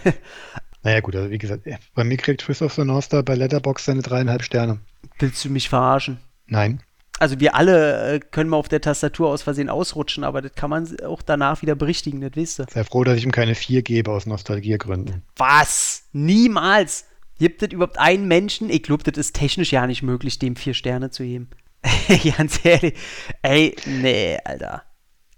Naja 0.84 0.99
gut, 1.02 1.16
also 1.16 1.30
wie 1.30 1.38
gesagt, 1.38 1.64
bei 1.94 2.03
mir 2.03 2.18
kriegt 2.18 2.41
Twist 2.41 2.62
of 2.62 2.74
the 2.74 2.84
North 2.84 3.06
Star 3.06 3.24
bei 3.24 3.36
Letterboxd 3.36 3.86
seine 3.86 4.02
dreieinhalb 4.02 4.44
Sterne. 4.44 4.80
Willst 5.20 5.45
du 5.45 5.49
mich 5.49 5.70
verarschen? 5.70 6.20
Nein. 6.48 6.82
Also 7.20 7.40
wir 7.40 7.53
alle 7.53 8.16
äh, 8.16 8.20
können 8.20 8.49
mal 8.49 8.58
auf 8.58 8.68
der 8.68 8.82
Tastatur 8.82 9.30
aus 9.30 9.44
Versehen 9.44 9.70
ausrutschen, 9.70 10.24
aber 10.24 10.41
das 10.41 10.56
kann 10.56 10.72
man 10.72 10.99
auch 11.02 11.22
danach 11.22 11.62
wieder 11.62 11.76
berichtigen, 11.76 12.20
das 12.20 12.36
weißt 12.36 12.60
du. 12.60 12.66
Sei 12.72 12.84
froh, 12.84 13.03
dass 13.03 13.18
ich 13.18 13.24
ihm 13.24 13.32
keine 13.32 13.53
4 13.53 13.84
gebe 13.84 14.12
aus 14.12 14.26
Nostalgiegründen. 14.26 15.22
Was? 15.36 16.06
Niemals! 16.14 17.06
Gibt 17.38 17.62
es 17.62 17.72
überhaupt 17.72 17.99
einen 17.99 18.28
Menschen? 18.28 18.70
Ich 18.70 18.84
glaube, 18.84 19.03
das 19.03 19.18
ist 19.18 19.36
technisch 19.36 19.72
ja 19.72 19.86
nicht 19.88 20.03
möglich, 20.03 20.40
dem 20.40 20.56
vier 20.56 20.74
Sterne 20.74 21.10
zu 21.10 21.24
geben. 21.24 21.49
Ganz 22.38 22.60
ehrlich. 22.64 22.94
Ey, 23.41 23.76
nee, 23.86 24.38
Alter. 24.44 24.84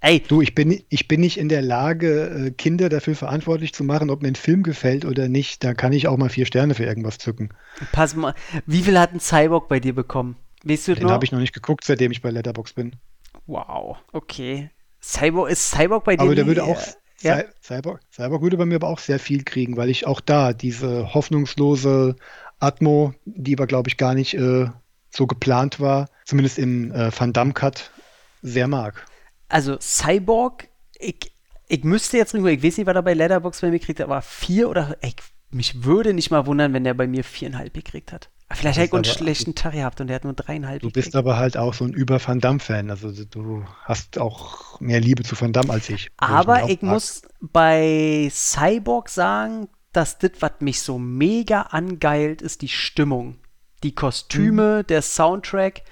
Ey. 0.03 0.19
Du, 0.19 0.41
ich 0.41 0.53
bin, 0.53 0.83
ich 0.89 1.07
bin 1.07 1.21
nicht 1.21 1.37
in 1.37 1.47
der 1.47 1.61
Lage, 1.61 2.47
äh, 2.47 2.51
Kinder 2.51 2.89
dafür 2.89 3.15
verantwortlich 3.15 3.73
zu 3.73 3.85
machen, 3.85 4.09
ob 4.09 4.21
mir 4.21 4.27
ein 4.27 4.35
Film 4.35 4.61
gefällt 4.61 5.05
oder 5.05 5.29
nicht. 5.29 5.63
Da 5.63 5.73
kann 5.73 5.93
ich 5.93 6.09
auch 6.09 6.17
mal 6.17 6.27
vier 6.27 6.45
Sterne 6.45 6.75
für 6.75 6.83
irgendwas 6.83 7.19
zücken. 7.19 7.51
Pass 7.93 8.13
mal, 8.13 8.35
wie 8.65 8.81
viel 8.81 8.99
hat 8.99 9.13
ein 9.13 9.21
Cyborg 9.21 9.69
bei 9.69 9.79
dir 9.79 9.95
bekommen? 9.95 10.35
Weißt 10.65 10.89
du 10.89 10.95
Den 10.95 11.09
habe 11.09 11.23
ich 11.23 11.31
noch 11.31 11.39
nicht 11.39 11.53
geguckt, 11.53 11.85
seitdem 11.85 12.11
ich 12.11 12.21
bei 12.21 12.31
Letterbox 12.31 12.73
bin. 12.73 12.97
Wow, 13.47 13.97
okay. 14.11 14.69
Cyborg 15.01 15.49
ist 15.49 15.71
Cyborg 15.71 16.03
bei 16.03 16.17
dir. 16.17 16.23
Aber 16.23 16.35
der 16.35 16.47
würde 16.47 16.65
auch. 16.65 16.81
Ja? 17.21 17.41
Cyborg, 17.61 18.01
Cyborg 18.11 18.41
würde 18.41 18.57
bei 18.57 18.65
mir 18.65 18.75
aber 18.75 18.89
auch 18.89 18.99
sehr 18.99 19.19
viel 19.19 19.45
kriegen, 19.45 19.77
weil 19.77 19.89
ich 19.89 20.05
auch 20.05 20.19
da 20.19 20.51
diese 20.51 21.13
hoffnungslose 21.13 22.17
Atmo, 22.59 23.13
die 23.23 23.55
aber, 23.55 23.67
glaube 23.67 23.87
ich, 23.87 23.95
gar 23.95 24.15
nicht 24.15 24.33
äh, 24.33 24.67
so 25.09 25.27
geplant 25.27 25.79
war, 25.79 26.09
zumindest 26.25 26.59
im 26.59 26.91
äh, 26.91 27.09
Van 27.17 27.31
Damme 27.31 27.53
Cut, 27.53 27.91
sehr 28.41 28.67
mag. 28.67 29.05
Also 29.53 29.77
Cyborg, 29.79 30.67
ich, 30.97 31.31
ich 31.67 31.83
müsste 31.83 32.17
jetzt 32.17 32.33
irgendwo, 32.33 32.49
ich 32.49 32.63
weiß 32.63 32.79
nicht, 32.79 32.87
was 32.87 32.95
er 32.95 33.03
bei 33.03 33.13
Letterbox 33.13 33.61
bei 33.61 33.69
mir 33.69 33.77
kriegt, 33.77 34.01
aber 34.01 34.23
vier 34.23 34.67
oder, 34.67 34.97
ey, 35.01 35.13
mich 35.51 35.83
würde 35.83 36.15
nicht 36.15 36.31
mal 36.31 36.47
wundern, 36.47 36.73
wenn 36.73 36.83
der 36.83 36.95
bei 36.95 37.05
mir 37.05 37.23
viereinhalb 37.23 37.71
gekriegt 37.71 38.11
hat. 38.11 38.31
Vielleicht 38.51 38.79
hat 38.79 38.89
er 38.89 38.95
einen 38.95 39.03
schlechten 39.03 39.53
Tag 39.53 39.73
gehabt 39.73 40.01
und 40.01 40.07
der 40.07 40.15
hat 40.15 40.23
nur 40.23 40.33
dreieinhalb. 40.33 40.81
Du 40.81 40.89
bist 40.89 41.15
aber 41.15 41.37
halt 41.37 41.55
auch 41.55 41.75
so 41.75 41.85
ein 41.85 41.93
über 41.93 42.19
Van 42.25 42.39
Damme-Fan. 42.39 42.89
Also 42.89 43.11
du 43.11 43.63
hast 43.83 44.17
auch 44.17 44.81
mehr 44.81 44.99
Liebe 44.99 45.21
zu 45.21 45.39
Van 45.39 45.53
Damme 45.53 45.71
als 45.71 45.87
ich. 45.87 46.09
Aber 46.17 46.63
ich, 46.63 46.69
ich 46.71 46.81
muss 46.81 47.21
bei 47.39 48.29
Cyborg 48.31 49.07
sagen, 49.07 49.67
dass 49.91 50.17
das, 50.17 50.31
was 50.39 50.53
mich 50.61 50.81
so 50.81 50.97
mega 50.97 51.61
angeilt, 51.61 52.41
ist 52.41 52.63
die 52.63 52.69
Stimmung. 52.69 53.35
Die 53.83 53.93
Kostüme, 53.93 54.79
mhm. 54.79 54.87
der 54.87 55.03
Soundtrack. 55.03 55.83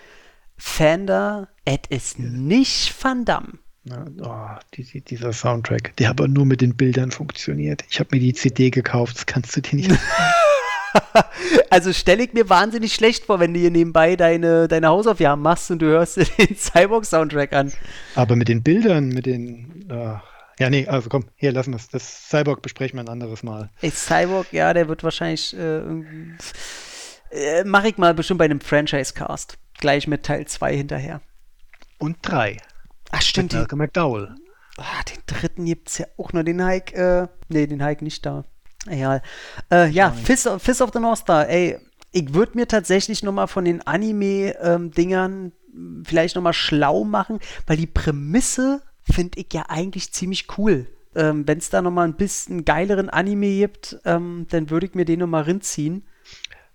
Fender, 0.57 1.47
es 1.65 1.79
ist 1.89 2.19
nicht 2.19 2.93
Van 3.03 3.25
Damme. 3.25 3.59
Oh, 3.89 4.59
die, 4.75 4.83
die, 4.83 5.01
dieser 5.01 5.33
Soundtrack, 5.33 5.95
der 5.97 6.11
aber 6.11 6.27
nur 6.27 6.45
mit 6.45 6.61
den 6.61 6.75
Bildern 6.75 7.09
funktioniert. 7.09 7.83
Ich 7.89 7.99
habe 7.99 8.09
mir 8.11 8.19
die 8.19 8.33
CD 8.33 8.69
gekauft, 8.69 9.15
das 9.15 9.25
kannst 9.25 9.55
du 9.55 9.61
dir 9.61 9.75
nicht. 9.75 9.91
also 11.71 11.91
stelle 11.91 12.23
ich 12.23 12.33
mir 12.33 12.47
wahnsinnig 12.47 12.93
schlecht 12.93 13.25
vor, 13.25 13.39
wenn 13.39 13.55
du 13.55 13.59
hier 13.59 13.71
nebenbei 13.71 14.15
deine, 14.15 14.67
deine 14.67 14.87
Hausaufgaben 14.87 15.41
machst 15.41 15.71
und 15.71 15.81
du 15.81 15.87
hörst 15.87 16.17
dir 16.17 16.25
den 16.37 16.55
Cyborg-Soundtrack 16.55 17.53
an. 17.53 17.73
Aber 18.13 18.35
mit 18.35 18.49
den 18.49 18.61
Bildern, 18.61 19.09
mit 19.09 19.25
den. 19.25 19.87
Uh, 19.89 20.19
ja, 20.59 20.69
nee, 20.69 20.87
also 20.87 21.09
komm, 21.09 21.25
hier 21.35 21.51
lassen 21.51 21.71
wir 21.71 21.77
es. 21.77 21.89
Das 21.89 22.29
Cyborg 22.29 22.61
besprechen 22.61 22.97
wir 22.97 23.03
ein 23.03 23.09
anderes 23.09 23.41
Mal. 23.41 23.71
Ey, 23.81 23.89
Cyborg, 23.89 24.53
ja, 24.53 24.73
der 24.75 24.87
wird 24.89 25.03
wahrscheinlich. 25.03 25.57
Äh, 25.57 25.81
äh, 27.31 27.63
Mache 27.63 27.87
ich 27.87 27.97
mal 27.97 28.13
bestimmt 28.13 28.37
bei 28.37 28.45
einem 28.45 28.61
Franchise-Cast. 28.61 29.57
Gleich 29.79 30.07
mit 30.07 30.23
Teil 30.23 30.45
2 30.45 30.75
hinterher. 30.75 31.21
Und 32.01 32.17
3. 32.23 32.57
Ach, 33.11 33.21
stimmt. 33.21 33.53
Malcolm 33.53 33.77
McDowell. 33.77 34.35
Ah, 34.77 35.03
den 35.03 35.21
dritten 35.27 35.65
gibt 35.65 35.89
es 35.89 35.99
ja 35.99 36.07
auch 36.17 36.33
nur. 36.33 36.43
Den 36.43 36.65
Hike, 36.65 36.95
äh, 36.95 37.27
nee, 37.47 37.67
den 37.67 37.83
Hike 37.83 38.03
nicht 38.03 38.25
da. 38.25 38.43
Egal. 38.87 39.21
Äh, 39.71 39.89
ja, 39.89 40.11
Fist, 40.11 40.49
Fist 40.57 40.81
of 40.81 40.89
the 40.93 40.99
North 40.99 41.19
Star, 41.19 41.47
ey, 41.47 41.77
ich 42.11 42.33
würde 42.33 42.53
mir 42.55 42.67
tatsächlich 42.67 43.21
nochmal 43.21 43.47
von 43.47 43.65
den 43.65 43.85
Anime-Dingern 43.85 45.51
ähm, 45.73 46.03
vielleicht 46.03 46.35
nochmal 46.35 46.53
schlau 46.53 47.03
machen, 47.03 47.39
weil 47.67 47.77
die 47.77 47.85
Prämisse 47.85 48.81
finde 49.03 49.39
ich 49.39 49.53
ja 49.53 49.65
eigentlich 49.67 50.11
ziemlich 50.11 50.57
cool. 50.57 50.87
Ähm, 51.13 51.47
Wenn 51.47 51.59
es 51.59 51.69
da 51.69 51.83
nochmal 51.83 52.07
ein 52.07 52.15
bisschen 52.15 52.65
geileren 52.65 53.11
Anime 53.11 53.57
gibt, 53.57 53.99
ähm, 54.05 54.47
dann 54.49 54.71
würde 54.71 54.87
ich 54.87 54.95
mir 54.95 55.05
den 55.05 55.19
nochmal 55.19 55.43
rinziehen. 55.43 56.03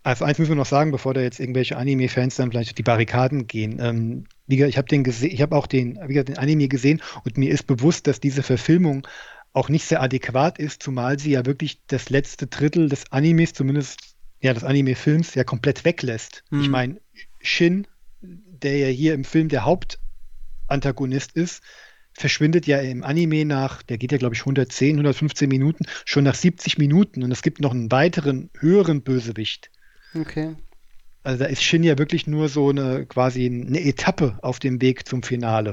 Also 0.06 0.24
eins 0.24 0.38
müssen 0.38 0.52
wir 0.52 0.56
noch 0.56 0.66
sagen, 0.66 0.92
bevor 0.92 1.14
da 1.14 1.20
jetzt 1.20 1.40
irgendwelche 1.40 1.76
Anime-Fans 1.76 2.36
dann 2.36 2.52
vielleicht 2.52 2.70
auf 2.70 2.74
die 2.74 2.84
Barrikaden 2.84 3.48
gehen. 3.48 3.80
Ähm, 3.80 4.26
wie 4.46 4.56
gesagt, 4.56 4.70
ich 4.70 4.78
habe 4.78 4.86
den 4.86 5.02
gesehen, 5.02 5.32
ich 5.32 5.42
habe 5.42 5.56
auch 5.56 5.66
den, 5.66 5.98
wie 6.06 6.12
gesagt, 6.14 6.28
den 6.28 6.38
Anime 6.38 6.68
gesehen 6.68 7.02
und 7.24 7.36
mir 7.36 7.50
ist 7.50 7.64
bewusst, 7.64 8.06
dass 8.06 8.20
diese 8.20 8.44
Verfilmung 8.44 9.04
auch 9.52 9.68
nicht 9.68 9.84
sehr 9.84 10.00
adäquat 10.00 10.60
ist, 10.60 10.80
zumal 10.80 11.18
sie 11.18 11.32
ja 11.32 11.44
wirklich 11.44 11.80
das 11.88 12.08
letzte 12.08 12.46
Drittel 12.46 12.88
des 12.88 13.10
Animes, 13.10 13.52
zumindest 13.52 13.98
ja 14.40 14.54
des 14.54 14.62
Anime-Films, 14.62 15.34
ja 15.34 15.42
komplett 15.42 15.84
weglässt. 15.84 16.44
Mhm. 16.50 16.60
Ich 16.60 16.68
meine, 16.68 17.00
Shin, 17.40 17.88
der 18.20 18.78
ja 18.78 18.86
hier 18.86 19.12
im 19.12 19.24
Film 19.24 19.48
der 19.48 19.64
Hauptantagonist 19.64 21.32
ist, 21.32 21.64
verschwindet 22.12 22.68
ja 22.68 22.78
im 22.78 23.02
Anime 23.02 23.44
nach, 23.44 23.82
der 23.82 23.98
geht 23.98 24.12
ja 24.12 24.18
glaube 24.18 24.36
ich 24.36 24.42
110, 24.42 24.98
115 24.98 25.48
Minuten, 25.48 25.84
schon 26.04 26.22
nach 26.22 26.36
70 26.36 26.78
Minuten 26.78 27.24
und 27.24 27.32
es 27.32 27.42
gibt 27.42 27.60
noch 27.60 27.72
einen 27.72 27.90
weiteren 27.90 28.50
höheren 28.60 29.02
Bösewicht. 29.02 29.72
Okay. 30.20 30.56
Also 31.22 31.42
da 31.42 31.50
ist 31.50 31.62
Shin 31.62 31.82
ja 31.82 31.98
wirklich 31.98 32.26
nur 32.26 32.48
so 32.48 32.70
eine 32.70 33.04
quasi 33.06 33.46
eine 33.46 33.84
Etappe 33.84 34.38
auf 34.42 34.58
dem 34.58 34.80
Weg 34.80 35.08
zum 35.08 35.22
Finale. 35.22 35.72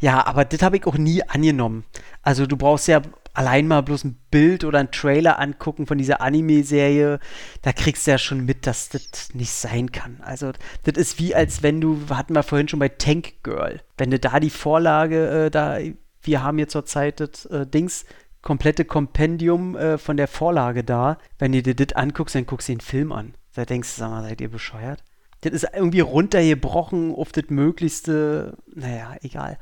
Ja, 0.00 0.26
aber 0.26 0.44
das 0.44 0.62
habe 0.62 0.76
ich 0.76 0.86
auch 0.86 0.96
nie 0.96 1.22
angenommen. 1.22 1.84
Also 2.22 2.46
du 2.46 2.56
brauchst 2.56 2.86
ja 2.88 3.02
allein 3.34 3.68
mal 3.68 3.82
bloß 3.82 4.04
ein 4.04 4.18
Bild 4.30 4.64
oder 4.64 4.80
einen 4.80 4.90
Trailer 4.90 5.38
angucken 5.38 5.86
von 5.86 5.96
dieser 5.96 6.20
Anime-Serie, 6.20 7.20
da 7.62 7.72
kriegst 7.72 8.06
du 8.06 8.10
ja 8.10 8.18
schon 8.18 8.44
mit, 8.44 8.66
dass 8.66 8.88
das 8.88 9.32
nicht 9.32 9.52
sein 9.52 9.92
kann. 9.92 10.20
Also 10.22 10.52
das 10.82 10.96
ist 10.96 11.18
wie 11.20 11.34
als 11.34 11.62
wenn 11.62 11.80
du, 11.80 12.00
hatten 12.10 12.34
wir 12.34 12.42
vorhin 12.42 12.68
schon 12.68 12.80
bei 12.80 12.88
Tank 12.88 13.44
Girl, 13.44 13.80
wenn 13.96 14.10
du 14.10 14.18
da 14.18 14.40
die 14.40 14.50
Vorlage, 14.50 15.46
äh, 15.46 15.50
da, 15.50 15.78
wir 16.22 16.42
haben 16.42 16.58
hier 16.58 16.68
zurzeit 16.68 17.20
das 17.20 17.46
äh, 17.46 17.66
Dings, 17.66 18.06
komplette 18.42 18.84
Kompendium 18.84 19.76
äh, 19.76 19.98
von 19.98 20.16
der 20.16 20.28
Vorlage 20.28 20.82
da, 20.82 21.18
wenn 21.38 21.52
du 21.52 21.62
dir 21.62 21.74
das 21.74 21.96
anguckst, 21.96 22.34
dann 22.34 22.46
guckst 22.46 22.68
du 22.68 22.72
den 22.72 22.80
Film 22.80 23.12
an. 23.12 23.34
Da 23.58 23.64
denkst 23.64 23.96
du, 23.96 23.98
sag 24.02 24.10
mal, 24.10 24.22
seid 24.22 24.40
ihr 24.40 24.50
bescheuert? 24.50 25.02
Das 25.40 25.52
ist 25.52 25.66
irgendwie 25.74 25.98
runtergebrochen 25.98 27.12
auf 27.12 27.32
das 27.32 27.46
Möglichste. 27.48 28.56
Naja, 28.72 29.16
egal. 29.20 29.58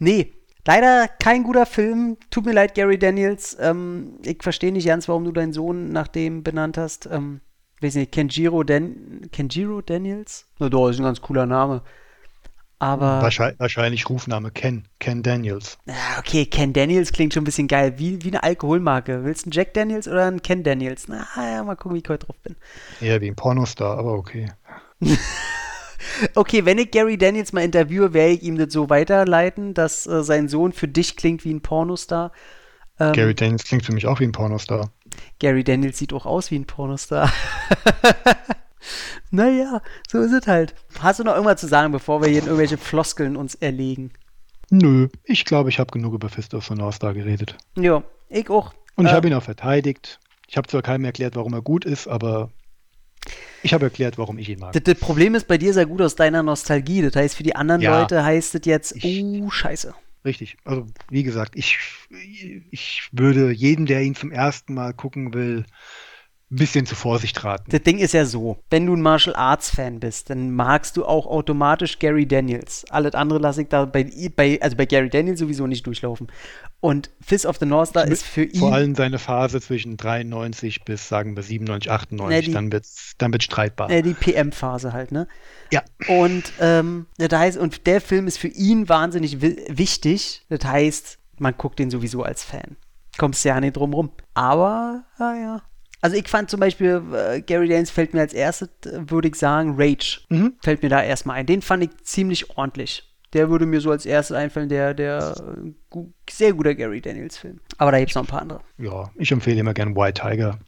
Nee, 0.00 0.32
leider 0.66 1.06
kein 1.06 1.44
guter 1.44 1.64
Film. 1.64 2.16
Tut 2.30 2.44
mir 2.44 2.54
leid, 2.54 2.74
Gary 2.74 2.98
Daniels. 2.98 3.56
Ähm, 3.60 4.18
ich 4.24 4.42
verstehe 4.42 4.72
nicht 4.72 4.88
ganz, 4.88 5.06
warum 5.06 5.24
du 5.24 5.30
deinen 5.30 5.52
Sohn 5.52 5.90
nach 5.90 6.08
dem 6.08 6.42
benannt 6.42 6.76
hast. 6.76 7.06
Ähm, 7.06 7.40
weiß 7.82 7.94
nicht, 7.94 8.10
Kenjiro, 8.10 8.64
Dan 8.64 9.28
Kenjiro 9.30 9.80
Daniels? 9.80 10.48
Na 10.58 10.68
doch, 10.68 10.88
ist 10.88 10.98
ein 10.98 11.04
ganz 11.04 11.20
cooler 11.20 11.46
Name. 11.46 11.84
Aber. 12.78 13.22
Wahrscheinlich, 13.22 13.58
wahrscheinlich, 13.58 14.08
Rufname 14.10 14.50
Ken. 14.50 14.86
Ken 14.98 15.22
Daniels. 15.22 15.78
Ja, 15.86 16.18
okay, 16.18 16.44
Ken 16.44 16.72
Daniels 16.72 17.12
klingt 17.12 17.32
schon 17.32 17.42
ein 17.42 17.46
bisschen 17.46 17.68
geil. 17.68 17.94
Wie, 17.96 18.22
wie 18.22 18.28
eine 18.28 18.42
Alkoholmarke. 18.42 19.24
Willst 19.24 19.44
du 19.44 19.46
einen 19.46 19.52
Jack 19.52 19.74
Daniels 19.74 20.06
oder 20.06 20.26
einen 20.26 20.42
Ken 20.42 20.62
Daniels? 20.62 21.08
Na 21.08 21.26
ja, 21.36 21.64
mal 21.64 21.76
gucken, 21.76 21.96
wie 21.96 22.00
ich 22.00 22.08
heute 22.08 22.26
drauf 22.26 22.36
bin. 22.42 22.56
Eher 23.00 23.20
wie 23.20 23.28
ein 23.28 23.36
Pornostar, 23.36 23.98
aber 23.98 24.12
okay. 24.12 24.52
okay, 26.34 26.64
wenn 26.64 26.78
ich 26.78 26.90
Gary 26.90 27.16
Daniels 27.16 27.52
mal 27.52 27.62
interviewe, 27.62 28.12
werde 28.12 28.32
ich 28.32 28.42
ihm 28.42 28.58
das 28.58 28.72
so 28.72 28.90
weiterleiten, 28.90 29.72
dass 29.72 30.06
äh, 30.06 30.22
sein 30.22 30.48
Sohn 30.48 30.72
für 30.72 30.88
dich 30.88 31.16
klingt 31.16 31.44
wie 31.44 31.54
ein 31.54 31.62
Pornostar. 31.62 32.32
Ähm, 32.98 33.12
Gary 33.12 33.34
Daniels 33.34 33.64
klingt 33.64 33.84
für 33.84 33.92
mich 33.92 34.06
auch 34.06 34.20
wie 34.20 34.24
ein 34.24 34.32
Pornostar. 34.32 34.90
Gary 35.38 35.64
Daniels 35.64 35.98
sieht 35.98 36.12
auch 36.12 36.26
aus 36.26 36.50
wie 36.50 36.58
ein 36.58 36.66
Pornostar. 36.66 37.32
naja, 39.30 39.82
so 40.08 40.20
ist 40.20 40.32
es 40.32 40.46
halt. 40.46 40.74
Hast 41.00 41.20
du 41.20 41.24
noch 41.24 41.34
irgendwas 41.34 41.60
zu 41.60 41.66
sagen, 41.66 41.92
bevor 41.92 42.20
wir 42.22 42.28
hier 42.28 42.40
in 42.40 42.46
irgendwelche 42.46 42.78
Floskeln 42.78 43.36
uns 43.36 43.54
erlegen? 43.54 44.12
Nö, 44.70 45.08
ich 45.24 45.44
glaube, 45.44 45.68
ich 45.68 45.78
habe 45.78 45.92
genug 45.92 46.14
über 46.14 46.28
Fist 46.28 46.54
of 46.54 46.66
the 46.66 46.74
North 46.74 46.96
Star 46.96 47.14
geredet. 47.14 47.56
Ja, 47.76 48.02
ich 48.28 48.50
auch. 48.50 48.74
Und 48.96 49.06
ich 49.06 49.12
äh, 49.12 49.14
habe 49.14 49.28
ihn 49.28 49.34
auch 49.34 49.42
verteidigt. 49.42 50.18
Ich 50.48 50.56
habe 50.56 50.68
zwar 50.68 50.82
keinem 50.82 51.04
erklärt, 51.04 51.36
warum 51.36 51.52
er 51.52 51.62
gut 51.62 51.84
ist, 51.84 52.08
aber 52.08 52.50
ich 53.62 53.74
habe 53.74 53.84
erklärt, 53.84 54.18
warum 54.18 54.38
ich 54.38 54.48
ihn 54.48 54.60
mag. 54.60 54.72
Das, 54.72 54.82
das, 54.82 54.94
Problem 54.98 55.34
ist 55.34 55.48
bei 55.48 55.58
dir 55.58 55.72
sehr 55.72 55.86
gut 55.86 56.00
aus 56.02 56.14
deiner 56.14 56.42
Nostalgie. 56.42 57.02
Das 57.02 57.16
heißt, 57.16 57.36
für 57.36 57.42
die 57.42 57.56
anderen 57.56 57.80
ja, 57.80 58.00
Leute 58.00 58.24
heißt 58.24 58.54
es 58.54 58.60
jetzt, 58.64 58.96
ich, 58.96 59.22
oh, 59.24 59.50
scheiße. 59.50 59.94
Richtig. 60.24 60.56
Also, 60.64 60.86
wie 61.08 61.22
gesagt, 61.22 61.54
ich, 61.54 61.78
ich 62.70 63.08
würde 63.12 63.52
jedem, 63.52 63.86
der 63.86 64.02
ihn 64.02 64.14
zum 64.14 64.32
ersten 64.32 64.74
Mal 64.74 64.92
gucken 64.92 65.34
will, 65.34 65.64
ein 66.48 66.56
bisschen 66.56 66.86
zu 66.86 66.94
Vorsicht 66.94 67.42
raten. 67.42 67.68
Das 67.70 67.82
Ding 67.82 67.98
ist 67.98 68.14
ja 68.14 68.24
so, 68.24 68.58
wenn 68.70 68.86
du 68.86 68.94
ein 68.94 69.02
Martial 69.02 69.34
Arts 69.34 69.68
Fan 69.68 69.98
bist, 69.98 70.30
dann 70.30 70.52
magst 70.52 70.96
du 70.96 71.04
auch 71.04 71.26
automatisch 71.26 71.98
Gary 71.98 72.26
Daniels. 72.26 72.84
Alles 72.88 73.14
andere 73.14 73.40
lasse 73.40 73.62
ich 73.62 73.68
da 73.68 73.84
bei, 73.84 74.08
bei, 74.36 74.60
also 74.62 74.76
bei 74.76 74.86
Gary 74.86 75.10
Daniels 75.10 75.40
sowieso 75.40 75.66
nicht 75.66 75.84
durchlaufen. 75.86 76.28
Und 76.78 77.10
Fist 77.20 77.46
of 77.46 77.56
the 77.58 77.66
North 77.66 77.88
Star 77.88 78.06
ist 78.06 78.22
für 78.22 78.44
ihn. 78.44 78.60
Vor 78.60 78.72
allem 78.72 78.94
seine 78.94 79.18
Phase 79.18 79.60
zwischen 79.60 79.96
93 79.96 80.84
bis, 80.84 81.08
sagen 81.08 81.34
wir, 81.34 81.42
97, 81.42 81.90
98, 81.90 82.36
ne, 82.36 82.42
die, 82.42 82.52
dann 82.52 82.70
wird 82.70 82.84
es 82.84 83.14
dann 83.18 83.32
wird's 83.32 83.46
streitbar. 83.46 83.88
Ne, 83.88 84.02
die 84.02 84.14
PM-Phase 84.14 84.92
halt, 84.92 85.10
ne? 85.10 85.26
Ja. 85.72 85.82
Und, 86.06 86.52
ähm, 86.60 87.06
das 87.18 87.36
heißt, 87.36 87.58
und 87.58 87.88
der 87.88 88.00
Film 88.00 88.28
ist 88.28 88.38
für 88.38 88.48
ihn 88.48 88.88
wahnsinnig 88.88 89.40
wichtig. 89.40 90.44
Das 90.48 90.64
heißt, 90.64 91.18
man 91.38 91.56
guckt 91.56 91.80
den 91.80 91.90
sowieso 91.90 92.22
als 92.22 92.44
Fan. 92.44 92.76
Kommst 93.18 93.44
ja 93.44 93.58
nicht 93.58 93.76
drum 93.76 93.94
rum. 93.94 94.12
Aber, 94.34 95.04
naja, 95.18 95.62
Also 96.06 96.18
ich 96.18 96.28
fand 96.28 96.48
zum 96.48 96.60
Beispiel, 96.60 97.02
äh, 97.12 97.40
Gary 97.40 97.66
Daniels 97.66 97.90
fällt 97.90 98.14
mir 98.14 98.20
als 98.20 98.32
erstes, 98.32 98.68
äh, 98.84 99.10
würde 99.10 99.26
ich 99.26 99.34
sagen, 99.34 99.74
Rage. 99.76 100.20
Mhm. 100.28 100.54
Fällt 100.62 100.84
mir 100.84 100.88
da 100.88 101.02
erstmal 101.02 101.38
ein. 101.38 101.46
Den 101.46 101.62
fand 101.62 101.82
ich 101.82 101.90
ziemlich 102.04 102.56
ordentlich. 102.56 103.12
Der 103.32 103.50
würde 103.50 103.66
mir 103.66 103.80
so 103.80 103.90
als 103.90 104.06
erstes 104.06 104.36
einfallen, 104.36 104.68
der, 104.68 104.94
der 104.94 105.34
gu 105.90 106.12
sehr 106.30 106.52
guter 106.52 106.76
Gary 106.76 107.00
Daniels 107.00 107.36
Film. 107.36 107.58
Aber 107.78 107.90
da 107.90 107.98
gibt 107.98 108.12
es 108.12 108.14
noch 108.14 108.22
ein 108.22 108.28
paar 108.28 108.42
andere. 108.42 108.60
Ja, 108.78 109.10
ich 109.16 109.32
empfehle 109.32 109.58
immer 109.58 109.74
gern 109.74 109.96
White 109.96 110.22
Tiger. 110.22 110.60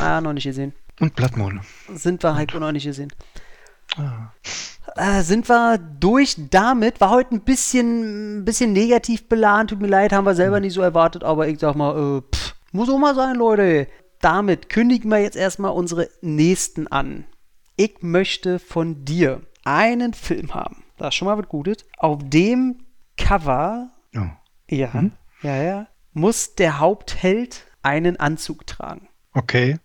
Ah, 0.00 0.22
noch 0.22 0.32
nicht 0.32 0.44
gesehen. 0.44 0.72
Und 1.00 1.14
Blood 1.14 1.36
Moon. 1.36 1.60
Sind 1.92 2.22
wir 2.22 2.34
halt 2.34 2.54
noch 2.54 2.72
nicht 2.72 2.84
gesehen. 2.84 3.12
Ah. 3.98 4.32
Äh, 4.96 5.20
sind 5.20 5.50
wir 5.50 5.76
durch 5.76 6.36
damit? 6.48 7.02
War 7.02 7.10
heute 7.10 7.34
ein 7.34 7.42
bisschen, 7.42 8.38
ein 8.38 8.44
bisschen 8.46 8.72
negativ 8.72 9.28
beladen. 9.28 9.68
Tut 9.68 9.82
mir 9.82 9.88
leid, 9.88 10.14
haben 10.14 10.24
wir 10.24 10.34
selber 10.34 10.60
nicht 10.60 10.72
so 10.72 10.80
erwartet. 10.80 11.24
Aber 11.24 11.46
ich 11.46 11.58
sag 11.58 11.76
mal, 11.76 11.92
äh, 11.94 12.22
pff, 12.34 12.54
muss 12.72 12.88
auch 12.88 12.96
mal 12.96 13.14
sein, 13.14 13.36
Leute. 13.36 13.86
Damit 14.20 14.68
kündigen 14.68 15.10
wir 15.10 15.18
jetzt 15.20 15.36
erstmal 15.36 15.72
unsere 15.72 16.08
nächsten 16.20 16.86
an. 16.88 17.24
Ich 17.76 17.96
möchte 18.02 18.58
von 18.58 19.04
dir 19.04 19.42
einen 19.64 20.14
Film 20.14 20.54
haben. 20.54 20.84
Das 20.96 21.08
ist 21.08 21.14
schon 21.16 21.26
mal 21.26 21.36
was 21.38 21.48
Gutes. 21.48 21.84
Auf 21.98 22.20
dem 22.24 22.84
Cover, 23.18 23.90
Oh. 24.14 24.20
ja, 24.70 24.90
Mhm. 24.94 25.12
ja, 25.42 25.62
ja, 25.62 25.86
muss 26.12 26.54
der 26.54 26.78
Hauptheld 26.78 27.66
einen 27.82 28.18
Anzug 28.18 28.66
tragen. 28.66 29.08
Okay. 29.34 29.78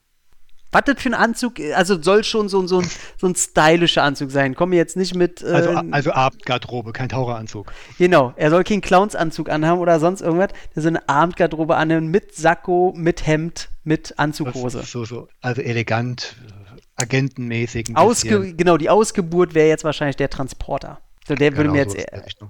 Was 0.72 0.84
das 0.86 1.02
für 1.02 1.10
ein 1.10 1.14
Anzug, 1.14 1.60
also 1.76 2.02
soll 2.02 2.24
schon 2.24 2.48
so, 2.48 2.66
so, 2.66 2.80
ein, 2.80 2.90
so 3.18 3.28
ein 3.28 3.36
stylischer 3.36 4.04
Anzug 4.04 4.32
sein. 4.32 4.56
Komme 4.56 4.76
jetzt 4.78 4.96
nicht 4.96 5.16
mit. 5.16 5.42
Äh, 5.42 5.48
Also, 5.48 5.70
also 5.92 6.12
Abendgarderobe, 6.14 6.94
kein 6.94 7.10
Taucheranzug. 7.10 7.72
genau, 7.98 8.34
er 8.38 8.50
soll 8.52 8.64
keinen 8.64 8.82
Clownsanzug 8.82 9.50
anhaben 9.50 9.82
oder 9.82 10.00
sonst 10.00 10.22
irgendwas. 10.22 10.52
Der 10.76 10.82
soll 10.82 10.92
eine 10.92 11.10
Abendgarderobe 11.10 11.76
annehmen 11.76 12.08
mit 12.08 12.34
Sakko, 12.36 12.94
mit 12.96 13.28
Hemd, 13.28 13.70
mit 13.84 14.18
Anzughose. 14.18 14.84
So, 14.84 15.04
so, 15.04 15.28
also 15.42 15.62
elegant, 15.62 16.36
äh, 16.48 17.02
agentenmäßig. 17.02 17.96
Ausge 17.96 18.54
genau, 18.56 18.78
die 18.78 18.90
Ausgeburt 18.90 19.54
wäre 19.54 19.68
jetzt 19.68 19.84
wahrscheinlich 19.84 20.16
der 20.16 20.30
Transporter. 20.30 21.02
So, 21.28 21.36
der 21.36 21.52
würde 21.52 21.64
Genau, 21.70 21.74
mir 21.74 21.80
jetzt. 21.82 22.40
so 22.40 22.50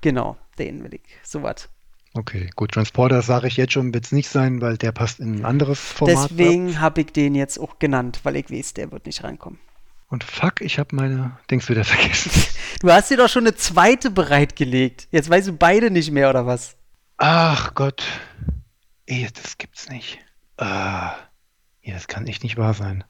genau, 0.00 0.36
den 0.58 0.84
will 0.84 0.94
ich. 0.94 1.02
Sowas. 1.22 1.68
Okay, 2.14 2.50
gut. 2.56 2.72
Transporter 2.72 3.22
sage 3.22 3.46
ich 3.48 3.56
jetzt 3.56 3.72
schon, 3.72 3.94
wird 3.94 4.04
es 4.04 4.12
nicht 4.12 4.28
sein, 4.28 4.60
weil 4.60 4.76
der 4.76 4.92
passt 4.92 5.18
in 5.20 5.36
ein 5.40 5.44
anderes 5.44 5.80
Format. 5.80 6.30
Deswegen 6.30 6.80
habe 6.80 7.00
ich 7.00 7.12
den 7.12 7.34
jetzt 7.34 7.58
auch 7.58 7.78
genannt, 7.78 8.20
weil 8.24 8.36
ich 8.36 8.50
weiß, 8.50 8.74
der 8.74 8.92
wird 8.92 9.06
nicht 9.06 9.24
reinkommen. 9.24 9.58
Und 10.08 10.24
fuck, 10.24 10.60
ich 10.60 10.78
habe 10.78 10.94
meine 10.94 11.38
Dings 11.50 11.70
wieder 11.70 11.84
vergessen. 11.86 12.30
Du 12.80 12.90
hast 12.90 13.10
dir 13.10 13.16
doch 13.16 13.30
schon 13.30 13.44
eine 13.46 13.54
zweite 13.54 14.10
bereitgelegt. 14.10 15.08
Jetzt 15.10 15.30
weißt 15.30 15.48
du 15.48 15.52
beide 15.54 15.90
nicht 15.90 16.10
mehr, 16.10 16.28
oder 16.28 16.44
was? 16.46 16.76
Ach 17.16 17.74
Gott. 17.74 18.02
Ey, 19.06 19.26
das 19.42 19.56
gibt's 19.56 19.88
nicht. 19.88 20.18
Ah, 20.58 21.14
ja, 21.80 21.94
das 21.94 22.08
kann 22.08 22.26
echt 22.26 22.42
nicht 22.42 22.58
wahr 22.58 22.74
sein. 22.74 23.04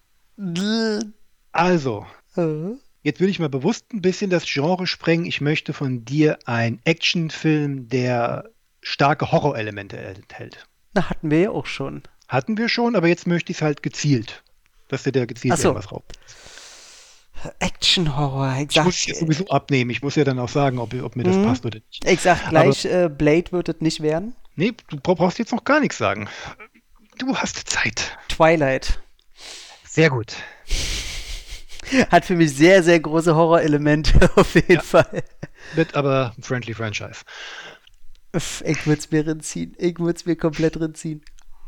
Also, 1.50 2.06
Äh. 2.36 2.76
jetzt 3.02 3.20
will 3.20 3.28
ich 3.28 3.38
mal 3.40 3.48
bewusst 3.48 3.92
ein 3.92 4.00
bisschen 4.00 4.30
das 4.30 4.44
Genre 4.46 4.86
sprengen. 4.86 5.26
Ich 5.26 5.40
möchte 5.40 5.72
von 5.72 6.04
dir 6.04 6.38
einen 6.46 6.80
Actionfilm, 6.84 7.88
der 7.88 8.48
starke 8.82 9.32
Horrorelemente 9.32 9.96
enthält. 9.96 10.66
Na, 10.92 11.08
hatten 11.08 11.30
wir 11.30 11.40
ja 11.40 11.50
auch 11.50 11.66
schon. 11.66 12.02
Hatten 12.28 12.58
wir 12.58 12.68
schon, 12.68 12.96
aber 12.96 13.08
jetzt 13.08 13.26
möchte 13.26 13.50
ich 13.52 13.58
es 13.58 13.62
halt 13.62 13.82
gezielt. 13.82 14.42
Dass 14.88 15.04
dir 15.04 15.12
der 15.12 15.26
gezielt 15.26 15.54
Ach 15.54 15.58
so. 15.58 15.68
irgendwas 15.68 15.90
raubt. 15.92 16.12
Action-Horror. 17.58 18.56
Ich 18.68 18.76
Ich 18.76 18.82
muss 18.84 19.08
es 19.08 19.18
sowieso 19.18 19.46
abnehmen. 19.48 19.90
Ich 19.90 20.02
muss 20.02 20.14
ja 20.16 20.24
dann 20.24 20.38
auch 20.38 20.48
sagen, 20.48 20.78
ob, 20.78 20.94
ob 21.02 21.16
mir 21.16 21.24
das 21.24 21.36
Mhm. 21.36 21.44
passt 21.44 21.64
oder 21.66 21.78
nicht. 21.78 22.04
ich 22.04 22.20
sag 22.20 22.48
gleich, 22.50 22.84
äh, 22.84 23.08
Blade 23.08 23.50
wird 23.52 23.68
es 23.68 23.80
nicht 23.80 24.00
werden. 24.02 24.34
Nee, 24.54 24.72
du 24.88 24.98
bra- 24.98 25.14
brauchst 25.14 25.38
jetzt 25.38 25.50
noch 25.52 25.64
gar 25.64 25.80
nichts 25.80 25.98
sagen. 25.98 26.28
Du 27.18 27.34
hast 27.36 27.68
Zeit. 27.68 28.16
Twilight 28.28 29.00
Sehr 29.88 30.10
gut. 30.10 30.34
hat 32.10 32.24
für 32.24 32.36
mich 32.36 32.54
sehr, 32.54 32.82
sehr 32.82 33.00
große 33.00 33.34
Horrorelemente 33.34 34.30
auf 34.36 34.54
jeden 34.54 34.80
Fall. 34.80 35.22
Wird 35.74 35.94
aber 35.94 36.32
ein 36.36 36.42
Friendly 36.42 36.74
Franchise. 36.74 37.22
Ich 38.32 38.86
würde 38.86 38.98
es 38.98 39.10
mir 39.10 39.26
reinziehen. 39.26 39.74
Ich 39.78 39.98
würde 39.98 40.16
es 40.16 40.24
mir 40.24 40.36
komplett 40.36 40.80
reinziehen. 40.80 41.22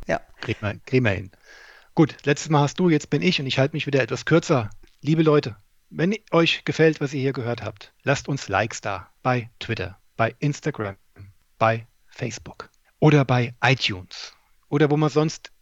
Ja. 0.07 0.21
Kriegen 0.41 0.61
wir, 0.61 0.79
kriegen 0.87 1.05
wir 1.05 1.13
hin. 1.13 1.31
Gut, 1.95 2.17
letztes 2.25 2.51
Mal 2.51 2.63
hast 2.63 2.81
du, 2.81 2.89
jetzt 2.89 3.11
bin 3.11 3.23
ich 3.23 3.41
und 3.41 3.47
ich 3.47 3.59
halte 3.59 3.77
mich 3.77 3.87
wieder 3.87 4.03
etwas 4.03 4.25
kürzer. 4.25 4.71
Liebe 5.01 5.23
Leute, 5.23 5.57
wenn 5.91 6.15
euch 6.33 6.65
gefällt, 6.65 7.01
was 7.01 7.13
ihr 7.15 7.21
hier 7.21 7.33
gehört 7.33 7.63
habt, 7.63 7.93
lasst 8.03 8.29
uns 8.29 8.49
Likes 8.49 8.81
da 8.81 9.11
bei 9.23 9.51
Twitter, 9.61 9.99
bei 10.17 10.35
Instagram, 10.39 10.97
bei 11.59 11.87
Facebook 12.09 12.71
oder 12.99 13.25
bei 13.25 13.55
iTunes 13.63 14.35
oder 14.69 14.91
wo 14.91 14.97
man 14.97 15.11
sonst 15.11 15.53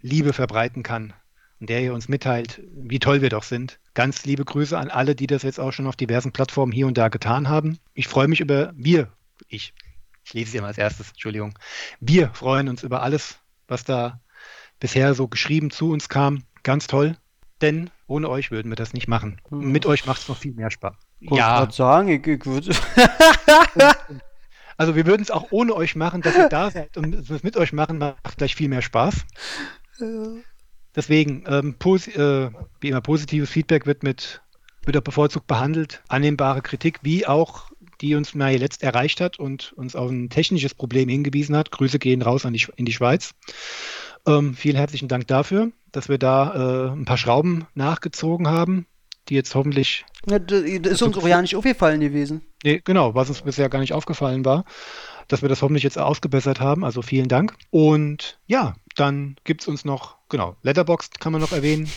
Liebe 0.00 0.32
verbreiten 0.32 0.82
kann 0.82 1.12
und 1.60 1.70
der 1.70 1.82
ihr 1.82 1.94
uns 1.94 2.08
mitteilt, 2.08 2.62
wie 2.74 2.98
toll 2.98 3.22
wir 3.22 3.28
doch 3.28 3.42
sind. 3.42 3.78
Ganz 3.94 4.24
liebe 4.24 4.44
Grüße 4.44 4.76
an 4.76 4.90
alle, 4.90 5.14
die 5.14 5.26
das 5.26 5.42
jetzt 5.42 5.60
auch 5.60 5.72
schon 5.72 5.86
auf 5.86 5.96
diversen 5.96 6.32
Plattformen 6.32 6.72
hier 6.72 6.86
und 6.86 6.98
da 6.98 7.08
getan 7.08 7.48
haben. 7.48 7.78
Ich 7.94 8.08
freue 8.08 8.28
mich 8.28 8.40
über 8.40 8.72
wir, 8.74 9.12
ich, 9.48 9.72
ich 10.26 10.34
lese 10.34 10.48
es 10.48 10.54
ja 10.54 10.60
mal 10.60 10.68
als 10.68 10.78
erstes, 10.78 11.10
Entschuldigung. 11.10 11.56
Wir 12.00 12.30
freuen 12.30 12.68
uns 12.68 12.82
über 12.82 13.02
alles, 13.02 13.38
was 13.68 13.84
da 13.84 14.20
bisher 14.80 15.14
so 15.14 15.28
geschrieben 15.28 15.70
zu 15.70 15.92
uns 15.92 16.08
kam. 16.08 16.42
Ganz 16.64 16.88
toll. 16.88 17.16
Denn 17.60 17.90
ohne 18.08 18.28
euch 18.28 18.50
würden 18.50 18.70
wir 18.70 18.76
das 18.76 18.92
nicht 18.92 19.06
machen. 19.06 19.40
Hm. 19.50 19.70
Mit 19.70 19.86
euch 19.86 20.04
macht 20.04 20.20
es 20.20 20.28
noch 20.28 20.36
viel 20.36 20.52
mehr 20.52 20.70
Spaß. 20.72 20.96
Wollte 21.20 21.36
Ja, 21.36 21.58
grad 21.58 21.74
sagen, 21.74 22.08
ich, 22.08 22.26
ich 22.26 22.44
würde. 22.44 22.74
also 24.76 24.96
wir 24.96 25.06
würden 25.06 25.22
es 25.22 25.30
auch 25.30 25.46
ohne 25.52 25.74
euch 25.74 25.94
machen, 25.94 26.22
dass 26.22 26.36
ihr 26.36 26.48
da 26.48 26.70
seid 26.72 26.96
und 26.96 27.14
es 27.14 27.44
mit 27.44 27.56
euch 27.56 27.72
machen 27.72 27.98
macht 27.98 28.36
gleich 28.36 28.56
viel 28.56 28.68
mehr 28.68 28.82
Spaß. 28.82 29.24
Deswegen, 30.94 31.44
ähm, 31.46 31.76
äh, 31.84 32.50
wie 32.80 32.88
immer, 32.88 33.00
positives 33.00 33.48
Feedback 33.48 33.86
wird 33.86 34.02
mit 34.02 34.42
wird 34.86 34.96
auch 34.96 35.02
bevorzugt 35.02 35.46
behandelt. 35.46 36.02
Annehmbare 36.08 36.62
Kritik, 36.62 37.00
wie 37.02 37.26
auch 37.26 37.70
die 38.00 38.14
uns 38.14 38.34
mal 38.34 38.54
letzt 38.56 38.82
erreicht 38.82 39.20
hat 39.20 39.38
und 39.38 39.72
uns 39.74 39.96
auf 39.96 40.10
ein 40.10 40.30
technisches 40.30 40.74
Problem 40.74 41.08
hingewiesen 41.08 41.56
hat. 41.56 41.70
Grüße 41.70 41.98
gehen 41.98 42.22
raus 42.22 42.44
an 42.44 42.52
die, 42.52 42.66
in 42.76 42.84
die 42.84 42.92
Schweiz. 42.92 43.34
Ähm, 44.26 44.54
vielen 44.54 44.76
herzlichen 44.76 45.08
Dank 45.08 45.26
dafür, 45.28 45.70
dass 45.92 46.08
wir 46.08 46.18
da 46.18 46.88
äh, 46.88 46.92
ein 46.92 47.04
paar 47.04 47.18
Schrauben 47.18 47.66
nachgezogen 47.74 48.48
haben, 48.48 48.86
die 49.28 49.34
jetzt 49.34 49.54
hoffentlich 49.54 50.04
Ja, 50.28 50.38
das 50.38 50.62
ist 50.62 51.02
uns 51.02 51.16
auch 51.16 51.26
ja 51.26 51.40
nicht 51.40 51.56
aufgefallen 51.56 52.00
gewesen. 52.00 52.42
Nee, 52.64 52.80
genau, 52.84 53.14
was 53.14 53.28
uns 53.28 53.42
bisher 53.42 53.68
gar 53.68 53.78
nicht 53.78 53.92
aufgefallen 53.92 54.44
war, 54.44 54.64
dass 55.28 55.42
wir 55.42 55.48
das 55.48 55.62
hoffentlich 55.62 55.84
jetzt 55.84 55.98
ausgebessert 55.98 56.60
haben. 56.60 56.84
Also 56.84 57.02
vielen 57.02 57.28
Dank. 57.28 57.54
Und 57.70 58.38
ja, 58.46 58.74
dann 58.96 59.36
gibt 59.44 59.62
es 59.62 59.68
uns 59.68 59.84
noch, 59.84 60.16
genau, 60.28 60.56
Letterboxd 60.62 61.20
kann 61.20 61.32
man 61.32 61.40
noch 61.40 61.52
erwähnen. 61.52 61.88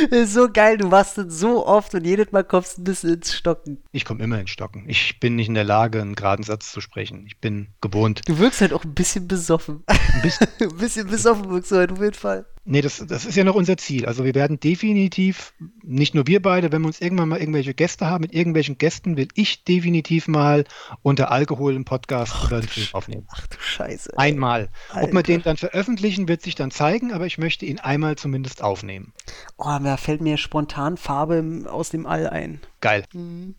So 0.26 0.48
geil, 0.50 0.78
du 0.78 0.88
machst 0.88 1.18
das 1.18 1.26
so 1.28 1.66
oft 1.66 1.94
und 1.94 2.04
jedes 2.04 2.32
Mal 2.32 2.44
kommst 2.44 2.76
du 2.78 2.82
ein 2.82 2.84
bisschen 2.84 3.14
ins 3.14 3.34
Stocken. 3.34 3.82
Ich 3.92 4.04
komme 4.04 4.22
immer 4.22 4.38
in 4.40 4.46
Stocken. 4.46 4.84
Ich 4.88 5.20
bin 5.20 5.36
nicht 5.36 5.48
in 5.48 5.54
der 5.54 5.64
Lage, 5.64 6.00
einen 6.00 6.14
geraden 6.14 6.44
Satz 6.44 6.72
zu 6.72 6.80
sprechen. 6.80 7.24
Ich 7.26 7.38
bin 7.38 7.68
gewohnt. 7.80 8.22
Du 8.26 8.38
wirkst 8.38 8.60
halt 8.60 8.72
auch 8.72 8.84
ein 8.84 8.94
bisschen 8.94 9.28
besoffen. 9.28 9.82
Ein 9.86 10.22
bisschen, 10.22 10.48
ein 10.60 10.76
bisschen 10.76 11.06
besoffen 11.08 11.50
wirkst 11.50 11.72
du 11.72 11.76
halt 11.76 11.92
auf 11.92 12.00
jeden 12.00 12.14
Fall. 12.14 12.46
Nee, 12.70 12.80
das, 12.80 13.04
das 13.06 13.26
ist 13.26 13.36
ja 13.36 13.44
noch 13.44 13.54
unser 13.54 13.76
Ziel. 13.76 14.06
Also 14.06 14.24
wir 14.24 14.34
werden 14.34 14.60
definitiv, 14.60 15.52
nicht 15.82 16.14
nur 16.14 16.26
wir 16.26 16.40
beide, 16.40 16.72
wenn 16.72 16.82
wir 16.82 16.86
uns 16.86 17.00
irgendwann 17.00 17.28
mal 17.28 17.38
irgendwelche 17.38 17.74
Gäste 17.74 18.06
haben, 18.06 18.22
mit 18.22 18.34
irgendwelchen 18.34 18.78
Gästen 18.78 19.16
will 19.16 19.28
ich 19.34 19.64
definitiv 19.64 20.28
mal 20.28 20.64
unter 21.02 21.30
Alkohol 21.30 21.74
im 21.74 21.84
Podcast 21.84 22.34
oder 22.46 22.58
einen 22.58 22.68
Film 22.68 22.86
aufnehmen. 22.92 23.26
Ach 23.30 23.46
du 23.46 23.56
Scheiße. 23.60 24.12
ey. 24.12 24.18
Einmal. 24.18 24.68
Ob 24.90 25.10
wir 25.10 25.16
Alter. 25.16 25.22
den 25.22 25.42
dann 25.42 25.56
veröffentlichen, 25.56 26.28
wird 26.28 26.42
sich 26.42 26.54
dann 26.54 26.70
zeigen, 26.70 27.12
aber 27.12 27.26
ich 27.26 27.38
möchte 27.38 27.66
ihn 27.66 27.78
einmal 27.78 28.16
zumindest 28.16 28.62
aufnehmen. 28.62 29.12
Oh, 29.58 29.78
da 29.82 29.96
fällt 29.96 30.20
mir 30.20 30.36
spontan 30.36 30.96
Farbe 30.96 31.64
aus 31.68 31.90
dem 31.90 32.06
All 32.06 32.28
ein. 32.28 32.60
Geil. 32.80 33.04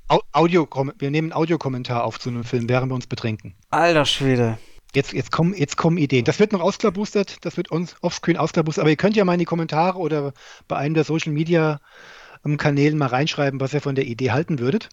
Au 0.07 0.21
Audio, 0.31 0.67
wir 0.97 1.11
nehmen 1.11 1.31
einen 1.31 1.33
Audiokommentar 1.33 2.03
auf 2.03 2.19
zu 2.19 2.29
einem 2.29 2.43
Film, 2.43 2.69
während 2.69 2.89
wir 2.91 2.95
uns 2.95 3.07
betrinken. 3.07 3.55
Alter 3.69 4.05
Schwede. 4.05 4.57
Jetzt, 4.93 5.13
jetzt, 5.13 5.31
kommen, 5.31 5.53
jetzt 5.53 5.77
kommen 5.77 5.97
Ideen. 5.97 6.25
Das 6.25 6.39
wird 6.39 6.51
noch 6.51 6.61
ausklabustert, 6.61 7.37
das 7.45 7.55
wird 7.55 7.71
uns 7.71 7.95
offscreen 8.01 8.37
ausklabustert, 8.37 8.81
aber 8.81 8.89
ihr 8.89 8.97
könnt 8.97 9.15
ja 9.15 9.23
mal 9.23 9.33
in 9.33 9.39
die 9.39 9.45
Kommentare 9.45 9.97
oder 9.97 10.33
bei 10.67 10.75
einem 10.75 10.95
der 10.95 11.05
Social 11.05 11.31
Media 11.31 11.79
ähm, 12.45 12.57
Kanälen 12.57 12.97
mal 12.97 13.07
reinschreiben, 13.07 13.59
was 13.59 13.73
ihr 13.73 13.81
von 13.81 13.95
der 13.95 14.05
Idee 14.05 14.31
halten 14.31 14.59
würdet. 14.59 14.89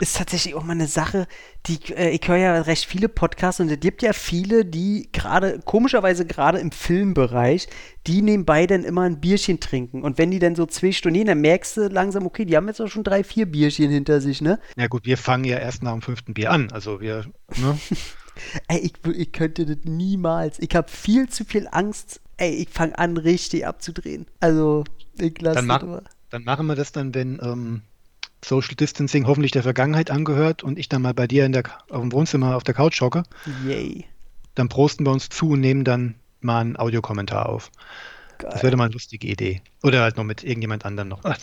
Ist 0.00 0.16
tatsächlich 0.16 0.54
auch 0.54 0.64
mal 0.64 0.72
eine 0.72 0.88
Sache, 0.88 1.26
die 1.66 1.78
äh, 1.94 2.10
ich 2.10 2.26
höre 2.26 2.36
ja 2.36 2.60
recht 2.62 2.84
viele 2.84 3.08
Podcasts 3.08 3.60
und 3.60 3.70
es 3.70 3.80
gibt 3.80 4.02
ja 4.02 4.12
viele, 4.12 4.64
die 4.64 5.08
gerade, 5.12 5.60
komischerweise 5.64 6.26
gerade 6.26 6.58
im 6.58 6.72
Filmbereich, 6.72 7.68
die 8.06 8.22
nebenbei 8.22 8.66
dann 8.66 8.84
immer 8.84 9.02
ein 9.02 9.20
Bierchen 9.20 9.60
trinken. 9.60 10.02
Und 10.02 10.18
wenn 10.18 10.30
die 10.30 10.40
dann 10.40 10.56
so 10.56 10.66
zwei 10.66 10.92
Stunden 10.92 11.18
gehen, 11.18 11.26
dann 11.28 11.40
merkst 11.40 11.76
du 11.76 11.88
langsam, 11.88 12.26
okay, 12.26 12.44
die 12.44 12.56
haben 12.56 12.68
jetzt 12.68 12.80
auch 12.80 12.88
schon 12.88 13.04
drei, 13.04 13.24
vier 13.24 13.46
Bierchen 13.46 13.90
hinter 13.90 14.20
sich, 14.20 14.40
ne? 14.40 14.58
Ja 14.76 14.88
gut, 14.88 15.06
wir 15.06 15.16
fangen 15.16 15.44
ja 15.44 15.58
erst 15.58 15.82
nach 15.82 15.92
dem 15.92 16.02
fünften 16.02 16.34
Bier 16.34 16.50
an. 16.50 16.70
Also 16.72 17.00
wir, 17.00 17.24
ne? 17.56 17.78
Ey, 18.68 18.78
ich, 18.78 18.92
ich 19.14 19.32
könnte 19.32 19.66
das 19.66 19.78
niemals. 19.84 20.58
Ich 20.58 20.74
habe 20.74 20.90
viel 20.90 21.28
zu 21.28 21.44
viel 21.44 21.68
Angst. 21.70 22.20
Ey, 22.36 22.54
ich 22.54 22.68
fange 22.68 22.98
an, 22.98 23.16
richtig 23.16 23.66
abzudrehen. 23.66 24.26
Also, 24.40 24.84
ich 25.18 25.40
lasse 25.40 25.56
dann, 25.56 25.68
das 25.68 25.82
mach, 25.82 26.02
dann 26.30 26.44
machen 26.44 26.66
wir 26.66 26.74
das 26.74 26.92
dann, 26.92 27.14
wenn 27.14 27.38
ähm, 27.42 27.82
Social 28.44 28.74
Distancing 28.74 29.26
hoffentlich 29.26 29.52
der 29.52 29.62
Vergangenheit 29.62 30.10
angehört 30.10 30.62
und 30.62 30.78
ich 30.78 30.88
dann 30.88 31.02
mal 31.02 31.14
bei 31.14 31.26
dir 31.26 31.46
in 31.46 31.52
der, 31.52 31.64
auf 31.90 32.00
dem 32.00 32.12
Wohnzimmer 32.12 32.56
auf 32.56 32.64
der 32.64 32.74
Couch 32.74 33.00
hocke. 33.00 33.22
Yay. 33.66 34.06
Dann 34.54 34.68
prosten 34.68 35.06
wir 35.06 35.12
uns 35.12 35.28
zu 35.28 35.50
und 35.50 35.60
nehmen 35.60 35.84
dann 35.84 36.16
mal 36.40 36.60
einen 36.60 36.76
Audiokommentar 36.76 37.48
auf. 37.48 37.70
Das 38.38 38.62
wäre 38.62 38.76
mal 38.76 38.84
eine 38.84 38.92
lustige 38.92 39.28
Idee. 39.28 39.62
Oder 39.82 40.02
halt 40.02 40.16
noch 40.16 40.24
mit 40.24 40.42
irgendjemand 40.42 40.84
anderem 40.84 41.08
noch. 41.08 41.20
Ach, 41.22 41.38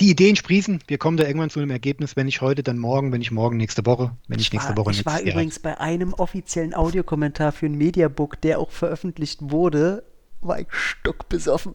Die 0.00 0.08
Ideen 0.08 0.34
sprießen. 0.34 0.82
Wir 0.86 0.96
kommen 0.96 1.18
da 1.18 1.24
irgendwann 1.24 1.50
zu 1.50 1.60
einem 1.60 1.70
Ergebnis. 1.70 2.16
Wenn 2.16 2.24
nicht 2.24 2.40
heute, 2.40 2.62
dann 2.62 2.78
morgen. 2.78 3.12
Wenn 3.12 3.18
nicht 3.18 3.32
morgen, 3.32 3.58
nächste 3.58 3.84
Woche. 3.84 4.16
Wenn 4.28 4.38
nicht 4.38 4.50
nächste 4.52 4.74
Woche, 4.76 4.92
ich 4.92 5.04
war 5.04 5.20
Jahr. 5.20 5.34
übrigens 5.34 5.58
bei 5.58 5.78
einem 5.78 6.14
offiziellen 6.14 6.74
Audiokommentar 6.74 7.52
für 7.52 7.66
ein 7.66 7.74
Mediabook, 7.74 8.40
der 8.40 8.58
auch 8.60 8.70
veröffentlicht 8.70 9.40
wurde, 9.42 10.02
war 10.40 10.58
ich 10.58 10.68
stockbesoffen. 10.72 11.74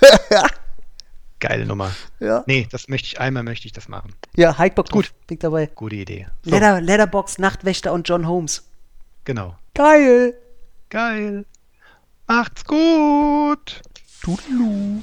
Geile 1.40 1.66
Nummer. 1.66 1.90
Ja. 2.20 2.44
Nee, 2.46 2.68
das 2.70 2.86
möchte 2.86 3.08
ich, 3.08 3.18
einmal 3.18 3.42
möchte 3.42 3.66
ich 3.66 3.72
das 3.72 3.88
machen. 3.88 4.14
Ja, 4.36 4.56
Hyde 4.56 4.76
Bock 4.76 4.90
Gut. 4.90 5.12
Bin 5.26 5.34
ich 5.34 5.40
dabei. 5.40 5.66
Gute 5.66 5.96
Idee. 5.96 6.28
So, 6.42 6.52
Leather, 6.52 6.80
Leatherbox, 6.80 7.38
Nachtwächter 7.38 7.92
und 7.92 8.08
John 8.08 8.28
Holmes. 8.28 8.62
genau. 9.24 9.56
Geil. 9.74 10.34
Geil. 10.90 11.44
Macht's 12.28 12.64
gut. 12.64 13.82
Toodaloo. 14.22 15.02